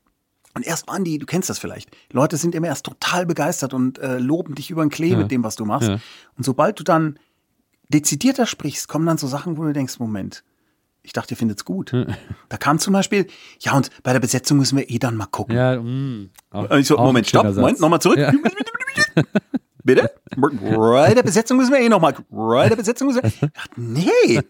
Und 0.55 0.67
erst 0.67 0.89
waren 0.89 1.05
die, 1.05 1.19
du 1.19 1.27
kennst 1.27 1.49
das 1.49 1.59
vielleicht, 1.61 1.91
Leute 2.13 2.37
sind 2.37 2.55
immer 2.57 2.67
erst 2.67 2.85
total 2.87 3.25
begeistert 3.27 3.73
und 3.73 3.99
äh, 3.99 4.19
loben 4.19 4.55
dich 4.57 4.71
über 4.71 4.83
den 4.85 4.91
Klee 4.91 5.11
Ja. 5.13 5.17
mit 5.19 5.31
dem, 5.31 5.45
was 5.45 5.55
du 5.57 5.65
machst. 5.65 5.89
Ja. 5.89 5.99
Und 6.37 6.45
sobald 6.45 6.79
du 6.81 6.85
dann 6.85 7.19
dezidierter 7.89 8.47
sprichst, 8.47 8.89
kommen 8.89 9.07
dann 9.07 9.17
so 9.19 9.27
Sachen, 9.29 9.57
wo 9.57 9.63
du 9.63 9.73
denkst, 9.73 9.99
Moment, 10.01 10.43
ich 11.03 11.13
dachte, 11.13 11.35
ihr 11.35 11.37
findet's 11.39 11.65
gut. 11.65 11.93
Da 12.49 12.57
kam 12.57 12.79
zum 12.79 12.93
Beispiel, 12.93 13.27
ja, 13.61 13.73
und 13.77 13.91
bei 14.03 14.13
der 14.13 14.21
Besetzung 14.21 14.59
müssen 14.59 14.77
wir 14.77 14.91
eh 14.91 14.99
dann 14.99 15.17
mal 15.17 15.27
gucken. 15.27 15.57
Ja, 15.57 15.81
mh, 15.81 16.27
auch, 16.51 16.71
Ich 16.73 16.87
so, 16.89 16.97
Moment, 16.99 17.27
stopp, 17.27 17.47
Satz. 17.47 17.57
Moment, 17.57 17.81
nochmal 17.81 18.01
zurück. 18.03 18.19
Bitte? 19.83 20.11
Bei 20.37 21.15
der 21.15 21.23
Besetzung 21.23 21.57
müssen 21.57 21.73
wir 21.73 21.81
eh 21.81 21.89
nochmal. 21.89 22.15
Bei 22.29 22.69
der 22.69 22.77
Besetzung 22.77 23.09
müssen 23.09 23.23
wir. 23.23 23.51
Ach, 23.57 23.67
nee. 23.77 24.41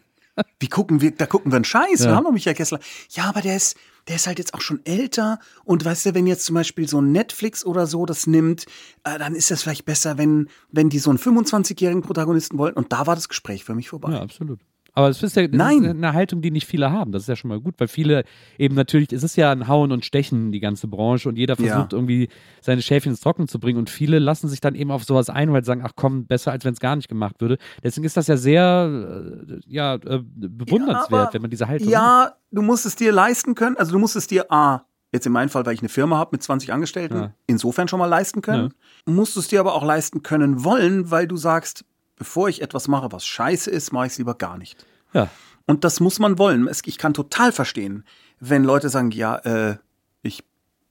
Wie 0.59 0.69
gucken 0.69 1.01
wir, 1.01 1.13
da 1.13 1.27
gucken 1.27 1.53
wir 1.53 1.57
einen 1.57 1.65
Scheiß. 1.65 2.01
Wir 2.01 2.07
Ja. 2.11 2.17
haben 2.17 2.25
noch 2.25 2.33
Michael 2.33 2.55
Kessler. 2.55 2.81
Ja, 3.11 3.25
aber 3.25 3.43
der 3.43 3.57
ist, 3.57 3.77
der 4.09 4.17
ist 4.17 4.27
halt 4.27 4.39
jetzt 4.39 4.55
auch 4.55 4.61
schon 4.61 4.81
älter. 4.85 5.39
Und 5.65 5.85
weißt 5.85 6.07
du, 6.07 6.15
wenn 6.15 6.27
jetzt 6.27 6.45
zum 6.45 6.55
Beispiel 6.55 6.89
so 6.89 7.01
ein 7.01 7.13
Netflix 7.13 7.65
oder 7.65 7.87
so 7.87 8.07
das 8.07 8.27
nimmt, 8.27 8.67
äh, 9.05 9.19
dann 9.19 9.35
ist 9.35 9.51
das 9.51 9.63
vielleicht 9.63 9.85
besser, 9.85 10.19
wenn, 10.19 10.49
wenn 10.71 10.89
die 10.89 10.99
so 10.99 11.11
einen 11.11 11.19
25-jährigen 11.19 12.03
Protagonisten 12.03 12.59
wollen. 12.59 12.75
Und 12.75 12.93
da 12.93 13.07
war 13.07 13.15
das 13.15 13.29
Gespräch 13.29 13.65
für 13.65 13.75
mich 13.75 13.89
vorbei. 13.89 14.13
Ja, 14.13 14.23
absolut. 14.23 14.61
Aber 14.93 15.09
es 15.09 15.23
ist 15.23 15.37
ja 15.37 15.47
das 15.47 15.57
Nein. 15.57 15.85
ist 15.85 15.91
eine 15.91 16.13
Haltung, 16.13 16.43
die 16.43 16.51
nicht 16.51 16.67
viele 16.67 16.91
haben. 16.91 17.13
Das 17.13 17.23
ist 17.23 17.29
ja 17.29 17.37
schon 17.37 17.49
mal 17.49 17.61
gut, 17.61 17.75
weil 17.79 17.89
viele 17.89 18.25
eben 18.59 18.75
natürlich, 18.75 19.13
es 19.13 19.23
ist 19.23 19.37
ja 19.37 19.51
ein 19.53 19.69
Hauen 19.69 19.93
und 19.93 20.05
Stechen, 20.05 20.53
die 20.53 20.61
ganze 20.61 20.89
Branche, 20.89 21.29
und 21.29 21.37
jeder 21.37 21.57
Ja. 21.61 21.67
versucht 21.75 21.93
irgendwie 21.93 22.29
seine 22.61 22.83
Schäfchen 22.83 23.13
ins 23.13 23.21
Trocknen 23.21 23.49
zu 23.49 23.59
bringen. 23.61 23.79
Und 23.79 23.89
viele 23.91 24.19
lassen 24.19 24.49
sich 24.49 24.61
dann 24.61 24.75
eben 24.75 24.91
auf 24.91 25.05
sowas 25.05 25.31
ein, 25.31 25.53
weil 25.53 25.63
sie 25.63 25.67
sagen, 25.69 25.83
ach 25.85 25.93
komm, 25.97 26.27
besser 26.27 26.51
als 26.53 26.65
wenn 26.65 26.73
es 26.75 26.81
gar 26.81 26.97
nicht 26.97 27.09
gemacht 27.09 27.41
würde. 27.41 27.59
Deswegen 27.83 28.05
ist 28.05 28.17
das 28.17 28.27
ja 28.27 28.37
sehr 28.37 29.43
äh, 29.49 29.61
ja, 29.67 29.95
äh, 29.95 30.21
bewundernswert, 30.25 31.11
Ja, 31.11 31.23
aber- 31.25 31.35
wenn 31.35 31.43
man 31.43 31.51
diese 31.51 31.69
Haltung 31.69 31.87
hat. 31.87 31.93
Ja, 31.93 32.33
du 32.51 32.63
musst 32.63 32.87
es 32.87 32.97
dir 32.97 33.13
leisten 33.13 33.55
können. 33.55 33.77
Also 33.77 33.93
du 33.93 33.99
musst 33.99 34.17
es 34.17 34.27
dir 34.27 34.51
A, 34.53 34.85
jetzt 35.13 35.27
in 35.27 35.33
meinem 35.33 35.49
Fall, 35.49 35.67
weil 35.67 35.75
ich 35.75 35.81
eine 35.81 35.89
Firma 35.89 36.19
habe 36.19 36.31
mit 36.33 36.43
20 36.43 36.73
Angestellten, 36.73 37.17
Ja. 37.17 37.35
insofern 37.47 37.89
schon 37.89 37.99
mal 37.99 38.07
leisten 38.07 38.43
können. 38.43 38.75
Musst 39.07 39.37
du 39.37 39.41
es 39.41 39.49
dir 39.49 39.61
aber 39.61 39.75
auch 39.75 39.85
leisten 39.85 40.23
können 40.23 40.65
wollen, 40.65 41.11
weil 41.11 41.27
du 41.27 41.37
sagst, 41.37 41.85
bevor 42.21 42.51
ich 42.51 42.61
etwas 42.61 42.87
mache, 42.87 43.11
was 43.13 43.25
scheiße 43.25 43.71
ist, 43.71 43.93
mache 43.95 44.05
ich 44.07 44.13
es 44.13 44.19
lieber 44.19 44.35
gar 44.35 44.59
nicht. 44.59 44.85
Ja. 45.15 45.29
Und 45.67 45.85
das 45.85 46.01
muss 46.01 46.19
man 46.19 46.39
wollen. 46.39 46.69
Ich 46.85 46.99
kann 46.99 47.15
total 47.15 47.51
verstehen, 47.51 48.05
wenn 48.41 48.63
Leute 48.63 48.91
sagen, 48.91 49.11
ja, 49.11 49.37
äh, 49.37 49.77
ich 50.21 50.45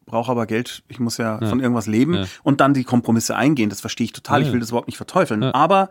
brauche 0.08 0.32
aber 0.32 0.48
Geld, 0.48 0.82
ich 0.88 1.00
muss 1.00 1.18
ja, 1.18 1.38
von 1.38 1.60
irgendwas 1.60 1.86
leben 1.86 2.16
Ja. 2.16 2.26
und 2.42 2.62
dann 2.62 2.74
die 2.74 2.84
Kompromisse 2.84 3.36
eingehen. 3.36 3.70
Das 3.70 3.80
verstehe 3.80 4.06
ich 4.06 4.12
total. 4.14 4.42
Ja. 4.42 4.48
Ich 4.48 4.54
will 4.54 4.60
das 4.60 4.70
überhaupt 4.70 4.88
nicht 4.88 4.98
verteufeln. 4.98 5.44
Ja. 5.44 5.54
Aber 5.54 5.90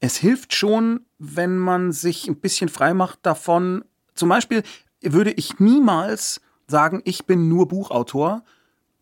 es 0.00 0.18
hilft 0.18 0.54
schon, 0.54 1.00
wenn 1.18 1.56
man 1.56 1.90
sich 1.92 2.28
ein 2.28 2.36
bisschen 2.36 2.68
frei 2.68 2.92
macht 2.92 3.20
davon. 3.22 3.84
Zum 4.14 4.28
Beispiel 4.28 4.62
würde 5.00 5.30
ich 5.32 5.60
niemals 5.60 6.42
sagen, 6.66 7.00
ich 7.06 7.24
bin 7.24 7.48
nur 7.48 7.68
Buchautor, 7.68 8.44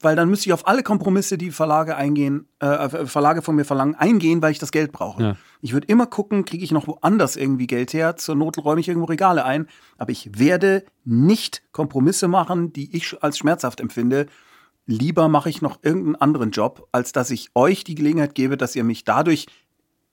weil 0.02 0.16
dann 0.16 0.28
müsste 0.28 0.48
ich 0.48 0.52
auf 0.52 0.66
alle 0.66 0.82
Kompromisse, 0.82 1.38
die 1.38 1.50
Verlage 1.50 1.96
eingehen, 1.96 2.48
äh, 2.60 3.06
Verlage 3.06 3.42
von 3.42 3.56
mir 3.56 3.64
verlangen, 3.64 3.94
eingehen, 3.94 4.42
weil 4.42 4.52
ich 4.52 4.58
das 4.58 4.72
Geld 4.72 4.92
brauche. 4.92 5.22
Ja. 5.22 5.36
Ich 5.60 5.72
würde 5.72 5.86
immer 5.86 6.06
gucken, 6.06 6.44
kriege 6.44 6.64
ich 6.64 6.72
noch 6.72 6.86
woanders 6.86 7.36
irgendwie 7.36 7.66
Geld 7.66 7.92
her. 7.92 8.16
Zur 8.16 8.34
Not 8.34 8.58
räume 8.58 8.80
ich 8.80 8.88
irgendwo 8.88 9.06
Regale 9.06 9.44
ein. 9.44 9.68
Aber 9.98 10.10
ich 10.10 10.38
werde 10.38 10.84
nicht 11.04 11.62
Kompromisse 11.72 12.28
machen, 12.28 12.72
die 12.72 12.94
ich 12.96 13.22
als 13.22 13.38
schmerzhaft 13.38 13.80
empfinde. 13.80 14.26
lieber 14.86 15.28
mache 15.28 15.48
ich 15.48 15.62
noch 15.62 15.78
irgendeinen 15.82 16.16
anderen 16.16 16.50
Job, 16.50 16.88
als 16.90 17.12
dass 17.12 17.30
ich 17.30 17.50
euch 17.54 17.84
die 17.84 17.94
Gelegenheit 17.94 18.34
gebe, 18.34 18.56
dass 18.56 18.74
ihr 18.74 18.82
mich 18.82 19.04
dadurch, 19.04 19.46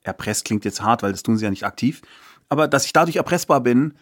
erpresst 0.03 0.45
klingt 0.45 0.63
jetzt 0.63 0.83
hart, 0.83 1.01
weil 1.01 1.11
das 1.11 1.23
tun 1.23 1.37
sie 1.37 1.45
ja 1.45 1.49
nicht 1.49 1.65
aktiv, 1.65 2.01
aber 2.49 2.67
dass 2.67 2.85
ich 2.85 2.93
dadurch 2.93 3.15
erpressbar 3.15 3.61
bin, 3.61 3.95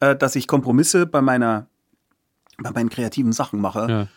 äh, 0.00 0.14
dass 0.14 0.36
ich 0.36 0.46
Kompromisse 0.46 1.06
bei 1.06 1.22
meiner, 1.22 1.68
bei 2.58 2.70
meinen 2.70 2.90
kreativen 2.90 3.32
Sachen 3.32 3.60
mache. 3.60 3.86
Ja. 3.88 4.08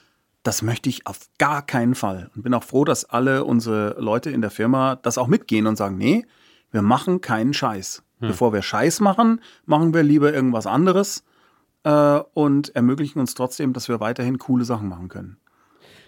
Das 0.43 0.61
möchte 0.61 0.89
ich 0.89 1.07
auf 1.07 1.29
gar 1.39 1.65
keinen 1.65 1.95
Fall. 1.95 2.29
Und 2.35 2.43
bin 2.43 2.53
auch 2.53 2.63
froh, 2.63 2.83
dass 2.83 3.05
alle 3.05 3.45
unsere 3.45 3.95
Leute 3.99 4.29
in 4.29 4.41
der 4.41 4.51
Firma 4.51 4.97
das 4.97 5.17
auch 5.17 5.27
mitgehen 5.27 5.67
und 5.67 5.77
sagen, 5.77 5.97
nee, 5.97 6.25
wir 6.71 6.81
machen 6.81 7.21
keinen 7.21 7.53
Scheiß. 7.53 8.03
Bevor 8.27 8.53
wir 8.53 8.61
Scheiß 8.61 9.01
machen, 9.01 9.41
machen 9.65 9.93
wir 9.93 10.01
lieber 10.01 10.33
irgendwas 10.33 10.65
anderes 10.65 11.25
äh, 11.83 12.19
und 12.33 12.73
ermöglichen 12.75 13.19
uns 13.19 13.33
trotzdem, 13.33 13.73
dass 13.73 13.89
wir 13.89 13.99
weiterhin 13.99 14.37
coole 14.37 14.63
Sachen 14.63 14.87
machen 14.87 15.09
können. 15.09 15.37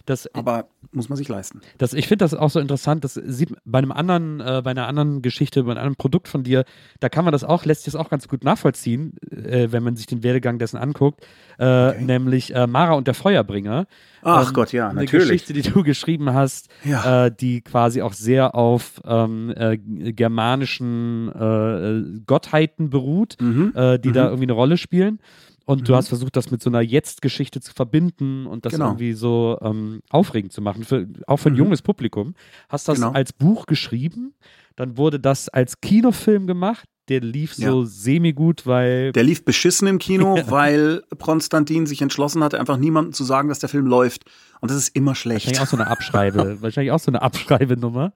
Das, 0.05 0.27
Aber 0.35 0.67
muss 0.91 1.09
man 1.09 1.17
sich 1.17 1.27
leisten. 1.27 1.61
Das, 1.77 1.93
ich 1.93 2.07
finde 2.07 2.23
das 2.25 2.33
auch 2.35 2.49
so 2.51 2.59
interessant. 2.59 3.03
Das 3.03 3.15
sieht 3.15 3.53
bei 3.65 3.79
einem 3.79 3.91
anderen, 3.91 4.39
äh, 4.39 4.61
bei 4.63 4.71
einer 4.71 4.87
anderen 4.87 5.21
Geschichte, 5.21 5.63
bei 5.63 5.71
einem 5.71 5.79
anderen 5.79 5.95
Produkt 5.95 6.27
von 6.27 6.43
dir, 6.43 6.63
da 6.99 7.09
kann 7.09 7.25
man 7.25 7.31
das 7.31 7.43
auch, 7.43 7.65
lässt 7.65 7.83
sich 7.83 7.93
das 7.93 7.99
auch 7.99 8.09
ganz 8.09 8.27
gut 8.27 8.43
nachvollziehen, 8.43 9.13
äh, 9.31 9.71
wenn 9.71 9.81
man 9.83 9.95
sich 9.95 10.05
den 10.05 10.21
Werdegang 10.23 10.59
dessen 10.59 10.77
anguckt. 10.77 11.25
Äh, 11.57 11.99
Nämlich 12.01 12.53
äh, 12.53 12.67
Mara 12.67 12.93
und 12.93 13.07
der 13.07 13.13
Feuerbringer. 13.13 13.87
Ach 14.21 14.53
Gott, 14.53 14.73
ja, 14.73 14.89
eine 14.89 15.01
natürlich. 15.01 15.27
Geschichte, 15.43 15.53
die 15.53 15.61
du 15.61 15.83
geschrieben 15.83 16.33
hast, 16.33 16.67
Ja. 16.83 17.25
äh, 17.27 17.31
die 17.35 17.61
quasi 17.61 18.01
auch 18.01 18.13
sehr 18.13 18.55
auf 18.55 19.01
ähm, 19.05 19.53
äh, 19.55 19.77
germanischen 19.79 21.29
äh, 21.29 22.19
Gottheiten 22.25 22.89
beruht, 22.89 23.37
Mhm. 23.39 23.71
äh, 23.75 23.97
die 23.99 24.11
da 24.11 24.25
irgendwie 24.25 24.43
eine 24.43 24.53
Rolle 24.53 24.77
spielen. 24.77 25.19
Und 25.65 25.89
du 25.89 25.95
hast 25.95 26.09
versucht, 26.09 26.35
das 26.35 26.51
mit 26.51 26.61
so 26.61 26.69
einer 26.69 26.81
Jetzt-Geschichte 26.81 27.59
zu 27.59 27.73
verbinden 27.73 28.45
und 28.45 28.65
das 28.65 28.73
Genau. 28.73 28.89
irgendwie 28.89 29.13
so 29.13 29.57
ähm, 29.61 30.01
aufregend 30.09 30.53
zu 30.53 30.61
machen, 30.61 30.83
für, 30.83 31.07
auch 31.27 31.37
für 31.37 31.49
ein 31.49 31.55
junges 31.55 31.81
Publikum. 31.81 32.35
Hast 32.69 32.87
das 32.87 32.95
Genau. 32.99 33.11
als 33.11 33.33
Buch 33.33 33.65
geschrieben, 33.65 34.35
dann 34.75 34.97
wurde 34.97 35.19
das 35.19 35.49
als 35.49 35.81
Kinofilm 35.81 36.45
gemacht. 36.47 36.87
Der 37.07 37.19
lief 37.21 37.53
so 37.53 37.81
Ja. 37.81 37.85
semi-gut, 37.87 38.65
weil 38.65 39.11
Der 39.11 39.23
lief 39.23 39.45
beschissen 39.45 39.87
im 39.87 39.99
Kino, 39.99 40.35
weil 40.49 41.03
Konstantin 41.19 41.85
sich 41.85 42.01
entschlossen 42.01 42.43
hatte, 42.43 42.59
einfach 42.59 42.77
niemandem 42.77 43.13
zu 43.13 43.23
sagen, 43.23 43.49
dass 43.49 43.59
der 43.59 43.69
Film 43.69 43.85
läuft. 43.87 44.25
Und 44.61 44.69
das 44.71 44.77
ist 44.77 44.95
immer 44.95 45.13
schlecht. 45.15 45.45
wahrscheinlich 45.47 45.61
auch 45.61 45.71
so 45.71 45.77
eine 45.77 45.87
Abschreibe, 45.87 46.57
wahrscheinlich 46.61 46.91
auch 46.91 46.99
so 46.99 47.09
eine 47.11 47.21
Abschreibenummer. 47.21 48.13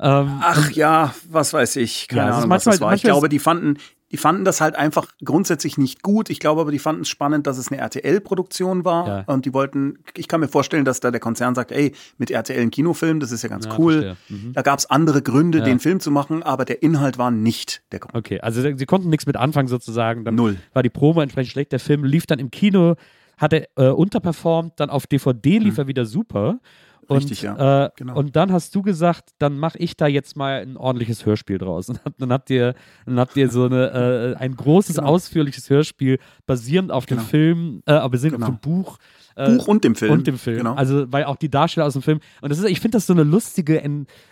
Ähm, 0.00 0.38
Ach 0.40 0.70
ja, 0.72 1.14
was 1.30 1.52
weiß 1.52 1.76
ich. 1.76 2.08
Keine 2.08 2.22
Ja, 2.22 2.26
Ahnung, 2.36 2.48
manchmal- 2.48 2.72
was 2.72 2.78
das 2.78 2.80
war. 2.80 2.94
Ich 2.94 3.02
glaube, 3.02 3.28
die 3.28 3.38
fanden, 3.38 3.76
die 4.12 4.18
fanden 4.18 4.44
das 4.44 4.60
halt 4.60 4.76
einfach 4.76 5.08
grundsätzlich 5.24 5.78
nicht 5.78 6.02
gut. 6.02 6.28
Ich 6.30 6.38
glaube 6.38 6.60
aber, 6.60 6.70
die 6.70 6.78
fanden 6.78 7.02
es 7.02 7.08
spannend, 7.08 7.46
dass 7.46 7.56
es 7.58 7.72
eine 7.72 7.80
RTL-Produktion 7.80 8.84
war. 8.84 9.06
Ja. 9.08 9.24
Und 9.26 9.46
die 9.46 9.54
wollten, 9.54 9.98
ich 10.16 10.28
kann 10.28 10.40
mir 10.40 10.48
vorstellen, 10.48 10.84
dass 10.84 11.00
da 11.00 11.10
der 11.10 11.20
Konzern 11.20 11.54
sagt, 11.54 11.72
ey, 11.72 11.92
mit 12.18 12.30
RTL 12.30 12.60
einen 12.60 12.70
Kinofilm, 12.70 13.20
das 13.20 13.32
ist 13.32 13.42
ja 13.42 13.48
ganz 13.48 13.66
Ja, 13.66 13.78
cool. 13.78 14.16
Mhm. 14.28 14.52
Da 14.52 14.62
gab 14.62 14.78
es 14.78 14.86
andere 14.90 15.22
Gründe, 15.22 15.58
Ja. 15.58 15.64
den 15.64 15.80
Film 15.80 15.98
zu 16.00 16.10
machen, 16.10 16.42
aber 16.42 16.64
der 16.64 16.82
Inhalt 16.82 17.18
war 17.18 17.30
nicht 17.30 17.82
der 17.90 18.00
Grund. 18.00 18.14
Okay, 18.14 18.40
also 18.40 18.60
sie 18.60 18.86
konnten 18.86 19.08
nichts 19.08 19.26
mit 19.26 19.36
anfangen 19.36 19.68
sozusagen. 19.68 20.24
Dann 20.24 20.34
Null. 20.34 20.56
war 20.74 20.82
die 20.82 20.90
Promo 20.90 21.20
entsprechend 21.22 21.52
schlecht. 21.52 21.72
Der 21.72 21.80
Film 21.80 22.04
lief 22.04 22.26
dann 22.26 22.38
im 22.38 22.50
Kino, 22.50 22.96
hatte 23.38 23.66
äh, 23.76 23.88
unterperformt, 23.88 24.74
dann 24.76 24.90
auf 24.90 25.06
DVD 25.06 25.58
lief 25.58 25.78
er 25.78 25.86
wieder 25.86 26.04
super. 26.04 26.60
Und. 27.08 27.16
Richtig, 27.18 27.42
ja. 27.42 27.86
äh, 27.86 27.90
Genau. 27.96 28.16
und 28.16 28.36
dann 28.36 28.52
hast 28.52 28.74
du 28.74 28.82
gesagt, 28.82 29.30
dann 29.38 29.58
mache 29.58 29.78
ich 29.78 29.96
da 29.96 30.06
jetzt 30.06 30.36
mal 30.36 30.62
ein 30.62 30.76
ordentliches 30.76 31.26
Hörspiel 31.26 31.58
draus. 31.58 31.88
Und 31.88 32.00
dann 32.18 32.32
habt 32.32 32.48
ihr, 32.50 32.74
dann 33.06 33.18
habt 33.18 33.36
ihr 33.36 33.50
so 33.50 33.64
eine, 33.66 34.34
äh, 34.38 34.40
ein 34.40 34.54
großes, 34.56 34.96
Genau. 34.96 35.08
ausführliches 35.08 35.68
Hörspiel 35.68 36.18
basierend 36.46 36.90
auf 36.92 37.06
dem 37.06 37.18
Film, 37.18 37.82
äh, 37.86 38.08
basierend 38.08 38.36
Genau. 38.40 38.46
auf 38.52 38.58
dem 38.58 38.60
Buch. 38.60 38.98
Äh, 39.36 39.50
Buch 39.56 39.68
und 39.68 39.84
dem 39.84 39.94
Film. 39.94 40.12
Und 40.12 40.26
dem 40.26 40.38
Film. 40.38 40.58
Genau. 40.58 40.74
Also, 40.74 41.10
weil 41.12 41.24
auch 41.24 41.36
die 41.36 41.48
Darsteller 41.50 41.86
aus 41.86 41.92
dem 41.94 42.02
Film. 42.02 42.20
Und 42.40 42.50
das 42.50 42.58
ist, 42.58 42.66
ich 42.66 42.80
finde 42.80 42.96
das 42.96 43.06
so 43.06 43.12
eine 43.12 43.22
lustige, 43.24 43.80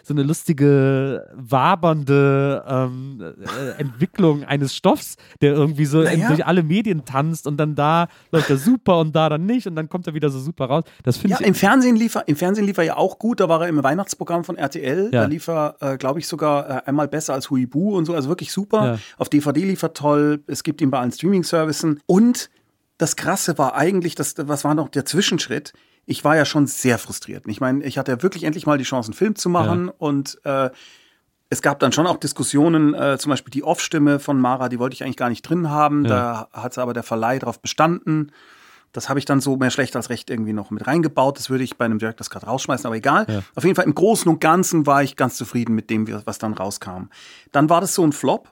so 0.02 0.14
eine 0.14 0.22
lustige, 0.22 1.26
wabernde 1.34 2.64
ähm, 2.68 3.20
äh, 3.20 3.80
Entwicklung 3.80 4.44
eines 4.44 4.74
Stoffs, 4.74 5.16
der 5.40 5.52
irgendwie 5.52 5.84
so 5.86 6.00
in, 6.02 6.06
Naja. 6.20 6.28
durch 6.28 6.46
alle 6.46 6.62
Medien 6.62 7.04
tanzt 7.04 7.46
und 7.46 7.56
dann 7.56 7.74
da 7.74 8.08
läuft 8.32 8.50
er 8.50 8.56
super 8.56 8.98
und 8.98 9.14
da 9.14 9.28
dann 9.28 9.46
nicht 9.46 9.66
und 9.66 9.76
dann 9.76 9.88
kommt 9.88 10.06
er 10.06 10.14
wieder 10.14 10.30
so 10.30 10.38
super 10.38 10.66
raus. 10.66 10.84
Das 11.04 11.16
finde 11.16 11.34
Ja, 11.34 11.40
ich. 11.40 11.46
im 11.46 11.54
Fernsehen 11.54 11.96
lief 11.96 12.14
er, 12.14 12.26
im 12.28 12.36
Fernsehen 12.36 12.66
lief 12.66 12.78
er 12.78 12.84
ja 12.84 12.96
auch 12.96 13.18
gut. 13.18 13.40
Da 13.40 13.48
war 13.48 13.62
er 13.62 13.68
im 13.68 13.82
Weihnachtsprogramm 13.82 14.44
von 14.44 14.56
RTL. 14.56 15.10
Ja. 15.12 15.22
Da 15.22 15.26
lief 15.26 15.48
er, 15.48 15.76
äh, 15.80 15.96
glaube 15.96 16.18
ich, 16.20 16.26
sogar 16.26 16.68
äh, 16.68 16.82
einmal 16.88 17.08
besser 17.08 17.34
als 17.34 17.50
Huibu 17.50 17.96
und 17.96 18.04
so. 18.06 18.14
Also 18.14 18.28
wirklich 18.28 18.52
super. 18.52 18.84
Ja. 18.84 18.98
Auf 19.18 19.28
DVD 19.28 19.64
lief 19.64 19.82
er 19.82 19.92
toll. 19.94 20.42
Es 20.46 20.62
gibt 20.62 20.80
ihn 20.80 20.90
bei 20.90 20.98
allen 20.98 21.12
Streaming-Servicen. 21.12 22.00
Und 22.06 22.50
das 23.00 23.16
Krasse 23.16 23.56
war 23.56 23.74
eigentlich, 23.74 24.14
das, 24.14 24.34
was 24.36 24.62
war 24.62 24.74
noch 24.74 24.90
der 24.90 25.06
Zwischenschritt? 25.06 25.72
Ich 26.04 26.22
war 26.22 26.36
ja 26.36 26.44
schon 26.44 26.66
sehr 26.66 26.98
frustriert. 26.98 27.44
Ich 27.46 27.58
meine, 27.58 27.82
ich 27.84 27.96
hatte 27.96 28.12
ja 28.12 28.22
wirklich 28.22 28.44
endlich 28.44 28.66
mal 28.66 28.76
die 28.76 28.84
Chance, 28.84 29.08
einen 29.08 29.14
Film 29.14 29.36
zu 29.36 29.48
machen. 29.48 29.88
Und 29.88 30.38
äh, 30.44 30.68
es 31.48 31.62
gab 31.62 31.78
dann 31.80 31.92
schon 31.92 32.06
auch 32.06 32.18
Diskussionen, 32.18 32.92
äh, 32.92 33.16
zum 33.18 33.30
Beispiel 33.30 33.50
die 33.50 33.64
Off-Stimme 33.64 34.18
von 34.20 34.38
Mara, 34.38 34.68
die 34.68 34.78
wollte 34.78 34.94
ich 34.94 35.02
eigentlich 35.02 35.16
gar 35.16 35.30
nicht 35.30 35.42
drin 35.42 35.70
haben. 35.70 36.04
Da 36.04 36.48
hat 36.52 36.76
aber 36.76 36.92
der 36.92 37.02
Verleih 37.02 37.38
darauf 37.38 37.60
bestanden. 37.60 38.32
Das 38.92 39.08
habe 39.08 39.18
ich 39.18 39.24
dann 39.24 39.40
so 39.40 39.56
mehr 39.56 39.70
schlecht 39.70 39.96
als 39.96 40.10
recht 40.10 40.28
irgendwie 40.28 40.52
noch 40.52 40.70
mit 40.70 40.86
reingebaut. 40.86 41.38
Das 41.38 41.48
würde 41.48 41.64
ich 41.64 41.78
bei 41.78 41.86
einem 41.86 42.00
Director's 42.00 42.28
Cut 42.28 42.46
rausschmeißen, 42.46 42.86
aber 42.86 42.96
egal. 42.96 43.24
Auf 43.54 43.64
jeden 43.64 43.76
Fall 43.76 43.86
im 43.86 43.94
Großen 43.94 44.30
und 44.30 44.40
Ganzen 44.40 44.84
war 44.86 45.02
ich 45.02 45.16
ganz 45.16 45.36
zufrieden 45.36 45.74
mit 45.74 45.88
dem, 45.88 46.06
was 46.26 46.38
dann 46.38 46.52
rauskam. 46.52 47.04
Dann 47.50 47.70
war 47.70 47.80
das 47.80 47.94
so 47.94 48.04
ein 48.04 48.12
Flop. 48.12 48.50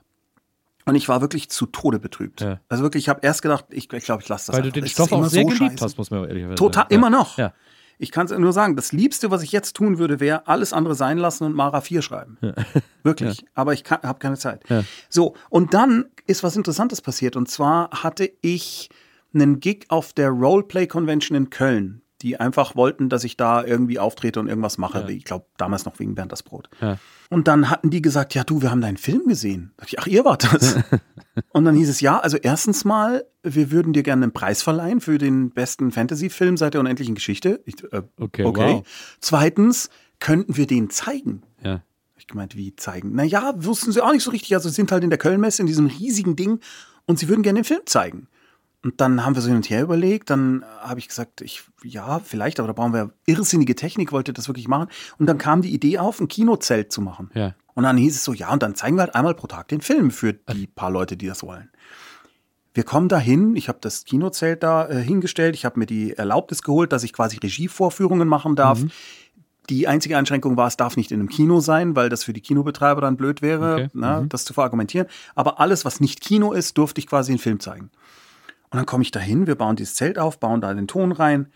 Und 0.88 0.94
ich 0.96 1.08
war 1.08 1.20
wirklich 1.20 1.50
zu 1.50 1.66
Tode 1.66 1.98
betrübt. 1.98 2.40
Ja. 2.40 2.60
Also 2.68 2.82
wirklich, 2.82 3.04
ich 3.04 3.08
habe 3.08 3.20
erst 3.22 3.42
gedacht, 3.42 3.66
ich 3.70 3.88
glaube, 3.88 3.98
ich, 4.00 4.04
glaub, 4.06 4.20
ich 4.22 4.28
lasse 4.28 4.46
das 4.48 4.56
weil 4.56 4.62
du 4.62 4.68
einfach. 4.68 4.74
den 4.74 4.84
Es 4.84 4.90
ist 4.90 4.94
Stoff 4.94 5.12
auch 5.12 5.24
sehr 5.26 5.42
so 5.42 5.48
geliebt 5.48 5.80
hast, 5.82 5.98
muss 5.98 6.10
man 6.10 6.24
ehrlich 6.24 6.44
sagen. 6.44 6.56
Total, 6.56 6.86
Ja. 6.90 6.96
immer 6.96 7.10
noch. 7.10 7.36
Ja. 7.38 7.52
Ich 8.00 8.12
kann 8.12 8.26
es 8.26 8.32
nur 8.38 8.52
sagen, 8.52 8.76
das 8.76 8.92
Liebste, 8.92 9.30
was 9.32 9.42
ich 9.42 9.50
jetzt 9.50 9.74
tun 9.74 9.98
würde, 9.98 10.20
wäre 10.20 10.46
alles 10.46 10.72
andere 10.72 10.94
sein 10.94 11.18
lassen 11.18 11.44
und 11.44 11.54
Mara 11.54 11.80
4 11.80 12.00
schreiben. 12.00 12.38
Wirklich. 13.02 13.44
Aber 13.54 13.72
ich 13.72 13.82
habe 13.90 14.18
keine 14.20 14.36
Zeit. 14.36 14.62
Ja. 14.68 14.84
So, 15.08 15.34
und 15.50 15.74
dann 15.74 16.04
ist 16.26 16.42
was 16.44 16.54
Interessantes 16.56 17.00
passiert. 17.02 17.34
Und 17.34 17.48
zwar 17.48 17.90
hatte 17.90 18.30
ich 18.40 18.88
einen 19.34 19.58
Gig 19.58 19.86
auf 19.88 20.12
der 20.12 20.30
Roleplay 20.30 20.86
Convention 20.86 21.36
in 21.36 21.50
Köln, 21.50 22.02
die 22.22 22.38
einfach 22.38 22.74
wollten, 22.74 23.08
dass 23.08 23.24
ich 23.24 23.36
da 23.36 23.64
irgendwie 23.64 23.98
auftrete 23.98 24.40
und 24.40 24.48
irgendwas 24.48 24.78
mache. 24.78 25.10
Ich 25.12 25.24
glaube, 25.24 25.46
damals 25.56 25.84
noch 25.84 25.98
wegen 25.98 26.14
Bernd 26.14 26.32
das 26.32 26.42
Brot. 26.42 26.68
Ja. 26.80 26.98
Und 27.30 27.46
dann 27.46 27.70
hatten 27.70 27.90
die 27.90 28.02
gesagt, 28.02 28.34
ja 28.34 28.42
du, 28.42 28.62
wir 28.62 28.70
haben 28.70 28.80
deinen 28.80 28.96
Film 28.96 29.26
gesehen. 29.26 29.72
Da 29.76 29.82
dachte 29.82 29.96
ich, 29.96 30.00
ach, 30.00 30.06
ihr 30.06 30.24
wart 30.24 30.52
das. 30.52 30.76
und 31.52 31.64
dann 31.64 31.76
hieß 31.76 31.88
es, 31.88 32.00
ja, 32.00 32.18
also 32.18 32.36
erstens 32.36 32.84
mal, 32.84 33.24
wir 33.42 33.70
würden 33.70 33.92
dir 33.92 34.02
gerne 34.02 34.24
einen 34.24 34.32
Preis 34.32 34.62
verleihen 34.62 35.00
für 35.00 35.18
den 35.18 35.50
besten 35.50 35.92
Fantasy-Film 35.92 36.56
seit 36.56 36.74
der 36.74 36.80
unendlichen 36.80 37.14
Geschichte. 37.14 37.60
Ich, 37.64 37.82
äh, 37.92 38.02
Okay, 38.18 38.44
wow. 38.44 38.82
Zweitens, 39.20 39.90
könnten 40.18 40.56
wir 40.56 40.66
den 40.66 40.90
zeigen? 40.90 41.42
Ja. 41.62 41.82
Ich 42.16 42.26
gemeint, 42.26 42.56
wie 42.56 42.74
zeigen? 42.74 43.14
Naja, 43.14 43.54
wussten 43.56 43.92
sie 43.92 44.02
auch 44.02 44.12
nicht 44.12 44.24
so 44.24 44.32
richtig. 44.32 44.54
Also 44.54 44.68
sie 44.68 44.74
sind 44.74 44.90
halt 44.90 45.04
in 45.04 45.10
der 45.10 45.18
Kölnmesse 45.18 45.62
in 45.62 45.66
diesem 45.66 45.86
riesigen 45.86 46.34
Ding 46.34 46.60
und 47.06 47.18
sie 47.18 47.28
würden 47.28 47.42
gerne 47.42 47.60
den 47.60 47.64
Film 47.64 47.82
zeigen. 47.86 48.26
Und 48.84 49.00
dann 49.00 49.24
haben 49.24 49.34
wir 49.34 49.42
so 49.42 49.48
hin 49.48 49.56
und 49.56 49.68
her 49.70 49.82
überlegt. 49.82 50.30
Dann 50.30 50.64
habe 50.80 51.00
ich 51.00 51.08
gesagt, 51.08 51.40
ich, 51.40 51.62
ja, 51.82 52.20
vielleicht, 52.20 52.60
aber 52.60 52.68
da 52.68 52.72
brauchen 52.72 52.92
wir 52.92 53.10
irrsinnige 53.26 53.74
Technik, 53.74 54.12
wollte 54.12 54.32
das 54.32 54.48
wirklich 54.48 54.68
machen. 54.68 54.88
Und 55.18 55.26
dann 55.26 55.36
kam 55.38 55.62
die 55.62 55.74
Idee 55.74 55.98
auf, 55.98 56.20
ein 56.20 56.28
Kinozelt 56.28 56.92
zu 56.92 57.00
machen. 57.00 57.30
Ja. 57.34 57.54
Und 57.74 57.82
dann 57.84 57.96
hieß 57.96 58.14
es 58.14 58.24
so, 58.24 58.32
ja, 58.32 58.52
und 58.52 58.62
dann 58.62 58.74
zeigen 58.76 58.96
wir 58.96 59.02
halt 59.02 59.14
einmal 59.16 59.34
pro 59.34 59.46
Tag 59.48 59.68
den 59.68 59.80
Film 59.80 60.10
für 60.12 60.32
die 60.32 60.66
paar 60.68 60.90
Leute, 60.90 61.16
die 61.16 61.26
das 61.26 61.42
wollen. 61.42 61.70
Wir 62.74 62.84
kommen 62.84 63.08
dahin, 63.08 63.56
ich 63.56 63.68
habe 63.68 63.78
das 63.80 64.04
Kinozelt 64.04 64.62
da 64.62 64.88
äh, 64.88 65.00
hingestellt, 65.02 65.56
ich 65.56 65.64
habe 65.64 65.78
mir 65.80 65.86
die 65.86 66.12
Erlaubnis 66.12 66.62
geholt, 66.62 66.92
dass 66.92 67.02
ich 67.02 67.12
quasi 67.12 67.38
Regievorführungen 67.38 68.28
machen 68.28 68.54
darf. 68.54 68.82
Mhm. 68.82 68.90
Die 69.68 69.88
einzige 69.88 70.16
Einschränkung 70.16 70.56
war, 70.56 70.68
es 70.68 70.76
darf 70.76 70.96
nicht 70.96 71.10
in 71.10 71.18
einem 71.20 71.28
Kino 71.28 71.58
sein, 71.60 71.96
weil 71.96 72.08
das 72.08 72.24
für 72.24 72.32
die 72.32 72.40
Kinobetreiber 72.40 73.00
dann 73.00 73.16
blöd 73.16 73.42
wäre, 73.42 73.74
Okay. 73.74 73.88
na, 73.92 74.20
Mhm. 74.20 74.28
das 74.28 74.44
zu 74.44 74.54
verargumentieren. 74.54 75.08
Aber 75.34 75.58
alles, 75.60 75.84
was 75.84 76.00
nicht 76.00 76.20
Kino 76.20 76.52
ist, 76.52 76.78
durfte 76.78 77.00
ich 77.00 77.06
quasi 77.08 77.32
einen 77.32 77.38
Film 77.40 77.58
zeigen. 77.58 77.90
Und 78.70 78.76
dann 78.76 78.86
komme 78.86 79.02
ich 79.02 79.10
dahin, 79.10 79.46
wir 79.46 79.54
bauen 79.54 79.76
dieses 79.76 79.94
Zelt 79.94 80.18
auf, 80.18 80.38
bauen 80.38 80.60
da 80.60 80.72
den 80.74 80.88
Ton 80.88 81.12
rein. 81.12 81.48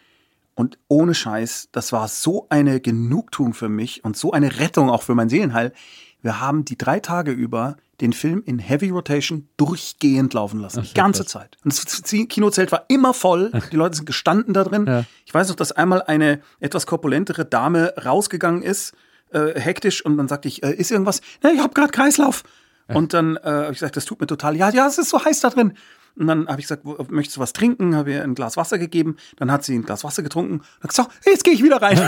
Und 0.55 0.79
ohne 0.89 1.15
Scheiß, 1.15 1.69
das 1.73 1.93
war 1.93 2.09
so 2.09 2.47
eine 2.51 2.81
Genugtuung 2.81 3.55
für 3.55 3.69
mich 3.69 4.05
und 4.05 4.17
so 4.17 4.33
eine 4.33 4.59
Rettung 4.59 4.91
auch 4.91 5.03
für 5.03 5.15
mein 5.15 5.29
Seelenheil. 5.29 5.73
Wir 6.21 6.41
haben 6.41 6.65
die 6.65 6.79
drei 6.79 7.01
Tage 7.01 7.33
über 7.33 7.77
den 8.01 8.13
Film 8.13 8.43
in 8.45 8.59
Heavy 8.59 8.91
Rotation 8.91 9.49
durchgehend 9.57 10.35
laufen 10.35 10.61
lassen. 10.61 10.83
die 10.83 10.95
ganze 10.95 11.25
Zeit. 11.25 11.57
Und 11.65 11.73
das 11.73 12.03
Kinozelt 12.29 12.73
war 12.73 12.85
immer 12.89 13.15
voll. 13.15 13.51
Die 13.71 13.77
Leute 13.77 13.97
sind 13.97 14.07
gestanden 14.07 14.55
da 14.55 14.65
drin. 14.65 14.87
Ja. 14.87 15.05
Ich 15.25 15.33
weiß 15.33 15.49
noch, 15.49 15.57
dass 15.57 15.73
einmal 15.73 16.03
eine 16.03 16.41
etwas 16.61 16.87
korpulentere 16.87 17.45
Dame 17.45 17.95
rausgegangen 18.05 18.63
ist, 18.63 18.95
äh, 19.31 19.59
hektisch, 19.59 20.05
und 20.05 20.17
dann 20.17 20.29
sagte 20.29 20.49
ich, 20.49 20.63
äh, 20.63 20.75
ist 20.75 20.91
irgendwas? 20.91 21.23
Na, 21.43 21.51
ich 21.53 21.61
habe 21.61 21.75
gerade 21.75 21.93
Kreislauf. 21.93 22.43
Und 22.89 23.15
dann 23.15 23.37
äh, 23.37 23.41
habe 23.45 23.73
ich 23.73 23.79
gesagt, 23.79 23.97
das 23.97 24.05
tut 24.05 24.21
mir 24.21 24.27
total, 24.27 24.55
ja, 24.57 24.69
ja, 24.69 24.87
es 24.87 24.99
ist 24.99 25.09
so 25.09 25.25
heiß 25.25 25.41
da 25.41 25.51
drin. 25.51 25.73
Und 26.17 26.27
dann 26.27 26.47
habe 26.47 26.61
ich 26.61 26.69
gesagt, 26.69 26.85
möchtest 27.11 27.37
du 27.37 27.41
was 27.41 27.53
trinken? 27.53 27.97
Habe 27.97 28.13
ihr 28.13 28.23
ein 28.23 28.35
Glas 28.35 28.57
Wasser 28.57 28.79
gegeben. 28.79 29.17
Dann 29.37 29.51
hat 29.51 29.65
sie 29.65 29.75
ein 29.75 29.85
Glas 29.85 30.05
Wasser 30.05 30.23
getrunken. 30.23 30.63
Und 30.83 30.89
gesagt, 30.89 31.13
so, 31.25 31.31
jetzt 31.31 31.45
gehe 31.45 31.55
ich 31.55 31.63
wieder 31.63 31.81
rein. 31.81 31.99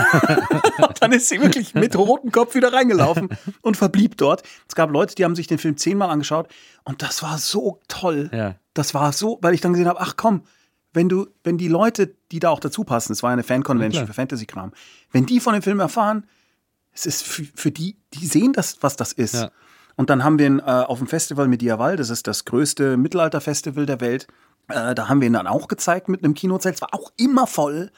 und 0.77 0.95
dann 1.01 1.11
ist 1.11 1.29
sie 1.29 1.41
wirklich 1.41 1.73
mit 1.73 1.95
rotem 1.95 2.31
Kopf 2.31 2.55
wieder 2.55 2.71
reingelaufen 2.71 3.29
und 3.61 3.77
verblieb 3.77 4.17
dort. 4.17 4.43
Es 4.67 4.75
gab 4.75 4.91
Leute, 4.91 5.15
die 5.15 5.23
haben 5.25 5.35
sich 5.35 5.47
den 5.47 5.57
Film 5.57 5.77
zehnmal 5.77 6.09
angeschaut. 6.09 6.47
Und 6.83 7.01
das 7.01 7.23
war 7.23 7.37
so 7.37 7.79
toll. 7.87 8.29
Ja. 8.31 8.55
Das 8.73 8.93
war 8.93 9.11
so, 9.11 9.39
weil 9.41 9.53
ich 9.53 9.61
dann 9.61 9.73
gesehen 9.73 9.87
habe, 9.87 10.01
ach 10.01 10.15
komm, 10.17 10.43
wenn 10.93 11.09
du, 11.09 11.27
wenn 11.43 11.57
die 11.57 11.67
Leute, 11.67 12.15
die 12.31 12.39
da 12.39 12.49
auch 12.49 12.59
dazu 12.59 12.83
passen, 12.83 13.11
es 13.11 13.21
war 13.21 13.31
ja 13.31 13.33
eine 13.33 13.43
Fan-Convention 13.43 14.03
Ja, 14.03 14.07
für 14.07 14.13
Fantasy-Kram, 14.13 14.71
wenn 15.11 15.25
die 15.25 15.39
von 15.39 15.53
dem 15.53 15.61
Film 15.61 15.79
erfahren, 15.79 16.25
es 16.93 17.05
ist 17.05 17.23
für, 17.23 17.43
für 17.53 17.71
die, 17.71 17.97
die 18.13 18.25
sehen 18.25 18.53
das, 18.53 18.77
was 18.81 18.95
das 18.95 19.11
ist. 19.11 19.33
Ja. 19.33 19.51
Und 19.95 20.09
dann 20.09 20.23
haben 20.23 20.39
wir 20.39 20.47
ihn 20.47 20.59
äh, 20.59 20.63
auf 20.63 20.99
dem 20.99 21.07
Festival 21.07 21.47
Medieval, 21.47 21.95
das 21.95 22.09
ist 22.09 22.27
das 22.27 22.45
größte 22.45 22.97
Mittelalter-Festival 22.97 23.85
der 23.85 24.01
Welt, 24.01 24.27
äh, 24.67 24.95
da 24.95 25.09
haben 25.09 25.21
wir 25.21 25.27
ihn 25.27 25.33
dann 25.33 25.47
auch 25.47 25.67
gezeigt 25.67 26.09
mit 26.09 26.23
einem 26.23 26.33
Kinozelt. 26.33 26.75
Es 26.75 26.81
war 26.81 26.93
auch 26.93 27.11
immer 27.17 27.47
voll. 27.47 27.91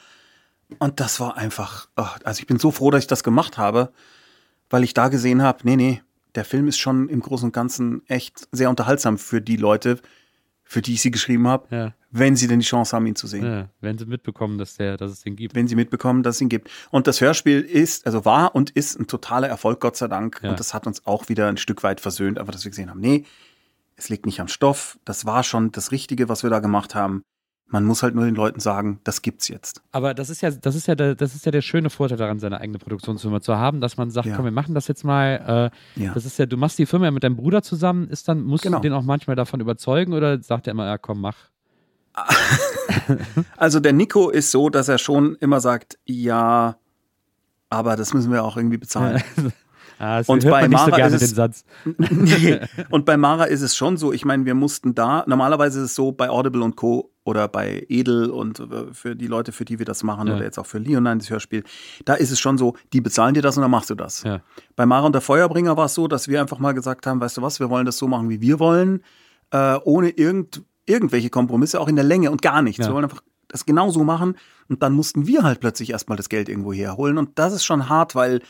Und 0.78 1.00
das 1.00 1.18
war 1.18 1.36
einfach, 1.36 1.88
ach, 1.96 2.18
also 2.24 2.40
ich 2.40 2.46
bin 2.46 2.58
so 2.58 2.70
froh, 2.70 2.90
dass 2.90 3.04
ich 3.04 3.06
das 3.06 3.24
gemacht 3.24 3.56
habe, 3.56 3.90
weil 4.68 4.84
ich 4.84 4.92
da 4.92 5.08
gesehen 5.08 5.42
habe, 5.42 5.60
nee, 5.62 5.76
nee, 5.76 6.02
der 6.34 6.44
Film 6.44 6.68
ist 6.68 6.78
schon 6.78 7.08
im 7.08 7.20
Großen 7.20 7.46
und 7.46 7.52
Ganzen 7.52 8.02
echt 8.06 8.48
sehr 8.52 8.68
unterhaltsam 8.68 9.16
für 9.16 9.40
die 9.40 9.56
Leute, 9.56 9.98
für 10.64 10.82
die 10.82 10.94
ich 10.94 11.00
sie 11.00 11.10
geschrieben 11.10 11.48
habe, 11.48 11.74
Ja. 11.74 11.94
Wenn 12.10 12.36
sie 12.36 12.46
denn 12.48 12.60
die 12.60 12.64
Chance 12.66 12.96
haben, 12.96 13.06
ihn 13.06 13.16
zu 13.16 13.26
sehen. 13.26 13.44
Ja, 13.44 13.68
wenn 13.80 13.98
sie 13.98 14.06
mitbekommen, 14.06 14.56
dass, 14.58 14.76
der, 14.76 14.96
dass 14.96 15.10
es 15.10 15.20
den 15.22 15.36
gibt. 15.36 15.54
Wenn 15.54 15.68
sie 15.68 15.74
mitbekommen, 15.76 16.22
dass 16.22 16.36
es 16.36 16.40
ihn 16.40 16.48
gibt. 16.48 16.70
Und 16.90 17.06
das 17.06 17.20
Hörspiel 17.20 17.60
ist, 17.60 18.06
also 18.06 18.24
war 18.24 18.54
und 18.54 18.70
ist 18.70 18.98
ein 18.98 19.06
totaler 19.06 19.48
Erfolg, 19.48 19.80
Gott 19.80 19.96
sei 19.96 20.08
Dank. 20.08 20.40
Ja. 20.42 20.50
Und 20.50 20.60
das 20.60 20.72
hat 20.72 20.86
uns 20.86 21.06
auch 21.06 21.28
wieder 21.28 21.48
ein 21.48 21.58
Stück 21.58 21.82
weit 21.82 22.00
versöhnt, 22.00 22.38
einfach, 22.38 22.52
dass 22.52 22.64
wir 22.64 22.70
gesehen 22.70 22.88
haben, 22.90 23.00
nee, 23.00 23.24
es 23.96 24.08
liegt 24.08 24.26
nicht 24.26 24.40
am 24.40 24.48
Stoff. 24.48 24.98
Das 25.04 25.26
war 25.26 25.42
schon 25.42 25.70
das 25.72 25.92
Richtige, 25.92 26.28
was 26.28 26.42
wir 26.42 26.50
da 26.50 26.60
gemacht 26.60 26.94
haben. 26.94 27.22
Man 27.70 27.84
muss 27.84 28.02
halt 28.02 28.14
nur 28.14 28.24
den 28.24 28.34
Leuten 28.36 28.60
sagen, 28.60 28.98
das 29.04 29.20
gibt's 29.20 29.48
jetzt. 29.48 29.82
Aber 29.92 30.14
das 30.14 30.30
ist 30.30 30.40
ja, 30.40 30.50
das 30.50 30.74
ist 30.74 30.86
ja 30.86 30.94
der, 30.94 31.14
das 31.14 31.34
ist 31.34 31.44
ja 31.44 31.52
der 31.52 31.60
schöne 31.60 31.90
Vorteil 31.90 32.16
daran, 32.16 32.38
seine 32.38 32.58
eigene 32.62 32.78
Produktionsfirma 32.78 33.42
zu 33.42 33.56
haben, 33.58 33.82
dass 33.82 33.98
man 33.98 34.10
sagt, 34.10 34.26
Ja. 34.26 34.36
komm, 34.36 34.46
wir 34.46 34.52
machen 34.52 34.74
das 34.74 34.88
jetzt 34.88 35.04
mal. 35.04 35.70
Äh, 35.96 36.02
Ja. 36.02 36.14
Das 36.14 36.24
ist 36.24 36.38
ja, 36.38 36.46
du 36.46 36.56
machst 36.56 36.78
die 36.78 36.86
Firma 36.86 37.04
ja 37.04 37.10
mit 37.10 37.24
deinem 37.24 37.36
Bruder 37.36 37.62
zusammen, 37.62 38.08
ist 38.08 38.26
dann, 38.28 38.40
musst 38.40 38.62
Genau. 38.62 38.78
du 38.78 38.82
den 38.84 38.94
auch 38.94 39.02
manchmal 39.02 39.36
davon 39.36 39.60
überzeugen 39.60 40.14
oder 40.14 40.40
sagt 40.42 40.66
er 40.66 40.70
immer, 40.70 40.86
ja 40.86 40.96
komm, 40.96 41.20
mach. 41.20 41.36
Also 43.56 43.80
der 43.80 43.92
Nico 43.92 44.30
ist 44.30 44.50
so, 44.50 44.68
dass 44.70 44.88
er 44.88 44.98
schon 44.98 45.36
immer 45.36 45.60
sagt, 45.60 45.98
ja, 46.04 46.76
aber 47.70 47.96
das 47.96 48.14
müssen 48.14 48.32
wir 48.32 48.44
auch 48.44 48.56
irgendwie 48.56 48.78
bezahlen. 48.78 49.22
Ah, 50.00 50.22
Und 50.28 50.44
bei 50.48 50.62
so 50.62 50.68
Mara 50.70 50.90
gerne 50.96 51.16
ist 51.16 51.36
es- 51.36 51.64
nee. 52.08 52.60
Und 52.88 53.04
bei 53.04 53.16
Mara 53.16 53.46
ist 53.46 53.62
es 53.62 53.74
schon 53.74 53.96
so, 53.96 54.12
ich 54.12 54.24
meine, 54.24 54.44
wir 54.44 54.54
mussten 54.54 54.94
da, 54.94 55.24
normalerweise 55.26 55.80
ist 55.80 55.86
es 55.86 55.94
so 55.96 56.12
bei 56.12 56.30
Audible 56.30 56.62
und 56.62 56.76
Co. 56.76 57.10
oder 57.24 57.48
bei 57.48 57.84
Edel 57.88 58.30
und 58.30 58.60
äh, 58.60 58.92
für 58.92 59.16
die 59.16 59.26
Leute, 59.26 59.50
für 59.50 59.64
die 59.64 59.80
wir 59.80 59.86
das 59.86 60.04
machen 60.04 60.28
Ja. 60.28 60.36
oder 60.36 60.44
jetzt 60.44 60.56
auch 60.56 60.66
für 60.66 60.78
Leonine, 60.78 61.18
das 61.18 61.30
Hörspiel, 61.30 61.64
da 62.04 62.14
ist 62.14 62.30
es 62.30 62.38
schon 62.38 62.58
so, 62.58 62.76
die 62.92 63.00
bezahlen 63.00 63.34
dir 63.34 63.42
das 63.42 63.56
und 63.56 63.62
dann 63.62 63.72
machst 63.72 63.90
du 63.90 63.96
das. 63.96 64.22
Ja. 64.22 64.38
Bei 64.76 64.86
Mara 64.86 65.04
und 65.04 65.14
der 65.14 65.20
Feuerbringer 65.20 65.76
war 65.76 65.86
es 65.86 65.94
so, 65.94 66.06
dass 66.06 66.28
wir 66.28 66.40
einfach 66.40 66.60
mal 66.60 66.74
gesagt 66.74 67.04
haben, 67.08 67.20
weißt 67.20 67.38
du 67.38 67.42
was, 67.42 67.58
wir 67.58 67.68
wollen 67.68 67.84
das 67.84 67.98
so 67.98 68.06
machen, 68.06 68.28
wie 68.30 68.40
wir 68.40 68.60
wollen, 68.60 69.02
äh, 69.50 69.78
ohne 69.82 70.10
irgend, 70.10 70.62
irgendwelche 70.88 71.30
Kompromisse, 71.30 71.80
auch 71.80 71.88
in 71.88 71.96
der 71.96 72.04
Länge 72.04 72.30
und 72.30 72.42
gar 72.42 72.62
nichts. 72.62 72.78
Ja. 72.78 72.90
Wir 72.90 72.94
wollen 72.94 73.04
einfach 73.04 73.22
das 73.48 73.64
genau 73.66 73.90
so 73.90 74.04
machen 74.04 74.36
und 74.68 74.82
dann 74.82 74.92
mussten 74.92 75.26
wir 75.26 75.42
halt 75.42 75.60
plötzlich 75.60 75.90
erstmal 75.90 76.16
das 76.16 76.28
Geld 76.28 76.48
irgendwo 76.48 76.72
herholen 76.72 77.16
und 77.18 77.38
das 77.38 77.52
ist 77.52 77.64
schon 77.64 77.88
hart, 77.88 78.14
weil 78.14 78.40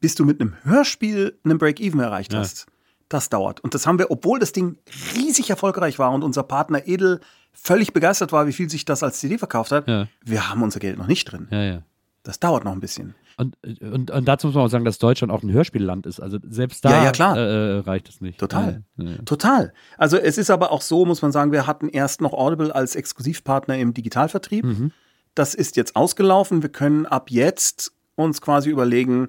bis 0.00 0.14
du 0.14 0.24
mit 0.24 0.40
einem 0.40 0.54
Hörspiel 0.62 1.38
einen 1.44 1.58
Break-Even 1.58 2.00
erreicht 2.00 2.32
Ja. 2.32 2.38
hast, 2.38 2.66
das 3.10 3.28
dauert. 3.28 3.60
Und 3.60 3.74
das 3.74 3.86
haben 3.86 3.98
wir, 3.98 4.10
obwohl 4.10 4.38
das 4.38 4.52
Ding 4.52 4.78
riesig 5.14 5.50
erfolgreich 5.50 5.98
war 5.98 6.10
und 6.12 6.22
unser 6.24 6.42
Partner 6.42 6.86
Edel 6.86 7.20
völlig 7.52 7.92
begeistert 7.92 8.32
war, 8.32 8.46
wie 8.46 8.52
viel 8.52 8.70
sich 8.70 8.84
das 8.86 9.02
als 9.02 9.18
CD 9.20 9.36
verkauft 9.36 9.72
hat, 9.72 9.86
Ja. 9.88 10.06
wir 10.24 10.48
haben 10.48 10.62
unser 10.62 10.80
Geld 10.80 10.96
noch 10.96 11.06
nicht 11.08 11.24
drin. 11.26 11.48
Ja, 11.50 11.62
ja. 11.62 11.82
Das 12.22 12.38
dauert 12.40 12.64
noch 12.64 12.72
ein 12.72 12.80
bisschen. 12.80 13.14
Und, 13.40 13.56
und, 13.80 14.10
und 14.10 14.28
dazu 14.28 14.48
muss 14.48 14.54
man 14.54 14.66
auch 14.66 14.70
sagen, 14.70 14.84
dass 14.84 14.98
Deutschland 14.98 15.32
auch 15.32 15.42
ein 15.42 15.50
Hörspielland 15.50 16.04
ist. 16.04 16.20
Also 16.20 16.38
selbst 16.46 16.84
da 16.84 17.04
Ja, 17.04 17.12
ja. 17.12 17.34
Äh, 17.34 17.38
äh, 17.38 17.78
reicht 17.78 18.10
es 18.10 18.20
nicht. 18.20 18.38
Total. 18.38 18.82
Ja. 18.96 19.16
Total. 19.24 19.72
Also 19.96 20.18
es 20.18 20.36
ist 20.36 20.50
aber 20.50 20.70
auch 20.72 20.82
so, 20.82 21.06
muss 21.06 21.22
man 21.22 21.32
sagen, 21.32 21.50
wir 21.50 21.66
hatten 21.66 21.88
erst 21.88 22.20
noch 22.20 22.34
Audible 22.34 22.74
als 22.74 22.96
Exklusivpartner 22.96 23.78
im 23.78 23.94
Digitalvertrieb. 23.94 24.66
Mhm. 24.66 24.92
Das 25.34 25.54
ist 25.54 25.76
jetzt 25.76 25.96
ausgelaufen. 25.96 26.62
Wir 26.62 26.68
können 26.68 27.06
ab 27.06 27.30
jetzt 27.30 27.92
uns 28.14 28.42
quasi 28.42 28.68
überlegen, 28.68 29.28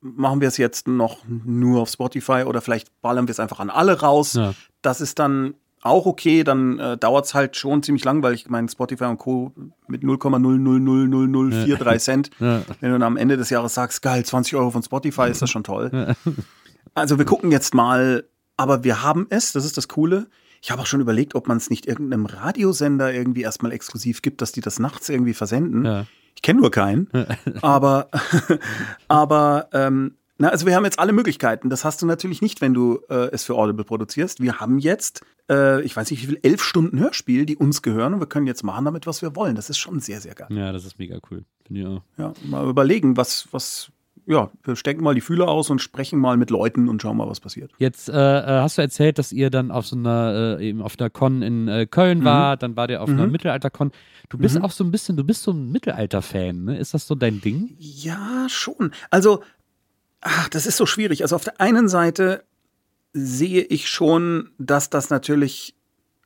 machen 0.00 0.42
wir 0.42 0.48
es 0.48 0.58
jetzt 0.58 0.86
noch 0.86 1.24
nur 1.26 1.80
auf 1.80 1.88
Spotify 1.88 2.44
oder 2.46 2.60
vielleicht 2.60 3.00
ballern 3.00 3.26
wir 3.26 3.32
es 3.32 3.40
einfach 3.40 3.60
an 3.60 3.70
alle 3.70 4.00
raus. 4.00 4.38
Das 4.82 5.00
ist 5.00 5.18
dann 5.18 5.54
auch 5.82 6.06
okay, 6.06 6.44
dann 6.44 6.78
äh, 6.78 6.96
dauert 6.98 7.26
es 7.26 7.34
halt 7.34 7.56
schon 7.56 7.82
ziemlich 7.82 8.04
lang, 8.04 8.22
weil 8.22 8.34
ich 8.34 8.48
meine, 8.48 8.68
Spotify 8.68 9.04
und 9.04 9.18
Co. 9.18 9.52
mit 9.86 10.02
0,0000043 10.02 11.98
Cent, 11.98 12.30
Ja. 12.40 12.62
wenn 12.80 12.90
du 12.90 12.94
dann 12.98 13.02
am 13.02 13.16
Ende 13.16 13.36
des 13.36 13.50
Jahres 13.50 13.74
sagst, 13.74 14.02
geil, 14.02 14.24
20 14.24 14.56
Euro 14.56 14.70
von 14.70 14.82
Spotify, 14.82 15.28
ist 15.30 15.42
das 15.42 15.50
schon 15.50 15.64
toll. 15.64 16.14
Also 16.94 17.18
wir 17.18 17.24
gucken 17.24 17.52
jetzt 17.52 17.74
mal, 17.74 18.24
aber 18.56 18.82
wir 18.84 19.02
haben 19.02 19.26
es, 19.30 19.52
das 19.52 19.64
ist 19.64 19.76
das 19.76 19.88
Coole. 19.88 20.26
Ich 20.60 20.72
habe 20.72 20.82
auch 20.82 20.86
schon 20.86 21.00
überlegt, 21.00 21.36
ob 21.36 21.46
man 21.46 21.56
es 21.58 21.70
nicht 21.70 21.86
irgendeinem 21.86 22.26
Radiosender 22.26 23.12
irgendwie 23.14 23.42
erstmal 23.42 23.70
exklusiv 23.70 24.22
gibt, 24.22 24.42
dass 24.42 24.50
die 24.50 24.60
das 24.60 24.80
nachts 24.80 25.08
irgendwie 25.08 25.34
versenden. 25.34 25.84
Ja. 25.84 26.06
Ich 26.34 26.42
kenne 26.42 26.60
nur 26.60 26.70
keinen. 26.72 27.08
aber 27.62 28.08
aber 29.08 29.68
ähm, 29.72 30.14
na, 30.38 30.48
also 30.48 30.66
wir 30.66 30.76
haben 30.76 30.84
jetzt 30.84 31.00
alle 31.00 31.12
Möglichkeiten. 31.12 31.68
Das 31.68 31.84
hast 31.84 32.00
du 32.00 32.06
natürlich 32.06 32.40
nicht, 32.40 32.60
wenn 32.60 32.72
du 32.72 33.00
äh, 33.10 33.28
es 33.32 33.44
für 33.44 33.56
Audible 33.56 33.84
produzierst. 33.84 34.40
Wir 34.40 34.60
haben 34.60 34.78
jetzt, 34.78 35.22
äh, 35.50 35.82
ich 35.82 35.96
weiß 35.96 36.10
nicht 36.12 36.22
wie 36.22 36.26
viel, 36.26 36.40
elf 36.42 36.62
Stunden 36.62 36.98
Hörspiel, 37.00 37.44
die 37.44 37.56
uns 37.56 37.82
gehören 37.82 38.14
und 38.14 38.20
wir 38.20 38.28
können 38.28 38.46
jetzt 38.46 38.62
machen 38.62 38.84
damit, 38.84 39.06
was 39.08 39.20
wir 39.20 39.34
wollen. 39.34 39.56
Das 39.56 39.68
ist 39.68 39.78
schon 39.78 39.98
sehr, 39.98 40.20
sehr 40.20 40.36
geil. 40.36 40.46
ja, 40.50 40.70
das 40.70 40.84
ist 40.84 40.98
mega 40.98 41.18
cool. 41.30 41.44
Auch. 41.70 42.02
Ja, 42.16 42.32
mal 42.44 42.66
überlegen, 42.66 43.16
was, 43.18 43.48
was, 43.50 43.90
ja, 44.26 44.50
wir 44.62 44.76
stecken 44.76 45.02
mal 45.02 45.14
die 45.14 45.20
Fühler 45.20 45.48
aus 45.48 45.70
und 45.70 45.80
sprechen 45.80 46.18
mal 46.18 46.36
mit 46.36 46.50
Leuten 46.50 46.88
und 46.88 47.02
schauen 47.02 47.16
mal, 47.16 47.28
was 47.28 47.40
passiert. 47.40 47.72
Jetzt 47.78 48.08
äh, 48.08 48.12
äh, 48.12 48.62
hast 48.62 48.78
du 48.78 48.82
erzählt, 48.82 49.18
dass 49.18 49.32
ihr 49.32 49.50
dann 49.50 49.70
auf 49.70 49.86
so 49.86 49.96
einer, 49.96 50.58
äh, 50.60 50.68
eben 50.68 50.82
auf 50.82 50.98
einer 50.98 51.10
Con 51.10 51.42
in 51.42 51.68
äh, 51.68 51.86
Köln 51.86 52.24
wart, 52.24 52.62
dann 52.62 52.76
war 52.76 52.88
ihr 52.88 53.02
auf 53.02 53.08
einer 53.10 53.26
Mittelalter-Con. 53.26 53.90
Du 54.28 54.38
bist 54.38 54.60
auch 54.62 54.70
so 54.70 54.84
ein 54.84 54.90
bisschen, 54.90 55.16
du 55.16 55.24
bist 55.24 55.42
so 55.42 55.50
ein 55.50 55.70
Mittelalter-Fan, 55.72 56.64
ne? 56.64 56.78
Ist 56.78 56.94
das 56.94 57.06
so 57.06 57.14
dein 57.14 57.40
Ding? 57.40 57.74
Ja, 57.78 58.46
schon. 58.48 58.92
Also, 59.10 59.42
ach, 60.20 60.48
das 60.48 60.66
ist 60.66 60.76
so 60.76 60.86
schwierig. 60.86 61.22
Also 61.22 61.36
auf 61.36 61.44
der 61.44 61.60
einen 61.60 61.88
Seite 61.88 62.44
sehe 63.12 63.62
ich 63.62 63.88
schon, 63.88 64.50
dass 64.58 64.90
das 64.90 65.10
natürlich 65.10 65.74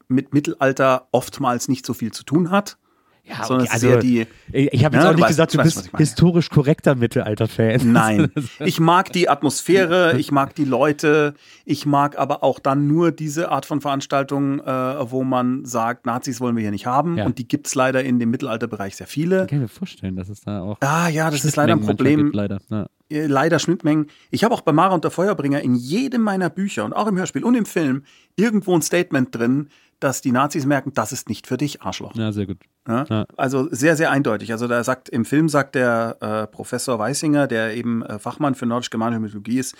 mit 0.08 0.34
Mittelalter 0.34 1.08
oftmals 1.12 1.68
nicht 1.68 1.86
so 1.86 1.94
viel 1.94 2.12
zu 2.12 2.24
tun 2.24 2.50
hat. 2.50 2.76
Ja, 3.24 3.44
sondern 3.44 3.68
okay, 3.68 3.76
es 3.76 3.82
ist 3.84 3.88
eher 3.88 3.98
die. 4.00 4.26
Ich 4.50 4.84
habe 4.84 4.96
jetzt 4.96 5.04
Ja, 5.04 5.10
auch 5.10 5.14
nicht 5.14 5.24
weißt- 5.24 5.28
gesagt, 5.28 5.54
du 5.54 5.58
du 5.58 5.62
bist 5.62 5.90
historisch 5.96 6.50
korrekter 6.50 6.96
Mittelalter-Fan. 6.96 7.80
Nein, 7.92 8.32
ich 8.58 8.80
mag 8.80 9.12
die 9.12 9.28
Atmosphäre, 9.28 10.18
ich 10.18 10.32
mag 10.32 10.56
die 10.56 10.64
Leute, 10.64 11.34
ich 11.64 11.86
mag 11.86 12.18
aber 12.18 12.42
auch 12.42 12.58
dann 12.58 12.88
nur 12.88 13.12
diese 13.12 13.50
Art 13.52 13.64
von 13.64 13.80
Veranstaltungen, 13.80 14.58
äh, 14.58 14.64
wo 15.12 15.22
man 15.22 15.64
sagt, 15.64 16.04
Nazis 16.04 16.40
wollen 16.40 16.56
wir 16.56 16.62
hier 16.62 16.72
nicht 16.72 16.86
haben. 16.86 17.16
Ja. 17.16 17.24
Und 17.26 17.38
die 17.38 17.46
gibt's 17.46 17.76
leider 17.76 18.02
in 18.02 18.18
dem 18.18 18.30
Mittelalterbereich 18.30 18.96
sehr 18.96 19.06
viele. 19.06 19.42
Ich 19.42 19.50
kann 19.50 19.60
mir 19.60 19.68
vorstellen, 19.68 20.16
dass 20.16 20.28
es 20.28 20.40
da 20.40 20.60
auch. 20.62 20.78
Ah 20.80 21.08
ja, 21.08 21.30
das 21.30 21.44
ist 21.44 21.54
leider 21.54 21.74
ein 21.74 21.80
Problem. 21.80 22.24
Gibt, 22.24 22.34
leider. 22.34 22.58
Ja. 22.70 22.88
Äh, 23.12 23.26
leider 23.26 23.58
Schnittmengen. 23.58 24.06
Ich 24.30 24.44
habe 24.44 24.54
auch 24.54 24.62
bei 24.62 24.72
Mara 24.72 24.94
und 24.94 25.04
der 25.04 25.10
Feuerbringer 25.10 25.60
in 25.60 25.74
jedem 25.74 26.22
meiner 26.22 26.50
Bücher 26.50 26.84
und 26.84 26.92
auch 26.92 27.06
im 27.06 27.16
Hörspiel 27.18 27.44
und 27.44 27.54
im 27.54 27.66
Film 27.66 28.02
irgendwo 28.36 28.74
ein 28.74 28.82
Statement 28.82 29.34
drin, 29.34 29.68
dass 30.00 30.20
die 30.20 30.32
Nazis 30.32 30.66
merken, 30.66 30.92
das 30.94 31.12
ist 31.12 31.28
nicht 31.28 31.46
für 31.46 31.56
dich, 31.56 31.82
Arschloch. 31.82 32.14
ja, 32.16 32.32
sehr 32.32 32.46
gut. 32.46 32.58
Ja? 32.88 33.04
Ja. 33.08 33.24
Also 33.36 33.68
sehr, 33.70 33.96
sehr 33.96 34.10
eindeutig. 34.10 34.50
Also 34.50 34.66
da 34.66 34.82
sagt, 34.82 35.08
im 35.08 35.24
Film 35.24 35.48
sagt 35.48 35.76
der 35.76 36.16
äh, 36.20 36.46
Professor 36.48 36.98
Weisinger, 36.98 37.46
der 37.46 37.76
eben 37.76 38.02
äh, 38.02 38.18
Fachmann 38.18 38.56
für 38.56 38.66
nordisch-germanische 38.66 39.20
Mythologie 39.20 39.58
ist, 39.60 39.76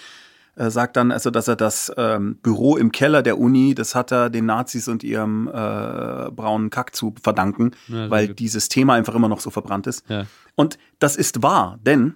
äh, 0.54 0.70
sagt 0.70 0.96
dann 0.96 1.10
also, 1.10 1.30
dass 1.30 1.48
er 1.48 1.56
das 1.56 1.90
ähm, 1.96 2.36
Büro 2.40 2.76
im 2.76 2.92
Keller 2.92 3.22
der 3.24 3.38
Uni, 3.38 3.74
das 3.74 3.96
hat 3.96 4.12
er 4.12 4.30
den 4.30 4.46
Nazis 4.46 4.86
und 4.86 5.02
ihrem 5.02 5.48
äh, 5.48 5.50
braunen 6.30 6.70
Kack 6.70 6.94
zu 6.94 7.14
verdanken, 7.20 7.72
Ja, 7.88 8.08
weil 8.08 8.28
gut. 8.28 8.38
dieses 8.38 8.68
Thema 8.68 8.94
einfach 8.94 9.16
immer 9.16 9.28
noch 9.28 9.40
so 9.40 9.50
verbrannt 9.50 9.88
ist. 9.88 10.04
Und 10.54 10.78
das 11.00 11.16
ist 11.16 11.42
wahr, 11.42 11.80
denn 11.82 12.14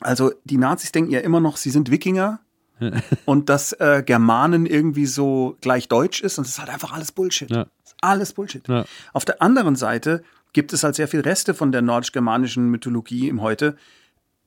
also 0.00 0.32
die 0.44 0.58
Nazis 0.58 0.92
denken 0.92 1.10
ja 1.10 1.20
immer 1.20 1.40
noch, 1.40 1.56
sie 1.56 1.70
sind 1.70 1.90
Wikinger 1.90 2.40
und 3.24 3.48
dass 3.48 3.72
äh, 3.74 4.02
Germanen 4.04 4.66
irgendwie 4.66 5.06
so 5.06 5.56
gleich 5.60 5.88
Deutsch 5.88 6.20
ist 6.20 6.38
und 6.38 6.46
das 6.46 6.54
ist 6.54 6.58
halt 6.58 6.70
einfach 6.70 6.92
alles 6.92 7.12
Bullshit. 7.12 7.50
Ja. 7.50 7.66
Alles 8.02 8.34
Bullshit. 8.34 8.66
Ja. 8.68 8.84
Auf 9.12 9.24
der 9.24 9.40
anderen 9.40 9.76
Seite 9.76 10.22
gibt 10.52 10.72
es 10.72 10.84
halt 10.84 10.94
sehr 10.94 11.08
viel 11.08 11.20
Reste 11.20 11.54
von 11.54 11.72
der 11.72 11.82
nordisch-germanischen 11.82 12.68
Mythologie 12.70 13.28
im 13.28 13.40
Heute. 13.40 13.76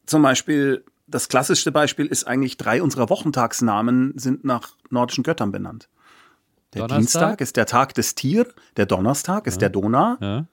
Zum 0.05 0.21
Beispiel, 0.21 0.83
das 1.07 1.29
klassischste 1.29 1.71
Beispiel 1.71 2.05
ist 2.05 2.25
eigentlich, 2.25 2.57
drei 2.57 2.81
unserer 2.81 3.09
Wochentagsnamen 3.09 4.13
sind 4.15 4.43
nach 4.43 4.75
nordischen 4.89 5.23
Göttern 5.23 5.51
benannt. 5.51 5.89
Der 6.73 6.81
Donnerstag? 6.81 6.97
Dienstag 6.99 7.41
ist 7.41 7.57
der 7.57 7.65
Tag 7.65 7.93
des 7.95 8.13
Tier, 8.13 8.47
der 8.77 8.85
Donnerstag 8.85 9.47
ist 9.47 9.61
der 9.61 9.69
Donau 9.69 10.17
ja. 10.19 10.45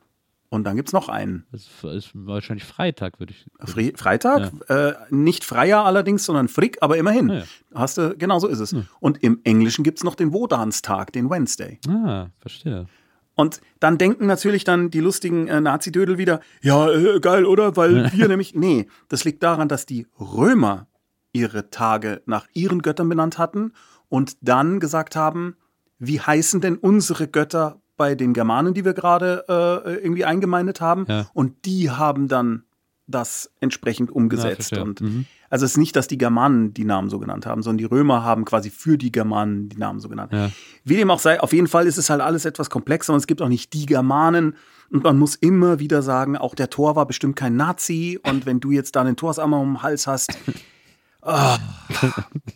Und 0.49 0.65
dann 0.65 0.77
gibt's 0.77 0.93
noch 0.93 1.09
einen. 1.09 1.47
Das 1.53 1.69
ist, 1.95 2.11
wahrscheinlich 2.15 2.65
Freitag, 2.65 3.19
würde 3.19 3.33
ich. 3.33 3.47
Fre 3.69 3.93
Freitag, 3.97 4.53
äh, 4.69 4.95
nicht 5.11 5.45
Freier 5.45 5.85
allerdings, 5.85 6.25
sondern 6.25 6.49
Frick, 6.49 6.79
aber 6.81 6.97
immerhin. 6.97 7.31
Ah, 7.31 7.39
ja. 7.39 7.45
Hast 7.75 7.99
du, 7.99 8.17
genau 8.17 8.39
so 8.39 8.47
ist 8.49 8.61
es. 8.61 8.75
Und 9.01 9.23
im 9.23 9.41
Englischen 9.45 9.85
gibt's 9.85 10.05
noch 10.05 10.15
den 10.15 10.33
Wodanstag, 10.33 11.13
den 11.13 11.31
Wednesday. 11.31 11.81
Ah, 11.89 12.29
verstehe. 12.39 12.87
Und 13.35 13.61
dann 13.81 13.99
denken 13.99 14.27
natürlich 14.27 14.64
dann 14.64 14.91
die 14.91 15.01
lustigen 15.01 15.47
äh, 15.47 15.61
Nazi-Dödel 15.61 16.17
wieder, 16.17 16.41
ja, 16.63 16.91
äh, 16.91 17.21
geil, 17.21 17.45
oder? 17.45 17.77
Weil 17.77 18.11
wir 18.13 18.29
nämlich, 18.29 18.55
nee, 18.55 18.89
das 19.09 19.25
liegt 19.25 19.43
daran, 19.43 19.68
dass 19.68 19.85
die 19.85 20.07
Römer 20.18 20.89
ihre 21.33 21.68
Tage 21.68 22.23
nach 22.25 22.47
ihren 22.55 22.81
Göttern 22.81 23.11
benannt 23.11 23.37
hatten 23.37 23.73
und 24.09 24.39
dann 24.41 24.81
gesagt 24.81 25.17
haben, 25.17 25.57
wie 25.99 26.18
heißen 26.18 26.63
denn 26.63 26.77
unsere 26.77 27.29
Götter 27.29 27.81
bei 27.97 28.14
den 28.14 28.33
Germanen, 28.35 28.75
die 28.75 28.85
wir 28.85 28.95
gerade 28.95 29.45
äh, 29.49 29.95
irgendwie 29.95 30.25
eingemeindet 30.25 30.81
haben. 30.81 31.07
Ja. 31.09 31.27
Und 31.33 31.64
die 31.64 31.91
haben 31.91 32.29
dann 32.29 32.64
das 33.07 33.51
entsprechend 33.61 34.11
umgesetzt. 34.11 34.68
verstehe. 34.68 34.83
und 34.83 35.01
Mhm. 35.01 35.27
also 35.49 35.64
es 35.64 35.73
ist 35.73 35.77
nicht, 35.77 35.95
dass 35.95 36.09
die 36.09 36.18
Germanen 36.18 36.75
die 36.75 36.85
Namen 36.85 37.09
so 37.09 37.21
genannt 37.21 37.47
haben, 37.47 37.63
sondern 37.63 37.79
die 37.79 37.85
Römer 37.85 38.25
haben 38.25 38.45
quasi 38.45 38.68
für 38.71 38.99
die 38.99 39.13
Germanen 39.13 39.68
die 39.68 39.77
Namen 39.77 40.01
so 40.01 40.09
genannt. 40.09 40.33
Ja. 40.33 40.51
Wie 40.85 40.97
dem 40.97 41.11
auch 41.11 41.21
sei, 41.21 41.41
auf 41.41 41.53
jeden 41.53 41.68
Fall 41.68 41.87
ist 41.87 41.99
es 41.99 42.11
halt 42.11 42.21
alles 42.21 42.45
etwas 42.45 42.68
komplexer 42.68 43.13
und 43.13 43.18
es 43.18 43.27
gibt 43.29 43.41
auch 43.43 43.49
nicht 43.49 43.73
die 43.73 43.87
Germanen. 43.87 44.57
Und 44.91 45.05
man 45.05 45.18
muss 45.18 45.35
immer 45.37 45.79
wieder 45.79 46.03
sagen, 46.03 46.37
auch 46.37 46.55
der 46.55 46.71
Thor 46.71 46.97
war 46.97 47.07
bestimmt 47.07 47.37
kein 47.37 47.57
Nazi. 47.57 48.21
Und 48.25 48.47
wenn 48.47 48.61
du 48.61 48.71
jetzt 48.71 48.95
da 48.97 49.01
einen 49.03 49.17
Torsarmer 49.17 49.59
um 49.61 49.75
den 49.75 49.83
Hals 49.83 50.07
hast, 50.07 50.37
ah, 51.23 51.59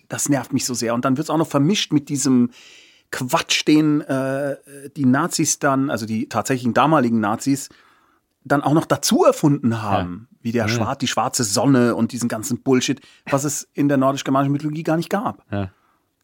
das 0.09 0.29
nervt 0.29 0.53
mich 0.53 0.65
so 0.65 0.75
sehr. 0.75 0.95
Und 0.95 1.05
dann 1.05 1.17
wird 1.17 1.27
es 1.27 1.31
auch 1.31 1.39
noch 1.39 1.49
vermischt 1.49 1.93
mit 1.93 2.09
diesem 2.09 2.51
Quatsch, 3.11 3.66
den 3.66 4.01
äh, 4.03 4.57
die 4.97 5.07
Nazis 5.07 5.59
dann, 5.59 5.91
also 5.91 6.07
die 6.07 6.28
tatsächlichen 6.28 6.74
damaligen 6.74 7.20
Nazis, 7.20 7.69
dann 8.45 8.62
auch 8.62 8.73
noch 8.73 8.87
dazu 8.87 9.24
erfunden 9.24 9.82
haben. 9.82 10.28
Wie 10.43 10.53
der 10.53 10.69
Schwar 10.69 10.97
die 10.97 11.07
schwarze 11.07 11.45
Sonne 11.45 11.95
und 11.95 12.12
diesen 12.12 12.28
ganzen 12.28 12.62
Bullshit, 12.62 13.01
was 13.28 13.45
es 13.45 13.69
in 13.74 13.89
der 13.89 13.99
nordisch-germanischen 13.99 14.53
Mythologie 14.53 14.82
gar 14.82 14.97
nicht 14.97 15.11
gab. 15.11 15.45
Ja. 15.53 15.70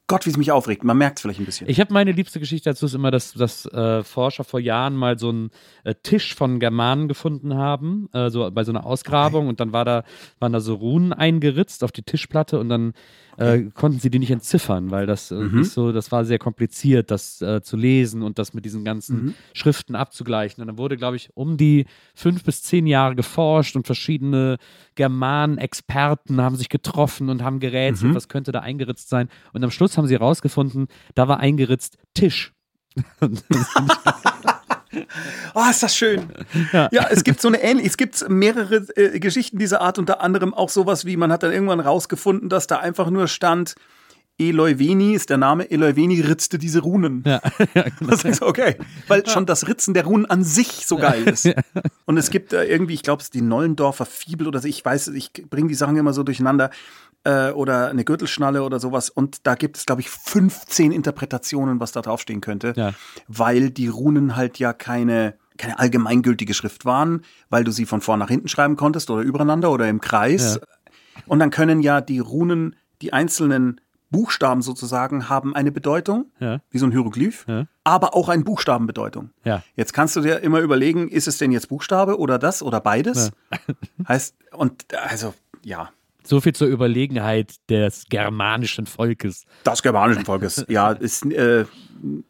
Gott, 0.09 0.25
wie 0.25 0.31
es 0.31 0.37
mich 0.37 0.53
aufregt. 0.53 0.85
Man 0.85 0.99
merkt 0.99 1.19
es 1.19 1.23
vielleicht 1.23 1.41
ein 1.41 1.47
bisschen. 1.47 1.69
Ich 1.69 1.81
habe 1.81 1.93
meine 1.93 2.13
liebste 2.13 2.39
Geschichte 2.39 2.71
dazu 2.71 2.87
ist 2.87 2.95
immer, 2.95 3.11
dass, 3.11 3.33
dass 3.33 3.67
äh, 3.67 4.05
Forscher 4.05 4.45
vor 4.45 4.61
Jahren 4.61 4.95
mal 4.95 5.19
so 5.19 5.31
einen 5.31 5.51
äh, 5.83 5.95
Tisch 6.01 6.35
von 6.35 6.61
Germanen 6.61 7.09
gefunden 7.09 7.55
haben, 7.55 8.09
äh, 8.13 8.31
so 8.31 8.49
bei 8.53 8.63
so 8.63 8.71
einer 8.71 8.87
Ausgrabung 8.87 9.49
und 9.49 9.59
dann 9.59 9.73
war 9.73 9.85
da, 9.85 10.05
waren 10.39 10.53
da 10.53 10.61
so 10.61 10.75
Runen 10.75 11.13
eingeritzt 11.13 11.83
auf 11.83 11.91
die 11.91 12.03
Tischplatte 12.03 12.61
und 12.61 12.69
dann 12.69 12.93
äh, 13.39 13.65
konnten 13.75 13.99
sie 13.99 14.09
die 14.09 14.19
nicht 14.19 14.31
entziffern, 14.31 14.91
weil 14.91 15.05
das 15.07 15.31
äh, 15.31 15.35
Mhm. 15.35 15.63
so, 15.65 15.93
das 15.93 16.11
war 16.11 16.25
sehr 16.25 16.39
kompliziert, 16.39 17.11
das 17.11 17.43
äh, 17.43 17.61
zu 17.61 17.77
lesen 17.77 18.23
und 18.23 18.39
das 18.39 18.55
mit 18.55 18.65
diesen 18.65 18.83
ganzen 18.85 19.17
Mhm. 19.27 19.35
Schriften 19.53 19.95
abzugleichen. 19.95 20.63
Und 20.63 20.69
dann 20.69 20.79
wurde, 20.79 20.97
glaube 20.97 21.17
ich, 21.17 21.29
um 21.35 21.59
die 21.59 21.85
fünf 22.15 22.45
bis 22.45 22.63
zehn 22.63 22.87
Jahre 22.87 23.15
geforscht 23.15 23.77
und 23.77 23.85
verschiedene 23.87 24.57
Germanen-Experten 24.95 26.41
haben 26.41 26.57
sich 26.57 26.69
getroffen 26.71 27.29
und 27.29 27.43
haben 27.43 27.61
gerätselt, 27.61 28.13
Mhm. 28.13 28.15
was 28.15 28.29
könnte 28.29 28.53
da 28.53 28.61
eingeritzt 28.61 29.09
sein. 29.11 29.29
Und 29.53 29.63
am 29.65 29.71
Schluss 29.71 29.96
haben 29.97 30.07
sie 30.07 30.15
herausgefunden, 30.15 30.89
da 31.15 31.29
war 31.29 31.41
eingeritzt 31.41 31.99
Tisch. 32.15 32.53
Oh, 35.55 35.63
ist 35.71 35.83
das 35.83 35.97
schön. 35.97 36.31
Ja. 36.73 36.89
es 37.11 37.25
gibt 37.25 37.41
so 37.41 37.49
eine 37.49 37.63
ähnliche, 37.63 37.89
es 37.89 37.97
gibt 37.97 38.29
mehrere 38.31 38.77
äh, 38.97 39.19
Geschichten 39.19 39.59
dieser 39.59 39.81
Art, 39.81 39.99
unter 39.99 40.21
anderem 40.21 40.55
auch 40.55 40.71
sowas 40.71 41.05
wie, 41.05 41.17
man 41.17 41.33
hat 41.33 41.43
dann 41.43 41.53
irgendwann 41.53 41.81
rausgefunden, 41.81 42.49
dass 42.49 42.67
da 42.67 42.79
einfach 42.79 43.11
nur 43.11 43.29
stand, 43.29 43.75
Eloiveni 44.39 45.15
ist 45.15 45.31
der 45.31 45.39
Name, 45.39 45.71
Eloiveni 45.71 46.21
ritzte 46.21 46.59
diese 46.59 46.81
Runen. 46.81 47.23
Ja, 47.27 47.41
ja 47.75 47.83
genau. 47.83 48.11
Das 48.11 48.25
ist 48.25 48.43
okay, 48.43 48.77
weil 49.09 49.27
schon 49.27 49.47
das 49.47 49.67
Ritzen 49.67 49.95
der 49.95 50.05
Runen 50.05 50.27
an 50.27 50.45
sich 50.45 50.87
so 50.87 50.97
geil 50.97 51.27
ist. 51.27 51.49
Und 52.05 52.19
es 52.19 52.31
gibt 52.31 52.53
äh, 52.53 52.65
irgendwie, 52.65 52.95
ich 52.95 53.03
glaube, 53.03 53.21
es 53.21 53.29
ist 53.29 53.35
die 53.35 53.41
Nollendorfer 53.41 54.05
Fibel 54.05 54.47
oder 54.47 54.61
so, 54.61 54.69
ich 54.69 54.85
weiß, 54.85 55.09
ich 55.09 55.33
bringe 55.33 55.69
die 55.69 55.75
Sachen 55.75 55.97
immer 55.97 56.13
so 56.13 56.23
durcheinander. 56.23 56.71
Äh, 57.27 57.51
oder 57.51 57.89
eine 57.89 58.05
Gürtelschnalle 58.05 58.63
oder 58.63 58.79
sowas. 58.79 59.11
Und 59.11 59.47
da 59.49 59.57
gibt 59.57 59.77
es, 59.79 59.85
glaube 59.87 60.01
ich, 60.01 60.09
15 60.11 60.93
Interpretationen, 60.93 61.81
was 61.81 61.91
da 61.91 62.01
draufstehen 62.01 62.41
könnte. 62.41 62.73
Ja. 62.77 62.93
Weil 63.27 63.71
die 63.71 63.89
Runen 63.89 64.37
halt 64.37 64.61
ja 64.61 64.73
keine, 64.73 65.35
keine 65.59 65.79
allgemeingültige 65.81 66.55
Schrift 66.55 66.85
waren, 66.85 67.23
weil 67.51 67.65
du 67.65 67.73
sie 67.73 67.85
von 67.85 68.01
vorn 68.01 68.21
nach 68.21 68.29
hinten 68.29 68.47
schreiben 68.47 68.77
konntest 68.77 69.11
oder 69.11 69.23
übereinander 69.23 69.73
oder 69.73 69.89
im 69.89 70.01
Kreis. 70.01 70.61
Und 71.27 71.41
dann 71.41 71.51
können 71.51 71.81
ja 71.81 72.01
die 72.01 72.21
Runen, 72.21 72.77
die 73.03 73.13
einzelnen 73.13 73.81
Buchstaben 74.11 74.63
sozusagen, 74.63 75.29
haben 75.29 75.57
eine 75.57 75.73
Bedeutung, 75.73 76.27
Ja. 76.39 76.61
wie 76.71 76.79
so 76.79 76.87
ein 76.87 76.93
Hieroglyph, 76.93 77.45
Ja. 77.49 77.65
aber 77.83 78.15
auch 78.15 78.29
eine 78.29 78.45
Buchstabenbedeutung. 78.45 79.31
Ja. 79.43 79.65
Jetzt 79.75 79.93
kannst 79.95 80.15
du 80.15 80.21
dir 80.21 80.39
immer 80.45 80.61
überlegen, 80.61 81.09
ist 81.09 81.27
es 81.27 81.39
denn 81.39 81.51
jetzt 81.51 81.69
Buchstabe 81.71 82.21
oder 82.21 82.39
das 82.39 82.63
oder 82.63 82.81
beides? 82.81 83.33
Heißt, 84.07 84.37
und 84.53 84.85
also, 84.95 85.35
ja, 85.65 85.91
So 86.27 86.41
viel 86.41 86.55
zur 86.55 86.67
Überlegenheit 86.69 87.55
des 87.71 88.07
germanischen 88.09 88.87
Volkes. 88.87 89.45
des 89.65 89.83
germanischen 89.83 90.25
Volkes. 90.25 90.65
Ja, 90.69 90.91
ist 90.93 91.25
äh, 91.27 91.65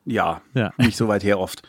ja, 0.04 0.42
Ja. 0.54 0.72
nicht 0.76 0.96
so 0.96 1.08
weit 1.08 1.24
her 1.24 1.38
oft. 1.38 1.62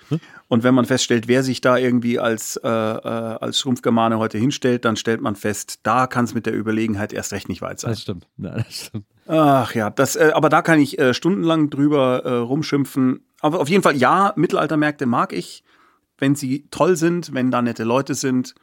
Und 0.49 0.63
wenn 0.63 0.73
man 0.75 0.85
feststellt, 0.85 1.27
wer 1.27 1.43
sich 1.43 1.61
da 1.61 1.77
irgendwie 1.77 2.19
als, 2.19 2.57
äh, 2.57 2.67
äh, 2.67 2.69
als 2.69 3.59
Schrumpfgermane 3.59 4.17
heute 4.17 4.37
hinstellt, 4.37 4.85
dann 4.85 4.95
stellt 4.95 5.21
man 5.21 5.35
fest, 5.35 5.79
da 5.83 6.07
kann 6.07 6.25
es 6.25 6.33
mit 6.33 6.45
der 6.45 6.53
Überlegenheit 6.53 7.13
erst 7.13 7.33
recht 7.33 7.49
nicht 7.49 7.61
weit 7.61 7.79
sein. 7.79 7.91
Das 7.91 8.01
stimmt. 8.01 8.27
Ja, 8.37 8.55
das 8.55 8.73
stimmt. 8.87 9.05
Ach 9.27 9.73
ja, 9.75 9.89
das, 9.89 10.15
äh, 10.15 10.31
aber 10.33 10.49
da 10.49 10.61
kann 10.61 10.79
ich 10.79 10.99
äh, 10.99 11.13
stundenlang 11.13 11.69
drüber 11.69 12.23
äh, 12.25 12.33
rumschimpfen. 12.35 13.25
Aber 13.41 13.59
auf 13.59 13.69
jeden 13.69 13.83
Fall, 13.83 13.95
ja, 13.97 14.33
Mittelaltermärkte 14.35 15.05
mag 15.05 15.33
ich, 15.33 15.63
wenn 16.17 16.35
sie 16.35 16.67
toll 16.71 16.95
sind, 16.95 17.33
wenn 17.33 17.51
da 17.51 17.61
nette 17.61 17.83
Leute 17.83 18.15
sind. 18.15 18.55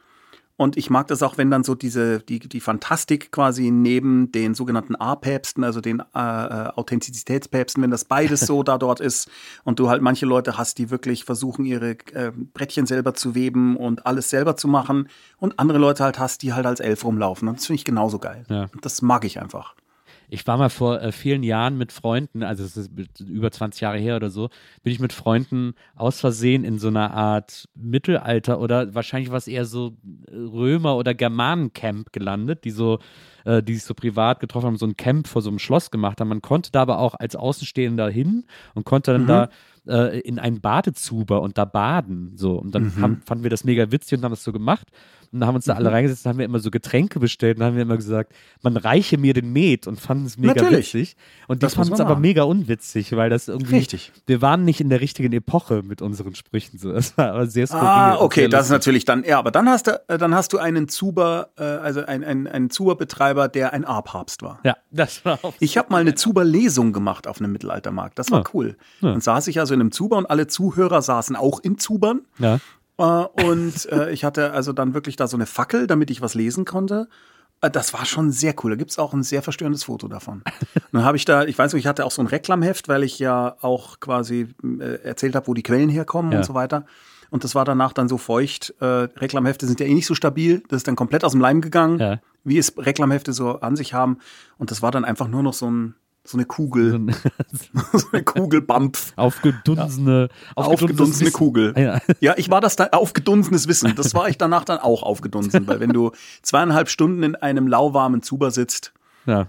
Und 0.57 0.77
ich 0.77 0.89
mag 0.89 1.07
das 1.07 1.21
auch, 1.21 1.37
wenn 1.37 1.51
dann 1.51 1.63
so 1.63 1.75
diese, 1.75 2.19
die, 2.19 2.39
die 2.39 2.61
Fantastik 2.61 3.31
quasi 3.31 3.71
neben 3.71 4.31
den 4.31 4.55
sogenannten 4.55 4.95
A-Päpsten, 4.95 5.63
also 5.65 5.81
den 5.81 5.99
äh, 5.99 6.03
äh, 6.13 6.69
Authentizitätspäpsten, 6.75 7.83
wenn 7.83 7.91
das 7.91 8.05
beides 8.05 8.39
so 8.47 8.63
da 8.63 8.77
dort 8.77 9.01
ist 9.01 9.29
und 9.65 9.79
du 9.79 9.89
halt 9.89 10.01
manche 10.01 10.25
Leute 10.25 10.57
hast, 10.57 10.77
die 10.77 10.89
wirklich 10.91 11.25
versuchen, 11.25 11.65
ihre 11.65 11.91
äh, 12.13 12.31
Brettchen 12.53 12.85
selber 12.85 13.13
zu 13.13 13.35
weben 13.35 13.75
und 13.75 14.05
alles 14.05 14.29
selber 14.29 14.55
zu 14.55 14.69
machen 14.69 15.09
und 15.37 15.59
andere 15.59 15.77
Leute 15.77 16.03
halt 16.03 16.19
hast, 16.19 16.41
die 16.41 16.53
halt 16.53 16.65
als 16.65 16.79
Elf 16.79 17.03
rumlaufen. 17.03 17.49
Und 17.49 17.57
das 17.57 17.65
finde 17.65 17.79
ich 17.79 17.85
genauso 17.85 18.19
geil. 18.19 18.45
Ja. 18.47 18.67
Das 18.81 19.01
mag 19.01 19.25
ich 19.25 19.41
einfach. 19.41 19.75
Ich 20.29 20.45
war 20.47 20.57
mal 20.57 20.69
vor 20.69 21.01
äh, 21.01 21.11
vielen 21.11 21.43
Jahren 21.43 21.77
mit 21.77 21.91
Freunden, 21.91 22.43
also 22.43 22.63
es 22.63 22.77
ist 22.77 22.91
über 23.19 23.51
20 23.51 23.81
Jahre 23.81 23.97
her 23.97 24.15
oder 24.15 24.29
so, 24.29 24.49
bin 24.83 24.93
ich 24.93 24.99
mit 24.99 25.13
Freunden 25.13 25.73
aus 25.95 26.19
Versehen 26.19 26.63
in 26.63 26.79
so 26.79 26.87
einer 26.87 27.13
Art 27.13 27.67
Mittelalter 27.75 28.59
oder 28.59 28.93
wahrscheinlich 28.95 29.31
was 29.31 29.47
eher 29.47 29.65
so 29.65 29.97
äh, 30.27 30.35
Römer- 30.35 30.97
oder 30.97 31.13
Germanencamp 31.13 32.11
gelandet, 32.11 32.63
die 32.65 32.71
so, 32.71 32.99
äh, 33.45 33.61
die 33.61 33.75
sich 33.75 33.83
so 33.83 33.93
privat 33.93 34.39
getroffen 34.39 34.67
haben, 34.67 34.77
so 34.77 34.87
ein 34.87 34.97
Camp 34.97 35.27
vor 35.27 35.41
so 35.41 35.49
einem 35.49 35.59
Schloss 35.59 35.91
gemacht 35.91 36.19
haben. 36.19 36.29
Man 36.29 36.41
konnte 36.41 36.71
da 36.71 36.81
aber 36.81 36.99
auch 36.99 37.15
als 37.15 37.35
Außenstehender 37.35 38.09
hin 38.09 38.45
und 38.73 38.85
konnte 38.85 39.13
dann 39.13 39.27
da 39.27 39.49
äh, 39.87 40.19
in 40.21 40.39
einen 40.39 40.61
Badezuber 40.61 41.41
und 41.41 41.57
da 41.57 41.65
baden. 41.65 42.33
So. 42.35 42.53
Und 42.53 42.73
dann 42.73 42.99
haben, 43.01 43.21
fanden 43.25 43.43
wir 43.43 43.49
das 43.49 43.63
mega 43.63 43.91
witzig 43.91 44.17
und 44.17 44.23
haben 44.23 44.31
das 44.31 44.43
so 44.43 44.51
gemacht. 44.51 44.87
Und 45.35 45.45
haben 45.45 45.55
uns 45.55 45.65
da 45.65 45.73
alle 45.73 45.91
reingesetzt 45.91 46.25
und 46.25 46.29
haben 46.29 46.37
wir 46.37 46.45
immer 46.45 46.59
so 46.59 46.71
Getränke 46.71 47.19
bestellt 47.19 47.57
und 47.57 47.63
haben 47.65 47.75
wir 47.75 47.81
immer 47.81 47.97
gesagt, 47.97 48.31
man 48.61 48.77
reiche 48.77 49.17
mir 49.17 49.33
den 49.33 49.51
Met 49.51 49.85
und 49.85 49.99
fanden 49.99 50.25
es 50.25 50.37
mega 50.37 50.53
Natürlich. 50.53 50.93
witzig. 50.93 51.17
Und 51.47 51.61
die 51.61 51.67
fanden 51.69 51.93
es 51.93 51.99
aber 51.99 52.15
mega 52.17 52.43
unwitzig, 52.43 53.15
weil 53.15 53.29
das 53.29 53.47
irgendwie. 53.49 53.75
Richtig. 53.75 54.13
Wir 54.27 54.41
waren 54.41 54.63
nicht 54.63 54.79
in 54.79 54.89
der 54.89 55.01
richtigen 55.01 55.33
Epoche 55.33 55.83
mit 55.83 56.01
unseren 56.01 56.35
Sprüchen. 56.35 56.77
So. 56.79 56.91
Das 56.95 57.17
war 57.17 57.31
aber 57.33 57.47
sehr 57.47 57.67
skurril. 57.67 57.85
Ah, 57.85 58.15
okay, 58.21 58.47
das 58.47 58.65
ist 58.67 58.71
natürlich 58.71 59.03
dann, 59.05 59.23
ja, 59.25 59.37
aber 59.37 59.51
dann 59.51 59.67
hast 59.67 59.87
du, 59.87 60.01
äh, 60.07 60.17
dann 60.17 60.33
hast 60.33 60.53
du 60.53 60.57
einen 60.57 60.87
Zuber, 60.87 61.49
äh, 61.57 61.63
also 61.63 62.05
ein, 62.05 62.23
ein, 62.23 62.47
einen 62.47 62.69
Zuberbetreiber, 62.69 63.47
der 63.49 63.73
ein 63.73 63.83
A-Papst 63.83 64.41
war. 64.41 64.59
Ja, 64.63 64.77
das 64.91 65.25
war 65.25 65.39
auch. 65.43 65.53
Ich 65.59 65.77
habe 65.77 65.91
mal 65.91 65.99
eine 65.99 66.15
Zuber-Lesung 66.15 66.93
gemacht 66.93 67.27
auf 67.27 67.39
einem 67.41 67.51
Mittelaltermarkt. 67.51 68.17
Das 68.17 68.31
war 68.31 68.39
Ja. 68.39 68.45
cool. 68.53 68.77
Ja. 69.01 69.11
Dann 69.11 69.21
saß 69.21 69.47
ich 69.47 69.59
also 69.59 69.73
in 69.73 69.81
einem 69.81 69.91
Zuber 69.91 70.17
und 70.17 70.25
alle 70.27 70.47
Zuhörer 70.47 71.01
saßen 71.01 71.35
auch 71.35 71.59
in 71.59 71.77
Zubern. 71.77 72.21
Ja. 72.39 72.59
Äh, 72.97 73.03
und 73.03 73.85
äh, 73.91 74.11
ich 74.11 74.23
hatte 74.23 74.51
also 74.51 74.73
dann 74.73 74.93
wirklich 74.93 75.15
da 75.15 75.27
so 75.27 75.37
eine 75.37 75.45
Fackel, 75.45 75.87
damit 75.87 76.09
ich 76.11 76.21
was 76.21 76.33
lesen 76.33 76.65
konnte. 76.65 77.07
Äh, 77.61 77.69
Das 77.69 77.93
war 77.93 78.05
schon 78.05 78.31
sehr 78.31 78.53
cool. 78.63 78.71
Da 78.71 78.75
gibt 78.77 78.91
es 78.91 78.99
auch 78.99 79.13
ein 79.13 79.23
sehr 79.23 79.41
verstörendes 79.41 79.83
Foto 79.85 80.07
davon. 80.07 80.43
Und 80.75 80.83
dann 80.93 81.03
habe 81.03 81.17
ich 81.17 81.25
da, 81.25 81.43
ich 81.45 81.57
weiß 81.57 81.73
nicht, 81.73 81.83
ich 81.83 81.87
hatte 81.87 82.05
auch 82.05 82.11
so 82.11 82.21
ein 82.21 82.27
Reklamheft, 82.27 82.87
weil 82.87 83.03
ich 83.03 83.19
ja 83.19 83.57
auch 83.61 83.99
quasi 83.99 84.47
äh, 84.79 85.01
erzählt 85.03 85.35
habe, 85.35 85.47
wo 85.47 85.53
die 85.53 85.63
Quellen 85.63 85.89
herkommen 85.89 86.31
Ja. 86.31 86.39
und 86.39 86.43
so 86.45 86.53
weiter. 86.53 86.85
Und 87.31 87.43
das 87.43 87.55
war 87.55 87.65
danach 87.65 87.91
dann 87.91 88.07
so 88.07 88.17
feucht. 88.17 88.73
Äh, 88.79 88.85
Reklamhefte 88.85 89.65
sind 89.67 89.79
ja 89.79 89.85
eh 89.87 89.93
nicht 89.93 90.05
so 90.05 90.15
stabil. 90.15 90.63
Das 90.69 90.77
ist 90.77 90.87
dann 90.87 90.95
komplett 90.95 91.25
aus 91.25 91.31
dem 91.33 91.41
Leim 91.41 91.59
gegangen, 91.59 91.99
Ja. 91.99 92.19
wie 92.43 92.57
es 92.57 92.73
Reklamhefte 92.77 93.33
so 93.33 93.59
an 93.59 93.75
sich 93.75 93.93
haben. 93.93 94.19
Und 94.57 94.71
das 94.71 94.81
war 94.81 94.91
dann 94.91 95.03
einfach 95.03 95.27
nur 95.27 95.43
noch 95.43 95.53
so, 95.53 95.69
ein, 95.69 95.95
so 96.27 96.37
eine 96.37 96.45
Kugel, 96.45 96.91
so 97.93 98.07
eine 98.11 98.23
Kugelbampf. 98.23 99.13
Aufgedunsene, 99.15 100.29
Aufgedunsene 100.55 101.27
Wissen. 101.27 101.33
Kugel. 101.33 101.73
Ja. 101.77 101.99
Ja, 102.19 102.33
ich 102.37 102.49
war 102.49 102.61
das 102.61 102.75
da 102.75 102.85
aufgedunsenes 102.91 103.67
Wissen. 103.67 103.93
Das 103.95 104.13
war 104.13 104.27
ich 104.29 104.37
danach 104.37 104.63
dann 104.65 104.79
auch 104.79 105.03
aufgedunsen, 105.03 105.67
weil 105.67 105.79
wenn 105.79 105.91
du 105.93 106.11
zweieinhalb 106.41 106.89
Stunden 106.89 107.23
in 107.23 107.35
einem 107.35 107.67
lauwarmen 107.67 108.21
Zuber 108.21 108.51
sitzt, 108.51 108.93
ja, 109.25 109.47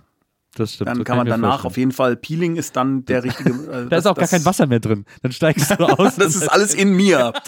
das 0.54 0.74
stimmt. 0.74 0.88
dann 0.88 0.96
So 0.98 1.04
kann 1.04 1.16
man 1.18 1.26
ich 1.26 1.30
mir 1.32 1.36
danach 1.36 1.48
vorstellen. 1.62 1.70
auf 1.70 1.76
jeden 1.76 1.92
Fall 1.92 2.16
Peeling 2.16 2.56
ist 2.56 2.76
dann 2.76 3.04
der 3.04 3.24
richtige. 3.24 3.50
äh, 3.50 3.88
Da 3.88 3.96
ist 3.98 4.06
auch 4.06 4.14
gar 4.16 4.28
kein 4.28 4.44
Wasser 4.44 4.66
mehr 4.66 4.80
drin. 4.80 5.04
Dann 5.22 5.32
steigst 5.32 5.70
du 5.70 5.74
aus. 5.98 6.16
Das 6.16 6.34
ist 6.36 6.48
alles 6.48 6.74
in 6.74 6.92
mir. 6.94 7.32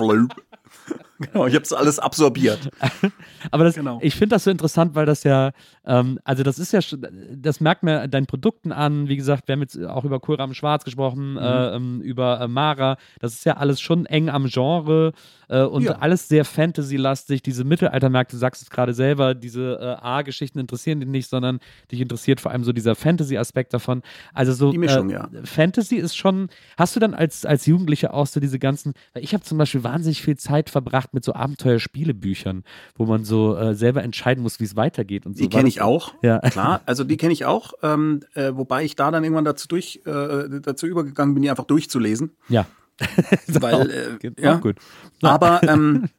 Genau, 1.21 1.47
ich 1.49 1.55
habe 1.57 1.65
es 1.65 1.73
alles 1.73 1.99
absorbiert. 1.99 2.71
Aber 3.51 3.65
das, 3.65 3.75
Genau. 3.75 3.99
ich 4.01 4.15
finde 4.15 4.37
das 4.37 4.45
so 4.45 4.53
interessant, 4.53 4.95
weil 4.95 5.05
das 5.05 5.25
ja, 5.25 5.51
ähm, 5.85 6.21
also 6.23 6.45
das 6.45 6.61
ist 6.61 6.73
ja, 6.73 6.81
schon- 6.81 7.05
das 7.35 7.59
merkt 7.61 7.83
man 7.83 8.09
deinen 8.09 8.27
Produkten 8.27 8.71
an. 8.71 9.09
Wie 9.09 9.17
gesagt, 9.17 9.49
wir 9.49 9.55
haben 9.55 9.63
jetzt 9.63 9.77
auch 9.85 10.05
über 10.05 10.21
Kohlrahmen 10.21 10.55
Schwarz 10.55 10.85
gesprochen, 10.85 11.33
Mhm. 11.33 11.39
äh, 11.39 11.75
ähm, 11.75 12.01
über 12.03 12.41
äh, 12.41 12.47
Mara. 12.47 12.99
Das 13.19 13.33
ist 13.33 13.45
ja 13.45 13.57
alles 13.57 13.81
schon 13.81 14.07
eng 14.07 14.29
am 14.29 14.47
Genre 14.47 15.13
äh, 15.49 15.63
und 15.63 15.83
Ja. 15.83 15.99
alles 15.99 16.29
sehr 16.29 16.45
Fantasy-lastig. 16.45 17.43
Diese 17.43 17.65
Mittelaltermärkte, 17.65 18.37
du 18.37 18.39
sagst 18.39 18.63
es 18.63 18.71
gerade 18.71 18.95
selber, 18.95 19.35
diese 19.35 19.77
äh, 19.81 20.05
A-Geschichten 20.05 20.61
interessieren 20.61 21.01
dich 21.01 21.09
nicht, 21.09 21.29
sondern 21.29 21.59
dich 21.91 22.01
interessiert 22.01 22.41
vor 22.41 22.53
allem 22.53 22.63
so 22.63 22.73
dieser 22.73 22.95
Fantasy-Aspekt 22.95 23.75
davon. 23.75 24.03
Also 24.35 24.53
so 24.53 24.71
Die 24.71 24.79
Mischung, 24.79 25.11
äh, 25.11 25.15
ja. 25.15 25.29
Fantasy 25.43 25.97
ist 25.97 26.17
schon, 26.17 26.49
hast 26.77 26.95
du 26.95 27.01
dann 27.01 27.15
als, 27.15 27.45
als 27.45 27.67
Jugendlicher 27.67 28.15
auch 28.15 28.29
so 28.29 28.39
diese 28.39 28.61
ganzen, 28.61 28.93
weil 29.15 29.25
ich 29.25 29.35
habe 29.35 29.43
zum 29.43 29.59
Beispiel 29.59 29.83
wahnsinnig 29.83 30.23
viel 30.23 30.37
Zeit 30.37 30.58
verbracht 30.67 31.15
mit 31.15 31.25
so 31.25 31.35
Abenteuerspielebüchern, 31.35 32.65
wo 32.97 33.07
man 33.07 33.25
so 33.25 33.57
äh, 33.57 33.75
selber 33.75 34.03
entscheiden 34.03 34.43
muss, 34.43 34.61
wie 34.61 34.65
es 34.65 34.77
weitergeht 34.77 35.27
und 35.27 35.37
so. 35.37 35.43
Die 35.43 35.49
kenne 35.49 35.69
ich 35.69 35.81
auch. 35.81 36.15
Ja. 36.23 36.39
Klar, 36.51 36.83
also 36.87 37.05
die 37.05 37.17
kenne 37.17 37.33
ich 37.33 37.45
auch, 37.45 37.73
ähm, 37.83 38.21
äh, 38.35 38.53
wobei 38.55 38.85
ich 38.85 38.97
da 38.97 39.11
dann 39.11 39.25
irgendwann 39.25 39.45
dazu 39.45 39.69
durch 39.69 40.03
äh, 40.05 40.61
dazu 40.61 40.87
übergegangen 40.87 41.35
bin, 41.35 41.43
die 41.43 41.51
einfach 41.51 41.65
durchzulesen. 41.65 42.33
Ja. 42.49 42.67
Weil, 43.47 44.19
äh, 44.23 44.33
ja. 44.39 44.57
gut. 44.57 44.77
Aber 45.23 45.63
ähm, 45.63 46.09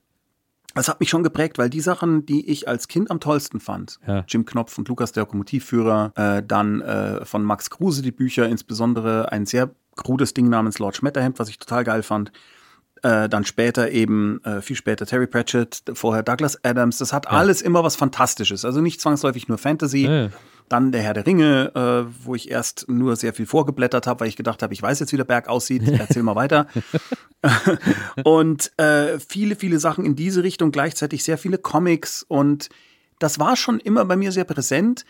das 0.76 0.88
hat 0.88 0.99
mich 0.99 1.10
schon 1.10 1.24
geprägt, 1.24 1.57
weil 1.57 1.70
die 1.70 1.82
Sachen, 1.82 2.26
die 2.26 2.49
ich 2.49 2.68
als 2.68 2.88
Kind 2.88 3.11
am 3.11 3.20
tollsten 3.20 3.60
fand, 3.60 3.99
Ja. 4.07 4.24
Jim 4.28 4.45
Knopf 4.45 4.78
und 4.78 4.88
Lukas 4.88 5.11
der 5.11 5.24
Lokomotivführer, 5.24 6.14
äh, 6.16 6.44
dann 6.45 6.82
äh, 6.82 7.26
von 7.26 7.44
Max 7.44 7.70
Kruse 7.70 8.02
die 8.02 8.11
Bücher, 8.11 8.48
insbesondere 8.48 9.32
ein 9.32 9.45
sehr 9.45 9.72
krudes 9.95 10.34
Ding 10.34 10.48
namens 10.48 10.80
Lord 10.80 10.95
Schmetterhemd, 10.95 11.40
was 11.40 11.49
ich 11.49 11.60
total 11.60 11.84
geil 11.84 12.03
fand. 12.03 12.32
Äh, 13.01 13.30
dann 13.30 13.45
später 13.45 13.91
eben, 13.91 14.43
äh, 14.43 14.61
viel 14.61 14.76
später 14.76 15.05
Terry 15.05 15.27
Pratchett, 15.27 15.84
vorher 15.93 16.23
Douglas 16.23 16.63
Adams. 16.63 16.97
Das 16.97 17.13
hat 17.13 17.27
alles 17.27 17.61
immer 17.61 17.84
was 17.84 17.95
Fantastisches. 17.95 18.65
Also 18.65 18.81
nicht 18.81 18.99
zwangsläufig 18.99 19.47
nur 19.47 19.57
Fantasy. 19.57 20.05
Ja, 20.05 20.23
ja. 20.23 20.30
Dann 20.67 20.91
der 20.91 21.01
Herr 21.01 21.13
der 21.13 21.26
Ringe, 21.26 21.71
äh, 21.73 22.26
wo 22.26 22.35
ich 22.35 22.51
erst 22.51 22.88
nur 22.89 23.15
sehr 23.15 23.34
viel 23.34 23.47
vorgeblättert 23.47 24.05
habe, 24.05 24.19
weil 24.19 24.27
ich 24.27 24.35
gedacht 24.35 24.61
habe, 24.61 24.73
ich 24.73 24.81
weiß 24.81 24.99
jetzt, 24.99 25.11
wie 25.11 25.17
der 25.17 25.23
Berg 25.23 25.47
aussieht. 25.47 25.81
Erzähl 25.88 26.21
mal 26.21 26.35
weiter. 26.35 26.67
und 28.23 28.71
äh, 28.77 29.17
viele, 29.19 29.55
viele 29.55 29.80
Sachen 29.80 30.05
in 30.05 30.15
diese 30.15 30.43
Richtung, 30.43 30.71
gleichzeitig 30.71 31.23
sehr 31.23 31.38
viele 31.39 31.57
Comics. 31.57 32.23
Und 32.27 32.69
das 33.17 33.39
war 33.39 33.55
schon 33.55 33.80
immer 33.80 34.05
bei 34.05 34.15
mir 34.15 34.31
sehr 34.31 34.43
präsent. 34.43 35.05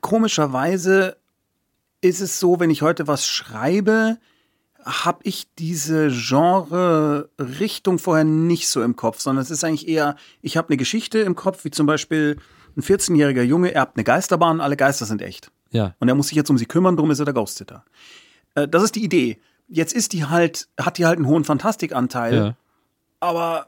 Komischerweise 0.00 1.18
ist 2.00 2.20
es 2.20 2.40
so, 2.40 2.58
wenn 2.58 2.70
ich 2.70 2.82
heute 2.82 3.06
was 3.06 3.26
schreibe, 3.26 4.18
habe 4.90 5.20
ich 5.24 5.46
diese 5.58 6.08
Genre-Richtung 6.10 7.98
vorher 7.98 8.24
nicht 8.24 8.68
so 8.68 8.82
im 8.82 8.96
Kopf, 8.96 9.20
sondern 9.20 9.42
es 9.42 9.50
ist 9.50 9.64
eigentlich 9.64 9.88
eher, 9.88 10.16
ich 10.42 10.56
habe 10.56 10.68
eine 10.68 10.76
Geschichte 10.76 11.18
im 11.20 11.34
Kopf, 11.36 11.64
wie 11.64 11.70
zum 11.70 11.86
Beispiel 11.86 12.38
ein 12.76 12.82
14-jähriger 12.82 13.42
Junge 13.42 13.72
erbt 13.74 13.96
eine 13.96 14.04
Geisterbahn, 14.04 14.60
alle 14.60 14.76
Geister 14.76 15.06
sind 15.06 15.22
echt. 15.22 15.50
Ja. 15.70 15.94
Und 15.98 16.08
er 16.08 16.14
muss 16.14 16.28
sich 16.28 16.36
jetzt 16.36 16.50
um 16.50 16.58
sie 16.58 16.66
kümmern, 16.66 16.96
drum 16.96 17.10
ist 17.10 17.18
er 17.18 17.24
der 17.24 17.34
Ghost-Sitter. 17.34 17.84
Äh, 18.54 18.68
das 18.68 18.82
ist 18.82 18.94
die 18.96 19.04
Idee. 19.04 19.38
Jetzt 19.68 19.92
ist 19.92 20.12
die 20.12 20.24
halt, 20.24 20.68
hat 20.80 20.98
die 20.98 21.06
halt 21.06 21.18
einen 21.18 21.26
hohen 21.26 21.44
Fantastikanteil, 21.44 22.34
Ja. 22.34 22.56
aber 23.20 23.66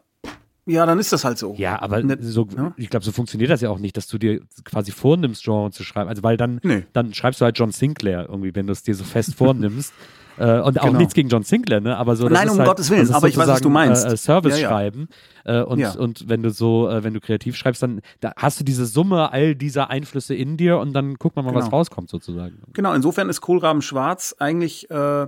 ja, 0.67 0.87
dann 0.87 0.99
ist 1.01 1.13
das 1.13 1.25
halt 1.25 1.39
so. 1.39 1.55
Ja, 1.59 1.81
aber 1.83 2.03
Ne- 2.03 2.19
so, 2.21 2.47
ja. 2.57 2.73
ich 2.77 2.89
glaube, 2.89 3.05
so 3.05 3.11
funktioniert 3.13 3.51
das 3.51 3.61
ja 3.61 3.71
auch 3.71 3.79
nicht, 3.81 3.97
dass 3.97 4.07
du 4.07 4.17
dir 4.19 4.41
quasi 4.65 4.93
vornimmst, 4.93 5.43
Genre 5.43 5.71
zu 5.73 5.83
schreiben. 5.83 6.09
Also, 6.09 6.23
weil 6.23 6.37
dann, 6.37 6.61
Nee. 6.63 6.85
dann 6.93 7.13
schreibst 7.15 7.41
du 7.41 7.45
halt 7.45 7.59
John 7.59 7.73
Sinclair 7.73 8.27
irgendwie, 8.29 8.55
wenn 8.55 8.67
du 8.69 8.73
es 8.73 8.83
dir 8.85 8.95
so 8.95 9.03
fest 9.05 9.35
vornimmst. 9.37 9.93
Äh, 10.39 10.61
und 10.61 10.81
auch 10.81 10.87
Genau. 10.87 10.99
nichts 10.99 11.15
gegen 11.15 11.29
John 11.29 11.43
Sinclair, 11.43 11.81
ne? 11.81 11.97
Aber 11.97 12.17
so, 12.17 12.29
Nein, 12.29 12.49
um 12.49 12.59
halt, 12.59 12.67
Gottes 12.69 12.89
Willen, 12.91 13.03
ist 13.03 13.11
aber 13.13 13.29
ich 13.29 13.37
weiß, 13.37 13.49
was 13.49 13.61
du 13.61 13.69
meinst. 13.69 14.05
Äh, 14.07 14.17
Service 14.17 14.55
Ja, 14.57 14.63
ja. 14.63 14.69
schreiben. 14.69 15.09
Äh, 15.45 15.63
und, 15.63 15.79
Ja. 15.79 15.93
und 15.93 16.29
wenn 16.29 16.43
du 16.43 16.51
so, 16.51 16.89
äh, 16.89 17.05
wenn 17.05 17.13
du 17.15 17.21
kreativ 17.21 17.57
schreibst, 17.57 17.83
dann 17.83 18.01
da 18.21 18.33
hast 18.37 18.59
du 18.61 18.65
diese 18.65 18.87
Summe 18.87 19.31
all 19.33 19.55
dieser 19.55 19.91
Einflüsse 19.91 20.35
in 20.35 20.57
dir 20.57 20.79
und 20.79 20.93
dann 20.95 21.15
guckt 21.17 21.37
man 21.37 21.45
mal, 21.45 21.55
was 21.55 21.67
Genau. 21.67 21.77
rauskommt, 21.77 22.09
sozusagen. 22.09 22.63
Genau, 22.73 22.93
insofern 22.95 23.29
ist 23.29 23.41
Kohlraben 23.41 23.83
schwarz 23.83 24.35
eigentlich 24.39 24.91
äh, 24.91 25.27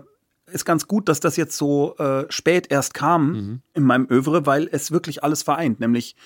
ist 0.53 0.65
ganz 0.67 0.87
gut, 0.87 1.09
dass 1.09 1.21
das 1.21 1.37
jetzt 1.37 1.57
so 1.57 1.97
äh, 1.97 2.25
spät 2.29 2.71
erst 2.71 2.95
kam 2.95 3.33
Mhm. 3.33 3.61
in 3.75 3.83
meinem 3.83 4.07
Övre, 4.11 4.47
weil 4.47 4.69
es 4.71 4.91
wirklich 4.93 5.25
alles 5.25 5.43
vereint, 5.43 5.81
nämlich 5.81 6.17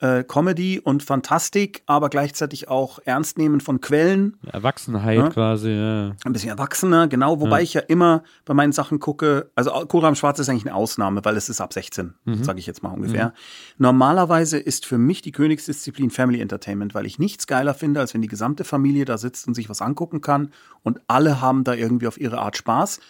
äh, 0.00 0.22
Comedy 0.22 0.78
und 0.78 1.02
Fantastik, 1.02 1.82
aber 1.86 2.08
gleichzeitig 2.08 2.68
auch 2.68 3.00
Ernstnehmen 3.04 3.60
von 3.60 3.80
Quellen, 3.80 4.36
Erwachsenheit 4.52 5.18
Ja. 5.18 5.28
quasi, 5.30 5.70
ja. 5.70 6.12
ein 6.24 6.32
bisschen 6.32 6.50
erwachsener, 6.50 7.08
genau, 7.08 7.40
wobei 7.40 7.62
ich 7.62 7.74
ja 7.74 7.80
immer 7.80 8.22
bei 8.44 8.54
meinen 8.54 8.72
Sachen 8.72 9.00
gucke, 9.00 9.50
also 9.56 9.70
Kohlraben 9.86 10.14
schwarz 10.14 10.38
ist 10.38 10.48
eigentlich 10.48 10.66
eine 10.66 10.74
Ausnahme, 10.76 11.24
weil 11.24 11.36
es 11.36 11.48
ist 11.48 11.60
ab 11.60 11.72
16, 11.72 12.14
Mhm. 12.24 12.44
sage 12.44 12.60
ich 12.60 12.66
jetzt 12.66 12.82
mal 12.82 12.90
ungefähr. 12.90 13.32
Normalerweise 13.76 14.58
ist 14.58 14.86
für 14.86 14.98
mich 14.98 15.22
die 15.22 15.32
Königsdisziplin 15.32 16.10
Family 16.10 16.40
Entertainment, 16.40 16.94
weil 16.94 17.06
ich 17.06 17.18
nichts 17.18 17.46
geiler 17.46 17.74
finde, 17.74 18.00
als 18.00 18.14
wenn 18.14 18.22
die 18.22 18.28
gesamte 18.28 18.64
Familie 18.64 19.04
da 19.04 19.18
sitzt 19.18 19.46
und 19.48 19.54
sich 19.54 19.68
was 19.68 19.80
angucken 19.82 20.20
kann 20.20 20.50
und 20.82 21.00
alle 21.06 21.40
haben 21.40 21.64
da 21.64 21.74
irgendwie 21.74 22.06
auf 22.06 22.20
ihre 22.20 22.38
Art 22.38 22.56
Spaß. 22.56 23.00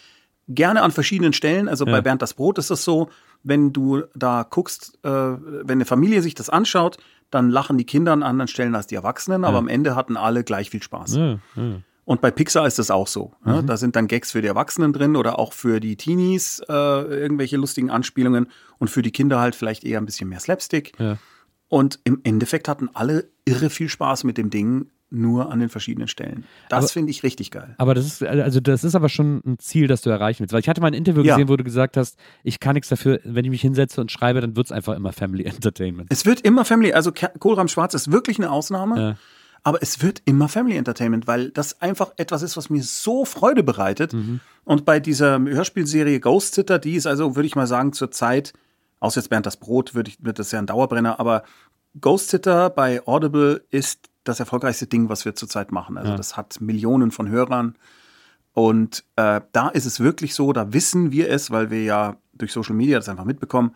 Gerne 0.47 0.81
an 0.81 0.91
verschiedenen 0.91 1.33
Stellen, 1.33 1.67
also 1.67 1.85
bei 1.85 2.01
Bernd 2.01 2.23
das 2.23 2.33
Brot 2.33 2.57
ist 2.57 2.71
es 2.71 2.83
so, 2.83 3.09
wenn 3.43 3.73
du 3.73 4.03
da 4.15 4.45
guckst, 4.49 4.99
äh, 5.03 5.09
wenn 5.09 5.77
eine 5.77 5.85
Familie 5.85 6.21
sich 6.21 6.35
das 6.35 6.49
anschaut, 6.49 6.97
dann 7.31 7.49
lachen 7.49 7.77
die 7.77 7.85
Kinder 7.85 8.11
an 8.11 8.23
anderen 8.23 8.47
Stellen 8.47 8.75
als 8.75 8.87
die 8.87 8.95
Erwachsenen, 8.95 9.43
aber 9.43 9.59
am 9.59 9.67
Ende 9.67 9.95
hatten 9.95 10.17
alle 10.17 10.43
gleich 10.43 10.69
viel 10.69 10.81
Spaß. 10.81 11.15
Ja, 11.15 11.39
ja. 11.55 11.81
Und 12.09 12.21
bei 12.21 12.31
Pixar 12.31 12.65
ist 12.65 12.79
das 12.79 12.89
auch 12.89 13.05
so. 13.05 13.33
Ne? 13.45 13.63
Da 13.63 13.77
sind 13.77 13.95
dann 13.95 14.07
Gags 14.07 14.31
für 14.31 14.41
die 14.41 14.47
Erwachsenen 14.47 14.93
drin 14.93 15.15
oder 15.15 15.37
auch 15.37 15.53
für 15.53 15.79
die 15.79 15.95
Teenies 15.95 16.59
äh, 16.67 16.73
irgendwelche 16.73 17.55
lustigen 17.57 17.91
Anspielungen 17.91 18.47
und 18.79 18.87
für 18.87 19.03
die 19.03 19.11
Kinder 19.11 19.39
halt 19.39 19.53
vielleicht 19.53 19.83
eher 19.83 19.99
ein 19.99 20.07
bisschen 20.07 20.27
mehr 20.27 20.39
Slapstick. 20.39 20.93
Ja. 20.97 21.19
Und 21.67 21.99
im 22.05 22.21
Endeffekt 22.23 22.67
hatten 22.67 22.89
alle 22.95 23.29
irre 23.45 23.69
viel 23.69 23.89
Spaß 23.89 24.23
mit 24.23 24.39
dem 24.39 24.49
Ding, 24.49 24.89
nur 25.11 25.51
an 25.51 25.59
den 25.59 25.69
verschiedenen 25.69 26.07
Stellen. 26.07 26.45
Das 26.69 26.91
finde 26.91 27.09
ich 27.11 27.23
richtig 27.23 27.49
geil. 27.51 27.73
Aber 27.77 27.95
das 27.95 28.05
ist, 28.05 28.23
also 28.23 28.59
das 28.59 28.83
ist 28.83 28.93
aber 28.95 29.09
schon 29.09 29.41
ein 29.45 29.57
Ziel, 29.59 29.87
das 29.87 30.01
du 30.01 30.09
erreichen 30.09 30.41
willst. 30.41 30.53
Weil 30.53 30.59
ich 30.59 30.69
hatte 30.69 30.81
mal 30.81 30.87
ein 30.87 30.93
Interview 30.93 31.23
Ja. 31.23 31.35
gesehen, 31.35 31.49
wo 31.49 31.55
du 31.57 31.63
gesagt 31.63 31.97
hast, 31.97 32.17
ich 32.43 32.59
kann 32.59 32.75
nichts 32.75 32.89
dafür, 32.89 33.19
wenn 33.23 33.43
ich 33.45 33.51
mich 33.51 33.61
hinsetze 33.61 34.01
und 34.01 34.11
schreibe, 34.11 34.41
dann 34.41 34.55
wird 34.55 34.67
es 34.67 34.71
einfach 34.71 34.95
immer 34.95 35.11
Family 35.11 35.43
Entertainment. 35.45 36.09
Es 36.11 36.25
wird 36.25 36.41
immer 36.41 36.63
Family, 36.65 36.93
also 36.93 37.11
Kohlrahm 37.39 37.67
Schwarz 37.67 37.93
ist 37.95 38.11
wirklich 38.11 38.37
eine 38.37 38.51
Ausnahme, 38.51 38.99
Ja. 39.01 39.15
aber 39.63 39.81
es 39.81 40.03
wird 40.03 40.21
immer 40.25 40.47
Family 40.47 40.77
Entertainment, 40.77 41.25
weil 41.25 41.49
das 41.49 41.81
einfach 41.81 42.11
etwas 42.17 42.43
ist, 42.43 42.55
was 42.55 42.69
mir 42.69 42.83
so 42.83 43.25
Freude 43.25 43.63
bereitet. 43.63 44.13
Mhm. 44.13 44.39
Und 44.63 44.85
bei 44.85 44.99
dieser 44.99 45.39
Hörspielserie 45.39 46.19
Ghost 46.19 46.53
Sitter, 46.53 46.77
die 46.77 46.93
ist 46.95 47.07
also, 47.07 47.35
würde 47.35 47.47
ich 47.47 47.55
mal 47.55 47.65
sagen, 47.65 47.93
zur 47.93 48.11
Zeit, 48.11 48.53
außer 48.99 49.19
jetzt 49.21 49.29
Bernd 49.29 49.47
das 49.47 49.57
Brot, 49.57 49.93
ich, 50.07 50.23
wird 50.23 50.37
das 50.37 50.51
ja 50.51 50.59
ein 50.59 50.67
Dauerbrenner, 50.67 51.19
aber 51.19 51.41
Ghost 51.99 52.29
Sitter 52.29 52.69
bei 52.69 53.01
Audible 53.07 53.63
ist 53.71 54.08
das 54.23 54.39
erfolgreichste 54.39 54.87
Ding, 54.87 55.09
was 55.09 55.25
wir 55.25 55.35
zurzeit 55.35 55.71
machen. 55.71 55.97
Also 55.97 56.15
das 56.15 56.37
hat 56.37 56.61
Millionen 56.61 57.11
von 57.11 57.29
Hörern. 57.29 57.75
Und 58.53 59.05
äh, 59.15 59.41
da 59.51 59.69
ist 59.69 59.85
es 59.85 59.99
wirklich 59.99 60.33
so, 60.33 60.53
da 60.53 60.73
wissen 60.73 61.11
wir 61.11 61.29
es, 61.29 61.51
weil 61.51 61.69
wir 61.69 61.83
ja 61.83 62.17
durch 62.33 62.51
Social 62.51 62.75
Media 62.75 62.97
das 62.97 63.09
einfach 63.09 63.25
mitbekommen, 63.25 63.75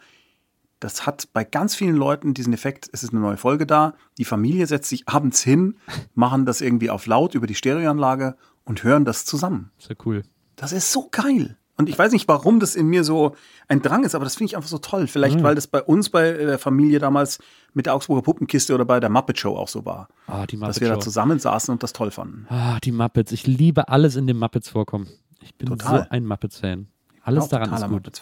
das 0.80 1.06
hat 1.06 1.30
bei 1.32 1.45
ganz 1.45 1.76
vielen 1.76 1.95
Leuten 1.95 2.34
diesen 2.34 2.52
Effekt, 2.52 2.90
es 2.91 3.03
ist 3.03 3.11
eine 3.11 3.22
neue 3.22 3.38
Folge 3.38 3.65
da, 3.65 3.94
die 4.18 4.26
Familie 4.26 4.68
setzt 4.68 4.90
sich 4.90 5.07
abends 5.07 5.41
hin, 5.41 5.78
machen 6.14 6.45
das 6.45 6.60
irgendwie 6.60 6.90
auf 6.90 7.06
laut 7.06 7.36
über 7.36 7.48
die 7.48 7.56
Stereoanlage 7.56 8.36
und 8.65 8.84
hören 8.84 9.06
das 9.06 9.26
zusammen. 9.26 9.72
Ja 9.80 9.95
cool. 10.06 10.24
Das 10.56 10.72
ist 10.72 10.91
so 10.91 11.07
geil. 11.10 11.57
Und 11.76 11.90
ich 11.90 11.98
weiß 11.98 12.12
nicht, 12.12 12.28
warum 12.28 12.60
das 12.60 12.76
in 12.76 12.86
mir 12.88 13.04
so 13.04 13.36
ein 13.68 13.82
Drang 13.82 14.04
ist, 14.04 14.14
aber 14.14 14.24
das 14.26 14.36
finde 14.36 14.52
ich 14.52 14.56
einfach 14.56 14.70
so 14.70 14.78
toll. 14.78 15.08
Vielleicht, 15.08 15.41
weil 15.41 15.56
das 15.56 15.66
bei 15.68 15.82
uns 15.82 16.10
bei 16.10 16.32
der 16.32 16.60
Familie 16.60 17.00
damals 17.00 17.40
mit 17.74 17.88
der 17.88 17.95
Augsburger 17.95 18.22
Puppenkiste 18.22 18.76
oder 18.76 18.86
bei 18.86 19.00
der 19.00 19.10
Muppet 19.10 19.40
Show 19.40 19.56
auch 19.56 19.68
so 19.68 19.84
war. 19.84 20.08
Ah, 20.28 20.45
die 20.45 20.58
dass 20.60 20.68
Muppet 20.68 20.82
wir 20.82 20.90
da 20.90 20.95
Show. 20.95 21.02
zusammensaßen 21.02 21.72
und 21.72 21.82
das 21.82 21.94
toll 21.94 22.12
fanden. 22.12 22.45
Ah, 22.50 22.78
die 22.84 22.91
Muppets. 22.91 23.32
Ich 23.32 23.48
liebe 23.48 23.90
alles 23.90 24.16
in 24.16 24.28
den 24.28 24.38
Muppets 24.38 24.70
vorkommen. 24.70 25.08
Ich 25.41 25.56
bin 25.56 25.70
Total. 25.70 26.04
so 26.04 26.10
ein 26.12 26.26
Muppets-Fan. 26.28 26.88
Alles 27.24 27.48
daran 27.48 27.74
ist 27.74 27.88
gut. 27.90 28.22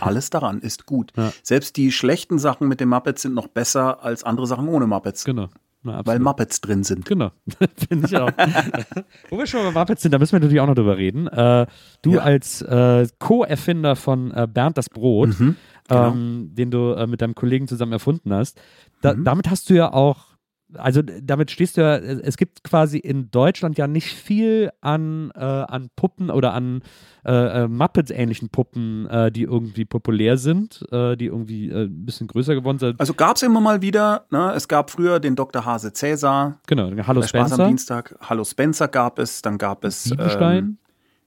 Alles 0.00 0.30
daran 0.30 0.60
ist 0.60 0.86
gut. 0.86 1.12
Ja. 1.16 1.32
Selbst 1.42 1.76
die 1.76 1.90
schlechten 1.92 2.38
Sachen 2.38 2.68
mit 2.68 2.80
den 2.80 2.88
Muppets 2.88 3.22
sind 3.22 3.34
noch 3.34 3.48
besser 3.48 4.02
als 4.04 4.22
andere 4.24 4.46
Sachen 4.46 4.68
ohne 4.68 4.86
Muppets. 4.86 5.24
Genau. 5.24 5.48
Na, 5.84 6.00
Weil. 6.04 6.18
Muppets 6.18 6.60
drin 6.60 6.82
sind. 6.82 7.04
Genau, 7.04 7.30
finde 7.88 8.06
ich 8.06 8.16
auch. 8.16 8.30
Wo 9.30 9.38
wir 9.38 9.46
schon 9.46 9.62
bei 9.72 9.80
Muppets 9.80 10.02
sind, 10.02 10.12
da 10.12 10.18
müssen 10.18 10.32
wir 10.32 10.40
natürlich 10.40 10.60
auch 10.60 10.66
noch 10.66 10.74
drüber 10.74 10.96
reden. 10.96 11.26
Äh, 11.28 11.66
du 12.02 12.14
Ja. 12.14 12.20
als 12.22 12.62
äh, 12.62 13.06
Co-Erfinder 13.18 13.94
von 13.94 14.30
äh, 14.32 14.48
Bernd 14.52 14.78
das 14.78 14.88
Brot, 14.88 15.38
Mhm, 15.38 15.56
genau. 15.88 16.08
ähm, 16.12 16.50
den 16.54 16.70
du 16.70 16.92
äh, 16.92 17.06
mit 17.06 17.20
deinem 17.22 17.34
Kollegen 17.34 17.68
zusammen 17.68 17.92
erfunden 17.92 18.32
hast, 18.32 18.58
da, 19.02 19.14
Mhm. 19.14 19.24
damit 19.24 19.50
hast 19.50 19.68
du 19.70 19.74
ja 19.74 19.92
auch, 19.92 20.33
also 20.76 21.02
damit 21.02 21.50
stehst 21.50 21.76
du 21.76 21.82
ja, 21.82 21.96
es 21.96 22.36
gibt 22.36 22.64
quasi 22.64 22.98
in 22.98 23.30
Deutschland 23.30 23.78
ja 23.78 23.86
nicht 23.86 24.08
viel 24.08 24.70
an, 24.80 25.30
äh, 25.34 25.40
an 25.40 25.90
Puppen 25.94 26.30
oder 26.30 26.54
an 26.54 26.82
äh, 27.24 27.62
äh, 27.62 27.68
Muppets-ähnlichen 27.68 28.48
Puppen, 28.48 29.06
äh, 29.06 29.30
die 29.30 29.42
irgendwie 29.42 29.84
populär 29.84 30.36
sind, 30.36 30.84
äh, 30.90 31.16
die 31.16 31.26
irgendwie 31.26 31.70
ein 31.70 32.04
bisschen 32.04 32.26
größer 32.26 32.54
geworden 32.54 32.78
sind. 32.78 33.00
Also 33.00 33.14
gab 33.14 33.36
es 33.36 33.42
immer 33.42 33.60
mal 33.60 33.82
wieder. 33.82 34.26
Ne? 34.30 34.52
Es 34.54 34.68
gab 34.68 34.90
früher 34.90 35.20
den 35.20 35.36
Dr. 35.36 35.64
Hase 35.64 35.92
Cäsar. 35.92 36.60
Genau, 36.66 36.90
Hallo 37.06 37.20
bei 37.20 37.26
Spaß 37.26 37.52
am 37.52 37.56
Spencer, 37.56 37.66
Dienstag. 37.68 38.16
Hallo 38.20 38.44
Spencer 38.44 38.88
gab 38.88 39.18
es. 39.18 39.42
Dann 39.42 39.58
gab 39.58 39.84
es. 39.84 40.04
Siebenstein. 40.04 40.58
Ähm, 40.58 40.78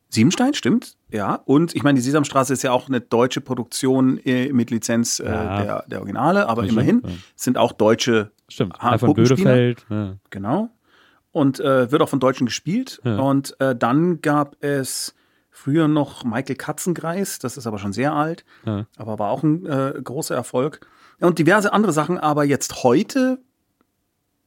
Siebenstein, 0.09 0.53
stimmt, 0.53 0.95
ja. 1.11 1.35
Und 1.45 1.75
ich 1.75 1.83
meine, 1.83 1.95
die 1.97 2.01
Sesamstraße 2.01 2.53
ist 2.53 2.63
ja 2.63 2.71
auch 2.71 2.87
eine 2.87 3.01
deutsche 3.01 3.41
Produktion 3.41 4.17
äh, 4.25 4.51
mit 4.53 4.71
Lizenz 4.71 5.19
äh, 5.19 5.25
Ja. 5.25 5.61
der, 5.63 5.85
der 5.87 5.99
Originale, 5.99 6.47
aber 6.47 6.61
Das 6.63 6.71
immerhin 6.71 6.99
stimmt, 6.99 7.13
ja. 7.13 7.19
sind 7.35 7.57
auch 7.57 7.71
deutsche 7.73 8.31
Stimmt. 8.47 8.79
Ha- 8.81 8.97
von. 8.97 9.13
Bödefeld. 9.13 9.85
Ja. 9.89 10.15
Genau. 10.29 10.69
Und 11.33 11.59
äh, 11.59 11.91
wird 11.91 12.01
auch 12.01 12.09
von 12.09 12.19
Deutschen 12.21 12.45
gespielt. 12.45 12.99
Und 13.03 13.59
äh, 13.59 13.75
dann 13.75 14.21
gab 14.21 14.55
es 14.63 15.13
früher 15.51 15.87
noch 15.87 16.23
Michael 16.23 16.55
Katzengreis, 16.55 17.39
das 17.39 17.57
ist 17.57 17.67
aber 17.67 17.77
schon 17.79 17.91
sehr 17.93 18.13
alt, 18.13 18.45
aber 18.95 19.19
war 19.19 19.29
auch 19.31 19.43
ein 19.43 19.65
äh, 19.65 19.93
großer 20.03 20.33
Erfolg. 20.35 20.87
Und 21.19 21.37
diverse 21.39 21.73
andere 21.73 21.91
Sachen, 21.93 22.17
aber 22.17 22.43
jetzt 22.45 22.83
heute. 22.83 23.39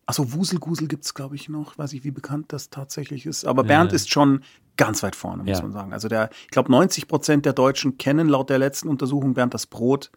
Achso, 0.07 0.33
Wuselgusel 0.33 0.89
gibt 0.89 1.05
es, 1.05 1.15
glaube 1.15 1.37
ich, 1.37 1.49
noch. 1.49 1.79
Weiß 1.79 1.93
ich, 1.93 2.03
wie 2.05 2.11
bekannt 2.11 2.53
das 2.53 2.71
tatsächlich 2.71 3.27
ist. 3.27 3.45
Aber 3.45 3.63
Bernd 3.65 3.93
Ja. 3.93 3.97
ist 3.97 4.11
schon 4.11 4.43
ganz 4.81 5.03
weit 5.03 5.15
vorne, 5.15 5.45
muss 5.45 5.59
Ja. 5.59 5.63
man 5.63 5.73
sagen. 5.73 5.93
Also 5.93 6.09
der, 6.09 6.31
ich 6.45 6.49
glaube, 6.51 6.71
90 6.73 7.07
Prozent 7.07 7.45
der 7.47 7.53
Deutschen 7.53 7.99
kennen 7.99 8.29
laut 8.29 8.49
der 8.51 8.59
letzten 8.59 8.89
Untersuchung 8.89 9.35
Bernd 9.35 9.53
das 9.55 9.67
Brot. 9.67 10.11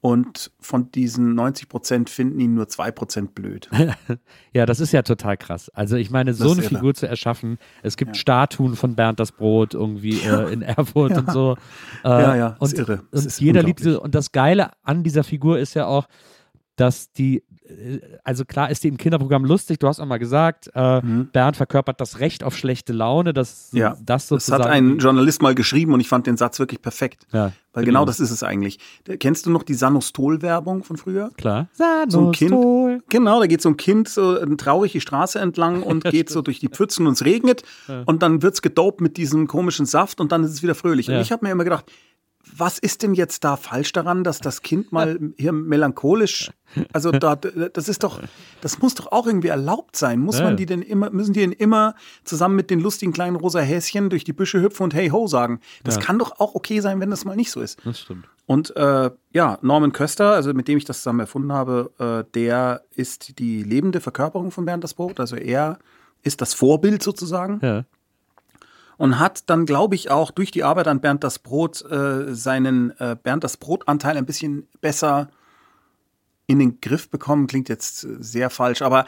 Und 0.00 0.50
von 0.60 0.90
diesen 0.90 1.34
90 1.34 1.68
Prozent 1.70 2.10
finden 2.10 2.38
ihn 2.38 2.54
nur 2.54 2.68
2 2.68 2.90
Prozent 2.90 3.34
blöd. 3.34 3.68
Ja, 4.52 4.66
das 4.66 4.78
ist 4.78 4.92
ja 4.92 5.02
total 5.02 5.36
krass. 5.36 5.68
Also 5.70 5.96
ich 5.96 6.10
meine, 6.10 6.32
so 6.34 6.44
Das 6.44 6.52
eine 6.52 6.62
irre. 6.62 6.74
Figur 6.76 6.94
zu 6.94 7.08
erschaffen. 7.08 7.58
Es 7.82 7.96
gibt 7.96 8.16
Statuen 8.16 8.76
von 8.76 8.94
Bernd 8.94 9.18
das 9.18 9.32
Brot 9.32 9.74
irgendwie 9.74 10.20
äh, 10.20 10.52
in 10.52 10.62
Erfurt 10.62 11.12
und 11.16 11.30
so. 11.32 11.56
Äh, 12.04 12.08
Ja, 12.08 12.36
ja, 12.36 12.56
und, 12.60 12.66
ist 12.72 12.78
irre. 12.78 13.00
Es 13.10 13.20
Und 13.22 13.26
ist 13.26 13.40
jeder 13.40 13.62
liebt 13.64 13.80
sie. 13.80 13.98
Und 14.00 14.14
das 14.14 14.30
Geile 14.30 14.70
an 14.84 15.02
dieser 15.02 15.24
Figur 15.24 15.58
ist 15.58 15.74
ja 15.74 15.86
auch, 15.86 16.06
dass 16.76 17.12
die, 17.12 17.44
äh, 17.68 18.00
also 18.24 18.44
klar 18.44 18.70
ist 18.70 18.82
die 18.84 18.88
im 18.88 18.96
Kinderprogramm 18.96 19.44
lustig, 19.44 19.78
du 19.78 19.86
hast 19.86 20.00
auch 20.00 20.06
mal 20.06 20.18
gesagt, 20.18 20.68
äh, 20.74 21.00
Bernd 21.32 21.56
verkörpert 21.56 22.00
das 22.00 22.18
Recht 22.18 22.42
auf 22.42 22.56
schlechte 22.56 22.92
Laune, 22.92 23.32
das, 23.32 23.72
Mhm. 23.72 23.78
Ja, 23.78 23.90
das 24.04 24.26
das 24.26 24.28
sozusagen. 24.46 24.64
hat 24.64 24.70
ein 24.70 24.98
Journalist 24.98 25.40
mal 25.42 25.54
geschrieben 25.54 25.92
und 25.94 26.00
ich 26.00 26.08
fand 26.08 26.26
den 26.26 26.36
Satz 26.36 26.58
wirklich 26.58 26.82
perfekt. 26.82 27.26
Ja, 27.32 27.52
Weil 27.72 27.84
genau. 27.84 28.00
genau 28.00 28.04
das 28.06 28.18
ist 28.20 28.30
es 28.30 28.42
eigentlich. 28.42 28.78
Kennst 29.20 29.46
du 29.46 29.50
noch 29.50 29.62
die 29.62 29.74
Sanostol-Werbung 29.74 30.82
von 30.84 30.96
früher? 30.96 31.30
Klar. 31.36 31.68
So 32.08 32.26
ein 32.26 32.32
Kind. 32.32 32.50
Sanostol. 32.50 33.02
Genau, 33.08 33.40
da 33.40 33.46
geht 33.46 33.62
so 33.62 33.68
ein 33.68 33.76
Kind 33.76 34.08
so 34.08 34.36
äh, 34.36 34.56
traurig 34.56 34.92
die 34.92 35.00
Straße 35.00 35.38
entlang 35.38 35.82
und 35.84 36.04
geht 36.04 36.30
so 36.30 36.42
durch 36.42 36.58
die 36.60 36.68
Pfützen 36.68 37.06
und 37.06 37.14
es 37.14 37.24
regnet 37.24 37.62
und 38.06 38.22
dann 38.22 38.42
wird's 38.42 38.62
gedopt 38.62 39.00
mit 39.00 39.16
diesem 39.16 39.46
komischen 39.46 39.86
Saft 39.86 40.20
und 40.20 40.32
dann 40.32 40.44
ist 40.44 40.50
es 40.50 40.62
wieder 40.62 40.74
fröhlich. 40.74 41.06
Ja. 41.06 41.16
Und 41.16 41.22
ich 41.22 41.32
habe 41.32 41.44
mir 41.46 41.52
immer 41.52 41.64
gedacht, 41.64 41.90
was 42.56 42.78
ist 42.78 43.02
denn 43.02 43.14
jetzt 43.14 43.44
da 43.44 43.56
falsch 43.56 43.92
daran, 43.92 44.24
dass 44.24 44.38
das 44.38 44.62
Kind 44.62 44.92
mal 44.92 45.18
hier 45.36 45.52
melancholisch, 45.52 46.50
also 46.92 47.10
da, 47.12 47.36
das 47.36 47.88
ist 47.88 48.02
doch, 48.02 48.20
das 48.60 48.78
muss 48.80 48.94
doch 48.94 49.12
auch 49.12 49.26
irgendwie 49.26 49.48
erlaubt 49.48 49.96
sein. 49.96 50.20
Muss 50.20 50.40
man 50.40 50.56
die 50.56 50.66
denn 50.66 50.82
immer, 50.82 51.10
müssen 51.10 51.32
die 51.32 51.40
denn 51.40 51.52
immer 51.52 51.94
zusammen 52.24 52.56
mit 52.56 52.70
den 52.70 52.80
lustigen 52.80 53.12
kleinen 53.12 53.36
rosa 53.36 53.60
Häschen 53.60 54.10
durch 54.10 54.24
die 54.24 54.32
Büsche 54.32 54.60
hüpfen 54.60 54.84
und 54.84 54.94
hey 54.94 55.08
ho 55.08 55.26
sagen? 55.26 55.60
Das 55.84 55.96
Ja. 55.96 56.00
kann 56.02 56.18
doch 56.18 56.40
auch 56.40 56.54
okay 56.54 56.80
sein, 56.80 57.00
wenn 57.00 57.10
das 57.10 57.24
mal 57.24 57.36
nicht 57.36 57.50
so 57.50 57.60
ist. 57.60 57.78
Das 57.84 58.00
stimmt. 58.00 58.26
Und 58.46 58.76
äh, 58.76 59.10
ja, 59.32 59.58
Norman 59.62 59.92
Köster, 59.92 60.32
also 60.32 60.52
mit 60.52 60.68
dem 60.68 60.76
ich 60.76 60.84
das 60.84 60.98
zusammen 60.98 61.20
erfunden 61.20 61.52
habe, 61.52 61.90
äh, 61.98 62.30
der 62.34 62.82
ist 62.94 63.38
die 63.38 63.62
lebende 63.62 64.00
Verkörperung 64.00 64.50
von 64.50 64.64
Bernd 64.66 64.84
das 64.84 64.94
Brot. 64.94 65.18
Also 65.18 65.36
er 65.36 65.78
ist 66.22 66.40
das 66.40 66.52
Vorbild 66.54 67.02
sozusagen 67.02 67.58
Ja. 67.62 67.84
Und 68.96 69.18
hat 69.18 69.48
dann, 69.50 69.66
glaube 69.66 69.94
ich, 69.94 70.10
auch 70.10 70.30
durch 70.30 70.50
die 70.50 70.64
Arbeit 70.64 70.88
an 70.88 71.00
Bernd 71.00 71.24
das 71.24 71.38
Brot 71.38 71.82
äh, 71.90 72.34
seinen 72.34 72.98
äh, 72.98 73.16
Bernd 73.20 73.44
das 73.44 73.56
Brot-Anteil 73.56 74.16
ein 74.16 74.26
bisschen 74.26 74.68
besser 74.80 75.30
in 76.46 76.58
den 76.58 76.80
Griff 76.80 77.10
bekommen. 77.10 77.46
Klingt 77.46 77.68
jetzt 77.68 78.04
äh, 78.04 78.16
sehr 78.20 78.50
falsch, 78.50 78.82
aber 78.82 79.06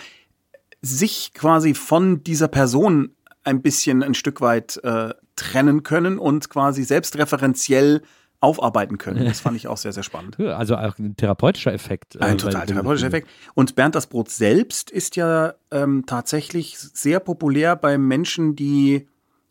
sich 0.83 1.33
quasi 1.35 1.75
von 1.75 2.23
dieser 2.23 2.49
Person 2.49 3.11
ein 3.45 3.63
bisschen 3.63 4.03
ein 4.03 4.15
Stück 4.15 4.41
weit 4.41 4.79
äh, 4.83 5.15
trennen 5.37 5.83
können 5.83 6.19
und 6.19 6.51
quasi 6.51 6.83
selbstreferenziell 6.83 8.03
aufarbeiten 8.41 8.99
können. 8.99 9.25
Das 9.25 9.41
fand 9.41 9.57
ich 9.57 9.67
auch 9.67 9.77
sehr, 9.77 9.93
sehr 9.93 10.03
spannend. 10.03 10.37
Also 10.57 10.77
auch 10.77 10.99
ein 10.99 11.17
therapeutischer 11.17 11.73
Effekt. 11.73 12.17
äh, 12.17 12.21
Ein 12.21 12.39
total 12.39 12.67
therapeutischer. 12.67 13.09
Effekt. 13.09 13.29
Und 13.55 13.75
Bernd 13.75 13.95
das 13.95 14.07
Brot 14.07 14.31
selbst 14.31 14.91
ist 14.91 15.17
ja 15.17 15.55
ähm, 15.71 16.05
tatsächlich 16.07 16.79
sehr 16.79 17.21
populär 17.21 17.77
bei 17.77 17.99
Menschen, 17.99 18.57
die, 18.57 19.09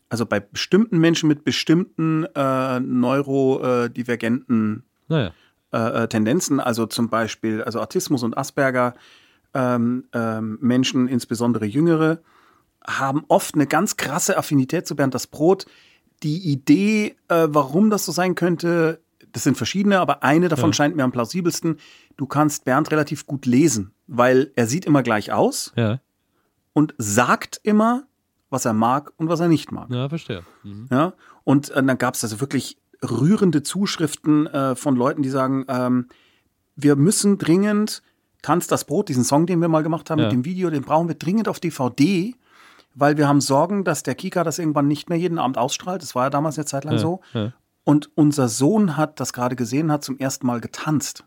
also 0.10 0.26
bei 0.26 0.40
bestimmten 0.40 1.00
Menschen 1.00 1.28
mit 1.28 1.44
bestimmten 1.44 2.26
äh, 2.36 2.80
neurodivergenten 2.80 4.84
Naja. 5.08 5.32
äh, 5.74 6.04
äh, 6.04 6.08
Tendenzen, 6.08 6.60
also 6.60 6.86
zum 6.86 7.10
Beispiel 7.10 7.64
also 7.64 7.82
Autismus 7.82 8.24
und 8.24 8.38
Asperger, 8.38 8.94
ähm, 9.54 10.06
ähm, 10.14 10.58
Menschen, 10.62 11.08
insbesondere 11.08 11.66
Jüngere, 11.66 12.20
haben 12.86 13.24
oft 13.30 13.56
eine 13.56 13.68
ganz 13.68 13.98
krasse 13.98 14.38
Affinität 14.38 14.86
zu 14.88 14.96
Bernd 14.96 15.16
das 15.16 15.28
Brot. 15.28 15.66
Die 16.24 16.38
Idee, 16.52 17.16
äh, 17.30 17.48
warum 17.50 17.90
das 17.90 18.06
so 18.06 18.12
sein 18.12 18.36
könnte, 18.36 19.02
das 19.32 19.44
sind 19.44 19.58
verschiedene, 19.58 20.00
aber 20.00 20.24
eine 20.24 20.48
davon 20.50 20.70
Ja. 20.70 20.74
scheint 20.74 20.96
mir 20.96 21.04
am 21.04 21.12
plausibelsten. 21.12 21.78
Du 22.16 22.26
kannst 22.26 22.64
Bernd 22.64 22.92
relativ 22.92 23.26
gut 23.26 23.46
lesen, 23.46 23.92
weil 24.08 24.52
er 24.56 24.68
sieht 24.68 24.86
immer 24.86 25.04
gleich 25.04 25.32
aus 25.34 25.74
Ja. 25.76 26.00
und 26.74 26.94
sagt 26.98 27.60
immer, 27.64 28.04
was 28.50 28.66
er 28.66 28.74
mag 28.74 29.12
und 29.18 29.28
was 29.30 29.40
er 29.40 29.48
nicht 29.48 29.72
mag. 29.72 29.90
ja, 29.90 30.08
verstehe. 30.10 30.44
Mhm. 30.64 30.88
Ja, 30.92 31.14
und 31.44 31.70
äh, 31.72 31.84
dann 31.84 31.98
gab 31.98 32.14
es 32.16 32.24
also 32.24 32.40
wirklich 32.42 32.78
rührende 33.04 33.64
Zuschriften 33.64 34.48
äh, 34.48 34.76
von 34.76 34.96
Leuten, 34.96 35.22
die 35.22 35.30
sagen, 35.30 35.66
ähm, 35.68 36.08
wir 36.76 36.96
müssen 36.96 37.38
dringend 37.38 38.02
Tanz 38.42 38.68
das 38.68 38.86
Brot, 38.86 39.10
diesen 39.10 39.24
Song, 39.24 39.46
den 39.48 39.60
wir 39.62 39.68
mal 39.68 39.84
gemacht 39.84 40.10
haben 40.10 40.20
Ja. 40.20 40.26
mit 40.26 40.34
dem 40.34 40.46
Video, 40.46 40.70
den 40.70 40.84
brauchen 40.84 41.08
wir 41.08 41.16
dringend 41.16 41.48
auf 41.48 41.60
DVD, 41.60 42.36
weil 42.94 43.18
wir 43.18 43.28
haben 43.28 43.42
Sorgen, 43.42 43.84
dass 43.84 44.04
der 44.04 44.16
Kika 44.16 44.44
das 44.44 44.60
irgendwann 44.60 44.88
nicht 44.88 45.10
mehr 45.10 45.18
jeden 45.18 45.40
Abend 45.40 45.58
ausstrahlt. 45.58 46.02
Das 46.02 46.16
war 46.16 46.26
ja 46.26 46.30
damals 46.30 46.58
eine 46.58 46.66
Zeit 46.66 46.84
lang 46.86 46.94
Ja, 46.96 47.00
so. 47.00 47.22
Und 47.84 48.10
unser 48.16 48.48
Sohn 48.48 48.98
hat 48.98 49.20
das 49.20 49.34
gerade 49.34 49.56
gesehen, 49.56 49.92
hat 49.92 50.04
zum 50.04 50.18
ersten 50.18 50.48
Mal 50.48 50.62
getanzt. 50.62 51.26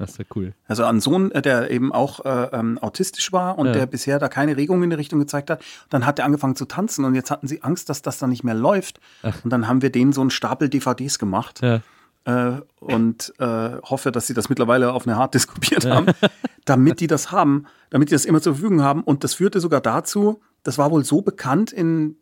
Das 0.00 0.10
ist 0.12 0.18
ja 0.18 0.24
cool. 0.34 0.54
Also 0.66 0.84
ein 0.84 1.00
Sohn, 1.00 1.30
äh, 1.32 1.42
der 1.42 1.70
eben 1.70 1.92
auch 1.92 2.24
äh, 2.24 2.48
ähm, 2.52 2.78
autistisch 2.78 3.32
war 3.32 3.58
und 3.58 3.66
Ja. 3.66 3.72
der 3.72 3.86
bisher 3.86 4.18
da 4.18 4.28
keine 4.28 4.56
Regung 4.56 4.82
in 4.82 4.90
die 4.90 4.96
Richtung 4.96 5.18
gezeigt 5.20 5.50
hat. 5.50 5.62
Dann 5.90 6.06
hat 6.06 6.18
er 6.18 6.24
angefangen 6.24 6.56
zu 6.56 6.64
tanzen 6.64 7.04
und 7.04 7.14
jetzt 7.14 7.30
hatten 7.30 7.46
sie 7.46 7.62
Angst, 7.62 7.88
dass 7.88 8.02
das 8.02 8.18
dann 8.18 8.30
nicht 8.30 8.42
mehr 8.44 8.54
läuft. 8.54 8.98
Und 9.44 9.50
dann 9.50 9.68
haben 9.68 9.82
wir 9.82 9.90
denen 9.90 10.12
so 10.12 10.20
einen 10.20 10.30
Stapel 10.30 10.68
DVDs 10.68 11.18
gemacht 11.18 11.60
Ja. 11.62 11.80
äh, 12.24 12.60
und 12.80 13.32
äh, 13.38 13.70
hoffe, 13.82 14.10
dass 14.12 14.26
sie 14.26 14.34
das 14.34 14.48
mittlerweile 14.48 14.92
auf 14.92 15.06
eine 15.06 15.16
Hard 15.16 15.36
kopiert 15.46 15.84
haben, 15.84 16.06
damit 16.64 17.00
die 17.00 17.06
das 17.06 17.30
haben, 17.30 17.66
damit 17.90 18.10
die 18.10 18.14
das 18.14 18.24
immer 18.24 18.40
zur 18.40 18.54
Verfügung 18.54 18.82
haben. 18.82 19.02
Und 19.02 19.22
das 19.24 19.34
führte 19.34 19.60
sogar 19.60 19.80
dazu, 19.80 20.40
das 20.62 20.78
war 20.78 20.90
wohl 20.90 21.04
so 21.04 21.22
bekannt 21.22 21.72
in, 21.72 22.16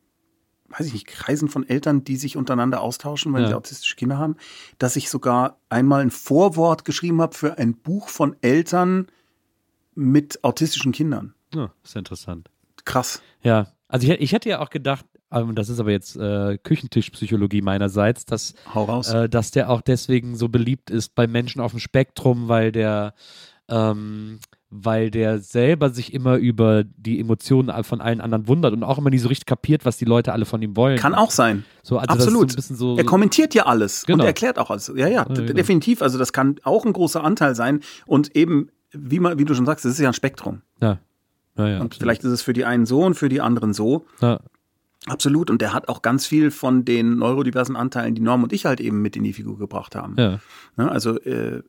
weiß 0.71 0.87
ich 0.87 0.93
nicht, 0.93 1.07
Kreisen 1.07 1.49
von 1.49 1.67
Eltern, 1.69 2.05
die 2.05 2.17
sich 2.17 2.37
untereinander 2.37 2.81
austauschen, 2.83 3.33
weil 3.33 3.43
Ja. 3.43 3.49
sie 3.49 3.55
autistische 3.55 3.97
Kinder 3.97 4.19
haben, 4.19 4.37
dass 4.79 4.97
ich 4.97 5.09
sogar 5.11 5.59
einmal 5.69 6.03
ein 6.03 6.11
Vorwort 6.11 6.85
geschrieben 6.85 7.21
habe 7.23 7.35
für 7.35 7.57
ein 7.59 7.75
Buch 7.75 8.09
von 8.09 8.37
Eltern 8.43 9.07
mit 9.95 10.45
autistischen 10.45 10.93
Kindern. 10.93 11.35
ja, 11.55 11.73
ist 11.83 11.97
interessant. 11.97 12.51
Krass. 12.85 13.23
Ja, 13.43 13.69
also 13.89 14.07
ich, 14.07 14.21
ich 14.21 14.33
hätte 14.33 14.49
ja 14.51 14.61
auch 14.61 14.71
gedacht, 14.71 15.05
ähm, 15.31 15.55
das 15.55 15.69
ist 15.69 15.81
aber 15.81 15.91
jetzt 15.91 16.17
äh, 16.17 16.59
Küchentischpsychologie 16.59 17.63
meinerseits, 17.63 18.25
dass, 18.27 18.55
äh, 19.11 19.29
dass 19.29 19.51
der 19.51 19.71
auch 19.71 19.81
deswegen 19.81 20.37
so 20.37 20.49
beliebt 20.49 20.91
ist 20.91 21.15
bei 21.15 21.27
Menschen 21.27 21.61
auf 21.61 21.73
dem 21.73 21.81
Spektrum, 21.81 22.49
weil 22.49 22.73
der, 22.73 23.15
ähm, 23.69 24.41
weil 24.71 25.11
der 25.11 25.39
selber 25.39 25.91
sich 25.91 26.13
immer 26.13 26.37
über 26.37 26.85
die 26.85 27.19
Emotionen 27.21 27.83
von 27.85 28.01
allen 28.01 28.21
anderen 28.21 28.49
wundert 28.49 28.73
und 28.75 28.83
auch 28.85 28.99
immer 28.99 29.09
nie 29.11 29.19
so 29.19 29.29
richtig 29.29 29.47
kapiert, 29.47 29.85
was 29.85 29.97
die 29.97 30.05
Leute 30.05 30.33
alle 30.33 30.45
von 30.45 30.61
ihm 30.61 30.77
wollen. 30.77 30.99
Kann 30.99 31.15
auch 31.15 31.31
sein. 31.31 31.65
So, 31.83 31.97
also 31.99 32.13
Absolut. 32.13 32.53
So 32.53 32.75
so, 32.75 32.97
er 32.99 33.05
kommentiert 33.05 33.55
ja 33.55 33.65
alles 33.67 34.05
Genau. 34.05 34.23
und 34.23 34.27
erklärt 34.27 34.59
auch 34.59 34.71
alles. 34.71 34.93
Ja, 34.95 35.09
ja, 35.09 35.25
d- 35.25 35.35
genau. 35.43 35.53
definitiv. 35.55 36.03
Also 36.03 36.19
das 36.19 36.33
kann 36.35 36.57
auch 36.65 36.85
ein 36.85 36.93
großer 36.93 37.25
Anteil 37.25 37.55
sein. 37.55 37.81
Und 38.07 38.37
eben, 38.37 38.69
wie, 38.93 39.21
man, 39.21 39.39
wie 39.39 39.45
du 39.47 39.55
schon 39.55 39.65
sagst, 39.67 39.85
das 39.87 39.93
ist 39.93 39.99
ja 40.01 40.09
ein 40.09 40.15
Spektrum. 40.15 40.63
ja. 40.83 40.99
Ja, 41.57 41.67
ja, 41.67 41.75
Und 41.81 41.87
absolut. 41.87 41.95
vielleicht 42.03 42.23
ist 42.23 42.31
es 42.31 42.43
für 42.43 42.53
die 42.53 42.65
einen 42.65 42.87
so 42.87 43.03
und 43.05 43.15
für 43.15 43.29
die 43.29 43.41
anderen 43.41 43.73
so. 43.73 44.07
Ja, 44.21 44.39
Absolut. 45.07 45.49
Und 45.51 45.61
der 45.63 45.73
hat 45.73 45.89
auch 45.89 46.03
ganz 46.03 46.27
viel 46.27 46.51
von 46.51 46.85
den 46.85 47.17
neurodiversen 47.19 47.75
Anteilen, 47.77 48.15
die 48.15 48.21
Norm 48.21 48.43
und 48.43 48.53
ich 48.53 48.65
halt 48.67 48.81
eben 48.81 49.01
mit 49.01 49.17
in 49.17 49.25
die 49.25 49.33
Figur 49.33 49.57
gebracht 49.59 49.95
haben. 49.97 50.15
ja. 50.19 50.39
Ne, 50.77 50.91
also, 50.91 51.19
äh, 51.21 51.63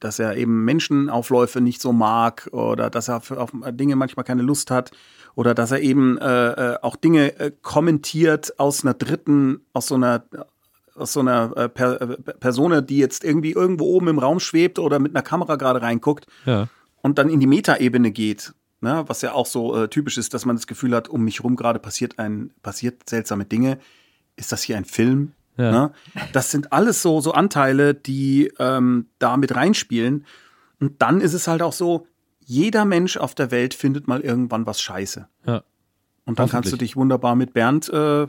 dass 0.00 0.18
er 0.18 0.36
eben 0.36 0.64
Menschenaufläufe 0.64 1.60
nicht 1.60 1.80
so 1.80 1.92
mag 1.92 2.48
oder 2.52 2.90
dass 2.90 3.08
er 3.08 3.16
auf 3.16 3.52
Dinge 3.70 3.96
manchmal 3.96 4.24
keine 4.24 4.42
Lust 4.42 4.70
hat 4.70 4.90
oder 5.34 5.54
dass 5.54 5.70
er 5.70 5.80
eben 5.80 6.18
äh, 6.18 6.50
äh, 6.74 6.78
auch 6.82 6.96
Dinge 6.96 7.38
äh, 7.38 7.52
kommentiert 7.62 8.58
aus 8.58 8.84
einer 8.84 8.94
dritten, 8.94 9.60
aus 9.72 9.86
so 9.86 9.94
einer 9.94 10.24
aus 10.96 11.12
so 11.12 11.20
einer 11.20 11.54
äh, 11.56 11.68
per, 11.68 12.00
äh, 12.00 12.16
Persona, 12.16 12.80
die 12.80 12.98
jetzt 12.98 13.22
irgendwie 13.22 13.52
irgendwo 13.52 13.84
oben 13.84 14.08
im 14.08 14.18
Raum 14.18 14.40
schwebt 14.40 14.78
oder 14.78 14.98
mit 14.98 15.14
einer 15.14 15.22
Kamera 15.22 15.56
gerade 15.56 15.82
reinguckt 15.82 16.26
ja. 16.46 16.68
und 17.02 17.18
dann 17.18 17.28
in 17.28 17.40
die 17.40 17.46
Metaebene 17.46 18.10
geht. 18.10 18.54
Ne, 18.82 19.04
was 19.06 19.22
ja 19.22 19.32
auch 19.32 19.46
so 19.46 19.74
äh, 19.74 19.88
typisch 19.88 20.18
ist, 20.18 20.34
dass 20.34 20.44
man 20.44 20.54
das 20.54 20.66
Gefühl 20.66 20.94
hat, 20.94 21.08
um 21.08 21.24
mich 21.24 21.42
rum 21.42 21.56
gerade 21.56 21.78
passiert 21.78 22.18
ein, 22.18 22.50
passiert 22.62 23.08
seltsame 23.08 23.46
Dinge. 23.46 23.78
Ist 24.36 24.52
das 24.52 24.62
hier 24.62 24.76
ein 24.76 24.84
Film? 24.84 25.32
Ja. 25.56 25.70
Ne? 25.70 25.92
Das 26.32 26.50
sind 26.50 26.72
alles 26.72 27.02
so, 27.02 27.20
so 27.20 27.32
Anteile, 27.32 27.94
die 27.94 28.52
ähm, 28.58 29.06
da 29.18 29.36
mit 29.36 29.54
reinspielen. 29.54 30.26
Und 30.80 31.00
dann 31.02 31.20
ist 31.20 31.32
es 31.32 31.48
halt 31.48 31.62
auch 31.62 31.72
so, 31.72 32.06
jeder 32.40 32.84
Mensch 32.84 33.16
auf 33.16 33.34
der 33.34 33.50
Welt 33.50 33.74
findet 33.74 34.06
mal 34.06 34.20
irgendwann 34.20 34.66
was 34.66 34.80
scheiße. 34.80 35.28
Ja. 35.46 35.62
Und 36.26 36.40
dann 36.40 36.48
kannst 36.48 36.72
du 36.72 36.76
dich 36.76 36.96
wunderbar 36.96 37.36
mit 37.36 37.52
Bernd 37.52 37.88
äh, 37.88 38.22
äh, 38.24 38.26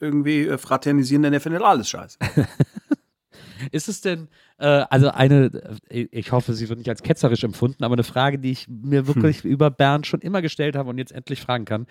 irgendwie 0.00 0.46
äh, 0.46 0.56
fraternisieren, 0.56 1.24
denn 1.24 1.32
er 1.32 1.40
findet 1.40 1.62
alles 1.62 1.88
scheiße. 1.88 2.18
Ist 3.72 3.88
es 3.88 4.02
denn, 4.02 4.28
äh, 4.58 4.66
also 4.66 5.10
eine, 5.10 5.78
ich 5.88 6.30
hoffe, 6.30 6.54
sie 6.54 6.68
wird 6.68 6.78
nicht 6.78 6.88
als 6.88 7.02
ketzerisch 7.02 7.42
empfunden, 7.42 7.82
aber 7.82 7.94
eine 7.94 8.04
Frage, 8.04 8.38
die 8.38 8.52
ich 8.52 8.68
mir 8.68 9.06
wirklich 9.08 9.42
hm. 9.42 9.50
über 9.50 9.70
Bernd 9.70 10.06
schon 10.06 10.20
immer 10.20 10.42
gestellt 10.42 10.76
habe 10.76 10.90
und 10.90 10.98
jetzt 10.98 11.12
endlich 11.12 11.40
fragen 11.40 11.64
kann, 11.64 11.86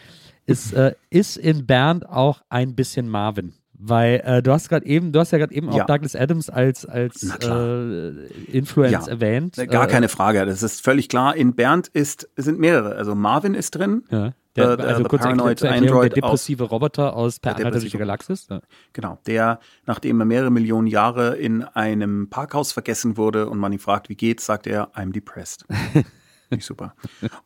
ist, 0.46 0.74
äh, 0.74 0.96
ist 1.10 1.38
in 1.38 1.66
Bernd 1.66 2.08
auch 2.08 2.42
ein 2.50 2.76
bisschen 2.76 3.10
Marvin? 3.10 3.54
Weil 3.78 4.22
äh, 4.24 4.42
du 4.42 4.52
hast 4.52 4.70
gerade 4.70 4.86
eben, 4.86 5.12
du 5.12 5.20
hast 5.20 5.32
ja 5.32 5.38
gerade 5.38 5.54
eben 5.54 5.70
auch 5.70 5.78
ja. 5.78 5.86
Douglas 5.86 6.16
Adams 6.16 6.50
als, 6.50 6.86
als 6.86 7.24
äh, 7.24 8.10
Influence 8.52 9.08
ja. 9.08 9.12
erwähnt. 9.12 9.56
Gar 9.70 9.86
äh, 9.86 9.92
keine 9.92 10.08
Frage. 10.08 10.46
Das 10.46 10.64
ist 10.64 10.84
völlig 10.84 11.10
klar. 11.10 11.36
In 11.36 11.56
Bernd 11.56 11.88
ist, 11.88 12.30
sind 12.38 12.60
mehrere. 12.60 12.96
Also 12.96 13.16
Marvin 13.16 13.54
ist 13.54 13.72
drin. 13.72 14.04
Ja. 14.10 14.34
Der, 14.56 14.80
äh, 14.80 14.84
also 14.84 15.04
kurz 15.04 15.24
Paranoid 15.24 15.64
Android 15.64 16.16
der 16.16 16.22
depressive 16.22 16.64
aus, 16.64 16.72
Roboter 16.72 17.16
aus 17.16 17.40
Per 17.40 17.56
Anhalter 17.58 17.80
durch 17.80 17.92
die 17.92 17.98
Galaxis. 17.98 18.48
Ja. 18.50 18.62
Genau, 18.94 19.20
der, 19.28 19.60
nachdem 19.86 20.20
er 20.22 20.26
mehrere 20.26 20.52
Millionen 20.52 20.88
Jahre 20.88 21.36
in 21.36 21.64
einem 21.64 22.30
Parkhaus 22.30 22.72
vergessen 22.72 23.18
wurde 23.18 23.50
und 23.50 23.60
man 23.60 23.74
ihn 23.74 23.80
fragt, 23.80 24.08
wie 24.08 24.16
geht's, 24.16 24.46
sagt 24.46 24.68
er, 24.68 24.96
I'm 24.96 25.12
depressed. 25.12 25.66
Nicht 26.50 26.66
super. 26.66 26.96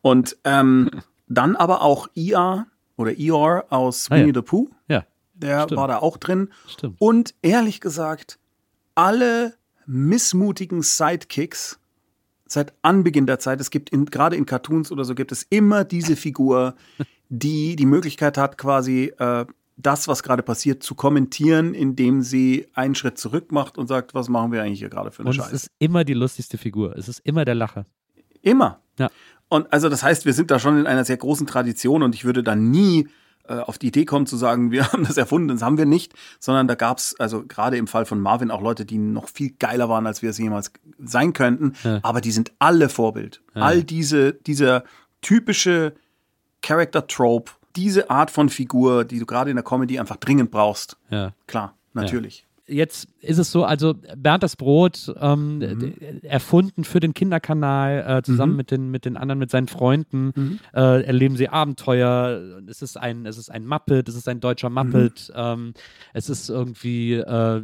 Und 0.02 0.36
ähm, 0.44 0.90
dann 1.26 1.56
aber 1.56 1.82
auch 1.82 2.08
IA 2.14 2.66
oder 2.96 3.10
Eeyore 3.12 3.64
aus 3.70 4.08
ah, 4.10 4.16
Winnie 4.16 4.28
ja. 4.28 4.34
the 4.34 4.42
Pooh. 4.42 4.68
Ja. 4.88 5.04
Der 5.40 5.62
Stimmt. 5.62 5.80
war 5.80 5.88
da 5.88 5.98
auch 5.98 6.16
drin. 6.16 6.50
Stimmt. 6.68 6.96
Und 6.98 7.34
ehrlich 7.42 7.80
gesagt, 7.80 8.38
alle 8.94 9.54
missmutigen 9.86 10.82
Sidekicks 10.82 11.78
seit 12.46 12.74
Anbeginn 12.82 13.26
der 13.26 13.38
Zeit, 13.38 13.60
es 13.60 13.70
gibt 13.70 13.90
in, 13.90 14.06
gerade 14.06 14.36
in 14.36 14.46
Cartoons 14.46 14.90
oder 14.90 15.04
so, 15.04 15.14
gibt 15.14 15.32
es 15.32 15.46
immer 15.50 15.84
diese 15.84 16.16
Figur, 16.16 16.74
die 17.28 17.76
die 17.76 17.86
Möglichkeit 17.86 18.36
hat, 18.36 18.58
quasi 18.58 19.12
äh, 19.18 19.46
das, 19.76 20.08
was 20.08 20.22
gerade 20.22 20.42
passiert, 20.42 20.82
zu 20.82 20.94
kommentieren, 20.94 21.74
indem 21.74 22.22
sie 22.22 22.66
einen 22.74 22.94
Schritt 22.94 23.18
zurück 23.18 23.52
macht 23.52 23.78
und 23.78 23.86
sagt, 23.86 24.14
was 24.14 24.28
machen 24.28 24.52
wir 24.52 24.62
eigentlich 24.62 24.80
hier 24.80 24.90
gerade 24.90 25.10
für 25.10 25.20
eine 25.20 25.30
und 25.30 25.36
Scheiße. 25.36 25.54
Es 25.54 25.62
ist 25.64 25.70
immer 25.78 26.04
die 26.04 26.14
lustigste 26.14 26.58
Figur. 26.58 26.96
Es 26.96 27.08
ist 27.08 27.20
immer 27.20 27.44
der 27.44 27.54
Lacher. 27.54 27.86
Immer. 28.42 28.80
Ja. 28.98 29.10
Und 29.48 29.72
also 29.72 29.88
das 29.88 30.02
heißt, 30.02 30.26
wir 30.26 30.32
sind 30.32 30.50
da 30.50 30.58
schon 30.58 30.78
in 30.78 30.86
einer 30.86 31.04
sehr 31.04 31.16
großen 31.16 31.46
Tradition 31.46 32.02
und 32.02 32.14
ich 32.14 32.24
würde 32.24 32.42
da 32.42 32.54
nie 32.54 33.08
auf 33.48 33.78
die 33.78 33.88
Idee 33.88 34.04
kommen 34.04 34.26
zu 34.26 34.36
sagen, 34.36 34.70
wir 34.70 34.86
haben 34.92 35.04
das 35.04 35.16
erfunden, 35.16 35.48
das 35.48 35.62
haben 35.62 35.78
wir 35.78 35.86
nicht, 35.86 36.14
sondern 36.38 36.68
da 36.68 36.74
gab 36.74 36.98
es, 36.98 37.18
also 37.18 37.44
gerade 37.46 37.76
im 37.76 37.86
Fall 37.86 38.06
von 38.06 38.20
Marvin, 38.20 38.50
auch 38.50 38.62
Leute, 38.62 38.84
die 38.84 38.98
noch 38.98 39.28
viel 39.28 39.54
geiler 39.58 39.88
waren, 39.88 40.06
als 40.06 40.22
wir 40.22 40.30
es 40.30 40.38
jemals 40.38 40.72
sein 40.98 41.32
könnten, 41.32 41.74
ja. 41.82 42.00
aber 42.02 42.20
die 42.20 42.32
sind 42.32 42.52
alle 42.58 42.88
Vorbild. 42.88 43.42
Ja. 43.54 43.62
All 43.62 43.82
diese, 43.82 44.34
dieser 44.34 44.84
typische 45.22 45.94
Character-Trope, 46.62 47.52
diese 47.76 48.10
Art 48.10 48.30
von 48.30 48.48
Figur, 48.48 49.04
die 49.04 49.18
du 49.18 49.26
gerade 49.26 49.50
in 49.50 49.56
der 49.56 49.64
Comedy 49.64 49.98
einfach 49.98 50.16
dringend 50.16 50.50
brauchst. 50.50 50.96
Ja. 51.10 51.32
Klar, 51.46 51.74
natürlich 51.94 52.46
jetzt 52.70 53.08
ist 53.20 53.38
es 53.38 53.50
so, 53.50 53.64
also 53.64 53.94
Bernd 54.16 54.42
das 54.42 54.56
Brot, 54.56 55.12
ähm, 55.20 55.58
mhm. 55.58 55.94
erfunden 56.22 56.84
für 56.84 57.00
den 57.00 57.14
Kinderkanal, 57.14 58.18
äh, 58.18 58.22
zusammen 58.22 58.52
mhm. 58.52 58.56
mit, 58.56 58.70
den, 58.70 58.90
mit 58.90 59.04
den 59.04 59.16
anderen, 59.16 59.38
mit 59.38 59.50
seinen 59.50 59.68
Freunden, 59.68 60.32
mhm. 60.34 60.60
äh, 60.72 61.02
erleben 61.02 61.36
sie 61.36 61.48
Abenteuer. 61.48 62.60
Es 62.68 62.82
ist 62.82 62.96
ein, 62.96 63.26
es 63.26 63.38
ist 63.38 63.50
ein 63.50 63.66
Muppet, 63.66 64.08
es 64.08 64.14
ist 64.14 64.28
ein 64.28 64.40
deutscher 64.40 64.70
Muppet, 64.70 65.30
mhm. 65.34 65.40
ähm, 65.40 65.74
es 66.14 66.30
ist 66.30 66.48
irgendwie 66.48 67.14
äh, 67.14 67.62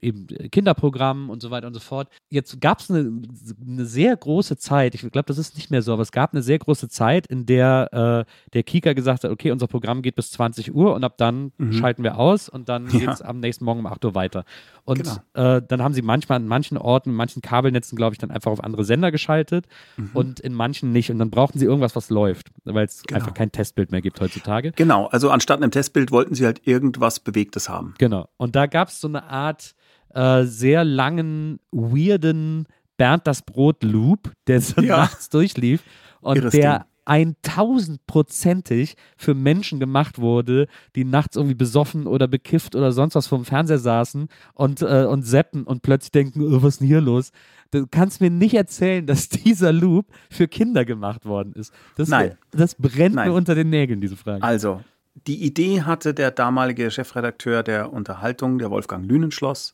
eben 0.00 0.26
Kinderprogramm 0.26 1.30
und 1.30 1.42
so 1.42 1.50
weiter 1.50 1.66
und 1.66 1.74
so 1.74 1.80
fort. 1.80 2.08
Jetzt 2.30 2.60
gab 2.60 2.80
es 2.80 2.90
eine, 2.90 3.22
eine 3.66 3.84
sehr 3.84 4.16
große 4.16 4.56
Zeit, 4.56 4.94
ich 4.94 5.00
glaube, 5.00 5.26
das 5.26 5.38
ist 5.38 5.56
nicht 5.56 5.70
mehr 5.70 5.82
so, 5.82 5.92
aber 5.92 6.02
es 6.02 6.12
gab 6.12 6.32
eine 6.32 6.42
sehr 6.42 6.58
große 6.58 6.88
Zeit, 6.88 7.26
in 7.26 7.46
der 7.46 8.26
äh, 8.26 8.32
der 8.52 8.62
Kika 8.62 8.92
gesagt 8.92 9.24
hat, 9.24 9.30
okay, 9.30 9.50
unser 9.50 9.66
Programm 9.66 10.02
geht 10.02 10.16
bis 10.16 10.30
20 10.32 10.74
Uhr 10.74 10.94
und 10.94 11.04
ab 11.04 11.16
dann 11.18 11.52
mhm. 11.58 11.72
schalten 11.72 12.02
wir 12.02 12.18
aus 12.18 12.48
und 12.48 12.68
dann 12.68 12.86
ja. 12.90 12.98
geht 12.98 13.08
es 13.08 13.22
am 13.22 13.40
nächsten 13.40 13.64
Morgen 13.64 13.80
um 13.80 13.86
8 13.86 14.04
Uhr 14.04 14.14
weiter. 14.14 14.44
Und 14.84 15.02
genau. 15.02 15.56
äh, 15.56 15.60
dann 15.68 15.82
haben 15.82 15.92
sie 15.92 16.00
manchmal 16.00 16.36
an 16.36 16.48
manchen 16.48 16.78
Orten, 16.78 17.10
in 17.10 17.14
manchen 17.14 17.42
Kabelnetzen, 17.42 17.94
glaube 17.94 18.14
ich, 18.14 18.18
dann 18.18 18.30
einfach 18.30 18.50
auf 18.50 18.64
andere 18.64 18.84
Sender 18.84 19.12
geschaltet 19.12 19.66
mhm. 19.98 20.10
und 20.14 20.40
in 20.40 20.54
manchen 20.54 20.92
nicht. 20.92 21.10
Und 21.10 21.18
dann 21.18 21.28
brauchten 21.28 21.58
sie 21.58 21.66
irgendwas, 21.66 21.94
was 21.94 22.08
läuft, 22.08 22.48
weil 22.64 22.86
es 22.86 23.02
genau. 23.02 23.20
einfach 23.20 23.34
kein 23.34 23.52
Testbild 23.52 23.92
mehr 23.92 24.00
gibt 24.00 24.18
heutzutage. 24.18 24.72
Genau, 24.72 25.06
also 25.08 25.28
anstatt 25.28 25.58
einem 25.58 25.70
Testbild 25.70 26.10
wollten 26.10 26.34
sie 26.34 26.46
halt 26.46 26.66
irgendwas 26.66 27.20
Bewegtes 27.20 27.68
haben. 27.68 27.92
Genau. 27.98 28.30
Und 28.38 28.56
da 28.56 28.64
gab 28.66 28.88
es 28.88 28.98
so 28.98 29.08
eine 29.08 29.24
Art 29.24 29.74
äh, 30.14 30.44
sehr 30.44 30.84
langen, 30.84 31.60
weirden 31.70 32.66
Bernd 32.96 33.26
das 33.26 33.42
Brot 33.42 33.82
Loop, 33.84 34.32
der 34.46 34.62
so 34.62 34.80
ja. 34.80 34.96
nachts 34.96 35.28
durchlief. 35.28 35.82
Und 36.22 36.38
Irres 36.38 36.52
der 36.52 36.78
Ding 36.78 36.84
eintausendprozentig 37.08 38.96
für 39.16 39.34
Menschen 39.34 39.80
gemacht 39.80 40.18
wurde, 40.18 40.68
die 40.94 41.04
nachts 41.04 41.36
irgendwie 41.36 41.54
besoffen 41.54 42.06
oder 42.06 42.28
bekifft 42.28 42.76
oder 42.76 42.92
sonst 42.92 43.14
was 43.14 43.26
vom 43.26 43.46
Fernseher 43.46 43.78
saßen 43.78 44.28
und, 44.52 44.82
äh, 44.82 45.06
und 45.06 45.22
seppen 45.22 45.64
und 45.64 45.80
plötzlich 45.80 46.12
denken, 46.12 46.42
oh, 46.42 46.62
was 46.62 46.74
ist 46.74 46.80
denn 46.80 46.86
hier 46.86 47.00
los? 47.00 47.32
Du 47.70 47.86
kannst 47.86 48.20
mir 48.20 48.30
nicht 48.30 48.54
erzählen, 48.54 49.06
dass 49.06 49.28
dieser 49.30 49.72
Loop 49.72 50.06
für 50.30 50.48
Kinder 50.48 50.84
gemacht 50.84 51.24
worden 51.24 51.54
ist. 51.54 51.72
Das, 51.96 52.08
Nein. 52.08 52.36
Das 52.50 52.74
brennt 52.74 53.14
Nein. 53.14 53.30
mir 53.30 53.34
unter 53.34 53.54
den 53.54 53.70
Nägeln, 53.70 54.02
diese 54.02 54.16
Frage. 54.16 54.42
Also, 54.42 54.82
die 55.26 55.42
Idee 55.42 55.82
hatte 55.82 56.12
der 56.12 56.30
damalige 56.30 56.90
Chefredakteur 56.90 57.62
der 57.62 57.90
Unterhaltung, 57.90 58.58
der 58.58 58.70
Wolfgang 58.70 59.06
Lünenschloss. 59.06 59.72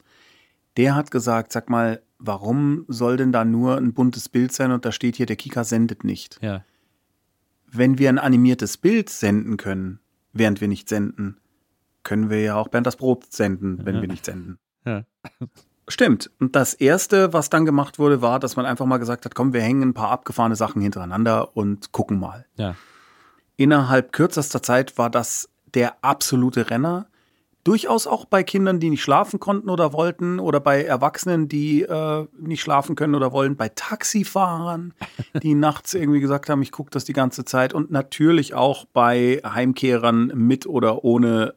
Der 0.77 0.94
hat 0.94 1.11
gesagt, 1.11 1.52
sag 1.52 1.69
mal, 1.69 2.01
warum 2.19 2.85
soll 2.86 3.16
denn 3.16 3.32
da 3.32 3.44
nur 3.44 3.77
ein 3.77 3.93
buntes 3.93 4.28
Bild 4.28 4.52
sein 4.52 4.70
und 4.70 4.85
da 4.85 4.93
steht 4.93 5.16
hier, 5.16 5.27
der 5.27 5.36
Kika 5.36 5.65
sendet 5.65 6.05
nicht? 6.05 6.39
Ja 6.40 6.62
wenn 7.76 7.98
wir 7.98 8.09
ein 8.09 8.18
animiertes 8.18 8.76
Bild 8.76 9.10
senden 9.10 9.56
können, 9.56 10.01
während 10.32 10.60
wir 10.60 10.68
nicht 10.68 10.88
senden, 10.88 11.38
können 12.02 12.30
wir 12.30 12.40
ja 12.40 12.56
auch 12.56 12.68
Bernd 12.68 12.86
das 12.86 12.96
Brot 12.96 13.32
senden, 13.32 13.84
wenn 13.84 13.96
ja. 13.96 14.01
wir 14.02 14.09
nicht 14.09 14.24
senden. 14.24 14.59
Ja. 14.84 15.05
Stimmt. 15.88 16.30
Und 16.40 16.56
das 16.56 16.72
erste, 16.74 17.32
was 17.32 17.51
dann 17.51 17.66
gemacht 17.66 17.98
wurde, 17.98 18.22
war, 18.22 18.40
dass 18.40 18.56
man 18.56 18.64
einfach 18.64 18.86
mal 18.86 18.98
gesagt 18.98 19.24
hat, 19.24 19.34
komm, 19.34 19.52
wir 19.52 19.60
hängen 19.60 19.82
ein 19.82 19.94
paar 19.94 20.10
abgefahrene 20.10 20.56
Sachen 20.56 20.80
hintereinander 20.80 21.56
und 21.56 21.92
gucken 21.92 22.18
mal. 22.18 22.46
Ja. 22.56 22.74
Innerhalb 23.56 24.12
kürzester 24.12 24.62
Zeit 24.62 24.96
war 24.96 25.10
das 25.10 25.51
der 25.74 25.96
absolute 26.02 26.70
Renner 26.70 27.06
durchaus 27.65 28.07
auch 28.07 28.27
bei 28.27 28.43
Kindern, 28.43 28.78
die 28.78 28.91
nicht 28.91 29.03
schlafen 29.03 29.41
konnten 29.41 29.70
oder 29.70 29.93
wollten, 29.93 30.39
oder 30.39 30.61
bei 30.61 30.85
Erwachsenen, 30.85 31.49
die 31.49 31.82
äh, 31.82 32.27
nicht 32.39 32.61
schlafen 32.61 32.95
können 32.95 33.15
oder 33.15 33.32
wollen, 33.32 33.57
bei 33.57 33.70
Taxifahrern, 33.70 34.93
die 35.43 35.55
nachts 35.55 35.95
irgendwie 35.95 36.20
gesagt 36.20 36.49
haben, 36.49 36.62
ich 36.62 36.73
gucke 36.73 36.91
das 36.91 37.05
die 37.05 37.15
ganze 37.15 37.45
Zeit, 37.45 37.73
und 37.73 37.91
natürlich 37.91 38.55
auch 38.55 38.85
bei 38.85 39.41
Heimkehrern 39.45 40.27
mit 40.35 40.66
oder 40.66 41.05
ohne 41.05 41.55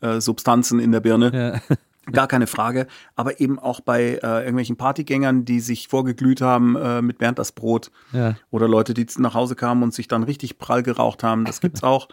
äh, 0.00 0.20
Substanzen 0.20 0.78
in 0.78 0.92
der 0.92 1.00
Birne. 1.00 1.62
Ja. 1.68 1.76
Gar 2.10 2.26
keine 2.26 2.48
Frage. 2.48 2.88
Aber 3.14 3.40
eben 3.40 3.60
auch 3.60 3.80
bei 3.80 4.18
äh, 4.22 4.40
irgendwelchen 4.40 4.76
Partygängern, 4.76 5.44
die 5.44 5.60
sich 5.60 5.86
vorgeglüht 5.86 6.40
haben 6.40 6.74
äh, 6.74 7.00
mit 7.00 7.18
Bernd 7.18 7.38
das 7.38 7.52
Brot. 7.52 7.92
Ja. 8.12 8.34
Oder 8.50 8.66
Leute, 8.66 8.92
die 8.92 9.06
nach 9.18 9.34
Hause 9.34 9.54
kamen 9.54 9.84
und 9.84 9.94
sich 9.94 10.08
dann 10.08 10.24
richtig 10.24 10.58
prall 10.58 10.82
geraucht 10.82 11.22
haben. 11.22 11.44
Das 11.44 11.60
gibt's 11.60 11.82
auch. 11.84 12.08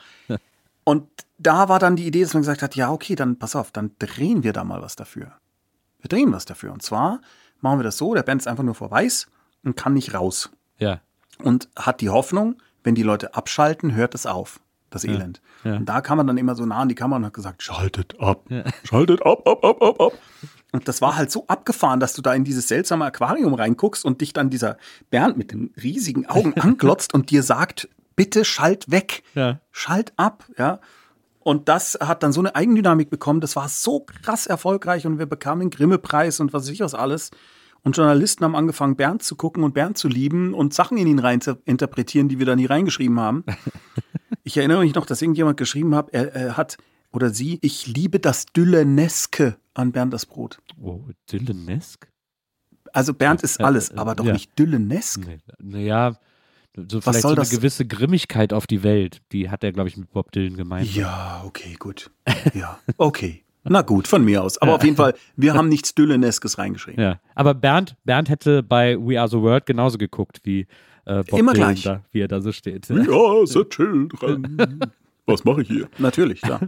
Und 0.89 1.07
da 1.37 1.69
war 1.69 1.77
dann 1.77 1.95
die 1.95 2.07
Idee, 2.07 2.23
dass 2.23 2.33
man 2.33 2.41
gesagt 2.41 2.63
hat, 2.63 2.75
ja, 2.75 2.91
okay, 2.91 3.13
dann 3.13 3.37
pass 3.37 3.55
auf, 3.55 3.69
dann 3.69 3.91
drehen 3.99 4.41
wir 4.41 4.53
da 4.53 4.63
mal 4.63 4.81
was 4.81 4.95
dafür. 4.95 5.33
Wir 6.01 6.09
drehen 6.09 6.33
was 6.33 6.45
dafür. 6.45 6.73
Und 6.73 6.81
zwar 6.81 7.21
machen 7.61 7.77
wir 7.77 7.83
das 7.83 7.97
so, 7.97 8.15
der 8.15 8.23
Band 8.23 8.41
ist 8.41 8.47
einfach 8.47 8.63
nur 8.63 8.73
vor 8.73 8.89
weiß 8.89 9.27
und 9.63 9.77
kann 9.77 9.93
nicht 9.93 10.15
raus. 10.15 10.49
Ja. 10.79 11.01
Und 11.43 11.69
hat 11.77 12.01
die 12.01 12.09
Hoffnung, 12.09 12.55
wenn 12.83 12.95
die 12.95 13.03
Leute 13.03 13.35
abschalten, 13.35 13.93
hört 13.93 14.15
es 14.15 14.25
auf, 14.25 14.61
das 14.89 15.03
Elend. 15.03 15.43
Ja. 15.63 15.75
Und 15.75 15.85
da 15.85 16.01
kam 16.01 16.17
man 16.17 16.25
dann 16.25 16.39
immer 16.39 16.55
so 16.55 16.65
nah 16.65 16.79
an 16.79 16.89
die 16.89 16.95
Kamera 16.95 17.17
und 17.17 17.25
hat 17.25 17.35
gesagt, 17.35 17.61
schaltet 17.61 18.19
ab, 18.19 18.45
ja. 18.49 18.63
schaltet 18.83 19.23
ab, 19.23 19.47
ab, 19.47 19.63
ab, 19.63 19.83
ab, 19.83 20.01
ab. 20.01 20.13
Und 20.71 20.87
das 20.87 21.03
war 21.03 21.17
halt 21.17 21.29
so 21.29 21.45
abgefahren, 21.45 21.99
dass 21.99 22.13
du 22.13 22.23
da 22.23 22.33
in 22.33 22.45
dieses 22.45 22.67
seltsame 22.67 23.05
Aquarium 23.05 23.53
reinguckst 23.53 24.03
und 24.03 24.21
dich 24.21 24.33
dann 24.33 24.49
dieser 24.49 24.77
Bernd 25.11 25.37
mit 25.37 25.51
den 25.51 25.71
riesigen 25.79 26.25
Augen 26.25 26.53
anglotzt 26.59 27.13
und 27.13 27.29
dir 27.29 27.43
sagt, 27.43 27.89
bitte 28.19 28.43
schalt 28.43 28.91
weg, 28.91 29.23
ja. 29.33 29.61
schalt 29.71 30.11
ab, 30.17 30.43
ja. 30.57 30.81
Und 31.39 31.69
das 31.69 31.97
hat 32.01 32.21
dann 32.21 32.33
so 32.33 32.41
eine 32.41 32.53
Eigendynamik 32.53 33.09
bekommen, 33.09 33.39
das 33.39 33.55
war 33.55 33.69
so 33.69 34.01
krass 34.01 34.45
erfolgreich 34.45 35.07
und 35.07 35.19
wir 35.19 35.25
bekamen 35.25 35.61
den 35.61 35.69
Grimme-Preis 35.69 36.41
und 36.41 36.51
was 36.51 36.63
weiß 36.63 36.73
ich 36.73 36.81
was 36.81 36.93
alles. 36.93 37.31
Und 37.81 37.95
Journalisten 37.95 38.43
haben 38.43 38.57
angefangen, 38.57 38.97
Bernd 38.97 39.23
zu 39.23 39.37
gucken 39.37 39.63
und 39.63 39.73
Bernd 39.73 39.97
zu 39.97 40.09
lieben 40.09 40.53
und 40.53 40.73
Sachen 40.73 40.97
in 40.97 41.07
ihn 41.07 41.19
rein 41.19 41.39
zu 41.39 41.61
interpretieren, 41.63 42.27
die 42.27 42.39
wir 42.39 42.45
da 42.45 42.57
nie 42.57 42.65
reingeschrieben 42.65 43.21
haben. 43.21 43.45
ich 44.43 44.57
erinnere 44.57 44.81
mich 44.81 44.95
noch, 44.95 45.05
dass 45.05 45.21
irgendjemand 45.21 45.55
geschrieben 45.55 45.95
hat, 45.95 46.09
er, 46.09 46.35
er 46.35 46.57
hat 46.57 46.75
oder 47.13 47.29
sie, 47.29 47.57
ich 47.61 47.87
liebe 47.87 48.19
das 48.19 48.47
Dylleneske 48.47 49.55
an 49.73 49.93
Bernd 49.93 50.13
das 50.13 50.25
Brot. 50.25 50.59
Oh, 50.77 51.03
Dyllenesk? 51.31 52.11
Also 52.91 53.13
Bernd 53.13 53.43
ist 53.43 53.61
alles, 53.61 53.91
aber 53.91 54.13
doch 54.13 54.25
ja. 54.25 54.33
nicht 54.33 54.59
Dyllenesk. 54.59 55.21
Naja, 55.57 56.17
so 56.75 57.01
vielleicht 57.01 57.21
so 57.21 57.29
eine 57.29 57.35
das? 57.37 57.49
gewisse 57.49 57.85
Grimmigkeit 57.85 58.53
auf 58.53 58.67
die 58.67 58.83
Welt, 58.83 59.21
die 59.31 59.49
hat 59.49 59.63
er, 59.63 59.71
glaube 59.71 59.89
ich, 59.89 59.97
mit 59.97 60.11
Bob 60.11 60.31
Dylan 60.31 60.55
gemeint. 60.55 60.93
Ja, 60.93 61.43
okay, 61.45 61.75
gut. 61.77 62.11
Ja, 62.53 62.79
okay. 62.97 63.43
Na 63.63 63.81
gut, 63.81 64.07
von 64.07 64.23
mir 64.23 64.41
aus. 64.41 64.57
Aber 64.59 64.75
auf 64.75 64.83
jeden 64.83 64.95
Fall, 64.95 65.13
wir 65.35 65.53
haben 65.53 65.67
nichts 65.67 65.93
Dylleneskes 65.93 66.57
reingeschrieben. 66.57 67.03
Ja, 67.03 67.19
aber 67.35 67.53
Bernd, 67.53 67.95
Bernd 68.05 68.29
hätte 68.29 68.63
bei 68.63 68.97
We 68.97 69.19
Are 69.19 69.27
the 69.27 69.37
World 69.37 69.65
genauso 69.65 69.97
geguckt 69.97 70.39
wie 70.43 70.61
äh, 71.05 71.23
Bob 71.23 71.39
Immer 71.39 71.53
Dylan 71.53 71.75
gleich. 71.75 71.83
Da, 71.83 72.03
wie 72.11 72.21
er 72.21 72.27
da 72.27 72.41
so 72.41 72.51
steht. 72.51 72.89
We 72.89 73.11
are 73.11 73.45
the 73.45 73.63
children. 73.65 74.79
Was 75.25 75.43
mache 75.43 75.61
ich 75.61 75.67
hier? 75.67 75.89
Natürlich, 75.97 76.41
klar. 76.41 76.61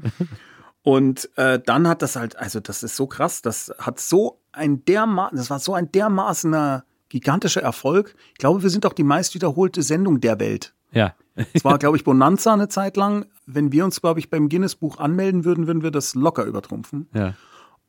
Und 0.84 1.30
äh, 1.38 1.60
dann 1.64 1.88
hat 1.88 2.02
das 2.02 2.15
halt, 2.15 2.36
also 2.36 2.60
das 2.60 2.84
ist 2.84 2.95
so 2.95 3.07
krass, 3.07 3.41
das 3.41 3.73
hat 3.78 3.99
so 3.99 4.41
ein 4.52 4.84
dermaßen, 4.84 5.38
das 5.38 5.49
war 5.49 5.60
so 5.60 5.73
ein 5.73 5.91
dermaßener 5.91 6.84
gigantischer 7.11 7.61
Erfolg. 7.61 8.15
Ich 8.31 8.38
glaube, 8.39 8.63
wir 8.63 8.69
sind 8.69 8.85
auch 8.85 8.93
die 8.93 9.03
meist 9.03 9.35
wiederholte 9.35 9.83
Sendung 9.83 10.19
der 10.21 10.39
Welt. 10.39 10.73
Ja. 10.91 11.13
Es 11.53 11.63
war, 11.63 11.77
glaube 11.79 11.97
ich, 11.97 12.03
Bonanza 12.03 12.53
eine 12.53 12.67
Zeit 12.69 12.97
lang. 12.97 13.25
Wenn 13.45 13.71
wir 13.71 13.85
uns, 13.85 14.01
glaube 14.01 14.19
ich, 14.19 14.29
beim 14.29 14.49
Guinness-Buch 14.49 14.97
anmelden 14.99 15.45
würden, 15.45 15.67
würden 15.67 15.83
wir 15.83 15.91
das 15.91 16.15
locker 16.15 16.43
übertrumpfen. 16.45 17.07
ja. 17.13 17.33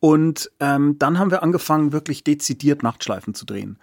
Und 0.01 0.51
ähm, 0.59 0.99
dann 0.99 1.20
haben 1.20 1.31
wir 1.31 1.44
angefangen, 1.44 1.93
wirklich 1.93 2.24
dezidiert 2.24 2.82
Nachtschleifen 2.82 3.35
zu 3.35 3.47
drehen. 3.47 3.78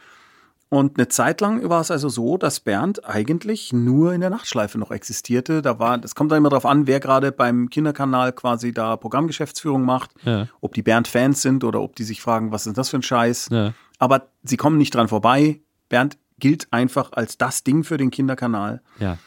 Und 0.67 0.97
eine 0.99 1.07
Zeit 1.07 1.39
lang 1.39 1.67
war 1.69 1.79
es 1.79 1.91
also 1.91 2.09
so, 2.09 2.37
dass 2.37 2.59
Bernd 2.59 3.05
eigentlich 3.07 3.71
nur 3.71 4.11
in 4.13 4.19
der 4.19 4.29
Nachtschleife 4.29 4.77
noch 4.77 4.91
existierte. 4.91 5.61
Da 5.61 5.79
war, 5.79 5.97
das 5.97 6.15
kommt 6.15 6.31
dann 6.31 6.39
immer 6.39 6.49
darauf 6.49 6.65
an, 6.65 6.87
wer 6.87 6.99
gerade 6.99 7.31
beim 7.31 7.69
Kinderkanal 7.69 8.33
quasi 8.33 8.73
da 8.73 8.97
Programmgeschäftsführung 8.97 9.83
macht, 9.85 10.11
Ja. 10.25 10.47
ob 10.59 10.73
die 10.73 10.83
Bernd-Fans 10.83 11.41
sind 11.41 11.63
oder 11.63 11.79
ob 11.81 11.95
die 11.95 12.03
sich 12.03 12.21
fragen, 12.21 12.51
was 12.51 12.67
ist 12.67 12.77
das 12.77 12.89
für 12.89 12.97
ein 12.97 13.01
Scheiß. 13.01 13.47
Ja. 13.49 13.73
Aber 13.99 14.29
sie 14.43 14.57
kommen 14.57 14.77
nicht 14.77 14.95
dran 14.95 15.07
vorbei. 15.07 15.61
Bernd 15.89 16.17
gilt 16.39 16.67
einfach 16.71 17.11
als 17.11 17.37
das 17.37 17.63
Ding 17.63 17.83
für 17.83 17.97
den 17.97 18.11
Kinderkanal. 18.11 18.81
Ja. 18.99 19.17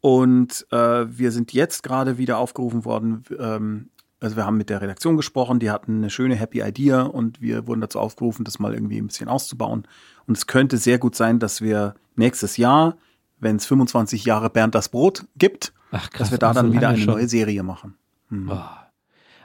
Und 0.00 0.66
äh, 0.70 0.76
wir 0.76 1.30
sind 1.30 1.52
jetzt 1.52 1.82
gerade 1.82 2.18
wieder 2.18 2.38
aufgerufen 2.38 2.84
worden. 2.84 3.24
Ähm, 3.38 3.90
also 4.20 4.36
wir 4.36 4.46
haben 4.46 4.56
mit 4.56 4.70
der 4.70 4.80
Redaktion 4.80 5.16
gesprochen, 5.16 5.58
die 5.58 5.70
hatten 5.70 5.98
eine 5.98 6.10
schöne 6.10 6.36
Happy 6.36 6.62
Idea 6.62 7.02
und 7.02 7.40
wir 7.40 7.66
wurden 7.66 7.80
dazu 7.80 7.98
aufgerufen, 7.98 8.44
das 8.44 8.58
mal 8.60 8.72
irgendwie 8.72 8.98
ein 8.98 9.08
bisschen 9.08 9.28
auszubauen. 9.28 9.86
Und 10.26 10.36
es 10.36 10.46
könnte 10.46 10.78
sehr 10.78 10.98
gut 10.98 11.16
sein, 11.16 11.40
dass 11.40 11.60
wir 11.60 11.94
nächstes 12.14 12.56
Jahr, 12.56 12.96
wenn 13.38 13.56
es 13.56 13.66
25 13.66 14.24
Jahre 14.24 14.48
Bernd 14.48 14.74
das 14.76 14.88
Brot 14.88 15.26
gibt, 15.36 15.72
Ach, 15.90 16.08
krass, 16.10 16.18
dass 16.18 16.30
wir 16.30 16.38
da 16.38 16.50
auch 16.50 16.54
so 16.54 16.62
dann 16.62 16.72
wieder 16.72 16.88
eine 16.90 16.98
schon. 16.98 17.14
neue 17.14 17.28
Serie 17.28 17.62
machen. 17.64 17.96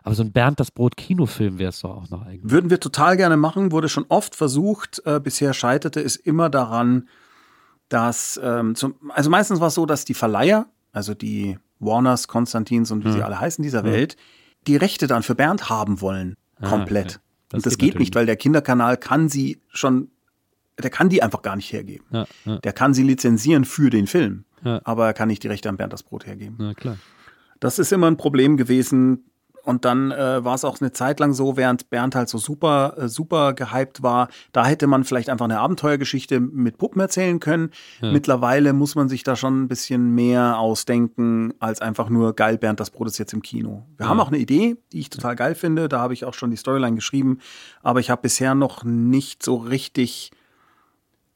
Aber 0.07 0.15
so 0.15 0.23
ein 0.23 0.31
Bernd 0.31 0.57
das 0.59 0.71
Brot 0.71 0.95
Kinofilm 0.95 1.59
wäre 1.59 1.69
es 1.69 1.81
doch 1.81 1.89
auch 1.97 2.09
noch 2.09 2.25
eigentlich. 2.25 2.49
Würden 2.49 2.69
wir 2.69 2.79
total 2.79 3.17
gerne 3.17 3.35
machen, 3.35 3.73
wurde 3.73 3.89
schon 3.89 4.05
oft 4.07 4.35
versucht. 4.35 5.01
Äh, 5.05 5.19
bisher 5.19 5.53
scheiterte 5.53 5.99
es 5.99 6.15
immer 6.15 6.49
daran, 6.49 7.09
dass, 7.89 8.39
ähm, 8.41 8.73
zum, 8.75 8.95
also 9.09 9.29
meistens 9.29 9.59
war 9.59 9.67
es 9.67 9.73
so, 9.73 9.85
dass 9.85 10.05
die 10.05 10.13
Verleiher, 10.13 10.67
also 10.93 11.13
die 11.13 11.57
Warners, 11.79 12.27
Konstantins 12.29 12.89
und 12.91 13.03
wie 13.05 13.11
sie 13.11 13.21
alle 13.21 13.37
heißen 13.39 13.61
dieser 13.61 13.83
Welt, 13.83 14.15
die 14.65 14.77
Rechte 14.77 15.07
dann 15.07 15.23
für 15.23 15.35
Bernd 15.35 15.69
haben 15.69 15.99
wollen. 15.99 16.35
Ah, 16.61 16.69
Komplett. 16.69 17.05
okay. 17.15 17.21
Das 17.49 17.57
und 17.59 17.65
das 17.65 17.77
geht 17.77 17.91
geht 17.91 17.99
nicht, 17.99 18.15
weil 18.15 18.25
der 18.25 18.35
Kinderkanal 18.37 18.95
kann 18.97 19.27
sie 19.29 19.61
schon, 19.69 20.09
der 20.81 20.89
kann 20.89 21.09
die 21.09 21.21
einfach 21.21 21.41
gar 21.41 21.55
nicht 21.57 21.71
hergeben. 21.73 22.05
Ja, 22.11 22.25
ja, 22.45 22.57
Der 22.59 22.71
kann 22.73 22.93
sie 22.93 23.03
lizenzieren 23.03 23.65
für 23.65 23.89
den 23.89 24.07
Film, 24.07 24.45
Ja. 24.63 24.79
aber 24.85 25.05
er 25.07 25.13
kann 25.13 25.27
nicht 25.27 25.43
die 25.43 25.47
Rechte 25.49 25.67
an 25.69 25.75
Bernd 25.77 25.91
das 25.93 26.03
Brot 26.03 26.25
hergeben. 26.25 26.55
na 26.59 26.73
klar. 26.73 26.97
Das 27.59 27.77
ist 27.77 27.91
immer 27.91 28.07
ein 28.07 28.17
Problem 28.17 28.55
gewesen. 28.57 29.25
Und 29.67 29.83
dann 29.83 30.11
äh, 30.11 30.45
war 30.45 30.55
es 30.55 30.63
auch 30.63 30.79
eine 30.79 30.93
Zeit 30.93 31.19
lang 31.19 31.33
so, 31.33 31.57
während 31.57 31.89
Bernd 31.89 32.15
halt 32.15 32.29
so 32.29 32.37
super, 32.37 32.95
äh, 32.97 33.09
super 33.09 33.51
gehypt 33.51 34.01
war, 34.01 34.29
da 34.53 34.65
hätte 34.65 34.87
man 34.87 35.03
vielleicht 35.03 35.29
einfach 35.29 35.43
eine 35.43 35.59
Abenteuergeschichte 35.59 36.39
mit 36.39 36.77
Puppen 36.77 37.01
erzählen 37.01 37.41
können. 37.41 37.71
Mittlerweile 38.13 38.71
muss 38.71 38.95
man 38.95 39.09
sich 39.09 39.23
da 39.23 39.35
schon 39.35 39.63
ein 39.63 39.67
bisschen 39.67 40.15
mehr 40.15 40.57
ausdenken, 40.57 41.53
als 41.59 41.81
einfach 41.81 42.07
nur 42.07 42.33
geil, 42.33 42.57
Bernd, 42.57 42.79
das 42.79 42.91
Brot 42.91 43.07
ist 43.07 43.17
jetzt 43.17 43.33
im 43.33 43.41
Kino. 43.41 43.85
Wir 43.97 44.07
haben 44.07 44.21
auch 44.21 44.29
eine 44.29 44.37
Idee, 44.37 44.77
die 44.93 45.01
ich 45.01 45.09
total 45.09 45.35
geil 45.35 45.53
finde. 45.53 45.89
Da 45.89 45.99
habe 45.99 46.13
ich 46.13 46.23
auch 46.23 46.33
schon 46.33 46.49
die 46.49 46.55
Storyline 46.55 46.95
geschrieben. 46.95 47.39
Aber 47.83 47.99
ich 47.99 48.09
habe 48.09 48.21
bisher 48.21 48.55
noch 48.55 48.85
nicht 48.85 49.43
so 49.43 49.57
richtig 49.57 50.31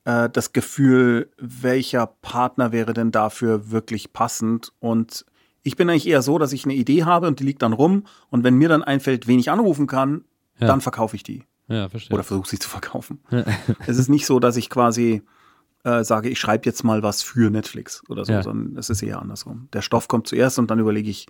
äh, 0.05 0.29
das 0.29 0.53
Gefühl, 0.53 1.29
welcher 1.37 2.07
Partner 2.07 2.71
wäre 2.71 2.93
denn 2.93 3.11
dafür 3.11 3.71
wirklich 3.71 4.13
passend. 4.13 4.71
Und 4.79 5.25
ich 5.63 5.75
bin 5.75 5.89
eigentlich 5.89 6.07
eher 6.07 6.21
so, 6.21 6.38
dass 6.38 6.53
ich 6.53 6.65
eine 6.65 6.73
Idee 6.73 7.03
habe 7.03 7.27
und 7.27 7.39
die 7.39 7.43
liegt 7.43 7.61
dann 7.61 7.73
rum. 7.73 8.05
Und 8.29 8.43
wenn 8.43 8.55
mir 8.55 8.69
dann 8.69 8.83
einfällt, 8.83 9.27
wen 9.27 9.39
ich 9.39 9.51
anrufen 9.51 9.88
kann, 9.88 10.23
Ja. 10.59 10.67
dann 10.67 10.81
verkaufe 10.81 11.15
ich 11.15 11.23
die. 11.23 11.43
Ja, 11.67 11.88
verstehe. 11.89 12.13
Oder 12.15 12.23
versuche 12.23 12.49
sie 12.49 12.59
zu 12.59 12.69
verkaufen. 12.69 13.19
es 13.88 13.97
ist 13.97 14.09
nicht 14.09 14.25
so, 14.25 14.39
dass 14.39 14.57
ich 14.57 14.69
quasi 14.69 15.21
äh, 15.83 16.03
sage, 16.03 16.29
ich 16.29 16.39
schreibe 16.39 16.65
jetzt 16.65 16.83
mal 16.83 17.01
was 17.01 17.23
für 17.23 17.49
Netflix 17.49 18.03
oder 18.09 18.25
so, 18.25 18.33
Ja. 18.33 18.43
sondern 18.43 18.77
es 18.77 18.89
ist 18.89 19.01
eher 19.01 19.19
andersrum. 19.21 19.67
Der 19.73 19.81
Stoff 19.81 20.07
kommt 20.07 20.27
zuerst 20.27 20.59
und 20.59 20.69
dann 20.69 20.79
überlege 20.79 21.09
ich, 21.09 21.25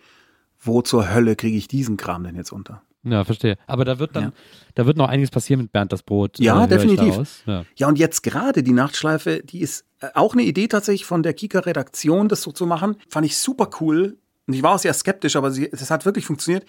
wo 0.60 0.82
zur 0.82 1.14
Hölle 1.14 1.36
kriege 1.36 1.58
ich 1.58 1.68
diesen 1.68 1.95
Kram 1.98 2.24
denn 2.24 2.36
jetzt 2.36 2.52
unter? 2.52 2.82
Ja, 3.03 3.24
verstehe. 3.24 3.58
Aber 3.66 3.84
da 3.86 3.98
wird 3.98 4.16
dann, 4.16 4.24
Ja. 4.26 4.32
da 4.76 4.86
wird 4.86 4.98
noch 4.98 5.08
einiges 5.08 5.32
passieren 5.32 5.62
mit 5.62 5.72
Bernd 5.72 5.91
das 5.94 6.03
Brot. 6.03 6.38
Ja, 6.38 6.64
ich 6.64 6.70
definitiv. 6.70 7.44
Ja. 7.48 7.64
Ja, 7.76 7.88
und 7.88 7.98
jetzt 7.98 8.22
gerade 8.22 8.62
die 8.62 8.74
Nachtschleife, 8.74 9.41
die 9.44 9.62
ist 9.62 9.86
äh, 10.02 10.10
auch 10.14 10.34
eine 10.34 10.44
Idee 10.44 10.68
tatsächlich 10.68 11.06
von 11.06 11.24
der 11.24 11.34
Kika-Redaktion, 11.34 12.28
das 12.28 12.41
so 12.44 12.52
zu 12.52 12.66
machen. 12.68 12.95
Fand 13.10 13.26
ich 13.26 13.38
super 13.38 13.70
cool. 13.80 14.18
Und 14.48 14.54
ich 14.54 14.64
war 14.64 14.76
auch 14.76 14.80
sehr 14.80 14.94
skeptisch, 14.94 15.36
aber 15.36 15.52
sie, 15.52 15.72
es 15.72 15.90
hat 15.92 16.06
wirklich 16.06 16.26
funktioniert. 16.26 16.66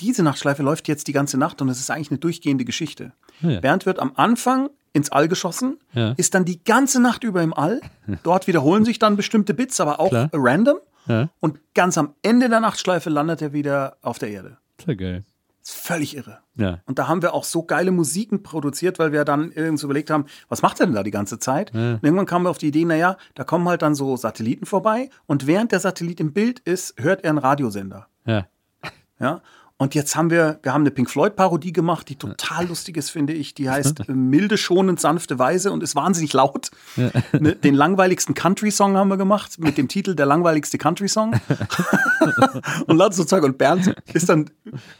Diese 0.00 0.22
Nachtschleife 0.22 0.62
läuft 0.62 0.86
jetzt 0.88 1.08
die 1.08 1.12
ganze 1.12 1.36
Nacht 1.38 1.60
und 1.60 1.68
es 1.68 1.80
ist 1.80 1.90
eigentlich 1.90 2.10
eine 2.10 2.18
durchgehende 2.18 2.64
Geschichte. 2.64 3.12
Ja. 3.40 3.60
Bernd 3.60 3.84
wird 3.86 3.98
am 3.98 4.12
Anfang 4.14 4.70
ins 4.92 5.10
All 5.10 5.28
geschossen, 5.28 5.78
Ja. 5.92 6.12
ist 6.16 6.34
dann 6.34 6.44
die 6.44 6.62
ganze 6.64 7.00
Nacht 7.00 7.24
über 7.24 7.42
im 7.42 7.52
All. 7.52 7.80
Dort 8.22 8.46
wiederholen 8.46 8.84
sich 8.84 8.98
dann 8.98 9.16
bestimmte 9.16 9.54
Bits, 9.54 9.80
aber 9.80 10.00
auch 10.00 10.08
Klar. 10.10 10.30
random. 10.32 10.78
Ja. 11.06 11.28
Und 11.40 11.58
ganz 11.74 11.98
am 11.98 12.14
Ende 12.22 12.48
der 12.48 12.60
Nachtschleife 12.60 13.10
landet 13.10 13.42
er 13.42 13.52
wieder 13.52 13.96
auf 14.02 14.18
der 14.18 14.30
Erde. 14.30 14.58
Sehr 14.84 14.96
geil. 14.96 15.24
Ist 15.68 15.76
völlig 15.76 16.16
irre. 16.16 16.38
Ja. 16.56 16.80
Und 16.86 16.98
da 16.98 17.08
haben 17.08 17.22
wir 17.22 17.34
auch 17.34 17.44
so 17.44 17.62
geile 17.62 17.90
Musiken 17.90 18.42
produziert, 18.42 18.98
weil 18.98 19.12
wir 19.12 19.24
dann 19.24 19.52
irgendwie 19.52 19.78
so 19.78 19.86
überlegt 19.86 20.10
haben, 20.10 20.26
was 20.48 20.62
macht 20.62 20.80
er 20.80 20.86
denn 20.86 20.94
da 20.94 21.02
die 21.02 21.10
ganze 21.10 21.38
Zeit? 21.38 21.72
Und 21.74 22.00
irgendwann 22.02 22.26
kamen 22.26 22.44
wir 22.46 22.50
auf 22.50 22.58
die 22.58 22.68
Idee, 22.68 22.84
naja, 22.84 23.16
da 23.34 23.44
kommen 23.44 23.68
halt 23.68 23.82
dann 23.82 23.94
so 23.94 24.16
Satelliten 24.16 24.66
vorbei 24.66 25.10
und 25.26 25.46
während 25.46 25.72
der 25.72 25.80
Satellit 25.80 26.20
im 26.20 26.32
Bild 26.32 26.60
ist, 26.60 26.94
hört 26.98 27.24
er 27.24 27.30
einen 27.30 27.38
Radiosender. 27.38 28.08
Ja. 28.24 28.46
Ja. 29.20 29.42
Und 29.80 29.94
jetzt 29.94 30.16
haben 30.16 30.30
wir, 30.30 30.58
wir 30.62 30.74
haben 30.74 30.82
eine 30.82 30.90
Pink 30.90 31.08
Floyd-Parodie 31.08 31.72
gemacht, 31.72 32.08
die 32.08 32.16
total 32.16 32.66
lustig 32.66 32.96
ist, 32.96 33.10
finde 33.10 33.32
ich. 33.32 33.54
Die 33.54 33.70
heißt 33.70 34.08
äh, 34.08 34.12
Milde, 34.12 34.58
schonend, 34.58 35.00
sanfte 35.00 35.38
Weise 35.38 35.70
und 35.70 35.84
ist 35.84 35.94
wahnsinnig 35.94 36.32
laut. 36.32 36.70
Ne, 37.38 37.54
den 37.54 37.74
langweiligsten 37.74 38.34
Country-Song 38.34 38.96
haben 38.96 39.08
wir 39.08 39.16
gemacht, 39.16 39.58
mit 39.58 39.78
dem 39.78 39.86
Titel 39.86 40.14
Der 40.14 40.26
langweiligste 40.26 40.78
Country-Song. 40.78 41.38
und 42.86 42.96
lauter 42.96 43.14
so 43.14 43.24
Zeug. 43.24 43.44
Und 43.44 43.58
Bernd 43.58 43.94
ist 44.12 44.28
dann, 44.28 44.50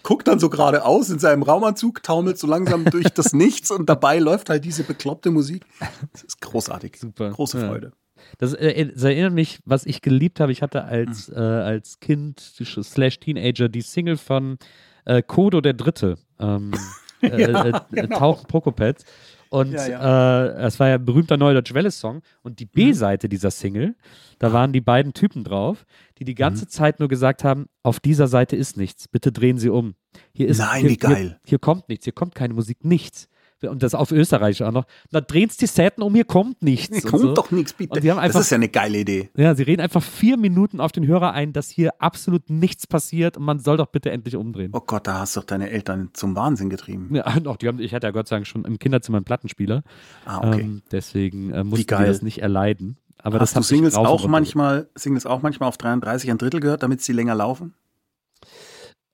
guckt 0.02 0.28
dann 0.28 0.38
so 0.38 0.48
geradeaus 0.48 1.10
in 1.10 1.18
seinem 1.18 1.42
Raumanzug, 1.42 2.02
taumelt 2.02 2.38
so 2.38 2.46
langsam 2.46 2.84
durch 2.84 3.08
das 3.08 3.32
Nichts 3.32 3.70
und 3.70 3.88
dabei 3.88 4.18
läuft 4.18 4.50
halt 4.50 4.64
diese 4.64 4.84
bekloppte 4.84 5.30
Musik. 5.30 5.64
Das 6.12 6.22
ist 6.22 6.40
großartig. 6.40 6.98
Super. 7.00 7.30
Große. 7.30 7.66
Freude. 7.66 7.92
Das, 8.38 8.54
äh, 8.54 8.86
das 8.92 9.02
erinnert 9.04 9.32
mich, 9.32 9.60
was 9.64 9.86
ich 9.86 10.02
geliebt 10.02 10.40
habe. 10.40 10.52
Ich 10.52 10.62
hatte 10.62 10.84
als, 10.84 11.28
Mhm. 11.28 11.36
äh, 11.36 11.40
als 11.40 12.00
Kind 12.00 12.40
slash 12.40 13.18
Teenager 13.20 13.68
die 13.68 13.82
Single 13.82 14.16
von 14.16 14.58
äh, 15.04 15.22
Kodo 15.22 15.60
der 15.60 15.74
Dritte. 15.74 16.18
Ähm, 16.38 16.72
äh, 17.22 17.26
äh, 17.28 17.72
äh, 17.92 18.08
Tauchen 18.08 18.46
Prokopet. 18.46 19.04
Und 19.50 19.70
genau. 19.70 19.88
Ja, 19.88 20.44
Äh, 20.44 20.66
es 20.66 20.78
war 20.78 20.88
ja 20.88 20.94
ein 20.96 21.04
berühmter 21.06 21.38
Neudeutsch 21.38 21.72
Welle-Song. 21.72 22.20
Und 22.42 22.60
die 22.60 22.66
Mhm. 22.66 22.70
B-Seite 22.74 23.28
dieser 23.30 23.50
Single, 23.50 23.96
da 24.38 24.52
waren 24.52 24.72
die 24.74 24.82
beiden 24.82 25.14
Typen 25.14 25.42
drauf, 25.42 25.86
die 26.18 26.24
die 26.26 26.34
ganze 26.34 26.66
Mhm. 26.66 26.68
Zeit 26.68 27.00
nur 27.00 27.08
gesagt 27.08 27.44
haben, 27.44 27.66
auf 27.82 27.98
dieser 27.98 28.28
Seite 28.28 28.56
ist 28.56 28.76
nichts, 28.76 29.08
bitte 29.08 29.32
drehen 29.32 29.56
Sie 29.56 29.70
um. 29.70 29.94
Hier 30.34 30.48
ist, 30.48 30.58
Nein, 30.58 30.82
hier, 30.82 30.90
wie 30.90 30.96
geil. 30.98 31.16
Hier, 31.16 31.40
hier 31.46 31.58
kommt 31.58 31.88
nichts, 31.88 32.04
hier 32.04 32.12
kommt 32.12 32.34
keine 32.34 32.52
Musik, 32.52 32.84
nichts. 32.84 33.28
Und 33.62 33.82
das 33.82 33.94
auf 33.94 34.12
Österreich 34.12 34.62
auch 34.62 34.70
noch. 34.72 34.84
Da 35.10 35.20
dreht's 35.20 35.56
die 35.56 35.66
Seiten 35.66 36.02
um, 36.02 36.14
hier 36.14 36.24
kommt 36.24 36.62
nichts. 36.62 36.96
Hier 36.96 37.10
kommt 37.10 37.22
so. 37.22 37.34
doch 37.34 37.50
nichts, 37.50 37.72
bitte. 37.72 37.98
Einfach 37.98 38.38
das 38.38 38.42
ist 38.42 38.50
ja 38.50 38.56
eine 38.56 38.68
geile 38.68 38.98
Idee. 38.98 39.30
ja, 39.36 39.54
sie 39.54 39.64
reden 39.64 39.82
einfach 39.82 40.02
vier 40.02 40.36
Minuten 40.36 40.80
auf 40.80 40.92
den 40.92 41.06
Hörer 41.06 41.32
ein, 41.32 41.52
dass 41.52 41.68
hier 41.68 42.00
absolut 42.00 42.50
nichts 42.50 42.86
passiert 42.86 43.36
und 43.36 43.44
man 43.44 43.58
soll 43.58 43.76
doch 43.76 43.86
bitte 43.86 44.10
endlich 44.10 44.36
umdrehen. 44.36 44.70
Oh 44.74 44.80
Gott, 44.80 45.06
da 45.06 45.20
hast 45.20 45.36
doch 45.36 45.44
deine 45.44 45.70
Eltern 45.70 46.10
zum 46.12 46.36
Wahnsinn 46.36 46.70
getrieben. 46.70 47.14
Ja, 47.14 47.38
die 47.40 47.68
haben, 47.68 47.80
ich 47.80 47.94
hatte 47.94 48.06
ja 48.06 48.10
Gott 48.12 48.28
sei 48.28 48.36
Dank 48.36 48.46
schon 48.46 48.64
im 48.64 48.78
Kinderzimmer 48.78 49.18
einen 49.18 49.24
Plattenspieler. 49.24 49.82
Ah, 50.24 50.38
okay. 50.48 50.60
Ähm, 50.60 50.82
deswegen 50.92 51.50
äh, 51.52 51.64
mussten 51.64 51.86
die 51.86 52.04
das 52.04 52.22
nicht 52.22 52.38
erleiden. 52.38 52.96
Aber 53.20 53.40
Hast 53.40 53.56
das 53.56 53.68
du 53.68 53.74
Singles 53.74 53.94
auch 53.94 54.28
manchmal, 54.28 54.88
Singles 54.94 55.26
auch 55.26 55.42
manchmal 55.42 55.68
auf 55.68 55.76
33 55.76 56.30
ein 56.30 56.38
Drittel 56.38 56.60
gehört, 56.60 56.82
damit 56.82 57.02
sie 57.02 57.12
länger 57.12 57.34
laufen? 57.34 57.74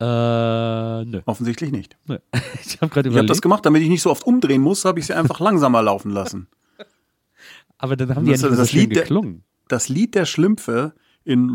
Äh, 0.05 1.05
nö. 1.05 1.21
Offensichtlich 1.27 1.71
nicht. 1.73 1.97
nö. 2.07 2.19
Ich 2.65 2.81
habe 2.81 2.93
gerade 2.93 3.09
Ich 3.09 3.17
habe 3.17 3.27
das 3.27 3.41
gemacht, 3.43 3.65
damit 3.67 3.83
ich 3.83 3.89
nicht 3.89 4.03
so 4.03 4.11
oft 4.11 4.27
umdrehen 4.27 4.61
muss, 4.63 4.85
habe 4.85 4.99
ich 5.01 5.07
sie 5.07 5.15
einfach 5.15 5.41
langsamer 5.41 5.83
laufen 5.83 6.11
lassen. 6.11 6.49
Aber 7.79 7.97
dann 7.97 8.15
haben 8.15 8.25
die 8.25 8.33
ja 8.33 8.37
Das- 8.37 8.43
nicht 8.43 8.51
so 8.51 8.57
das 8.57 8.71
schön 8.71 8.81
Lied 8.81 8.97
der- 8.97 9.03
geklungen. 9.03 9.43
Das 9.69 9.89
Lied 9.89 10.15
der 10.15 10.27
Schlümpfe 10.27 10.93
in. 11.25 11.49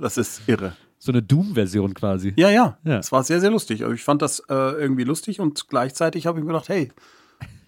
Das 0.00 0.16
ist 0.16 0.42
irre. 0.48 0.76
So 0.98 1.12
eine 1.12 1.22
Doom-Version 1.22 1.94
quasi. 1.94 2.32
Ja, 2.36 2.50
ja. 2.50 2.78
Ja. 2.84 2.98
Es 2.98 3.10
war 3.12 3.22
sehr, 3.22 3.40
sehr 3.40 3.50
lustig. 3.50 3.84
Aber 3.84 3.94
ich 3.94 4.02
fand 4.02 4.20
das 4.22 4.40
äh, 4.50 4.54
irgendwie 4.54 5.04
lustig 5.04 5.40
und 5.40 5.68
gleichzeitig 5.68 6.26
habe 6.26 6.38
ich 6.38 6.44
mir 6.44 6.52
gedacht, 6.52 6.68
hey, 6.68 6.90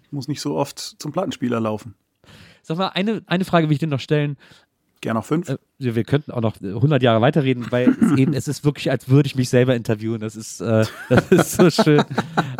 ich 0.04 0.12
muss 0.12 0.28
nicht 0.28 0.40
so 0.40 0.56
oft 0.56 0.78
zum 0.78 1.12
Plattenspieler 1.12 1.60
laufen. 1.60 1.94
Sag 2.62 2.76
mal, 2.78 2.88
eine, 2.88 3.22
eine 3.26 3.44
Frage 3.44 3.68
will 3.68 3.72
ich 3.74 3.78
dir 3.80 3.86
noch 3.88 4.00
stellen. 4.00 4.36
Gerne 5.02 5.18
noch 5.18 5.26
fünf. 5.26 5.48
Äh, 5.48 5.58
wir 5.78 6.04
könnten 6.04 6.30
auch 6.30 6.40
noch 6.40 6.54
100 6.62 7.02
Jahre 7.02 7.20
weiterreden, 7.20 7.66
weil 7.70 7.90
es 8.00 8.12
eben, 8.16 8.32
es 8.34 8.46
ist 8.46 8.64
wirklich, 8.64 8.88
als 8.90 9.08
würde 9.08 9.26
ich 9.26 9.34
mich 9.34 9.48
selber 9.48 9.74
interviewen. 9.74 10.20
Das 10.20 10.36
ist, 10.36 10.60
äh, 10.60 10.86
das 11.08 11.30
ist 11.30 11.52
so 11.56 11.70
schön. 11.82 12.04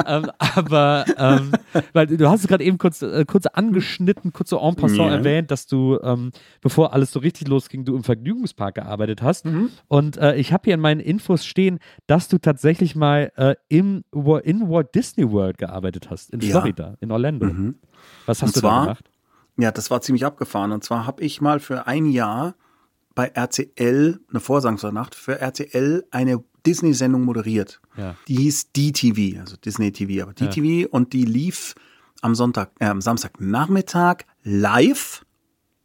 ähm, 0.06 0.28
aber, 0.38 1.04
ähm, 1.16 1.52
weil 1.92 2.08
du 2.08 2.28
hast 2.28 2.40
es 2.40 2.48
gerade 2.48 2.64
eben 2.64 2.78
kurz, 2.78 3.00
äh, 3.00 3.24
kurz 3.26 3.46
angeschnitten, 3.46 4.32
kurz 4.32 4.50
so 4.50 4.58
en 4.58 4.74
passant 4.74 4.98
Ja. 5.12 5.16
erwähnt, 5.18 5.52
dass 5.52 5.66
du, 5.68 6.00
ähm, 6.02 6.32
bevor 6.60 6.92
alles 6.92 7.12
so 7.12 7.20
richtig 7.20 7.46
losging, 7.46 7.84
du 7.84 7.94
im 7.94 8.02
Vergnügungspark 8.02 8.74
gearbeitet 8.74 9.22
hast. 9.22 9.46
Und 9.86 10.16
äh, 10.16 10.34
ich 10.34 10.52
habe 10.52 10.62
hier 10.64 10.74
in 10.74 10.80
meinen 10.80 11.00
Infos 11.00 11.46
stehen, 11.46 11.78
dass 12.08 12.26
du 12.26 12.38
tatsächlich 12.38 12.96
mal 12.96 13.30
äh, 13.36 13.54
im, 13.68 14.02
in 14.42 14.68
Walt 14.68 14.94
Disney 14.96 15.30
World 15.30 15.58
gearbeitet 15.58 16.10
hast, 16.10 16.30
in 16.32 16.40
Ja. 16.40 16.50
Florida, 16.60 16.96
in 17.00 17.12
Orlando. 17.12 17.48
Was 18.26 18.42
hast 18.42 18.48
Und 18.48 18.56
du 18.56 18.60
da 18.68 18.80
gemacht? 18.80 19.04
Ja, 19.58 19.70
das 19.70 19.90
war 19.90 20.00
ziemlich 20.00 20.24
abgefahren. 20.24 20.72
Und 20.72 20.84
zwar 20.84 21.06
habe 21.06 21.22
ich 21.22 21.40
mal 21.40 21.60
für 21.60 21.86
ein 21.86 22.06
Jahr 22.06 22.54
bei 23.14 23.26
RTL, 23.26 24.20
eine 24.30 24.40
Vorsangsnacht, 24.40 25.14
für 25.14 25.40
RTL 25.40 26.04
eine 26.10 26.42
Disney-Sendung 26.66 27.22
moderiert. 27.22 27.80
Ja. 27.96 28.16
Die 28.28 28.36
hieß 28.36 28.72
DTV, 28.72 29.40
also 29.40 29.56
Disney 29.56 29.92
TV, 29.92 30.22
aber 30.22 30.32
DTV 30.32 30.88
und 30.90 31.12
die 31.12 31.24
lief 31.24 31.74
am 32.22 32.34
Sonntag, 32.34 32.70
äh, 32.78 32.86
am 32.86 33.00
Samstagnachmittag 33.00 34.24
live 34.44 35.24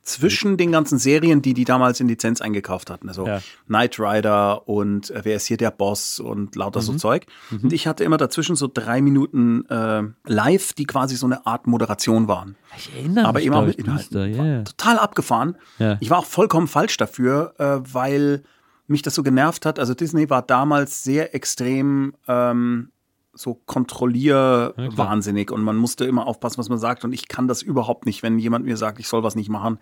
zwischen 0.08 0.56
den 0.56 0.72
ganzen 0.72 0.98
Serien, 1.00 1.42
die 1.42 1.54
die 1.54 1.66
damals 1.66 2.00
in 2.00 2.08
Lizenz 2.08 2.40
eingekauft 2.40 2.90
hatten. 2.90 3.10
Also 3.10 3.28
Ja. 3.28 3.42
Knight 3.68 4.00
Rider 4.00 4.68
und 4.68 5.10
äh, 5.12 5.22
Wer 5.24 5.36
ist 5.36 5.46
hier 5.48 5.58
der 5.58 5.72
Boss 5.72 6.20
und 6.20 6.56
lauter 6.56 6.82
so 6.82 6.94
Zeug. 6.94 7.26
Und 7.52 7.74
ich 7.74 7.88
hatte 7.88 8.06
immer 8.06 8.16
dazwischen 8.18 8.56
so 8.56 8.70
drei 8.74 9.02
Minuten 9.02 9.66
äh, 9.70 10.04
live, 10.26 10.72
die 10.74 10.86
quasi 10.86 11.16
so 11.18 11.26
eine 11.26 11.46
Art 11.46 11.68
Moderation 11.68 12.28
waren. 12.30 12.56
Ich 12.78 12.90
erinnere 12.96 13.26
Aber 13.26 13.40
mich, 13.40 13.48
immer 13.48 13.58
glaub 13.58 13.68
mit 13.68 13.76
Inhalten. 13.78 14.34
ja. 14.34 14.64
Total 14.64 14.98
abgefahren. 14.98 15.58
Ja. 15.78 15.98
Ich 16.00 16.10
war 16.10 16.20
auch 16.20 16.26
vollkommen 16.26 16.68
falsch 16.68 16.96
dafür, 16.98 17.54
äh, 17.58 17.80
weil 17.94 18.44
mich 18.88 19.02
das 19.02 19.14
so 19.16 19.24
genervt 19.24 19.66
hat. 19.66 19.78
Also 19.80 19.94
Disney 19.94 20.30
war 20.30 20.42
damals 20.42 21.04
sehr 21.04 21.36
extrem 21.36 22.14
ähm, 22.30 22.92
so 23.38 23.62
kontrollierwahnsinnig 23.66 25.52
und 25.52 25.62
man 25.62 25.78
musste 25.78 26.06
immer 26.06 26.28
aufpassen, 26.28 26.58
was 26.58 26.70
man 26.70 26.78
sagt. 26.78 27.06
Und 27.06 27.14
ich 27.14 27.28
kann 27.28 27.48
das 27.48 27.62
überhaupt 27.62 28.06
nicht, 28.06 28.24
wenn 28.24 28.40
jemand 28.40 28.66
mir 28.66 28.78
sagt, 28.78 29.00
ich 29.00 29.08
soll 29.08 29.24
was 29.24 29.36
nicht 29.36 29.50
machen. 29.50 29.80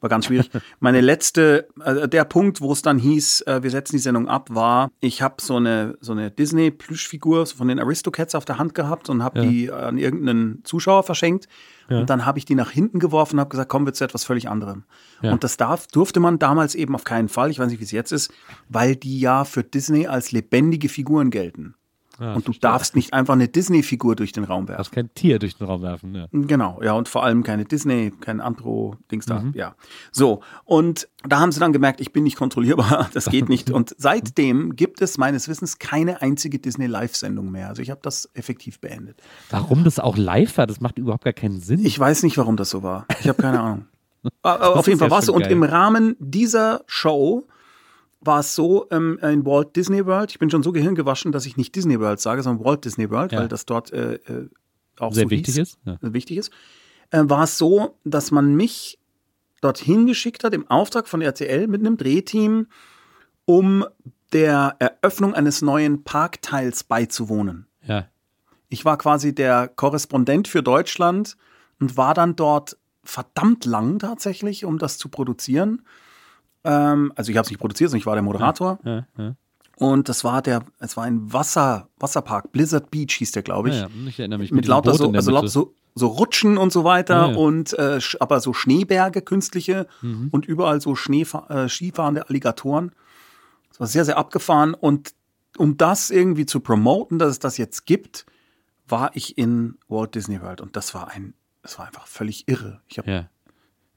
War 0.00 0.08
ganz 0.08 0.26
schwierig. 0.26 0.50
Meine 0.80 1.00
letzte, 1.00 1.68
äh, 1.84 2.08
der 2.08 2.24
Punkt, 2.24 2.60
wo 2.60 2.72
es 2.72 2.82
dann 2.82 2.98
hieß, 2.98 3.42
äh, 3.42 3.62
wir 3.62 3.70
setzen 3.70 3.96
die 3.96 4.00
Sendung 4.00 4.28
ab, 4.28 4.48
war, 4.50 4.90
ich 5.00 5.22
habe 5.22 5.36
so 5.40 5.56
eine, 5.56 5.96
so 6.00 6.12
eine 6.12 6.30
Disney-Plüschfigur 6.30 7.46
von 7.46 7.68
den 7.68 7.78
Aristocats 7.78 8.34
auf 8.34 8.44
der 8.44 8.58
Hand 8.58 8.74
gehabt 8.74 9.08
und 9.08 9.22
habe 9.22 9.42
die 9.42 9.70
an 9.70 9.98
irgendeinen 9.98 10.64
Zuschauer 10.64 11.02
verschenkt. 11.02 11.48
Und 11.88 12.08
dann 12.08 12.24
habe 12.24 12.38
ich 12.38 12.44
die 12.44 12.54
nach 12.54 12.70
hinten 12.70 13.00
geworfen 13.00 13.36
und 13.36 13.40
habe 13.40 13.50
gesagt, 13.50 13.68
kommen 13.68 13.84
wir 13.84 13.92
zu 13.92 14.04
etwas 14.04 14.22
völlig 14.22 14.48
anderem. 14.48 14.84
Ja. 15.22 15.32
Und 15.32 15.42
das 15.42 15.56
darf, 15.56 15.88
durfte 15.88 16.20
man 16.20 16.38
damals 16.38 16.76
eben 16.76 16.94
auf 16.94 17.02
keinen 17.02 17.28
Fall, 17.28 17.50
ich 17.50 17.58
weiß 17.58 17.68
nicht, 17.68 17.80
wie 17.80 17.84
es 17.84 17.90
jetzt 17.90 18.12
ist, 18.12 18.32
weil 18.68 18.94
die 18.94 19.18
ja 19.18 19.44
für 19.44 19.64
Disney 19.64 20.06
als 20.06 20.30
lebendige 20.30 20.88
Figuren 20.88 21.30
gelten. 21.30 21.74
Ah, 22.20 22.34
und 22.34 22.46
du 22.46 22.52
darfst 22.52 22.94
nicht 22.96 23.12
einfach 23.14 23.32
eine 23.34 23.48
Disney-Figur 23.48 24.14
durch 24.14 24.32
den 24.32 24.44
Raum 24.44 24.68
werfen. 24.68 24.76
darfst 24.78 24.92
kein 24.92 25.12
Tier 25.14 25.38
durch 25.38 25.56
den 25.56 25.66
Raum 25.66 25.80
werfen. 25.82 26.14
Ja. 26.14 26.26
Genau, 26.32 26.80
ja, 26.82 26.92
und 26.92 27.08
vor 27.08 27.24
allem 27.24 27.42
keine 27.42 27.64
Disney, 27.64 28.12
kein 28.20 28.40
Andro-Dings 28.42 29.24
da, 29.26 29.40
Mhm. 29.40 29.52
ja. 29.54 29.74
So, 30.12 30.42
und 30.66 31.08
da 31.26 31.40
haben 31.40 31.50
sie 31.50 31.60
dann 31.60 31.72
gemerkt, 31.72 32.00
ich 32.00 32.12
bin 32.12 32.24
nicht 32.24 32.36
kontrollierbar, 32.36 33.08
das 33.14 33.26
geht 33.30 33.48
nicht. 33.48 33.70
Und 33.70 33.94
seitdem 33.98 34.76
gibt 34.76 35.00
es 35.02 35.16
meines 35.18 35.48
Wissens 35.48 35.78
keine 35.78 36.20
einzige 36.22 36.58
Disney-Live-Sendung 36.58 37.50
mehr. 37.50 37.68
Also 37.68 37.80
ich 37.82 37.90
habe 37.90 38.00
das 38.02 38.28
effektiv 38.34 38.80
beendet. 38.80 39.20
Warum 39.50 39.82
das 39.84 39.98
auch 39.98 40.16
live 40.16 40.58
war, 40.58 40.66
das 40.66 40.80
macht 40.80 40.98
überhaupt 40.98 41.24
gar 41.24 41.32
keinen 41.32 41.60
Sinn. 41.60 41.84
Ich 41.84 41.98
weiß 41.98 42.22
nicht, 42.22 42.36
warum 42.38 42.56
das 42.56 42.70
so 42.70 42.82
war. 42.82 43.06
Ich 43.20 43.28
habe 43.28 43.40
keine 43.40 43.60
Ahnung. 43.60 43.86
Aber 44.42 44.76
auf 44.76 44.86
jeden 44.86 44.98
ja 44.98 45.04
Fall 45.04 45.10
war 45.10 45.20
es 45.20 45.26
so. 45.26 45.32
schon 45.32 45.36
Und 45.36 45.42
geil. 45.44 45.52
im 45.52 45.62
Rahmen 45.62 46.16
dieser 46.18 46.82
Show 46.86 47.46
war 48.20 48.40
es 48.40 48.54
so 48.54 48.86
ähm, 48.90 49.18
in 49.22 49.44
Walt 49.46 49.74
Disney 49.76 50.04
World. 50.04 50.30
Ich 50.30 50.38
bin 50.38 50.50
schon 50.50 50.62
so 50.62 50.72
gehirngewaschen, 50.72 51.32
dass 51.32 51.46
ich 51.46 51.56
nicht 51.56 51.74
Disney 51.74 51.98
World 52.00 52.20
sage, 52.20 52.42
sondern 52.42 52.64
Walt 52.64 52.84
Disney 52.84 53.10
World, 53.10 53.32
Ja. 53.32 53.40
weil 53.40 53.48
das 53.48 53.64
dort 53.66 53.92
äh, 53.92 54.14
äh, 54.14 54.48
auch 54.98 55.12
Sehr 55.14 55.24
so 55.24 55.30
wichtig 55.30 55.54
hieß, 55.54 55.58
ist, 55.62 55.78
ja. 55.84 55.94
äh, 55.94 56.12
wichtig 56.12 56.36
ist. 56.36 56.52
Äh, 57.10 57.22
war 57.24 57.44
es 57.44 57.56
so, 57.56 57.98
dass 58.04 58.30
man 58.30 58.54
mich 58.54 58.98
dorthin 59.62 60.06
geschickt 60.06 60.44
hat 60.44 60.52
im 60.54 60.68
Auftrag 60.70 61.08
von 61.08 61.22
RTL 61.22 61.66
mit 61.66 61.80
einem 61.80 61.96
Drehteam, 61.96 62.66
um 63.46 63.84
der 64.32 64.76
Eröffnung 64.78 65.34
eines 65.34 65.60
neuen 65.62 66.04
Parkteils 66.04 66.84
beizuwohnen. 66.84 67.66
ja. 67.82 68.06
Ich 68.72 68.84
war 68.84 68.96
quasi 68.98 69.34
der 69.34 69.66
Korrespondent 69.66 70.46
für 70.46 70.62
Deutschland 70.62 71.36
und 71.80 71.96
war 71.96 72.14
dann 72.14 72.36
dort 72.36 72.76
verdammt 73.02 73.64
lang 73.64 73.98
tatsächlich, 73.98 74.64
um 74.64 74.78
das 74.78 74.96
zu 74.96 75.08
produzieren. 75.08 75.82
Ähm, 76.64 77.12
also 77.16 77.30
ich 77.30 77.36
habe 77.36 77.44
es 77.44 77.50
nicht 77.50 77.60
produziert, 77.60 77.90
sondern 77.90 78.00
ich 78.00 78.06
war 78.06 78.14
der 78.14 78.22
Moderator. 78.22 78.78
Ja, 78.84 79.06
ja. 79.18 79.34
Und 79.76 80.10
das 80.10 80.24
war 80.24 80.42
der, 80.42 80.62
es 80.78 80.96
war 80.98 81.04
ein 81.04 81.32
Wasser, 81.32 81.88
Wasserpark, 81.98 82.52
Blizzard 82.52 82.90
Beach 82.90 83.12
hieß 83.14 83.32
der, 83.32 83.42
glaube 83.42 83.70
ich. 83.70 83.76
Ja, 83.76 83.88
ich 84.06 84.18
erinnere 84.18 84.38
mich. 84.40 84.50
mit 84.52 84.64
diesem 84.64 84.72
lauter 84.72 84.94
so, 84.94 85.10
also 85.10 85.30
lauter 85.30 85.48
so, 85.48 85.74
so 85.94 86.06
Rutschen 86.08 86.58
und 86.58 86.70
so 86.70 86.84
weiter 86.84 87.28
Ja, 87.28 87.30
ja. 87.30 87.36
und 87.38 87.72
äh, 87.78 87.98
aber 88.20 88.40
so 88.40 88.52
Schneeberge, 88.52 89.22
künstliche 89.22 89.86
Mhm. 90.02 90.28
und 90.32 90.44
überall 90.44 90.80
so 90.82 90.94
Schneefa 90.96 91.46
äh, 91.64 91.68
skifahrende 91.68 92.28
Alligatoren. 92.28 92.92
Das 93.70 93.80
war 93.80 93.86
sehr, 93.86 94.04
sehr 94.04 94.18
abgefahren 94.18 94.74
und 94.74 95.14
um 95.56 95.78
das 95.78 96.10
irgendwie 96.10 96.44
zu 96.46 96.60
promoten, 96.60 97.18
dass 97.18 97.30
es 97.30 97.38
das 97.38 97.56
jetzt 97.56 97.86
gibt, 97.86 98.26
war 98.86 99.10
ich 99.14 99.38
in 99.38 99.78
Walt 99.88 100.14
Disney 100.14 100.42
World 100.42 100.60
und 100.60 100.76
das 100.76 100.94
war 100.94 101.08
ein, 101.08 101.32
das 101.62 101.78
war 101.78 101.86
einfach 101.86 102.06
völlig 102.06 102.46
irre. 102.48 102.82
Ich 102.86 102.98
hab, 102.98 103.06
Ja. 103.06 103.28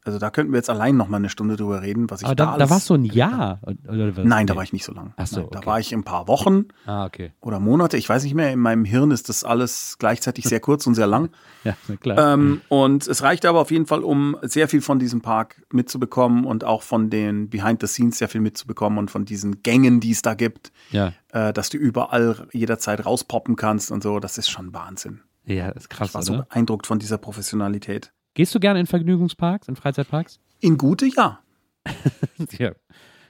Also 0.06 0.20
da 0.20 0.30
könnten 0.30 0.52
wir 0.52 0.58
jetzt 0.58 0.70
allein 0.70 0.98
noch 0.98 1.08
mal 1.08 1.18
eine 1.18 1.30
Stunde 1.30 1.56
drüber 1.56 1.82
reden, 1.82 2.10
was 2.10 2.22
ich 2.22 2.26
Aber 2.28 2.36
da, 2.36 2.44
da, 2.46 2.52
da 2.52 2.58
alles- 2.58 2.70
warst 2.70 2.90
du 2.90 2.96
ein 2.96 3.06
Jahr. 3.06 3.60
Nein, 3.88 4.48
da 4.48 4.56
war 4.56 4.64
ich 4.64 4.74
nicht 4.74 4.84
so 4.84 4.92
lang. 4.94 5.14
Ach 5.18 5.28
so, 5.28 5.42
Nein, 5.42 5.50
Da 5.52 5.60
okay. 5.60 5.68
war 5.68 5.80
ich 5.80 5.94
ein 5.94 6.04
paar 6.04 6.28
Wochen 6.28 6.66
Ah, 6.86 7.06
okay. 7.06 7.32
oder 7.40 7.60
Monate, 7.60 7.96
ich 7.98 8.10
weiß 8.10 8.24
nicht 8.24 8.34
mehr. 8.36 8.52
In 8.52 8.60
meinem 8.60 8.84
Hirn 8.86 9.12
ist 9.12 9.30
das 9.30 9.44
alles 9.44 9.96
gleichzeitig 10.00 10.46
sehr 10.46 10.60
kurz 10.60 10.86
und 10.88 10.96
sehr 10.96 11.08
lang. 11.08 11.30
Ja, 11.64 11.78
klar. 11.96 12.34
Ähm, 12.34 12.60
und 12.68 13.08
es 13.08 13.24
reichte 13.24 13.48
aber 13.48 13.62
auf 13.62 13.72
jeden 13.72 13.86
Fall, 13.86 14.04
um 14.04 14.36
sehr 14.42 14.68
viel 14.68 14.82
von 14.82 15.00
diesem 15.00 15.22
Park 15.22 15.62
mitzubekommen 15.72 16.44
und 16.44 16.66
auch 16.66 16.82
von 16.84 17.10
den 17.10 17.50
Behind 17.50 17.80
the 17.80 17.88
Scenes 17.88 18.18
sehr 18.18 18.28
viel 18.28 18.42
mitzubekommen 18.42 19.00
und 19.00 19.10
von 19.10 19.24
diesen 19.24 19.64
Gängen, 19.64 20.02
die 20.02 20.12
es 20.12 20.22
da 20.22 20.34
gibt, 20.34 20.74
ja. 20.92 21.14
äh, 21.32 21.54
dass 21.54 21.70
du 21.70 21.78
überall 21.78 22.48
jederzeit 22.52 23.06
rauspoppen 23.06 23.56
kannst 23.56 23.92
und 23.92 24.04
so. 24.04 24.20
Das 24.20 24.38
ist 24.38 24.50
schon 24.50 24.74
Wahnsinn. 24.74 25.22
Ja, 25.46 25.70
ist 25.70 25.90
krass, 25.90 26.10
Ich 26.10 26.14
war 26.16 26.24
so 26.24 26.34
oder? 26.34 26.42
beeindruckt 26.44 26.86
von 26.86 27.00
dieser 27.00 27.18
Professionalität. 27.18 28.12
Gehst 28.34 28.54
du 28.56 28.60
gerne 28.60 28.80
in 28.80 28.88
Vergnügungsparks, 28.88 29.68
in 29.68 29.76
Freizeitparks? 29.76 30.40
In 30.60 30.78
gute, 30.78 31.06
ja. 31.06 31.40
ja. 32.58 32.72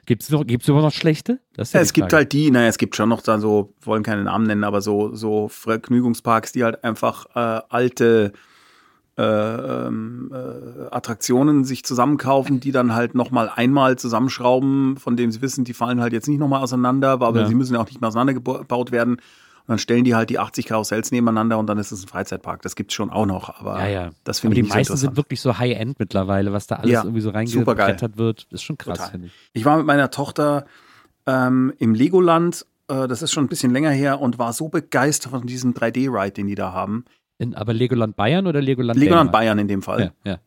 Gibt 0.06 0.22
es 0.22 0.30
noch, 0.30 0.46
gibt's 0.46 0.68
überhaupt 0.68 0.84
noch 0.84 0.92
schlechte? 0.92 1.40
Ist 1.56 1.72
ja 1.72 1.80
es 1.80 1.92
gibt 1.92 2.12
halt 2.12 2.32
die, 2.32 2.50
naja, 2.50 2.68
es 2.68 2.76
gibt 2.78 2.94
schon 2.94 3.08
noch 3.08 3.22
da 3.22 3.38
so, 3.38 3.72
wollen 3.80 4.02
keine 4.02 4.24
Namen 4.24 4.46
nennen, 4.46 4.64
aber 4.64 4.82
so, 4.82 5.14
so 5.14 5.48
Vergnügungsparks, 5.48 6.52
die 6.52 6.62
halt 6.62 6.84
einfach 6.84 7.26
äh, 7.34 7.62
alte 7.70 8.32
äh, 9.16 9.22
ähm, 9.22 10.30
äh, 10.34 10.88
Attraktionen 10.90 11.64
sich 11.64 11.84
zusammenkaufen, 11.84 12.60
die 12.60 12.72
dann 12.72 12.94
halt 12.94 13.14
nochmal 13.14 13.48
einmal 13.54 13.96
zusammenschrauben, 13.96 14.96
von 14.98 15.16
dem 15.16 15.30
sie 15.30 15.40
wissen, 15.40 15.64
die 15.64 15.72
fallen 15.72 16.00
halt 16.00 16.12
jetzt 16.12 16.28
nicht 16.28 16.38
nochmal 16.38 16.62
auseinander, 16.62 17.10
aber 17.10 17.32
Ja. 17.40 17.46
sie 17.46 17.54
müssen 17.54 17.74
ja 17.74 17.80
auch 17.80 17.86
nicht 17.86 18.00
mehr 18.00 18.08
auseinandergebaut 18.08 18.90
werden. 18.92 19.18
Und 19.66 19.72
dann 19.72 19.78
stellen 19.78 20.04
die 20.04 20.14
halt 20.14 20.28
die 20.28 20.38
80 20.38 20.66
Karussells 20.66 21.10
nebeneinander 21.10 21.56
und 21.58 21.66
dann 21.66 21.78
ist 21.78 21.90
es 21.90 22.04
ein 22.04 22.08
Freizeitpark. 22.08 22.60
Das 22.60 22.76
gibt's 22.76 22.92
schon 22.92 23.08
auch 23.10 23.24
noch, 23.24 23.60
aber 23.60 23.78
Ja, 23.80 23.88
ja. 23.88 24.10
das 24.22 24.40
finde 24.40 24.56
die 24.56 24.60
ich 24.60 24.68
so 24.68 24.74
meisten 24.74 24.96
sind 24.98 25.16
wirklich 25.16 25.40
so 25.40 25.56
High-End 25.58 25.98
mittlerweile, 25.98 26.52
was 26.52 26.66
da 26.66 26.76
alles 26.76 26.90
Ja, 26.90 27.02
irgendwie 27.02 27.22
so 27.22 27.30
reingebrettert 27.30 28.18
wird. 28.18 28.46
Ist 28.50 28.62
schon 28.62 28.76
krass, 28.76 29.08
finde 29.10 29.28
ich. 29.28 29.32
Ich 29.54 29.64
war 29.64 29.78
mit 29.78 29.86
meiner 29.86 30.10
Tochter 30.10 30.66
ähm, 31.26 31.72
im 31.78 31.94
Legoland, 31.94 32.66
äh, 32.88 33.08
das 33.08 33.22
ist 33.22 33.32
schon 33.32 33.44
ein 33.44 33.48
bisschen 33.48 33.72
länger 33.72 33.90
her, 33.90 34.20
und 34.20 34.38
war 34.38 34.52
so 34.52 34.68
begeistert 34.68 35.30
von 35.30 35.46
diesem 35.46 35.72
3D-Ride, 35.72 36.32
den 36.32 36.46
die 36.46 36.54
da 36.54 36.72
haben. 36.72 37.06
In, 37.38 37.54
aber 37.54 37.72
Legoland 37.72 38.16
Bayern 38.16 38.46
oder 38.46 38.60
Legoland 38.60 38.98
Legoland 39.00 39.28
Dänemark? 39.28 39.32
Bayern 39.32 39.58
in 39.58 39.68
dem 39.68 39.80
Fall. 39.80 40.12
Ja, 40.24 40.32
ja. 40.32 40.38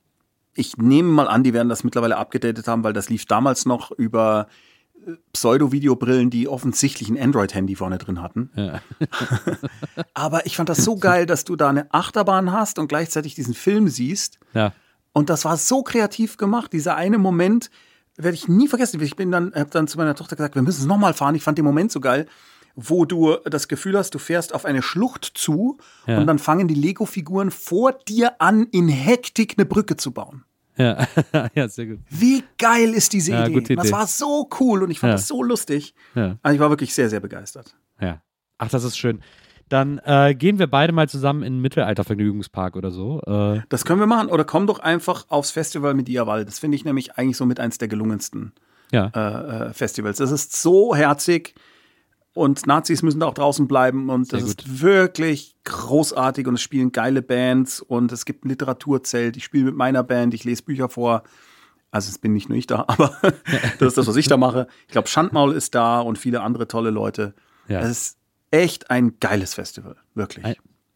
Ich 0.54 0.78
nehme 0.78 1.10
mal 1.10 1.28
an, 1.28 1.44
die 1.44 1.54
werden 1.54 1.70
das 1.70 1.84
mittlerweile 1.84 2.18
abgedatet 2.18 2.68
haben, 2.68 2.84
weil 2.84 2.94
das 2.94 3.10
lief 3.10 3.26
damals 3.26 3.66
noch 3.66 3.92
über 3.92 4.48
Pseudo-Videobrillen, 5.34 6.30
die 6.30 6.48
offensichtlich 6.48 7.10
ein 7.10 7.20
Android-Handy 7.20 7.76
vorne 7.76 7.98
drin 7.98 8.22
hatten. 8.22 8.50
Ja. 8.56 8.82
Aber 10.14 10.46
ich 10.46 10.56
fand 10.58 10.70
das 10.70 10.84
so 10.84 10.98
geil, 10.98 11.26
dass 11.26 11.44
du 11.46 11.56
da 11.56 11.70
eine 11.70 11.94
Achterbahn 11.94 12.52
hast 12.52 12.80
und 12.80 12.88
gleichzeitig 12.88 13.36
diesen 13.36 13.54
Film 13.54 13.88
siehst. 13.88 14.40
ja. 14.54 14.74
Und 15.14 15.32
das 15.32 15.46
war 15.46 15.58
so 15.58 15.82
kreativ 15.82 16.38
gemacht. 16.38 16.72
Dieser 16.74 16.96
eine 16.96 17.18
Moment 17.18 17.72
werde 18.18 18.36
ich 18.36 18.48
nie 18.48 18.68
vergessen. 18.68 19.02
Ich 19.02 19.16
bin 19.16 19.32
dann, 19.32 19.52
habe 19.56 19.72
dann 19.72 19.88
zu 19.88 19.98
meiner 19.98 20.14
Tochter 20.14 20.36
gesagt, 20.36 20.54
wir 20.54 20.62
müssen 20.62 20.82
es 20.82 20.86
nochmal 20.86 21.16
fahren. 21.16 21.34
Ich 21.34 21.42
fand 21.42 21.58
den 21.58 21.66
Moment 21.66 21.92
so 21.92 22.00
geil, 22.00 22.28
wo 22.76 23.04
du 23.04 23.36
das 23.46 23.68
Gefühl 23.68 23.98
hast, 23.98 24.14
du 24.14 24.20
fährst 24.20 24.54
auf 24.54 24.64
eine 24.64 24.84
Schlucht 24.84 25.26
zu 25.34 25.80
Ja. 26.06 26.20
und 26.20 26.28
dann 26.28 26.38
fangen 26.38 26.68
die 26.68 26.76
Lego-Figuren 26.76 27.50
vor 27.50 27.94
dir 27.94 28.40
an, 28.40 28.68
in 28.70 28.90
Hektik 28.90 29.56
eine 29.58 29.66
Brücke 29.66 29.98
zu 29.98 30.12
bauen. 30.12 30.44
Ja. 30.78 31.08
ja, 31.56 31.68
sehr 31.68 31.86
gut. 31.88 32.00
Wie 32.10 32.44
geil 32.58 32.94
ist 32.94 33.14
diese 33.14 33.32
Ja, 33.32 33.46
Idee? 33.46 33.54
gute 33.54 33.76
Das 33.76 33.86
Idee. 33.88 33.94
war 33.96 34.08
so 34.08 34.50
cool 34.60 34.84
und 34.84 34.92
ich 34.92 35.00
fand 35.00 35.12
Ja. 35.12 35.16
das 35.16 35.28
so 35.28 35.42
lustig. 35.44 35.94
Ja. 36.16 36.38
Also 36.44 36.54
ich 36.56 36.60
war 36.60 36.70
wirklich 36.70 36.94
sehr, 36.94 37.10
sehr 37.10 37.20
begeistert. 37.20 37.76
Ja. 38.00 38.22
Ach, 38.58 38.70
das 38.70 38.84
ist 38.84 38.98
schön. 38.98 39.22
dann 39.70 40.00
äh, 40.06 40.34
gehen 40.34 40.60
wir 40.60 40.68
beide 40.68 40.94
mal 40.94 41.10
zusammen 41.10 41.42
in 41.44 41.54
einen 41.54 41.62
Mittelaltervergnügungspark 41.62 42.76
oder 42.78 42.90
so. 42.92 43.20
Äh, 43.28 43.62
Das 43.70 43.84
können 43.84 44.00
wir 44.00 44.08
machen. 44.08 44.30
Oder 44.30 44.46
komm 44.46 44.66
doch 44.68 44.80
einfach 44.80 45.26
aufs 45.30 45.52
Festival 45.52 45.94
mit 45.94 46.08
Iawal. 46.10 46.46
Das 46.46 46.60
finde 46.60 46.76
ich 46.76 46.86
nämlich 46.86 47.18
eigentlich 47.18 47.36
so 47.38 47.46
mit 47.46 47.60
eins 47.60 47.78
der 47.78 47.88
gelungensten 47.90 48.54
ja. 48.92 49.12
äh, 49.14 49.68
äh, 49.70 49.74
Festivals. 49.74 50.18
Das 50.20 50.32
ist 50.32 50.56
so 50.62 50.96
herzig 50.96 51.54
und 52.38 52.66
Nazis 52.68 53.02
müssen 53.04 53.20
da 53.20 53.26
auch 53.26 53.34
draußen 53.34 53.68
bleiben 53.68 54.10
und 54.10 54.32
das 54.32 54.42
Sehr 54.42 54.50
ist 54.50 54.82
wirklich 54.82 55.56
großartig 55.66 56.48
und 56.48 56.56
es 56.56 56.62
spielen 56.62 56.92
geile 56.92 57.22
Bands 57.22 57.82
und 57.82 58.12
es 58.12 58.26
gibt 58.26 58.46
ein 58.46 58.50
Literaturzelt. 58.50 59.36
Ich 59.38 59.44
spiele 59.44 59.66
mit 59.66 59.76
meiner 59.76 60.04
Band, 60.04 60.34
ich 60.34 60.44
lese 60.44 60.64
Bücher 60.64 60.90
vor. 60.90 61.24
Also 61.92 62.10
es 62.10 62.18
bin 62.18 62.34
nicht 62.34 62.50
nur 62.50 62.58
ich 62.58 62.68
da, 62.68 62.86
aber 62.88 63.16
das 63.80 63.88
ist 63.90 63.98
das, 63.98 64.08
was 64.08 64.16
ich 64.16 64.28
da 64.28 64.38
mache. 64.38 64.68
Ich 64.88 64.92
glaube, 64.94 65.08
Schandmaul 65.08 65.54
ist 65.54 65.76
da 65.76 66.00
und 66.00 66.18
viele 66.18 66.42
andere 66.42 66.68
tolle 66.68 66.90
Leute. 66.90 67.34
Ja. 67.68 67.82
Es 67.82 67.90
ist 67.90 68.18
echt 68.52 68.90
ein 68.92 69.20
geiles 69.20 69.54
Festival, 69.54 69.96
wirklich. 70.16 70.46
Ein- 70.46 70.56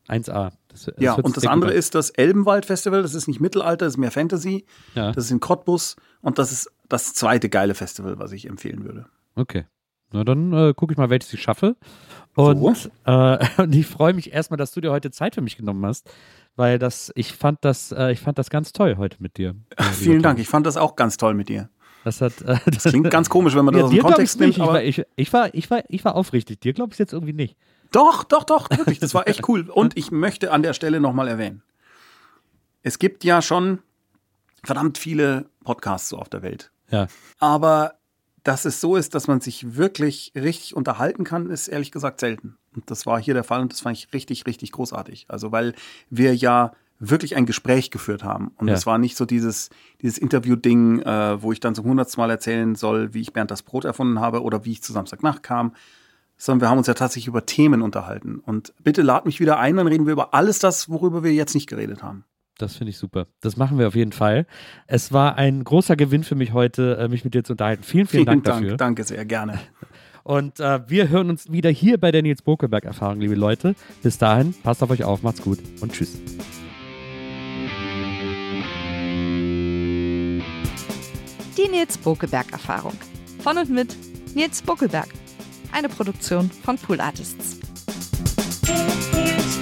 1A. 0.09 0.51
Das, 0.67 0.85
das 0.85 0.95
Ja, 0.99 1.13
und 1.13 1.37
das 1.37 1.41
sehr 1.43 1.51
andere 1.51 1.69
gut 1.69 1.75
an. 1.75 1.79
ist 1.79 1.95
das 1.95 2.09
Elbenwald-Festival. 2.09 3.01
Das 3.01 3.13
ist 3.13 3.27
nicht 3.27 3.39
Mittelalter, 3.39 3.85
das 3.85 3.93
ist 3.93 3.97
mehr 3.97 4.11
Fantasy. 4.11 4.65
Ja. 4.93 5.11
Das 5.13 5.25
ist 5.25 5.31
in 5.31 5.39
Cottbus. 5.39 5.95
Und 6.21 6.37
das 6.37 6.51
ist 6.51 6.69
das 6.89 7.13
zweite 7.13 7.47
geile 7.49 7.75
Festival, 7.75 8.19
was 8.19 8.33
ich 8.33 8.47
empfehlen 8.47 8.83
würde. 8.83 9.05
Okay. 9.35 9.65
Na, 10.11 10.23
dann 10.23 10.53
äh, 10.53 10.73
gucke 10.75 10.93
ich 10.93 10.97
mal, 10.97 11.09
welches 11.09 11.33
ich 11.33 11.41
schaffe. 11.41 11.75
Und, 12.35 12.91
äh, 13.05 13.37
und 13.61 13.75
ich 13.75 13.87
freue 13.87 14.13
mich 14.13 14.33
erstmal, 14.33 14.57
dass 14.57 14.71
du 14.71 14.81
dir 14.81 14.91
heute 14.91 15.11
Zeit 15.11 15.35
für 15.35 15.41
mich 15.41 15.57
genommen 15.57 15.85
hast, 15.85 16.09
weil 16.55 16.79
das, 16.79 17.11
ich 17.15 17.33
fand 17.33 17.63
das, 17.63 17.91
äh, 17.91 18.11
ich 18.11 18.19
fand 18.19 18.37
das 18.37 18.49
ganz 18.49 18.73
toll 18.73 18.95
heute 18.97 19.17
mit 19.19 19.37
dir. 19.37 19.55
Vielen. 19.93 20.21
Dank. 20.21 20.39
Ich 20.39 20.47
fand 20.47 20.65
das 20.65 20.77
auch 20.77 20.95
ganz 20.95 21.17
toll 21.17 21.33
mit 21.33 21.49
dir. 21.49 21.69
Das 22.03 22.19
hat, 22.19 22.41
äh, 22.41 22.57
Das 22.65 22.83
klingt 22.83 23.09
ganz 23.11 23.29
komisch, 23.29 23.55
wenn 23.55 23.65
man 23.65 23.73
das 23.73 23.81
ja, 23.81 23.85
aus 23.85 23.93
dem 23.93 24.01
Kontext 24.01 24.39
nimmt. 24.39 24.57
Ich 24.57 24.59
war, 24.59 24.83
ich, 24.83 25.03
ich, 25.15 25.33
war, 25.33 25.53
ich, 25.53 25.69
war, 25.69 25.83
ich 25.87 26.03
war 26.03 26.15
aufrichtig. 26.15 26.59
Dir 26.59 26.73
glaube 26.73 26.93
ich 26.93 26.99
jetzt 26.99 27.13
irgendwie 27.13 27.33
nicht. 27.33 27.57
doch, 27.91 28.23
doch, 28.23 28.43
doch, 28.43 28.69
wirklich. 28.69 28.99
Das 29.01 29.13
war 29.13 29.27
echt 29.27 29.47
cool. 29.47 29.69
Und 29.69 29.97
ich 29.97 30.11
möchte 30.11 30.51
an 30.51 30.63
der 30.63 30.73
Stelle 30.73 30.99
nochmal 30.99 31.27
erwähnen. 31.27 31.61
Es 32.81 32.97
gibt 32.97 33.23
ja 33.23 33.41
schon 33.41 33.79
verdammt 34.63 34.97
viele 34.97 35.45
Podcasts 35.63 36.09
so 36.09 36.17
auf 36.17 36.29
der 36.29 36.41
Welt. 36.41 36.71
Ja. 36.89 37.07
Aber 37.39 37.93
dass 38.43 38.65
es 38.65 38.81
so 38.81 38.95
ist, 38.95 39.13
dass 39.15 39.27
man 39.27 39.41
sich 39.41 39.75
wirklich 39.75 40.31
richtig 40.35 40.75
unterhalten 40.75 41.23
kann, 41.23 41.49
ist 41.49 41.67
ehrlich 41.67 41.91
gesagt 41.91 42.19
selten. 42.19 42.57
Und 42.75 42.89
das 42.89 43.05
war 43.05 43.21
hier 43.21 43.33
der 43.33 43.43
Fall 43.43 43.61
und 43.61 43.71
das 43.71 43.81
fand 43.81 43.97
ich 43.97 44.11
richtig, 44.13 44.45
richtig 44.47 44.71
großartig. 44.71 45.25
Also 45.27 45.51
weil 45.51 45.73
wir 46.09 46.35
ja 46.35 46.71
wirklich 46.99 47.35
ein 47.35 47.47
Gespräch 47.47 47.89
geführt 47.89 48.23
haben. 48.23 48.51
Und 48.57 48.67
Ja. 48.67 48.75
es 48.75 48.85
war 48.85 48.97
nicht 48.99 49.17
so 49.17 49.25
dieses, 49.25 49.69
dieses 50.01 50.19
Interview-Ding, 50.19 51.01
äh, 51.01 51.41
wo 51.41 51.51
ich 51.51 51.59
dann 51.59 51.73
zum 51.73 51.85
hundertsten 51.85 52.21
Mal 52.21 52.29
erzählen 52.29 52.75
soll, 52.75 53.13
wie 53.13 53.21
ich 53.21 53.33
Bernd 53.33 53.49
das 53.49 53.63
Brot 53.63 53.85
erfunden 53.85 54.19
habe 54.19 54.43
oder 54.43 54.65
wie 54.65 54.71
ich 54.71 54.83
zu 54.83 54.93
Samstagnacht 54.93 55.41
kam, 55.41 55.73
sondern 56.37 56.61
wir 56.61 56.69
haben 56.69 56.77
uns 56.77 56.87
ja 56.87 56.93
tatsächlich 56.93 57.27
über 57.27 57.45
Themen 57.45 57.81
unterhalten. 57.81 58.39
Und 58.39 58.73
bitte 58.83 59.01
lad 59.01 59.25
mich 59.25 59.39
wieder 59.39 59.59
ein, 59.59 59.77
dann 59.77 59.87
reden 59.87 60.05
wir 60.05 60.13
über 60.13 60.33
alles 60.35 60.59
das, 60.59 60.89
worüber 60.89 61.23
wir 61.23 61.33
jetzt 61.33 61.55
nicht 61.55 61.67
geredet 61.67 62.03
haben. 62.03 62.23
Das 62.61 62.75
finde 62.75 62.91
ich 62.91 62.97
super. 62.97 63.27
Das 63.41 63.57
machen 63.57 63.79
wir 63.79 63.87
auf 63.87 63.95
jeden 63.95 64.11
Fall. 64.11 64.45
Es 64.85 65.11
war 65.11 65.35
ein 65.37 65.63
großer 65.63 65.95
Gewinn 65.95 66.23
für 66.23 66.35
mich 66.35 66.53
heute, 66.53 66.97
äh, 66.97 67.07
mich 67.07 67.23
mit 67.23 67.33
dir 67.33 67.43
zu 67.43 67.53
unterhalten. 67.53 67.83
Vielen, 67.83 68.05
vielen, 68.05 68.25
Dank 68.25 68.43
dafür. 68.43 68.77
Danke 68.77 69.03
sehr, 69.03 69.25
gerne. 69.25 69.59
Und 70.23 70.59
äh, 70.59 70.87
wir 70.87 71.09
hören 71.09 71.31
uns 71.31 71.51
wieder 71.51 71.71
hier 71.71 71.99
bei 71.99 72.11
der 72.11 72.21
Nils 72.21 72.43
Bokelberg-Erfahrung, 72.43 73.19
liebe 73.19 73.33
Leute. 73.33 73.73
Bis 74.03 74.19
dahin, 74.19 74.53
passt 74.61 74.83
auf 74.83 74.91
euch 74.91 75.03
auf, 75.03 75.23
macht's 75.23 75.41
gut 75.41 75.57
und 75.81 75.93
tschüss. 75.93 76.19
Die 81.57 81.67
Nils 81.71 81.97
Bokelberg 81.97 82.51
Erfahrung. 82.51 82.93
Von 83.39 83.57
und 83.57 83.71
mit 83.71 83.95
Nils 84.35 84.61
Bokelberg. 84.61 85.07
Eine 85.71 85.89
Produktion 85.89 86.51
von 86.51 86.77
Pool 86.77 87.01
Artists. 87.01 87.59